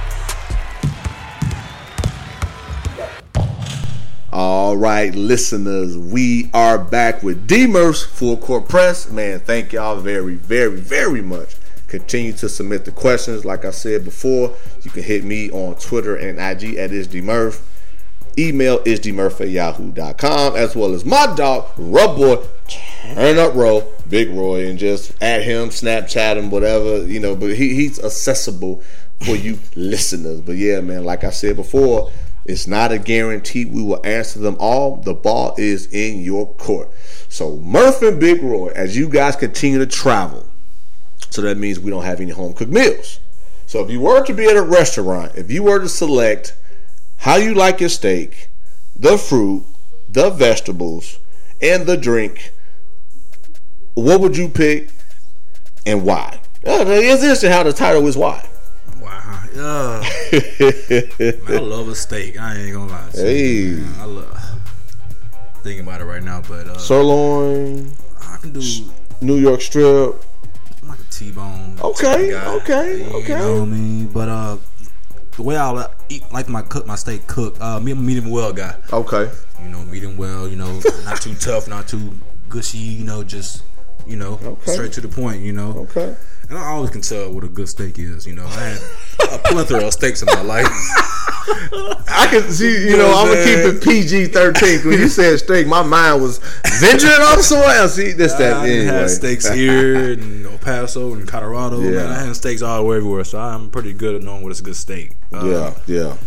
All 4.35 4.75
right, 4.75 5.13
listeners, 5.13 5.95
we 5.95 6.49
are 6.55 6.79
back 6.79 7.21
with 7.21 7.45
D 7.45 7.67
Murph's 7.67 8.01
Full 8.01 8.37
Court 8.37 8.67
Press. 8.67 9.11
Man, 9.11 9.39
thank 9.39 9.73
y'all 9.73 9.97
very, 9.97 10.33
very, 10.33 10.75
very 10.75 11.21
much. 11.21 11.55
Continue 11.87 12.33
to 12.33 12.49
submit 12.49 12.85
the 12.85 12.91
questions. 12.91 13.45
Like 13.45 13.63
I 13.63 13.69
said 13.69 14.03
before, 14.03 14.55
you 14.81 14.89
can 14.89 15.03
hit 15.03 15.23
me 15.23 15.51
on 15.51 15.75
Twitter 15.75 16.15
and 16.15 16.39
IG 16.39 16.77
at 16.77 16.89
isdmurph. 16.89 17.61
Email 18.35 18.79
isdmurph 18.79 19.39
at 19.39 19.49
yahoo.com, 19.49 20.55
as 20.55 20.75
well 20.75 20.95
as 20.95 21.05
my 21.05 21.31
dog, 21.35 21.69
Rub 21.77 22.17
Boy, 22.17 22.43
Turn 23.13 23.37
Up 23.37 23.53
Row, 23.53 23.87
Big 24.09 24.31
Roy, 24.31 24.65
and 24.67 24.79
just 24.79 25.13
at 25.21 25.43
him, 25.43 25.69
Snapchat 25.69 26.37
him, 26.37 26.49
whatever, 26.49 27.05
you 27.05 27.19
know, 27.19 27.35
but 27.35 27.53
he, 27.53 27.75
he's 27.75 28.03
accessible 28.03 28.81
for 29.23 29.35
you 29.35 29.59
listeners. 29.75 30.41
But 30.41 30.55
yeah, 30.55 30.81
man, 30.81 31.03
like 31.03 31.23
I 31.23 31.29
said 31.29 31.55
before, 31.55 32.11
it's 32.45 32.67
not 32.67 32.91
a 32.91 32.99
guarantee 32.99 33.65
we 33.65 33.81
will 33.81 34.05
answer 34.05 34.39
them 34.39 34.57
all. 34.59 34.97
The 34.97 35.13
ball 35.13 35.55
is 35.57 35.87
in 35.93 36.19
your 36.19 36.53
court. 36.55 36.89
So 37.29 37.57
Murph 37.57 38.01
and 38.01 38.19
Big 38.19 38.41
Roy, 38.41 38.69
as 38.75 38.97
you 38.97 39.07
guys 39.07 39.35
continue 39.35 39.79
to 39.79 39.87
travel, 39.87 40.45
so 41.29 41.41
that 41.41 41.57
means 41.57 41.79
we 41.79 41.89
don't 41.89 42.03
have 42.03 42.19
any 42.19 42.31
home 42.31 42.53
cooked 42.53 42.71
meals. 42.71 43.19
So 43.65 43.83
if 43.83 43.89
you 43.89 44.01
were 44.01 44.23
to 44.25 44.33
be 44.33 44.45
at 44.45 44.57
a 44.57 44.61
restaurant, 44.61 45.33
if 45.35 45.49
you 45.49 45.63
were 45.63 45.79
to 45.79 45.89
select 45.89 46.55
how 47.17 47.37
you 47.37 47.55
like 47.55 47.79
your 47.79 47.89
steak, 47.89 48.49
the 48.95 49.17
fruit, 49.17 49.63
the 50.09 50.29
vegetables, 50.29 51.17
and 51.61 51.85
the 51.85 51.97
drink, 51.97 52.51
what 53.95 54.19
would 54.21 54.37
you 54.37 54.49
pick 54.49 54.89
and 55.85 56.03
why? 56.03 56.39
Uh, 56.65 56.85
it's 56.87 57.23
interesting 57.23 57.51
how 57.51 57.63
the 57.63 57.73
title 57.73 58.05
is 58.07 58.17
why. 58.17 58.47
Yeah. 59.55 60.01
I 61.47 61.59
love 61.59 61.87
a 61.87 61.95
steak. 61.95 62.39
I 62.39 62.55
ain't 62.57 62.73
gonna 62.73 62.91
lie. 62.91 63.09
To 63.11 63.31
you, 63.33 63.77
Hey. 63.77 64.01
I 64.01 64.05
love 64.05 64.39
thinking 65.63 65.85
about 65.87 66.01
it 66.01 66.05
right 66.05 66.23
now, 66.23 66.41
but 66.41 66.67
uh, 66.67 66.77
Sirloin, 66.77 67.91
I 68.21 68.37
can 68.37 68.51
do 68.51 68.61
New 69.21 69.37
York 69.37 69.61
strip. 69.61 70.21
I'm 70.81 70.89
like 70.89 70.99
a 70.99 71.03
T-bone. 71.03 71.77
Okay, 71.81 72.31
guy, 72.31 72.55
okay, 72.55 72.97
you 73.09 73.15
okay. 73.17 73.33
know 73.35 73.53
what 73.59 73.61
I 73.61 73.65
mean? 73.65 74.07
But 74.07 74.27
uh, 74.29 74.57
the 75.37 75.43
way 75.43 75.55
I 75.57 75.87
eat, 76.09 76.23
like 76.33 76.49
my 76.49 76.61
cook 76.63 76.85
my 76.85 76.95
steak 76.95 77.27
cooked, 77.27 77.61
uh, 77.61 77.79
me 77.79 77.91
I'm 77.93 78.05
medium 78.05 78.29
well 78.29 78.51
guy. 78.51 78.75
Okay. 78.91 79.31
You 79.61 79.69
know, 79.69 79.83
medium 79.85 80.17
well. 80.17 80.47
You 80.47 80.57
know, 80.57 80.81
not 81.05 81.21
too 81.21 81.35
tough, 81.35 81.67
not 81.69 81.87
too 81.87 82.13
gushy. 82.49 82.79
You 82.79 83.05
know, 83.05 83.23
just 83.23 83.63
you 84.05 84.17
know, 84.17 84.39
Okay. 84.43 84.73
straight 84.73 84.91
to 84.93 85.01
the 85.01 85.07
point. 85.07 85.41
You 85.41 85.53
know, 85.53 85.87
Okay. 85.89 86.15
And 86.53 86.61
I 86.63 86.67
always 86.67 86.91
can 86.91 87.01
tell 87.01 87.31
what 87.33 87.43
a 87.43 87.47
good 87.47 87.67
steak 87.67 87.97
is. 87.97 88.27
You 88.27 88.35
know, 88.35 88.45
I 88.45 88.59
had 88.59 88.81
a 89.33 89.37
plethora 89.39 89.87
of 89.87 89.93
steaks 89.93 90.21
in 90.21 90.27
my 90.27 90.41
life. 90.43 90.67
I 92.07 92.27
can 92.29 92.43
see, 92.51 92.89
you 92.89 92.95
know, 92.95 93.11
I'm 93.11 93.27
gonna 93.27 93.43
keep 93.43 93.57
it 93.57 93.83
PG 93.83 94.25
13. 94.27 94.87
When 94.87 94.99
you 94.99 95.07
said 95.09 95.39
steak, 95.39 95.65
my 95.65 95.81
mind 95.81 96.21
was 96.21 96.37
venturing 96.79 97.13
off 97.21 97.41
somewhere 97.41 97.75
else. 97.75 97.95
See, 97.95 98.11
this, 98.11 98.33
that, 98.35 98.57
I 98.57 98.69
anyway. 98.69 98.85
had 98.85 99.09
steaks 99.09 99.49
here 99.49 100.11
in 100.11 100.45
El 100.45 100.59
Paso 100.59 101.13
and 101.15 101.27
Colorado. 101.27 101.79
Yeah. 101.81 101.89
Man, 101.89 102.11
I 102.11 102.23
had 102.25 102.35
steaks 102.35 102.61
all 102.61 102.81
over 102.81 102.95
everywhere, 102.97 103.23
so 103.23 103.39
I'm 103.39 103.71
pretty 103.71 103.93
good 103.93 104.13
at 104.13 104.21
knowing 104.21 104.43
what 104.43 104.51
is 104.51 104.59
a 104.59 104.63
good 104.63 104.75
steak. 104.75 105.13
Uh, 105.33 105.45
Yeah, 105.45 105.73
yeah. 105.87 106.17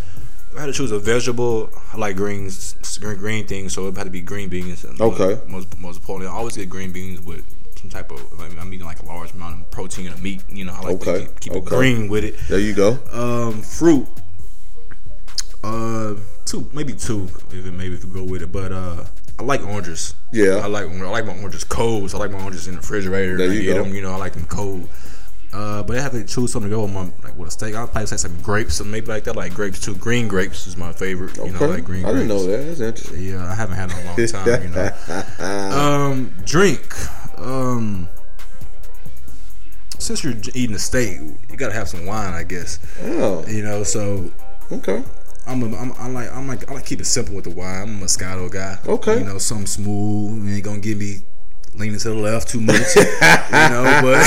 I 0.56 0.60
had 0.60 0.66
to 0.66 0.72
choose 0.72 0.90
a 0.90 0.98
vegetable, 0.98 1.70
I 1.92 1.98
like 1.98 2.16
greens, 2.16 2.74
green, 2.98 3.18
green 3.18 3.46
things, 3.46 3.74
so 3.74 3.86
it 3.86 3.96
had 3.96 4.04
to 4.04 4.10
be 4.10 4.22
green 4.22 4.48
beans. 4.48 4.82
And 4.84 5.00
Okay. 5.00 5.40
Most, 5.46 5.78
most 5.78 6.00
importantly, 6.00 6.34
I 6.34 6.36
always 6.36 6.56
get 6.56 6.68
green 6.68 6.90
beans 6.90 7.20
with 7.20 7.44
some 7.90 8.02
type 8.02 8.10
of. 8.10 8.40
I 8.40 8.48
mean, 8.48 8.58
I'm 8.58 8.72
eating 8.72 8.86
like 8.86 9.00
a 9.02 9.06
large 9.06 9.32
amount 9.32 9.60
of 9.62 9.70
protein 9.70 10.08
and 10.08 10.22
meat. 10.22 10.42
You 10.48 10.64
know, 10.64 10.72
I 10.72 10.80
like 10.80 10.94
Okay, 11.08 11.24
to 11.24 11.26
keep, 11.32 11.40
keep 11.40 11.52
it 11.54 11.64
green 11.64 12.08
with 12.08 12.24
it. 12.24 12.34
There 12.48 12.58
you 12.58 12.74
go. 12.74 12.98
Um, 13.12 13.62
fruit. 13.62 14.06
Uh, 15.64 16.14
two, 16.44 16.68
maybe 16.72 16.92
two, 16.94 17.24
if 17.50 17.66
it, 17.66 17.72
maybe 17.72 17.94
if 17.94 18.04
we 18.04 18.10
go 18.10 18.24
with 18.24 18.42
it. 18.42 18.52
But 18.52 18.72
uh, 18.72 19.04
I 19.38 19.42
like 19.42 19.62
oranges. 19.64 20.14
Yeah. 20.32 20.56
I 20.62 20.66
like 20.66 20.86
I 20.88 21.08
like 21.08 21.26
my 21.26 21.36
oranges 21.38 21.64
cold. 21.64 22.10
So 22.10 22.18
I 22.18 22.20
like 22.20 22.30
my 22.30 22.40
oranges 22.42 22.66
in 22.68 22.74
the 22.74 22.80
refrigerator. 22.80 23.36
There 23.36 23.50
I 23.50 23.52
you 23.54 23.62
get 23.62 23.74
go. 23.76 23.84
them. 23.84 23.94
You 23.94 24.02
know, 24.02 24.12
I 24.12 24.16
like 24.16 24.32
them 24.34 24.46
cold. 24.46 24.88
Uh, 25.52 25.82
but 25.82 25.96
I 25.96 26.02
have 26.02 26.12
to 26.12 26.22
choose 26.24 26.52
something 26.52 26.68
to 26.70 26.76
go 26.76 26.82
with 26.82 26.92
my 26.92 27.04
like 27.24 27.36
with 27.38 27.48
a 27.48 27.50
steak. 27.50 27.74
I'll 27.74 27.86
probably 27.86 28.06
say 28.06 28.16
some 28.18 28.36
grapes, 28.42 28.80
or 28.80 28.84
maybe 28.84 29.06
like 29.06 29.24
that, 29.24 29.36
like 29.36 29.54
grapes 29.54 29.80
too. 29.80 29.94
Green 29.94 30.28
grapes 30.28 30.66
is 30.66 30.76
my 30.76 30.92
favorite. 30.92 31.36
You 31.38 31.44
know, 31.52 31.56
Okay. 31.56 31.66
like 31.66 31.84
green. 31.84 32.04
I 32.04 32.12
didn't 32.12 32.28
know 32.28 32.44
that. 32.44 32.66
That's 32.66 32.80
interesting. 32.80 33.22
Yeah, 33.22 33.46
I 33.50 33.54
haven't 33.54 33.76
had 33.76 33.90
in 33.90 33.96
a 33.96 34.04
long 34.04 34.26
time. 34.26 34.62
You 34.62 34.68
know. 34.68 34.92
Um, 35.76 36.34
drink. 36.44 36.82
Um, 37.38 38.08
since 39.98 40.22
you're 40.22 40.34
eating 40.54 40.76
a 40.76 40.78
steak, 40.78 41.18
you 41.50 41.56
gotta 41.56 41.74
have 41.74 41.88
some 41.88 42.06
wine, 42.06 42.34
I 42.34 42.42
guess. 42.44 42.78
Oh, 43.02 43.44
You 43.46 43.62
know, 43.62 43.82
so 43.82 44.30
okay. 44.72 45.02
I'm, 45.46 45.62
a, 45.62 45.76
I'm 45.76 45.92
I 45.92 46.08
like 46.08 46.32
I'm 46.32 46.48
like 46.48 46.68
I 46.70 46.74
like 46.74 46.86
keep 46.86 47.00
it 47.00 47.04
simple 47.06 47.34
with 47.34 47.44
the 47.44 47.50
wine. 47.50 47.82
I'm 47.82 48.02
a 48.02 48.04
Moscato 48.04 48.50
guy. 48.50 48.78
Okay. 48.86 49.18
You 49.18 49.24
know, 49.24 49.38
something 49.38 49.66
smooth. 49.66 50.48
Ain't 50.48 50.64
gonna 50.64 50.80
give 50.80 50.98
me 50.98 51.18
leaning 51.74 51.98
to 51.98 52.08
the 52.08 52.14
left 52.14 52.48
too 52.48 52.60
much. 52.60 52.76
you 52.96 53.02
know, 53.02 54.00
but 54.02 54.18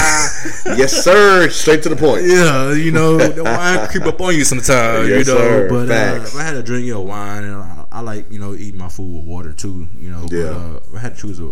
yes, 0.77 1.03
sir. 1.03 1.49
Straight 1.49 1.83
to 1.83 1.89
the 1.89 1.95
point. 1.95 2.25
yeah, 2.25 2.71
you 2.73 2.91
know, 2.91 3.17
the 3.17 3.43
wine 3.43 3.87
creep 3.89 4.05
up 4.05 4.21
on 4.21 4.33
you 4.35 4.43
sometimes. 4.43 5.09
Yes, 5.09 5.27
you 5.27 5.33
know, 5.33 5.39
sir. 5.39 5.69
but 5.69 5.89
uh, 5.91 6.23
if 6.23 6.35
I 6.35 6.43
had 6.43 6.53
to 6.53 6.63
drink, 6.63 6.85
your 6.85 6.97
know, 6.97 7.01
wine, 7.03 7.43
and 7.43 7.55
I, 7.55 7.85
I 7.91 7.99
like 8.01 8.31
you 8.31 8.39
know 8.39 8.53
eating 8.53 8.79
my 8.79 8.89
food 8.89 9.13
with 9.17 9.25
water 9.25 9.51
too. 9.51 9.87
You 9.99 10.11
know, 10.11 10.27
Yeah. 10.31 10.79
But, 10.81 10.93
uh, 10.93 10.97
I 10.97 10.99
had 10.99 11.15
to 11.15 11.21
choose 11.21 11.39
a 11.39 11.51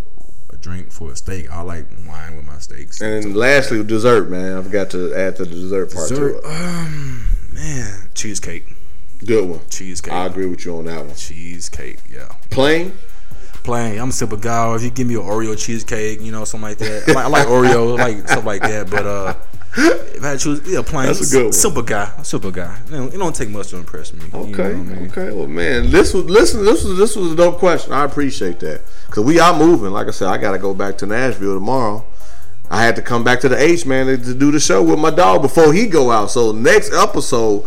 drink 0.68 0.92
for 0.92 1.12
a 1.12 1.16
steak, 1.16 1.50
I 1.50 1.62
like 1.62 1.86
wine 2.08 2.36
with 2.36 2.46
my 2.46 2.60
steaks. 2.60 3.00
And 3.02 3.36
lastly, 3.36 3.84
dessert, 3.84 4.30
man. 4.30 4.58
I 4.58 4.62
forgot 4.62 4.90
to 4.92 5.14
add 5.16 5.38
to 5.38 5.46
the 5.46 5.50
dessert 5.52 5.94
part 5.94 6.10
Dessert, 6.10 6.32
to 6.32 6.38
it. 6.40 6.46
um, 6.46 7.26
man, 7.54 8.10
cheesecake, 8.14 8.66
Good 9.26 9.46
one. 9.48 9.62
cheesecake, 9.70 10.14
I 10.14 10.26
agree 10.26 10.46
with 10.46 10.66
you 10.66 10.78
on 10.78 10.86
that 10.86 11.06
one. 11.06 11.16
cheesecake. 11.16 12.00
Yeah. 12.14 12.28
Plain? 12.50 12.94
plain. 13.64 14.00
I'm 14.00 14.10
a 14.10 14.14
simple 14.14 14.38
guy. 14.38 14.74
If 14.76 14.84
you 14.84 14.90
give 14.90 15.08
me 15.08 15.16
an 15.16 15.22
Oreo 15.22 15.58
cheesecake, 15.58 16.22
you 16.22 16.32
know, 16.32 16.46
something 16.46 16.70
like 16.70 16.78
that. 16.78 17.04
I 17.10 17.14
like, 17.14 17.26
I 17.26 17.28
like 17.28 17.48
Oreo, 17.48 18.00
I 18.00 18.04
like 18.14 18.28
stuff 18.28 18.46
like 18.46 18.62
that. 18.62 18.90
But 18.90 19.06
uh, 19.06 19.34
if 19.78 20.24
I 20.24 20.36
choose, 20.38 20.62
yeah, 20.68 20.82
plain. 20.82 21.06
That's 21.08 21.30
a 21.32 21.36
good 21.36 21.44
one. 21.46 21.54
Simple 21.54 21.82
guy, 21.84 22.12
simple 22.24 22.52
guy. 22.52 22.80
You 22.90 22.98
know, 22.98 23.06
it 23.08 23.18
don't 23.18 23.36
take 23.36 23.50
much 23.50 23.70
to 23.70 23.78
impress 23.78 24.14
me. 24.14 24.26
you 24.26 24.32
know 24.32 24.40
Okay, 24.54 24.72
I 24.72 24.74
mean? 24.74 25.12
okay. 25.12 25.32
Well, 25.32 25.48
man, 25.48 25.90
this 25.92 26.14
was 26.14 26.26
listen. 26.26 26.66
This 26.66 26.84
was 26.84 26.98
this 26.98 27.16
was 27.16 27.34
a 27.34 27.36
dope 27.36 27.58
question. 27.60 27.94
I 27.94 28.04
appreciate 28.04 28.60
that 28.62 28.82
because 29.06 29.24
we 29.24 29.40
are 29.40 29.58
moving. 29.58 29.92
Like 29.92 30.08
I 30.08 30.12
said, 30.12 30.28
I 30.30 30.38
got 30.38 30.54
to 30.54 30.58
go 30.60 30.74
back 30.74 30.98
to 31.00 31.06
Nashville 31.06 31.54
tomorrow. 31.56 32.06
I 32.70 32.84
had 32.84 32.96
to 32.98 33.02
come 33.02 33.24
back 33.24 33.40
to 33.42 33.50
the 33.50 33.58
H 33.62 33.86
man 33.86 34.08
to, 34.08 34.18
to 34.18 34.34
do 34.34 34.52
the 34.52 34.60
show 34.60 34.84
with 34.84 35.00
my 35.00 35.12
dog 35.12 35.42
before 35.42 35.72
he 35.74 35.88
go 35.88 36.12
out. 36.12 36.32
So 36.32 36.52
next 36.52 36.92
episode, 36.92 37.66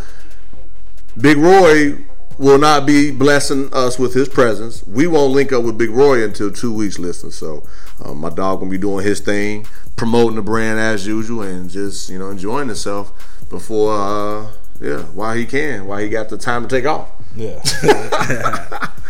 Big 1.19 1.39
Roy 1.39 1.97
will 2.39 2.59
not 2.59 2.87
be 2.87 3.11
blessing 3.11 3.69
us 3.73 3.99
with 3.99 4.15
his 4.15 4.29
presence. 4.29 4.87
We 4.87 5.07
won't 5.07 5.33
link 5.33 5.53
up 5.53 5.63
with 5.63 5.77
Big 5.79 5.91
Roy 5.91 6.25
until 6.25 6.51
two 6.51 6.73
weeks. 6.73 6.99
Listen, 6.99 7.31
so 7.31 7.67
um, 8.05 8.19
my 8.19 8.31
dog 8.31 8.61
gonna 8.61 8.71
be 8.71 8.79
doing 8.79 9.05
his 9.05 9.21
thing, 9.21 9.67
promoting 9.97 10.37
the 10.37 10.43
brand 10.43 10.79
as 10.79 11.07
usual, 11.07 11.43
and 11.43 11.71
just 11.71 12.09
you 12.09 12.19
know 12.19 12.31
enjoying 12.31 12.69
himself 12.69 13.13
before 13.49 13.93
uh, 13.95 14.51
yeah 14.81 15.03
while 15.15 15.35
he 15.37 15.47
can, 15.47 15.87
while 15.87 15.99
he 15.99 16.09
got 16.09 16.29
the 16.29 16.39
time 16.39 16.67
to 16.67 16.69
take 16.69 16.87
off. 16.87 17.11
Yeah. 17.37 18.89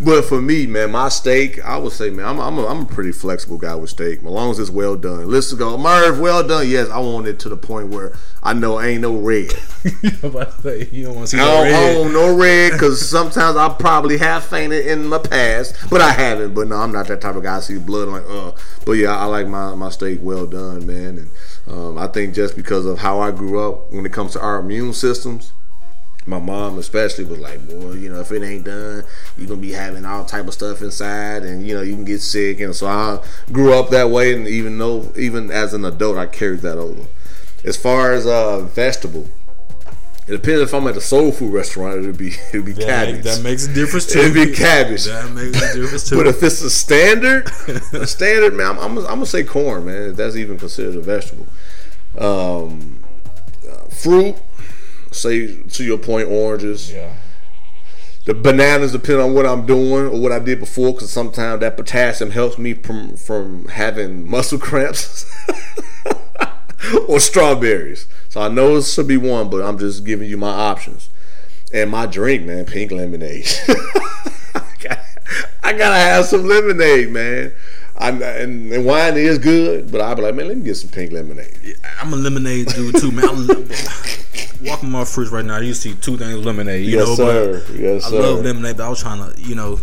But 0.00 0.24
for 0.24 0.40
me, 0.40 0.66
man, 0.66 0.92
my 0.92 1.08
steak, 1.08 1.62
I 1.64 1.76
would 1.76 1.92
say, 1.92 2.10
man, 2.10 2.26
I'm, 2.26 2.40
I'm, 2.40 2.58
a, 2.58 2.66
I'm 2.66 2.82
a 2.82 2.84
pretty 2.86 3.12
flexible 3.12 3.58
guy 3.58 3.74
with 3.74 3.90
steak. 3.90 4.18
As 4.18 4.24
long 4.24 4.50
as 4.50 4.58
it's 4.58 4.70
well 4.70 4.96
done. 4.96 5.30
Let's 5.30 5.52
go, 5.52 5.76
Merv, 5.76 6.18
well 6.18 6.46
done. 6.46 6.68
Yes, 6.68 6.88
I 6.88 6.98
want 6.98 7.26
it 7.26 7.38
to 7.40 7.48
the 7.48 7.56
point 7.56 7.88
where 7.88 8.16
I 8.42 8.52
know 8.52 8.80
ain't 8.80 9.02
no 9.02 9.16
red. 9.16 9.52
you 10.02 10.10
don't 10.10 10.32
want 10.32 10.50
to 10.50 11.26
see 11.26 11.38
I 11.38 11.40
no 11.40 11.46
don't, 11.46 11.66
I 11.66 11.70
red. 11.70 11.94
don't 11.94 12.12
no 12.12 12.36
red 12.36 12.72
because 12.72 13.08
sometimes 13.08 13.56
I 13.56 13.68
probably 13.68 14.18
have 14.18 14.44
fainted 14.44 14.86
in 14.86 15.06
my 15.06 15.18
past, 15.18 15.76
but 15.90 16.00
I 16.00 16.12
haven't. 16.12 16.54
But 16.54 16.68
no, 16.68 16.76
I'm 16.76 16.92
not 16.92 17.06
that 17.08 17.20
type 17.20 17.36
of 17.36 17.42
guy. 17.42 17.56
I 17.56 17.60
see 17.60 17.78
blood, 17.78 18.08
I'm 18.08 18.14
like, 18.14 18.28
uh. 18.28 18.52
But 18.84 18.92
yeah, 18.92 19.16
I 19.16 19.26
like 19.26 19.46
my, 19.46 19.74
my 19.74 19.90
steak 19.90 20.20
well 20.22 20.46
done, 20.46 20.86
man. 20.86 21.18
And 21.18 21.30
um, 21.68 21.98
I 21.98 22.06
think 22.08 22.34
just 22.34 22.56
because 22.56 22.86
of 22.86 22.98
how 22.98 23.20
I 23.20 23.30
grew 23.30 23.60
up 23.60 23.92
when 23.92 24.04
it 24.06 24.12
comes 24.12 24.32
to 24.32 24.40
our 24.40 24.58
immune 24.60 24.92
systems, 24.94 25.52
my 26.30 26.38
mom 26.38 26.78
especially 26.78 27.24
was 27.24 27.38
like, 27.38 27.66
boy, 27.68 27.92
you 27.92 28.10
know, 28.12 28.20
if 28.20 28.30
it 28.32 28.42
ain't 28.42 28.64
done, 28.64 29.04
you're 29.36 29.48
gonna 29.48 29.60
be 29.60 29.72
having 29.72 30.04
all 30.06 30.24
type 30.24 30.46
of 30.46 30.54
stuff 30.54 30.80
inside, 30.80 31.42
and 31.42 31.66
you 31.66 31.74
know, 31.74 31.82
you 31.82 31.94
can 31.94 32.04
get 32.04 32.20
sick. 32.22 32.60
And 32.60 32.74
so 32.74 32.86
I 32.86 33.22
grew 33.52 33.74
up 33.74 33.90
that 33.90 34.10
way, 34.10 34.34
and 34.34 34.46
even 34.48 34.78
though, 34.78 35.12
even 35.16 35.50
as 35.50 35.74
an 35.74 35.84
adult, 35.84 36.16
I 36.16 36.26
carried 36.26 36.60
that 36.60 36.78
over. 36.78 37.06
As 37.64 37.76
far 37.76 38.12
as 38.12 38.26
uh, 38.26 38.60
vegetable, 38.60 39.28
it 40.28 40.32
depends 40.32 40.60
if 40.62 40.72
I'm 40.72 40.86
at 40.86 40.96
a 40.96 41.00
soul 41.00 41.32
food 41.32 41.52
restaurant. 41.52 41.98
It'd 41.98 42.16
be 42.16 42.28
it'd 42.52 42.64
be 42.64 42.72
That, 42.72 42.84
cabbage. 42.86 43.14
make- 43.16 43.24
that 43.24 43.42
makes 43.42 43.66
a 43.66 43.74
difference 43.74 44.06
too. 44.06 44.20
It'd 44.20 44.34
be 44.34 44.52
cabbage. 44.54 45.04
That 45.04 45.30
makes 45.32 45.60
a 45.60 45.74
difference 45.80 46.04
too. 46.08 46.16
But 46.16 46.26
if 46.28 46.42
it's 46.42 46.62
a 46.62 46.70
standard, 46.70 47.48
a 47.92 48.06
standard 48.06 48.54
man, 48.54 48.66
I'm, 48.66 48.78
I'm, 48.78 48.98
I'm 48.98 49.04
gonna 49.04 49.26
say 49.26 49.42
corn, 49.44 49.86
man. 49.86 50.10
If 50.10 50.16
that's 50.16 50.36
even 50.36 50.56
considered 50.58 50.96
a 50.96 51.00
vegetable. 51.00 51.46
Um, 52.18 52.98
uh, 53.70 53.84
fruit, 53.88 54.36
say 55.10 55.62
to 55.62 55.84
your 55.84 55.98
point, 55.98 56.28
oranges. 56.28 56.92
yeah. 56.92 57.14
The 58.26 58.34
bananas 58.34 58.92
depend 58.92 59.20
on 59.20 59.32
what 59.32 59.46
I'm 59.46 59.64
doing 59.64 60.06
or 60.06 60.20
what 60.20 60.30
I 60.30 60.38
did 60.38 60.60
before, 60.60 60.92
because 60.92 61.10
sometimes 61.10 61.60
that 61.60 61.76
potassium 61.76 62.30
helps 62.30 62.58
me 62.58 62.74
from 62.74 63.16
from 63.16 63.66
having 63.68 64.28
muscle 64.28 64.58
cramps. 64.58 65.24
or 67.08 67.20
strawberries. 67.20 68.06
So 68.28 68.40
I 68.40 68.48
know 68.48 68.74
this 68.74 68.94
should 68.94 69.08
be 69.08 69.16
one, 69.16 69.50
but 69.50 69.62
I'm 69.62 69.78
just 69.78 70.04
giving 70.04 70.28
you 70.28 70.36
my 70.36 70.50
options. 70.50 71.08
And 71.72 71.90
my 71.90 72.06
drink, 72.06 72.44
man, 72.44 72.64
pink 72.64 72.90
lemonade. 72.90 73.48
I, 73.68 74.62
gotta, 74.80 75.04
I 75.62 75.72
gotta 75.72 75.96
have 75.96 76.24
some 76.24 76.46
lemonade, 76.46 77.10
man. 77.10 77.52
I, 78.00 78.08
and, 78.10 78.72
and 78.72 78.84
wine 78.86 79.16
is 79.16 79.38
good, 79.38 79.92
but 79.92 80.00
I'll 80.00 80.16
be 80.16 80.22
like, 80.22 80.34
man, 80.34 80.48
let 80.48 80.56
me 80.56 80.64
get 80.64 80.76
some 80.76 80.90
pink 80.90 81.12
lemonade. 81.12 81.76
I'm 82.00 82.12
a 82.12 82.16
lemonade 82.16 82.68
dude 82.68 82.96
too, 82.96 83.12
man. 83.12 83.28
I'm 83.28 83.46
walking 84.66 84.90
my 84.90 85.04
fridge 85.04 85.28
right 85.28 85.44
now. 85.44 85.58
You 85.58 85.74
see 85.74 85.94
two 85.94 86.16
things 86.16 86.34
of 86.34 86.44
lemonade. 86.46 86.86
You 86.86 86.98
Yes, 86.98 87.08
know, 87.08 87.14
sir. 87.14 87.62
But 87.66 87.76
Yes, 87.78 88.06
I 88.06 88.10
sir. 88.10 88.20
love 88.22 88.44
lemonade, 88.44 88.76
but 88.78 88.86
I 88.86 88.88
was 88.88 89.00
trying 89.00 89.30
to, 89.32 89.40
you 89.42 89.54
know, 89.54 89.78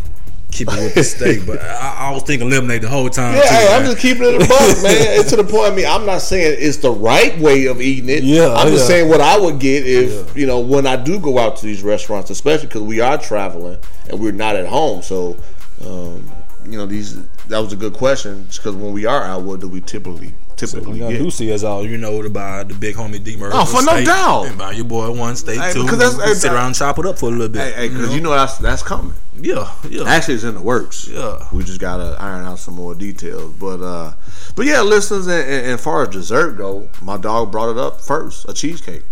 keep 0.51 0.67
it 0.71 0.79
with 0.79 0.95
the 0.95 1.03
steak. 1.15 1.45
But 1.45 1.61
I, 1.61 2.07
I 2.09 2.11
was 2.11 2.23
thinking 2.23 2.49
lemonade 2.49 2.81
the 2.81 2.89
whole 2.89 3.07
time. 3.09 3.35
Yeah, 3.35 3.41
too, 3.43 3.47
hey, 3.53 3.75
I'm 3.75 3.85
just 3.85 3.99
keeping 3.99 4.23
it 4.23 4.35
a 4.35 4.39
buck, 4.39 4.49
man. 4.81 5.19
It's 5.19 5.29
to 5.29 5.35
the 5.35 5.43
point. 5.43 5.71
I 5.71 5.75
mean, 5.75 5.85
I'm 5.85 6.05
not 6.07 6.23
saying 6.23 6.57
it's 6.59 6.77
the 6.77 6.89
right 6.91 7.37
way 7.39 7.65
of 7.67 7.81
eating 7.81 8.09
it. 8.09 8.23
Yeah, 8.23 8.51
I'm 8.53 8.69
just 8.69 8.87
saying 8.87 9.09
what 9.09 9.21
I 9.21 9.37
would 9.37 9.59
get 9.59 9.85
if 9.85 10.35
you 10.35 10.47
know 10.47 10.59
when 10.59 10.87
I 10.87 10.95
do 10.95 11.19
go 11.19 11.37
out 11.37 11.57
to 11.57 11.65
these 11.67 11.83
restaurants, 11.83 12.31
especially 12.31 12.65
because 12.67 12.81
we 12.81 12.99
are 12.99 13.19
traveling 13.19 13.77
and 14.09 14.19
we're 14.19 14.31
not 14.31 14.55
at 14.55 14.65
home. 14.65 15.03
So, 15.03 15.37
um, 15.85 16.31
you 16.65 16.77
know, 16.79 16.87
these 16.87 17.15
that 17.49 17.59
was 17.59 17.73
a 17.73 17.75
good 17.75 17.93
question 17.93 18.43
because 18.51 18.75
when 18.75 18.93
we 18.93 19.05
are 19.05 19.23
out, 19.23 19.41
what 19.43 19.59
do 19.59 19.67
we 19.67 19.81
typically 19.81 20.33
typically 20.55 20.99
got 20.99 21.09
get? 21.11 21.21
Lucy 21.21 21.51
as 21.51 21.63
all 21.63 21.85
you 21.85 21.97
know 21.97 22.21
to 22.21 22.29
buy 22.29 22.63
the 22.63 22.73
big 22.73 22.95
homie 22.95 23.23
D 23.23 23.35
Murphy. 23.37 23.55
Oh, 23.57 23.65
for 23.65 23.83
no 23.83 24.03
doubt. 24.03 24.47
And 24.47 24.57
buy 24.57 24.71
your 24.71 24.85
boy 24.85 25.11
one 25.11 25.35
steak 25.35 25.59
Hey, 25.59 25.73
too. 25.73 25.83
because 25.83 25.99
that's- 26.17 26.41
sit 26.41 26.51
around 26.51 26.67
and 26.67 26.75
chop 26.75 26.97
it 26.99 27.05
up 27.05 27.17
for 27.19 27.27
a 27.27 27.31
little 27.31 27.49
bit. 27.49 27.73
Hey, 27.75 27.89
because 27.89 28.13
you 28.13 28.21
know 28.21 28.31
that's 28.31 28.57
that's 28.57 28.83
coming. 28.83 29.13
yeah, 29.39 29.71
yeah. 29.89 30.03
Actually, 30.03 30.35
it's 30.35 30.43
in 30.43 30.55
the 30.55 30.61
works. 30.61 31.07
Yeah. 31.07 31.47
we 31.53 31.63
just 31.63 31.79
gotta 31.79 32.15
iron 32.19 32.45
out 32.45 32.59
some 32.59 32.73
more 32.75 32.95
details. 32.95 33.53
But 33.53 33.81
uh, 33.81 34.13
but 34.55 34.65
yeah, 34.65 34.81
listeners, 34.81 35.27
and, 35.27 35.41
and, 35.41 35.65
and 35.65 35.71
as 35.73 35.83
far 35.83 36.03
as 36.03 36.09
dessert 36.09 36.53
go, 36.57 36.89
my 37.01 37.17
dog 37.17 37.51
brought 37.51 37.69
it 37.69 37.77
up 37.77 38.01
first, 38.01 38.47
a 38.49 38.53
cheesecake. 38.53 39.03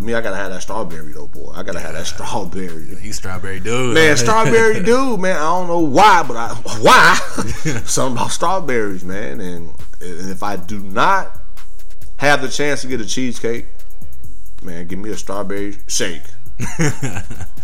Me, 0.00 0.14
I 0.14 0.20
gotta 0.20 0.36
have 0.36 0.50
that 0.52 0.62
strawberry 0.62 1.12
though, 1.12 1.26
boy. 1.26 1.52
I 1.54 1.62
gotta 1.62 1.80
have 1.80 1.94
that 1.94 2.06
strawberry. 2.06 2.94
He's 2.96 3.16
strawberry 3.16 3.60
dude. 3.60 3.94
Man, 3.94 4.16
strawberry 4.16 4.82
dude, 4.82 5.20
man. 5.20 5.36
I 5.36 5.40
don't 5.40 5.68
know 5.68 5.80
why, 5.80 6.22
but 6.22 6.36
I 6.36 6.54
why 6.80 7.14
something 7.84 8.16
about 8.16 8.30
strawberries, 8.30 9.04
man. 9.04 9.40
And, 9.40 9.70
and 10.00 10.30
if 10.30 10.42
I 10.42 10.56
do 10.56 10.80
not 10.80 11.38
have 12.18 12.42
the 12.42 12.48
chance 12.48 12.82
to 12.82 12.88
get 12.88 13.00
a 13.00 13.06
cheesecake, 13.06 13.66
man, 14.62 14.86
give 14.86 14.98
me 14.98 15.10
a 15.10 15.16
strawberry 15.16 15.76
shake 15.86 16.22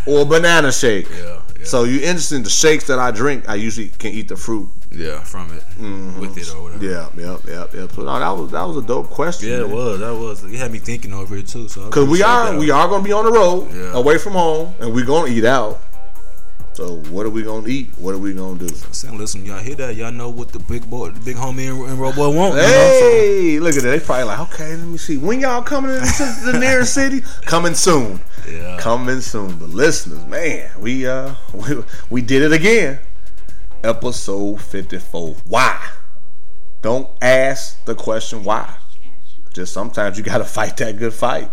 or 0.06 0.22
a 0.22 0.24
banana 0.24 0.72
shake. 0.72 1.08
Yeah, 1.10 1.40
yeah. 1.58 1.64
So 1.64 1.84
you 1.84 1.96
interested 2.00 2.36
in 2.36 2.42
the 2.42 2.50
shakes 2.50 2.86
that 2.86 2.98
I 2.98 3.10
drink? 3.10 3.48
I 3.48 3.56
usually 3.56 3.88
can 3.88 4.12
eat 4.12 4.28
the 4.28 4.36
fruit. 4.36 4.68
Yeah, 4.96 5.20
from 5.24 5.50
it, 5.52 5.62
with 6.20 6.36
it 6.38 6.54
or 6.54 6.62
whatever. 6.62 6.84
Mm-hmm. 6.84 7.20
Yeah, 7.20 7.36
yeah, 7.46 7.66
yeah, 7.72 7.80
yeah. 7.82 7.86
So 7.88 8.02
no, 8.02 8.18
that 8.18 8.30
was 8.30 8.50
that 8.52 8.62
was 8.64 8.76
a 8.78 8.82
dope 8.86 9.08
question. 9.10 9.48
Yeah, 9.48 9.60
it 9.60 9.68
was. 9.68 10.00
That 10.00 10.14
was. 10.14 10.44
You 10.44 10.58
had 10.58 10.70
me 10.72 10.78
thinking 10.78 11.12
over 11.12 11.34
here 11.34 11.44
too. 11.44 11.68
So 11.68 11.86
Because 11.86 12.08
we 12.08 12.22
are 12.22 12.52
that. 12.52 12.58
we 12.58 12.70
are 12.70 12.88
gonna 12.88 13.02
be 13.04 13.12
on 13.12 13.24
the 13.24 13.32
road, 13.32 13.72
Yeah. 13.72 13.92
away 13.98 14.18
from 14.18 14.32
home, 14.34 14.74
and 14.80 14.94
we're 14.94 15.04
gonna 15.04 15.30
eat 15.32 15.44
out. 15.44 15.80
So 16.74 16.96
what 17.10 17.24
are 17.24 17.30
we 17.30 17.44
gonna 17.44 17.68
eat? 17.68 17.90
What 17.98 18.14
are 18.16 18.18
we 18.18 18.32
gonna 18.34 18.58
do? 18.58 18.68
Saying, 18.68 19.16
listen, 19.16 19.44
y'all 19.46 19.60
hear 19.60 19.76
that? 19.76 19.94
Y'all 19.94 20.10
know 20.10 20.28
what 20.28 20.48
the 20.48 20.58
big 20.58 20.90
boy, 20.90 21.10
the 21.10 21.20
big 21.20 21.36
homie 21.36 21.70
and, 21.70 21.88
and 21.88 22.00
Robo 22.00 22.30
want. 22.32 22.54
you 22.56 22.62
know, 22.62 22.66
Hey, 22.66 23.60
look 23.60 23.76
at 23.76 23.82
that. 23.84 23.90
They 23.90 24.00
probably 24.00 24.24
like, 24.24 24.40
okay, 24.52 24.74
let 24.74 24.84
me 24.88 24.98
see. 24.98 25.16
When 25.16 25.38
y'all 25.40 25.62
coming 25.62 25.92
into 25.92 26.24
the 26.50 26.58
nearest 26.60 26.92
city? 26.94 27.20
Coming 27.42 27.74
soon. 27.74 28.18
yeah. 28.50 28.76
Coming 28.80 29.20
soon. 29.20 29.56
But 29.56 29.68
listeners, 29.68 30.26
man, 30.26 30.68
we 30.80 31.06
uh 31.06 31.34
we, 31.54 31.84
we 32.10 32.22
did 32.22 32.42
it 32.42 32.52
again. 32.52 32.98
Episode 33.84 34.62
54. 34.62 35.36
Why? 35.44 35.88
Don't 36.80 37.06
ask 37.20 37.84
the 37.84 37.94
question 37.94 38.42
why. 38.42 38.76
Just 39.52 39.74
sometimes 39.74 40.16
you 40.16 40.24
gotta 40.24 40.44
fight 40.56 40.78
that 40.78 40.96
good 40.96 41.12
fight. 41.12 41.50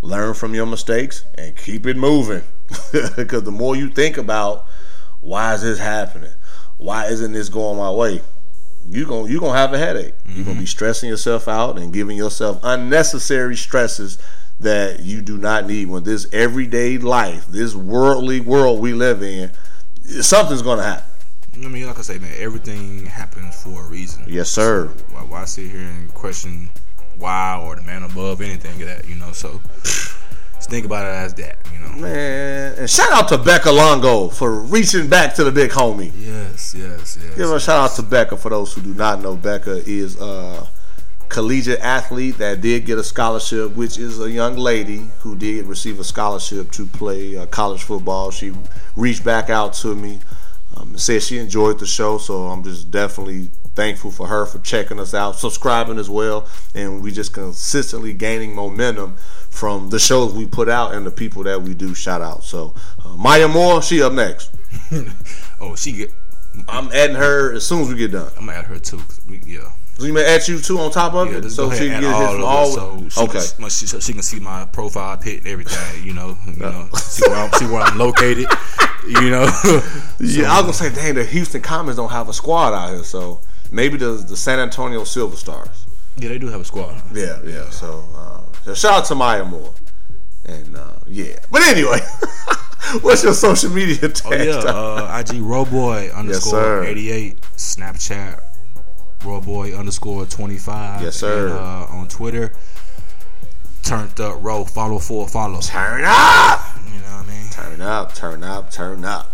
Learn 0.00 0.34
from 0.34 0.54
your 0.54 0.66
mistakes 0.66 1.24
and 1.36 1.56
keep 1.56 1.86
it 1.86 1.96
moving. 1.96 2.42
Because 3.16 3.42
the 3.42 3.50
more 3.50 3.74
you 3.74 3.88
think 3.90 4.16
about 4.16 4.64
why 5.22 5.54
is 5.54 5.62
this 5.62 5.80
happening? 5.80 6.32
Why 6.78 7.06
isn't 7.06 7.32
this 7.32 7.48
going 7.48 7.78
my 7.78 7.90
way? 7.90 8.20
You 8.88 9.04
gon' 9.04 9.28
you 9.28 9.40
gonna 9.40 9.58
have 9.58 9.72
a 9.74 9.78
headache. 9.78 10.14
You're 10.24 10.44
gonna 10.44 10.54
be 10.54 10.60
mm-hmm. 10.60 10.66
stressing 10.66 11.08
yourself 11.08 11.48
out 11.48 11.80
and 11.80 11.92
giving 11.92 12.16
yourself 12.16 12.60
unnecessary 12.62 13.56
stresses 13.56 14.18
that 14.60 15.00
you 15.00 15.20
do 15.20 15.36
not 15.36 15.66
need. 15.66 15.88
When 15.88 16.04
this 16.04 16.32
everyday 16.32 16.98
life, 16.98 17.48
this 17.48 17.74
worldly 17.74 18.38
world 18.38 18.78
we 18.78 18.92
live 18.92 19.20
in, 19.20 19.50
something's 20.20 20.62
gonna 20.62 20.84
happen. 20.84 21.11
I 21.54 21.68
mean, 21.68 21.86
like 21.86 21.98
I 21.98 22.02
say, 22.02 22.18
man, 22.18 22.34
everything 22.38 23.06
happens 23.06 23.62
for 23.62 23.84
a 23.84 23.88
reason. 23.88 24.24
Yes, 24.26 24.50
sir. 24.50 24.88
Why, 25.10 25.20
why 25.20 25.44
sit 25.44 25.70
here 25.70 25.80
and 25.80 26.12
question 26.14 26.70
why 27.18 27.60
or 27.62 27.76
the 27.76 27.82
man 27.82 28.02
above 28.02 28.40
anything 28.40 28.80
of 28.82 28.88
that? 28.88 29.06
You 29.06 29.16
know, 29.16 29.32
so 29.32 29.60
just 29.82 30.70
think 30.70 30.86
about 30.86 31.04
it 31.04 31.14
as 31.14 31.34
that. 31.34 31.58
You 31.72 31.80
know. 31.80 32.02
Man, 32.02 32.78
and 32.78 32.90
shout 32.90 33.12
out 33.12 33.28
to 33.28 33.38
Becca 33.38 33.70
Longo 33.70 34.28
for 34.28 34.60
reaching 34.62 35.08
back 35.08 35.34
to 35.34 35.44
the 35.44 35.52
big 35.52 35.70
homie. 35.70 36.10
Yes, 36.16 36.74
yes, 36.74 37.18
yes. 37.20 37.36
Give 37.36 37.50
a 37.50 37.60
shout 37.60 37.90
out 37.90 37.96
to 37.96 38.02
Becca 38.02 38.36
for 38.36 38.48
those 38.48 38.72
who 38.72 38.80
do 38.80 38.94
not 38.94 39.20
know. 39.20 39.36
Becca 39.36 39.82
is 39.86 40.20
a 40.20 40.66
collegiate 41.32 41.80
athlete 41.80 42.36
that 42.38 42.60
did 42.60 42.84
get 42.84 42.98
a 42.98 43.02
scholarship, 43.04 43.74
which 43.74 43.98
is 43.98 44.20
a 44.20 44.30
young 44.30 44.54
lady 44.54 45.10
who 45.20 45.34
did 45.34 45.64
receive 45.64 45.98
a 45.98 46.04
scholarship 46.04 46.70
to 46.70 46.84
play 46.84 47.36
uh, 47.36 47.46
college 47.46 47.82
football. 47.82 48.30
She 48.30 48.52
reached 48.96 49.24
back 49.24 49.48
out 49.48 49.72
to 49.74 49.94
me, 49.94 50.20
um, 50.76 50.96
said 50.96 51.22
she 51.22 51.38
enjoyed 51.38 51.78
the 51.78 51.86
show, 51.86 52.18
so 52.18 52.46
I'm 52.48 52.62
just 52.62 52.90
definitely 52.90 53.50
thankful 53.74 54.10
for 54.10 54.26
her 54.26 54.44
for 54.46 54.58
checking 54.58 55.00
us 55.00 55.14
out, 55.14 55.36
subscribing 55.36 55.98
as 55.98 56.10
well, 56.10 56.48
and 56.74 57.02
we 57.02 57.10
just 57.10 57.32
consistently 57.32 58.12
gaining 58.12 58.54
momentum 58.54 59.16
from 59.50 59.90
the 59.90 59.98
shows 59.98 60.32
we 60.32 60.46
put 60.46 60.68
out 60.68 60.94
and 60.94 61.06
the 61.06 61.10
people 61.10 61.42
that 61.44 61.62
we 61.62 61.74
do 61.74 61.94
shout 61.94 62.20
out. 62.20 62.44
So 62.44 62.74
uh, 63.04 63.16
Maya 63.16 63.48
Moore, 63.48 63.82
she 63.82 64.02
up 64.02 64.12
next. 64.12 64.54
Oh, 65.60 65.76
she 65.76 65.92
get. 65.92 66.12
I'm 66.68 66.90
adding 66.92 67.14
her 67.14 67.52
as 67.52 67.64
soon 67.64 67.82
as 67.82 67.88
we 67.88 67.94
get 67.94 68.10
done. 68.10 68.32
I'm 68.36 68.48
add 68.48 68.64
her 68.64 68.80
too. 68.80 69.00
we, 69.28 69.40
yeah. 69.46 69.70
So 69.98 70.06
you 70.06 70.12
may 70.12 70.24
add 70.24 70.46
you 70.48 70.58
too 70.58 70.78
on 70.78 70.90
top 70.90 71.14
of 71.14 71.30
Yeah, 71.30 71.38
it, 71.38 71.50
so 71.50 71.70
she 71.70 71.88
can 71.88 72.00
get 72.00 72.10
add 72.10 72.20
hit 72.20 72.30
from 72.36 72.44
all 72.44 72.78
all. 72.78 72.94
of 72.94 73.06
it. 73.06 73.12
So 73.12 73.22
she 73.22 73.28
okay. 73.28 73.46
Can, 73.56 73.68
she, 73.70 73.86
so 73.86 74.00
she 74.00 74.12
can 74.12 74.22
see 74.22 74.40
my 74.40 74.64
profile 74.64 75.16
pic 75.18 75.38
and 75.38 75.46
everything. 75.48 76.04
You 76.04 76.14
know. 76.14 76.36
You 76.46 76.56
know. 76.56 76.88
See 76.96 77.28
where 77.28 77.38
I'm, 77.38 77.52
see 77.52 77.66
where 77.66 77.82
I'm 77.82 77.98
located. 77.98 78.46
You 79.04 79.30
know. 79.30 79.42
yeah, 80.20 80.52
I 80.52 80.60
was 80.62 80.62
gonna 80.62 80.72
say, 80.74 80.94
dang, 80.94 81.16
the 81.16 81.24
Houston 81.24 81.60
Comets 81.60 81.96
don't 81.96 82.10
have 82.12 82.28
a 82.28 82.32
squad 82.32 82.72
out 82.72 82.90
here, 82.94 83.02
so 83.02 83.40
maybe 83.72 83.98
the 83.98 84.12
the 84.12 84.36
San 84.36 84.60
Antonio 84.60 85.02
Silver 85.02 85.34
Stars. 85.36 85.86
yeah, 86.18 86.28
they 86.28 86.38
do 86.38 86.46
have 86.46 86.60
a 86.60 86.64
squad. 86.64 87.02
Yeah, 87.12 87.40
yeah. 87.44 87.68
So, 87.70 88.08
uh, 88.14 88.42
so 88.64 88.74
shout 88.74 88.92
out 89.00 89.04
to 89.06 89.16
Maya 89.16 89.44
Moore, 89.44 89.74
and 90.46 90.76
uh, 90.76 90.92
yeah. 91.08 91.34
But 91.50 91.62
anyway, 91.62 91.98
what's 93.00 93.24
your 93.24 93.34
social 93.34 93.70
media 93.70 94.08
tag? 94.08 94.40
Oh 94.40 94.44
yeah, 94.44 94.70
uh, 94.70 95.18
IG 95.18 95.42
Roboy 95.42 96.14
underscore 96.14 96.52
sir. 96.52 96.84
eighty 96.84 97.10
eight, 97.10 97.40
Snapchat 97.56 98.40
Roboy 99.22 99.78
underscore 99.78 100.26
twenty 100.26 100.58
five. 100.58 101.02
Yes, 101.02 101.16
sir. 101.16 101.48
And, 101.48 101.58
uh, 101.58 101.86
on 101.96 102.08
Twitter, 102.08 102.52
turned 103.82 104.18
up 104.20 104.42
row 104.42 104.64
follow 104.64 104.98
for 104.98 105.28
follow. 105.28 105.60
Turn 105.60 106.02
up, 106.04 106.60
You 106.86 107.00
know 107.00 107.16
what 107.16 107.26
I 107.26 107.28
mean? 107.28 107.50
turn 107.50 107.70
turn 107.78 107.82
up, 107.82 108.14
turn 108.14 108.42
up, 108.42 108.70
turn 108.70 109.04
up. 109.04 109.30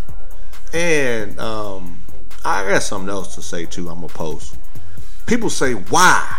And 0.73 1.39
um, 1.41 1.99
I 2.45 2.69
got 2.69 2.83
something 2.83 3.09
else 3.09 3.35
to 3.35 3.43
say 3.43 3.65
too. 3.67 3.89
I'm 3.89 3.97
gonna 3.97 4.09
post. 4.09 4.57
People 5.27 5.51
say 5.51 5.73
why, 5.75 6.37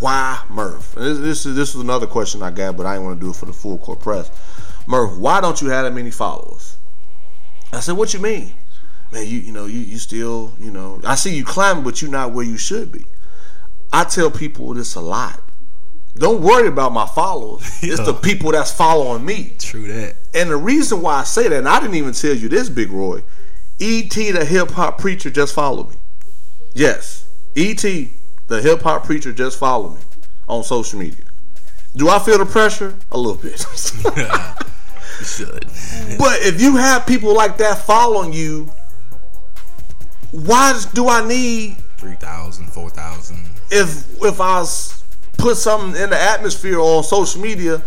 why 0.00 0.42
Murph? 0.50 0.94
This, 0.94 1.18
this 1.18 1.46
is 1.46 1.56
this 1.56 1.74
is 1.74 1.80
another 1.80 2.06
question 2.06 2.42
I 2.42 2.50
got, 2.50 2.76
but 2.76 2.86
I 2.86 2.94
didn't 2.94 3.06
want 3.06 3.20
to 3.20 3.26
do 3.26 3.30
it 3.30 3.36
for 3.36 3.46
the 3.46 3.52
full 3.52 3.78
court 3.78 4.00
press. 4.00 4.30
Murph, 4.86 5.16
why 5.18 5.40
don't 5.40 5.60
you 5.62 5.68
have 5.68 5.84
that 5.84 5.94
many 5.94 6.10
followers? 6.10 6.76
I 7.72 7.80
said, 7.80 7.96
what 7.96 8.12
you 8.12 8.20
mean? 8.20 8.52
Man, 9.12 9.26
you 9.26 9.38
you 9.40 9.52
know 9.52 9.66
you 9.66 9.80
you 9.80 9.98
still 9.98 10.54
you 10.58 10.70
know 10.70 11.00
I 11.04 11.14
see 11.16 11.36
you 11.36 11.44
climbing, 11.44 11.84
but 11.84 12.00
you're 12.00 12.10
not 12.10 12.32
where 12.32 12.44
you 12.44 12.56
should 12.56 12.90
be. 12.90 13.04
I 13.92 14.04
tell 14.04 14.30
people 14.30 14.72
this 14.72 14.94
a 14.94 15.00
lot. 15.00 15.38
Don't 16.14 16.42
worry 16.42 16.68
about 16.68 16.92
my 16.92 17.06
followers. 17.06 17.62
It's 17.82 18.04
the 18.04 18.14
people 18.14 18.52
that's 18.52 18.72
following 18.72 19.24
me. 19.24 19.54
True 19.58 19.86
that. 19.88 20.16
And 20.34 20.50
the 20.50 20.56
reason 20.56 21.02
why 21.02 21.20
I 21.20 21.24
say 21.24 21.48
that, 21.48 21.58
and 21.58 21.68
I 21.68 21.80
didn't 21.80 21.96
even 21.96 22.12
tell 22.12 22.34
you 22.34 22.48
this, 22.48 22.68
Big 22.68 22.90
Roy, 22.90 23.22
E.T. 23.78 24.30
the 24.30 24.44
hip 24.44 24.70
hop 24.70 24.98
preacher 24.98 25.30
just 25.30 25.54
followed 25.54 25.90
me. 25.90 25.96
Yes, 26.74 27.26
E.T. 27.54 28.12
the 28.48 28.62
hip 28.62 28.80
hop 28.82 29.04
preacher 29.04 29.32
just 29.32 29.58
followed 29.58 29.96
me 29.96 30.00
on 30.48 30.64
social 30.64 30.98
media. 30.98 31.24
Do 31.96 32.08
I 32.08 32.18
feel 32.18 32.38
the 32.38 32.46
pressure? 32.46 32.94
A 33.10 33.18
little 33.18 33.40
bit. 33.40 33.64
You 35.18 35.26
should. 35.26 35.66
but 36.18 36.40
if 36.40 36.60
you 36.60 36.76
have 36.76 37.06
people 37.06 37.34
like 37.34 37.56
that 37.58 37.78
following 37.78 38.32
you, 38.32 38.72
why 40.32 40.82
do 40.94 41.08
I 41.08 41.26
need 41.26 41.76
3,000, 41.98 42.66
4,000. 42.66 43.44
if 43.70 44.04
if 44.22 44.40
I 44.40 44.64
put 45.38 45.56
something 45.56 46.00
in 46.02 46.10
the 46.10 46.20
atmosphere 46.20 46.78
on 46.80 47.04
social 47.04 47.40
media, 47.40 47.80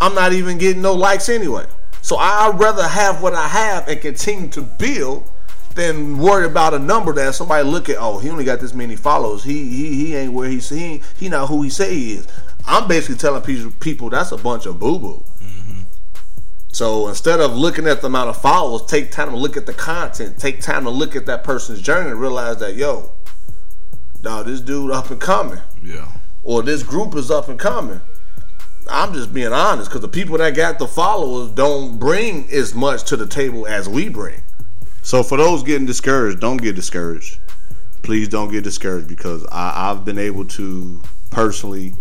I'm 0.00 0.14
not 0.14 0.32
even 0.32 0.58
getting 0.58 0.82
no 0.82 0.92
likes 0.94 1.28
anyway. 1.28 1.66
So 2.02 2.16
I'd 2.16 2.58
rather 2.58 2.86
have 2.86 3.22
what 3.22 3.34
I 3.34 3.46
have 3.48 3.88
and 3.88 4.00
continue 4.00 4.48
to 4.50 4.62
build 4.62 5.28
than 5.74 6.18
worry 6.18 6.44
about 6.44 6.74
a 6.74 6.78
number 6.78 7.12
that 7.14 7.34
somebody 7.34 7.66
look 7.66 7.88
at. 7.88 7.96
Oh, 7.98 8.18
he 8.18 8.28
only 8.28 8.44
got 8.44 8.60
this 8.60 8.74
many 8.74 8.96
followers. 8.96 9.42
He 9.44 9.68
he, 9.70 9.94
he 10.06 10.14
ain't 10.16 10.32
where 10.32 10.48
he's 10.48 10.68
he 10.68 10.84
ain't- 10.84 11.04
he 11.18 11.28
not 11.28 11.46
who 11.48 11.62
he 11.62 11.70
say 11.70 11.94
he 11.94 12.12
is. 12.14 12.26
I'm 12.66 12.86
basically 12.88 13.16
telling 13.16 13.42
people 13.42 13.70
people 13.80 14.10
that's 14.10 14.32
a 14.32 14.36
bunch 14.36 14.66
of 14.66 14.78
boo 14.78 14.98
boo. 14.98 15.24
So 16.72 17.08
instead 17.08 17.40
of 17.40 17.54
looking 17.54 17.86
at 17.86 18.00
the 18.00 18.06
amount 18.06 18.30
of 18.30 18.40
followers, 18.40 18.82
take 18.86 19.10
time 19.10 19.30
to 19.30 19.36
look 19.36 19.56
at 19.56 19.66
the 19.66 19.74
content. 19.74 20.38
Take 20.38 20.60
time 20.60 20.84
to 20.84 20.90
look 20.90 21.14
at 21.14 21.26
that 21.26 21.44
person's 21.44 21.82
journey 21.82 22.10
and 22.10 22.20
realize 22.20 22.56
that 22.58 22.76
yo, 22.76 23.12
dog, 24.22 24.46
this 24.46 24.60
dude 24.60 24.90
up 24.90 25.10
and 25.10 25.20
coming 25.20 25.60
Yeah. 25.82 26.08
or 26.44 26.62
this 26.62 26.82
group 26.82 27.14
is 27.14 27.30
up 27.30 27.48
and 27.48 27.58
coming. 27.58 28.00
I'm 28.90 29.12
just 29.12 29.32
being 29.34 29.52
honest 29.52 29.90
because 29.90 30.00
the 30.00 30.08
people 30.08 30.38
that 30.38 30.54
got 30.56 30.78
the 30.78 30.88
followers 30.88 31.50
don't 31.52 31.98
bring 31.98 32.50
as 32.50 32.74
much 32.74 33.04
to 33.04 33.16
the 33.16 33.26
table 33.26 33.66
as 33.66 33.88
we 33.88 34.08
bring. 34.08 34.42
So 35.02 35.22
for 35.22 35.36
those 35.36 35.62
getting 35.62 35.86
discouraged, 35.86 36.40
don't 36.40 36.56
get 36.56 36.74
discouraged. 36.74 37.38
Please 38.02 38.28
don't 38.28 38.50
get 38.50 38.64
discouraged 38.64 39.08
because 39.08 39.46
I, 39.52 39.90
I've 39.90 40.04
been 40.04 40.18
able 40.18 40.46
to 40.46 41.00
personally 41.30 41.94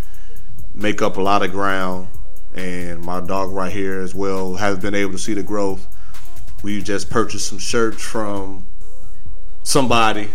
make 0.73 1.01
up 1.01 1.17
a 1.17 1.21
lot 1.21 1.43
of 1.43 1.51
ground, 1.51 2.07
and 2.55 3.01
my 3.01 3.19
dog 3.21 3.51
right 3.51 3.71
here 3.71 4.01
as 4.01 4.13
well 4.13 4.55
has 4.55 4.77
been 4.77 4.95
able 4.95 5.13
to 5.13 5.17
see 5.17 5.33
the 5.33 5.43
growth. 5.43 5.87
We 6.63 6.81
just 6.81 7.09
purchased 7.09 7.47
some 7.47 7.59
shirts 7.59 8.03
from 8.03 8.65
somebody 9.63 10.29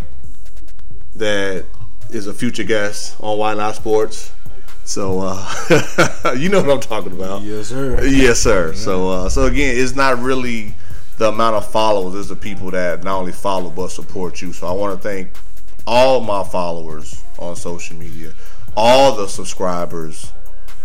that 1.14 1.64
is 2.10 2.26
a 2.26 2.34
future 2.34 2.64
guest 2.64 3.16
on 3.20 3.38
Why 3.38 3.54
Not 3.54 3.76
Sports. 3.76 4.32
So 4.84 5.20
uh, 5.20 6.34
you 6.38 6.48
know 6.48 6.62
what 6.62 6.70
I'm 6.70 6.80
talking 6.80 7.12
about. 7.12 7.42
Yes, 7.42 7.68
sir. 7.68 8.04
Yes, 8.04 8.38
sir. 8.38 8.72
So 8.74 9.10
uh, 9.10 9.28
so 9.28 9.46
again, 9.46 9.76
it's 9.76 9.96
not 9.96 10.18
really 10.20 10.74
the 11.18 11.28
amount 11.28 11.56
of 11.56 11.68
followers; 11.68 12.14
it's 12.14 12.28
the 12.28 12.36
people 12.36 12.70
that 12.70 13.02
not 13.02 13.18
only 13.18 13.32
follow 13.32 13.70
but 13.70 13.88
support 13.88 14.40
you. 14.40 14.52
So 14.52 14.66
I 14.66 14.72
want 14.72 15.00
to 15.00 15.08
thank 15.08 15.30
all 15.86 16.20
my 16.20 16.44
followers 16.44 17.22
on 17.38 17.56
social 17.56 17.96
media, 17.96 18.32
all 18.76 19.16
the 19.16 19.26
subscribers 19.26 20.32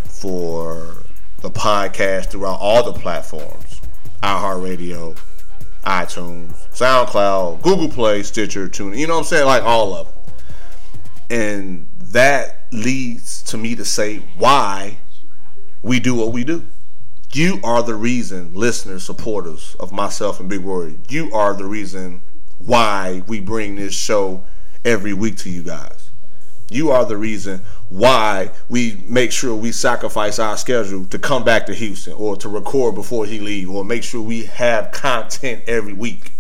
for 0.06 0.96
the 1.42 1.50
podcast 1.50 2.28
throughout 2.28 2.60
all 2.60 2.84
the 2.84 3.00
platforms: 3.00 3.82
iHeartRadio, 4.24 5.18
iTunes, 5.84 6.54
SoundCloud, 6.70 7.62
Google 7.62 7.90
Play, 7.90 8.24
Stitcher, 8.24 8.68
TuneIn. 8.68 8.98
You 8.98 9.08
know 9.08 9.14
what 9.16 9.20
I'm 9.20 9.26
saying? 9.26 9.46
Like 9.46 9.64
all 9.64 9.96
of 9.96 10.08
them. 10.08 10.16
And 11.30 11.88
that 11.98 12.66
leads 12.72 13.42
to 13.44 13.58
me 13.58 13.76
to 13.76 13.86
say 13.86 14.18
why 14.38 14.98
we 15.82 16.00
do 16.00 16.16
what 16.16 16.34
we 16.34 16.44
do. 16.44 16.64
You 17.34 17.62
are 17.64 17.82
the 17.82 17.96
reason, 17.96 18.54
listeners, 18.54 19.04
supporters 19.04 19.76
of 19.80 19.94
myself 19.94 20.42
and 20.42 20.50
Big 20.50 20.62
Roy. 20.62 20.96
You 21.08 21.32
are 21.34 21.54
the 21.54 21.66
reason 21.66 22.22
why 22.58 23.24
we 23.28 23.40
bring 23.40 23.76
this 23.76 23.94
show 23.94 24.44
every 24.84 25.14
week 25.14 25.38
to 25.38 25.50
you 25.50 25.64
guys. 25.64 26.01
You 26.72 26.90
are 26.92 27.06
the 27.06 27.18
reason 27.18 27.62
why 27.90 28.52
we 28.70 29.04
make 29.06 29.34
sure 29.34 29.54
we 29.54 29.74
sacrifice 29.74 30.40
our 30.40 30.56
schedule 30.56 31.06
to 31.08 31.20
come 31.20 31.44
back 31.44 31.66
to 31.66 31.74
Houston 31.74 32.14
or 32.14 32.38
to 32.38 32.48
record 32.48 32.96
before 32.96 33.26
he 33.26 33.40
leave 33.40 33.70
or 33.70 33.84
make 33.84 34.04
sure 34.04 34.22
we 34.22 34.46
have 34.46 34.92
content 34.94 35.64
every 35.68 35.92
week. 35.92 36.32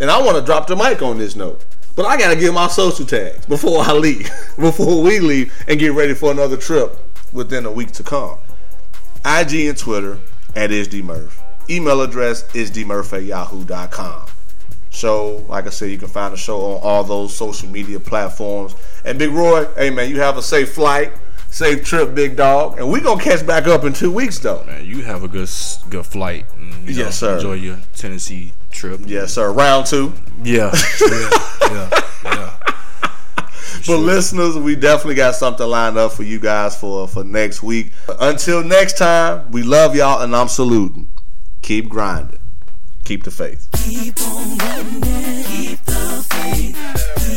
And 0.00 0.10
I 0.10 0.22
want 0.22 0.38
to 0.38 0.42
drop 0.42 0.68
the 0.68 0.76
mic 0.76 1.02
on 1.02 1.18
this 1.18 1.36
note. 1.36 1.66
But 1.94 2.06
I 2.06 2.16
got 2.16 2.32
to 2.32 2.40
get 2.40 2.54
my 2.54 2.68
social 2.68 3.04
tags 3.04 3.44
before 3.44 3.82
I 3.82 3.92
leave, 3.92 4.30
before 4.58 5.02
we 5.02 5.20
leave 5.20 5.52
and 5.68 5.78
get 5.78 5.92
ready 5.92 6.14
for 6.14 6.30
another 6.30 6.56
trip 6.56 6.96
within 7.34 7.66
a 7.66 7.72
week 7.72 7.92
to 7.92 8.02
come. 8.02 8.38
IG 9.26 9.66
and 9.66 9.76
Twitter 9.76 10.18
at 10.56 10.70
isdmurph. 10.70 11.34
Email 11.68 12.00
address 12.00 12.44
isdmurph 12.54 13.12
at 13.12 13.24
yahoo.com. 13.24 14.28
Show, 14.90 15.44
like 15.48 15.66
I 15.66 15.70
said, 15.70 15.90
you 15.90 15.98
can 15.98 16.08
find 16.08 16.32
the 16.32 16.38
show 16.38 16.60
on 16.60 16.80
all 16.82 17.04
those 17.04 17.36
social 17.36 17.68
media 17.68 18.00
platforms. 18.00 18.74
And 19.04 19.18
Big 19.18 19.30
Roy, 19.30 19.66
hey 19.76 19.90
man, 19.90 20.10
you 20.10 20.20
have 20.20 20.36
a 20.36 20.42
safe 20.42 20.72
flight, 20.72 21.12
safe 21.50 21.84
trip, 21.84 22.14
big 22.14 22.36
dog. 22.36 22.78
And 22.78 22.90
we 22.90 23.00
going 23.00 23.18
to 23.18 23.24
catch 23.24 23.46
back 23.46 23.66
up 23.66 23.84
in 23.84 23.92
two 23.92 24.10
weeks, 24.12 24.38
though. 24.38 24.64
Man, 24.64 24.84
you 24.84 25.02
have 25.02 25.22
a 25.22 25.28
good 25.28 25.48
good 25.90 26.06
flight. 26.06 26.46
and, 26.56 26.72
you 26.88 26.94
know, 26.96 27.04
Yes, 27.04 27.18
sir. 27.18 27.36
Enjoy 27.36 27.54
your 27.54 27.78
Tennessee 27.94 28.52
trip. 28.70 29.00
Yes, 29.04 29.32
sir. 29.32 29.50
Round 29.52 29.86
two. 29.86 30.12
Yeah. 30.42 30.74
yeah. 31.10 31.30
Yeah. 31.62 32.00
Yeah. 32.24 32.54
But 33.86 33.98
listeners, 33.98 34.56
we 34.56 34.74
definitely 34.76 35.14
got 35.14 35.34
something 35.36 35.66
lined 35.66 35.96
up 35.96 36.12
for 36.12 36.22
you 36.22 36.38
guys 36.38 36.78
for 36.78 37.08
for 37.08 37.24
next 37.24 37.62
week. 37.62 37.92
Until 38.20 38.62
next 38.62 38.98
time, 38.98 39.50
we 39.50 39.62
love 39.62 39.94
y'all 39.94 40.20
and 40.20 40.34
I'm 40.36 40.48
saluting. 40.48 41.08
Keep 41.62 41.88
grinding. 41.88 42.38
Keep 43.04 43.24
the 43.24 43.30
faith. 43.30 43.66
Keep 43.84 44.20
on 44.20 44.58
running, 44.58 45.44
keep 45.44 45.82
the 45.86 46.26
faith. 46.28 47.27